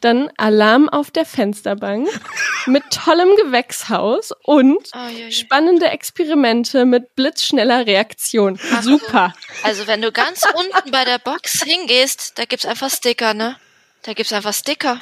dann 0.00 0.30
Alarm 0.36 0.88
auf 0.88 1.10
der 1.10 1.24
Fensterbank 1.24 2.08
mit 2.66 2.84
tollem 2.92 3.28
Gewächshaus 3.44 4.30
und 4.44 4.76
Oh, 4.94 5.08
je, 5.10 5.24
je. 5.24 5.30
spannende 5.32 5.86
Experimente 5.86 6.84
mit 6.84 7.16
blitzschneller 7.16 7.86
Reaktion. 7.88 8.56
Ach. 8.72 8.82
Super. 8.84 9.34
Also 9.64 9.88
wenn 9.88 10.00
du 10.00 10.12
ganz 10.12 10.42
unten 10.54 10.92
bei 10.92 11.04
der 11.04 11.18
Box 11.18 11.64
hingehst, 11.64 12.38
da 12.38 12.44
gibt's 12.44 12.66
einfach 12.66 12.88
Sticker, 12.90 13.34
ne? 13.34 13.56
Da 14.02 14.12
gibt's 14.12 14.32
einfach 14.32 14.54
Sticker. 14.54 15.00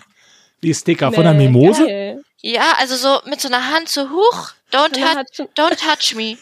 die 0.62 0.72
Sticker 0.72 1.12
von 1.12 1.24
der 1.24 1.34
Nee, 1.34 1.48
Mimose. 1.48 1.84
geil. 1.86 2.23
Ja, 2.46 2.74
also 2.78 2.94
so 2.94 3.22
mit 3.24 3.40
so 3.40 3.48
einer 3.48 3.70
Hand 3.70 3.88
so 3.88 4.10
hoch. 4.10 4.50
Don't, 4.70 4.92
touch, 4.92 5.48
don't 5.56 5.76
touch 5.76 6.14
me. 6.14 6.36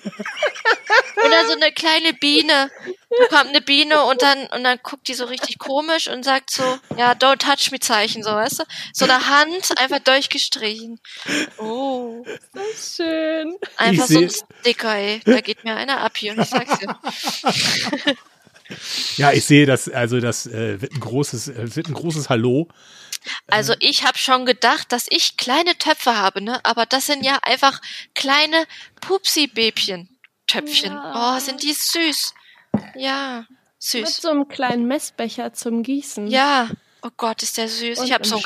Oder 1.24 1.47
so 1.47 1.53
eine 1.53 1.70
kleine 1.70 2.12
Biene. 2.12 2.73
Da 3.09 3.27
kommt 3.29 3.51
eine 3.51 3.61
Biene 3.61 4.03
und 4.07 4.20
dann, 4.20 4.47
und 4.49 4.65
dann 4.65 4.81
guckt 4.83 5.07
die 5.07 5.15
so 5.15 5.27
richtig 5.27 5.61
komisch 5.61 6.09
und 6.09 6.24
sagt 6.24 6.51
so, 6.51 6.62
ja, 6.97 7.12
don't 7.12 7.39
touch 7.39 7.70
me 7.70 7.79
Zeichen, 7.79 8.24
so, 8.24 8.31
weißt 8.31 8.61
du? 8.61 8.65
So 8.93 9.05
eine 9.05 9.29
Hand 9.29 9.79
einfach 9.79 10.01
durchgestrichen. 10.01 10.99
Oh. 11.59 12.24
Schön. 12.77 13.55
Einfach 13.77 14.07
so 14.07 14.19
ein 14.19 14.31
Sticker, 14.61 14.97
ey. 14.97 15.20
Da 15.24 15.41
geht 15.41 15.62
mir 15.62 15.77
einer 15.77 16.01
ab 16.01 16.16
hier, 16.16 16.37
ich 16.37 16.49
sag's 16.49 16.81
dir. 16.81 16.97
Ja, 19.19 19.31
ich 19.33 19.45
sehe 19.45 19.66
das, 19.66 19.89
also 19.89 20.19
das 20.19 20.47
äh, 20.47 20.81
wird 20.81 20.93
ein 20.95 21.01
großes, 21.01 21.49
äh, 21.49 21.77
wird 21.77 21.89
ein 21.89 21.95
großes 21.95 22.29
Hallo 22.29 22.66
Also 23.49 23.74
ich 23.81 24.05
habe 24.05 24.19
schon 24.19 24.47
gedacht, 24.47 24.93
dass 24.93 25.07
ich 25.11 25.36
kleine 25.36 25.77
Töpfe 25.78 26.16
habe, 26.16 26.40
ne? 26.43 26.61
Aber 26.65 26.86
das 26.86 27.07
sind 27.07 27.24
ja 27.24 27.39
einfach 27.43 27.81
kleine 28.15 28.66
Pupsi-Bäbchen-Töpfchen. 29.01 30.93
Ja. 30.93 31.36
Oh, 31.36 31.39
sind 31.39 31.62
die 31.62 31.73
süß. 31.73 32.35
Ja, 32.94 33.44
Mit 33.49 33.59
süß. 33.78 34.16
so 34.19 34.31
einem 34.31 34.49
kleinen 34.49 34.86
Messbecher 34.86 35.53
zum 35.53 35.82
Gießen. 35.82 36.27
Ja. 36.28 36.69
Oh 37.05 37.11
Gott, 37.16 37.43
ist 37.43 37.57
der 37.59 37.69
süß. 37.69 37.99
Und 37.99 38.07
ich 38.07 38.12
habe 38.12 38.24
so 38.24 38.36
ein 38.36 38.43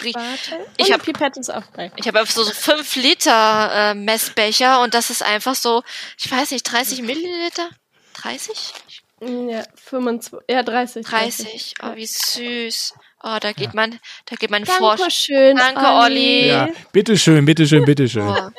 ich 0.79 0.91
hab- 0.93 1.03
Pipette 1.03 1.39
ist 1.41 1.51
auch 1.51 1.67
bei. 1.75 1.93
ich 1.97 2.09
habe 2.09 2.25
so 2.27 2.43
so 2.43 2.53
5 2.53 2.97
Liter 2.97 3.91
äh, 3.91 3.95
Messbecher 3.95 4.81
und 4.81 4.95
das 4.95 5.11
ist 5.11 5.23
einfach 5.23 5.55
so, 5.55 5.83
ich 6.19 6.31
weiß 6.31 6.53
nicht, 6.53 6.63
30 6.63 7.03
Milliliter? 7.03 7.69
30? 8.15 8.73
Ja, 9.21 9.63
25, 9.85 10.41
ja, 10.49 10.63
30. 10.63 11.07
30. 11.07 11.75
Oh, 11.83 11.95
wie 11.97 12.07
süß. 12.07 12.95
Oh, 13.29 13.39
da 13.41 13.53
geht 13.53 13.75
man, 13.75 13.99
da 14.27 14.37
geht 14.37 14.51
man 14.51 14.63
Danke 14.63 14.97
Frosch. 14.99 15.15
schön, 15.15 15.57
Danke, 15.57 15.81
Olli. 15.85 16.47
Ja, 16.49 16.69
bitteschön, 16.93 17.45
bitteschön, 17.45 17.85
bitteschön. 17.85 18.23
Oh, 18.29 18.51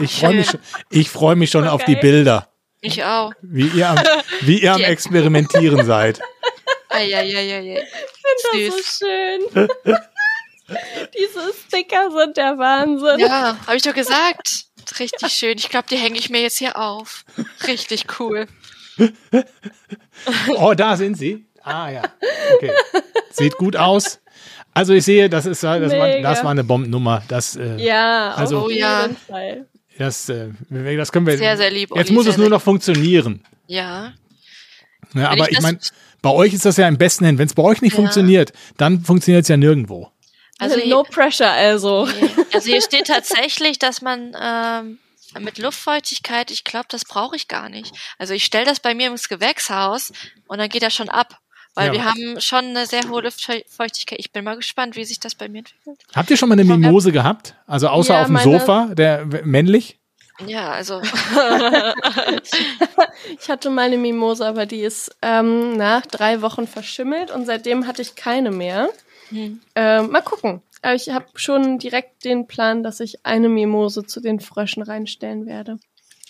Ich 0.00 0.18
freue 0.20 0.34
mich, 0.34 0.46
schon- 0.50 0.60
ich 0.88 1.10
freu 1.10 1.34
mich 1.36 1.50
schon 1.50 1.64
Voll 1.64 1.72
auf 1.74 1.84
die. 1.84 1.96
Bilder, 1.96 2.48
ich 2.80 3.04
auch. 3.04 3.32
wie 3.42 3.66
ihr 3.68 3.90
am, 3.90 3.98
wie 4.40 4.62
ihr 4.62 4.72
am 4.72 4.80
Experimentieren 4.80 5.84
seid. 5.84 6.20
Eieieiei. 6.88 7.86
Das 8.22 8.58
ist 8.60 8.72
Süß. 8.72 8.98
so 8.98 9.06
schön. 9.06 9.68
Diese 11.18 11.52
Sticker 11.66 12.10
sind 12.12 12.36
der 12.36 12.56
Wahnsinn. 12.56 13.18
Ja, 13.18 13.56
habe 13.66 13.76
ich 13.76 13.82
doch 13.82 13.92
gesagt. 13.94 14.64
Richtig 14.98 15.32
schön. 15.32 15.58
Ich 15.58 15.68
glaube, 15.68 15.86
die 15.90 15.96
hänge 15.96 16.18
ich 16.18 16.30
mir 16.30 16.40
jetzt 16.40 16.58
hier 16.58 16.76
auf. 16.78 17.24
Richtig 17.66 18.06
cool. 18.18 18.46
Oh, 20.56 20.74
da 20.74 20.96
sind 20.96 21.16
sie. 21.16 21.46
Ah 21.72 21.90
ja, 21.90 22.02
okay. 22.54 22.72
Sieht 23.30 23.56
gut 23.56 23.76
aus. 23.76 24.20
Also 24.74 24.92
ich 24.94 25.04
sehe, 25.04 25.28
das 25.28 25.46
ist 25.46 25.62
das 25.62 25.80
war, 25.92 26.20
das 26.20 26.44
war 26.44 26.50
eine 26.50 26.64
Bombennummer. 26.64 27.22
Das, 27.28 27.56
äh, 27.56 27.76
Ja, 27.76 28.32
Also- 28.34 28.58
auf 28.58 28.64
Oh 28.66 28.68
jeden 28.70 28.80
ja. 28.80 29.08
Fall. 29.28 29.66
das, 29.98 30.28
äh, 30.28 30.48
das 30.96 31.10
können 31.12 31.26
wir. 31.26 31.36
Sehr, 31.36 31.56
sehr 31.56 31.70
lieb, 31.70 31.90
Jetzt 31.94 32.06
Olli, 32.08 32.12
muss 32.14 32.24
sehr, 32.24 32.32
es 32.32 32.38
nur 32.38 32.48
noch 32.48 32.62
funktionieren. 32.62 33.44
Ja. 33.66 34.12
Ja, 34.12 34.12
Wenn 35.14 35.24
aber 35.26 35.50
ich 35.50 35.56
ich 35.58 35.60
meine, 35.60 35.78
bei 36.22 36.30
euch 36.30 36.54
ist 36.54 36.64
das 36.64 36.76
ja 36.76 36.86
im 36.86 36.98
besten 36.98 37.24
Händen. 37.24 37.38
Wenn 37.38 37.46
es 37.48 37.54
bei 37.54 37.62
euch 37.62 37.82
nicht 37.82 37.92
Ja. 37.92 37.96
funktioniert, 37.96 38.52
dann 38.76 39.02
funktioniert 39.04 39.42
es 39.42 39.48
ja 39.48 39.56
nirgendwo. 39.56 40.10
Also, 40.58 40.76
Also 40.76 40.88
no 40.88 41.02
pressure, 41.02 41.50
also. 41.50 42.06
also 42.52 42.70
hier 42.70 42.82
steht 42.82 43.06
tatsächlich, 43.08 43.78
dass 43.78 44.02
man 44.02 44.36
ähm, 44.40 44.98
mit 45.40 45.58
Luftfeuchtigkeit, 45.58 46.50
ich 46.50 46.64
glaube, 46.64 46.86
das 46.90 47.04
brauche 47.04 47.34
ich 47.36 47.48
gar 47.48 47.68
nicht. 47.68 47.92
Also 48.18 48.34
ich 48.34 48.44
stelle 48.44 48.66
das 48.66 48.78
bei 48.80 48.94
mir 48.94 49.08
ins 49.08 49.28
Gewächshaus 49.28 50.12
und 50.46 50.58
dann 50.58 50.68
geht 50.68 50.82
das 50.82 50.94
schon 50.94 51.08
ab. 51.08 51.38
Weil 51.74 51.88
Ja. 51.88 51.92
wir 51.92 52.04
haben 52.04 52.40
schon 52.40 52.64
eine 52.66 52.86
sehr 52.86 53.08
hohe 53.08 53.22
Luftfeuchtigkeit. 53.22 54.18
Ich 54.18 54.32
bin 54.32 54.44
mal 54.44 54.56
gespannt, 54.56 54.96
wie 54.96 55.04
sich 55.04 55.20
das 55.20 55.34
bei 55.34 55.48
mir 55.48 55.58
entwickelt. 55.58 56.00
Habt 56.14 56.30
ihr 56.30 56.36
schon 56.36 56.48
mal 56.48 56.54
eine 56.58 56.64
Mimose 56.64 57.12
gehabt? 57.12 57.54
Also 57.66 57.88
außer 57.88 58.14
Ja, 58.14 58.20
auf 58.22 58.26
dem 58.26 58.32
meine- 58.34 58.58
Sofa, 58.58 58.86
der 58.94 59.26
männlich? 59.44 59.98
Ja, 60.46 60.70
also 60.70 61.02
Ich 63.40 63.48
hatte 63.48 63.70
mal 63.70 63.82
eine 63.86 63.98
Mimosa, 63.98 64.48
aber 64.48 64.66
die 64.66 64.80
ist 64.80 65.14
ähm, 65.22 65.76
nach 65.76 66.06
drei 66.06 66.42
Wochen 66.42 66.66
verschimmelt 66.66 67.30
und 67.30 67.46
seitdem 67.46 67.86
hatte 67.86 68.02
ich 68.02 68.14
keine 68.14 68.50
mehr. 68.50 68.88
Hm. 69.28 69.60
Ähm, 69.74 70.10
mal 70.10 70.22
gucken. 70.22 70.62
Aber 70.82 70.94
ich 70.94 71.10
habe 71.10 71.26
schon 71.34 71.78
direkt 71.78 72.24
den 72.24 72.46
Plan, 72.46 72.82
dass 72.82 73.00
ich 73.00 73.24
eine 73.26 73.48
Mimose 73.50 74.04
zu 74.06 74.20
den 74.20 74.40
Fröschen 74.40 74.82
reinstellen 74.82 75.46
werde. 75.46 75.78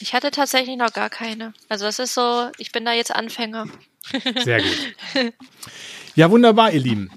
ich 0.01 0.13
hatte 0.15 0.31
tatsächlich 0.31 0.77
noch 0.77 0.93
gar 0.93 1.11
keine. 1.11 1.53
Also 1.69 1.85
das 1.85 1.99
ist 1.99 2.15
so, 2.15 2.49
ich 2.59 2.73
bin 2.73 2.85
da 2.85 2.93
jetzt 2.93 3.15
Anfänger. 3.15 3.67
Sehr 4.45 4.59
gut. 4.63 5.33
Ja, 6.15 6.31
wunderbar, 6.31 6.73
ihr 6.73 6.81
Lieben. 6.81 7.11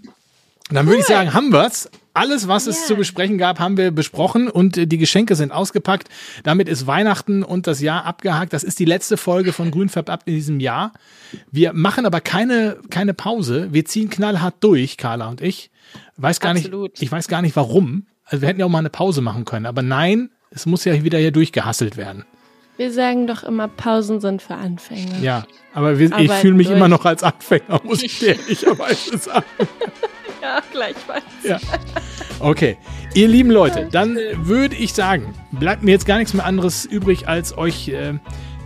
Dann 0.69 0.85
würde 0.87 0.99
ich 0.99 1.05
sagen, 1.05 1.33
haben 1.33 1.51
wir's. 1.51 1.89
Alles, 2.15 2.47
was 2.47 2.67
es 2.67 2.81
Ja. 2.81 2.87
zu 2.87 2.95
besprechen 2.95 3.39
gab, 3.39 3.59
haben 3.59 3.75
wir 3.75 3.89
besprochen 3.89 4.47
und 4.47 4.77
äh, 4.77 4.85
die 4.85 4.99
Geschenke 4.99 5.35
sind 5.35 5.51
ausgepackt. 5.51 6.09
Damit 6.43 6.69
ist 6.69 6.85
Weihnachten 6.85 7.41
und 7.41 7.65
das 7.65 7.81
Jahr 7.81 8.05
abgehakt. 8.05 8.53
Das 8.53 8.63
ist 8.63 8.77
die 8.77 8.85
letzte 8.85 9.17
Folge 9.17 9.51
von 9.51 9.71
Grünfärb 9.71 10.11
ab 10.11 10.21
in 10.25 10.35
diesem 10.35 10.59
Jahr. 10.59 10.93
Wir 11.51 11.73
machen 11.73 12.05
aber 12.05 12.21
keine, 12.21 12.77
keine 12.91 13.15
Pause. 13.15 13.69
Wir 13.71 13.85
ziehen 13.85 14.11
knallhart 14.11 14.55
durch, 14.59 14.97
Carla 14.97 15.27
und 15.27 15.41
ich. 15.41 15.71
Weiß 16.17 16.39
gar 16.39 16.51
Absolut. 16.51 16.91
nicht, 16.93 17.01
ich 17.01 17.11
weiß 17.11 17.27
gar 17.27 17.41
nicht 17.41 17.55
warum. 17.55 18.05
Also 18.25 18.41
wir 18.41 18.49
hätten 18.49 18.59
ja 18.59 18.67
auch 18.67 18.69
mal 18.69 18.77
eine 18.79 18.91
Pause 18.91 19.21
machen 19.21 19.43
können. 19.43 19.65
Aber 19.65 19.81
nein, 19.81 20.29
es 20.51 20.67
muss 20.67 20.85
ja 20.85 21.03
wieder 21.03 21.17
hier 21.17 21.31
durchgehasselt 21.31 21.97
werden. 21.97 22.25
Wir 22.77 22.91
sagen 22.91 23.27
doch 23.27 23.43
immer, 23.43 23.67
Pausen 23.67 24.19
sind 24.19 24.41
für 24.41 24.55
Anfänger. 24.55 25.19
Ja, 25.21 25.45
aber 25.73 25.99
wir, 25.99 26.11
ich 26.17 26.31
fühle 26.31 26.55
mich 26.55 26.67
durch. 26.67 26.77
immer 26.77 26.87
noch 26.87 27.05
als 27.05 27.21
Anfänger, 27.21 27.81
muss 27.83 28.01
ich 28.01 28.21
ehrlicherweise 28.25 29.17
sagen. 29.17 29.45
Ja, 30.41 30.59
gleichfalls. 30.73 31.23
Ja. 31.45 31.57
Okay. 32.41 32.75
Ihr 33.13 33.29
lieben 33.29 33.49
Leute, 33.49 33.87
dann 33.89 34.17
würde 34.39 34.75
ich 34.75 34.93
sagen, 34.93 35.33
bleibt 35.51 35.83
mir 35.83 35.91
jetzt 35.91 36.05
gar 36.05 36.17
nichts 36.17 36.33
mehr 36.33 36.45
anderes 36.45 36.83
übrig, 36.83 37.29
als 37.29 37.57
euch, 37.57 37.87
äh, 37.87 38.15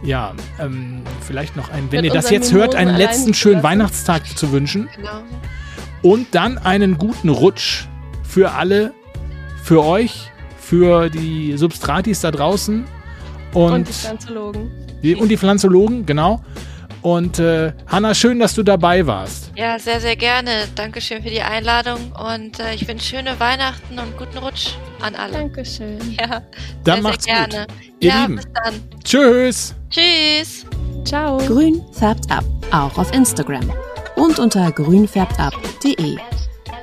ja, 0.02 0.34
ähm, 0.60 1.04
vielleicht 1.22 1.56
noch 1.56 1.70
ein, 1.70 1.92
wenn 1.92 2.02
Mit 2.02 2.06
ihr 2.06 2.14
das 2.14 2.32
jetzt 2.32 2.52
hört, 2.52 2.70
Mimosen 2.72 2.80
einen 2.80 2.96
allein 2.96 3.02
letzten 3.10 3.34
schönen 3.36 3.56
lassen. 3.58 3.64
Weihnachtstag 3.66 4.26
zu 4.38 4.52
wünschen 4.52 4.90
Genau. 4.96 5.22
und 6.02 6.34
dann 6.34 6.58
einen 6.58 6.98
guten 6.98 7.30
Rutsch 7.30 7.86
für 8.24 8.54
alle, 8.54 8.96
für 9.62 9.84
euch, 9.84 10.32
für 10.60 11.12
die 11.12 11.58
Substratis 11.58 12.22
da 12.22 12.32
draußen 12.32 12.86
und, 13.54 13.72
Und 13.74 13.88
die 13.88 13.94
Pflanzologen. 13.94 14.72
die, 15.04 15.16
und 15.16 15.30
die 15.30 15.38
Pflanzologen, 15.38 16.06
genau. 16.06 16.42
Und 17.04 17.38
äh, 17.40 17.72
Hanna, 17.88 18.14
schön, 18.16 18.40
dass 18.40 18.54
du 18.56 18.64
dabei 18.64 19.06
warst. 19.08 19.52
Ja, 19.56 19.78
sehr, 19.80 20.02
sehr 20.02 20.16
gerne. 20.18 20.50
Dankeschön 20.76 21.22
für 21.24 21.30
die 21.30 21.42
Einladung 21.42 22.12
und 22.12 22.60
äh, 22.60 22.74
ich 22.74 22.86
wünsche 22.88 23.16
schöne 23.16 23.40
Weihnachten 23.40 23.98
und 24.00 24.18
guten 24.18 24.38
Rutsch 24.40 24.72
an 25.02 25.16
alle. 25.16 25.34
Dankeschön. 25.34 26.00
Ja, 26.20 26.42
Dann 26.84 26.96
sehr, 26.96 27.04
macht's 27.04 27.24
sehr 27.26 27.42
gut. 27.42 27.50
gerne. 27.52 27.68
Ihr 28.00 28.10
ja, 28.10 28.22
Lieben. 28.24 28.36
bis 28.38 28.46
dann. 28.64 28.74
Tschüss. 29.04 29.76
Tschüss. 29.90 30.66
Ciao. 31.06 31.38
Grün 31.38 31.82
färbt 31.94 32.30
ab, 32.32 32.44
auch 32.72 32.98
auf 32.98 33.14
Instagram 33.14 33.72
und 34.16 34.40
unter 34.40 34.72
grünfärbtab.de. 34.72 36.18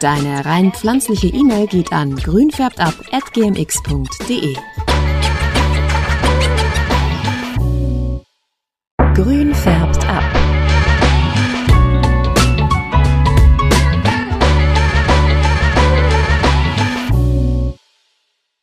Deine 0.01 0.45
rein 0.47 0.73
pflanzliche 0.73 1.27
E-Mail 1.29 1.67
geht 1.67 1.93
an 1.93 2.15
grünfärbtab@gmx.de. 2.17 4.55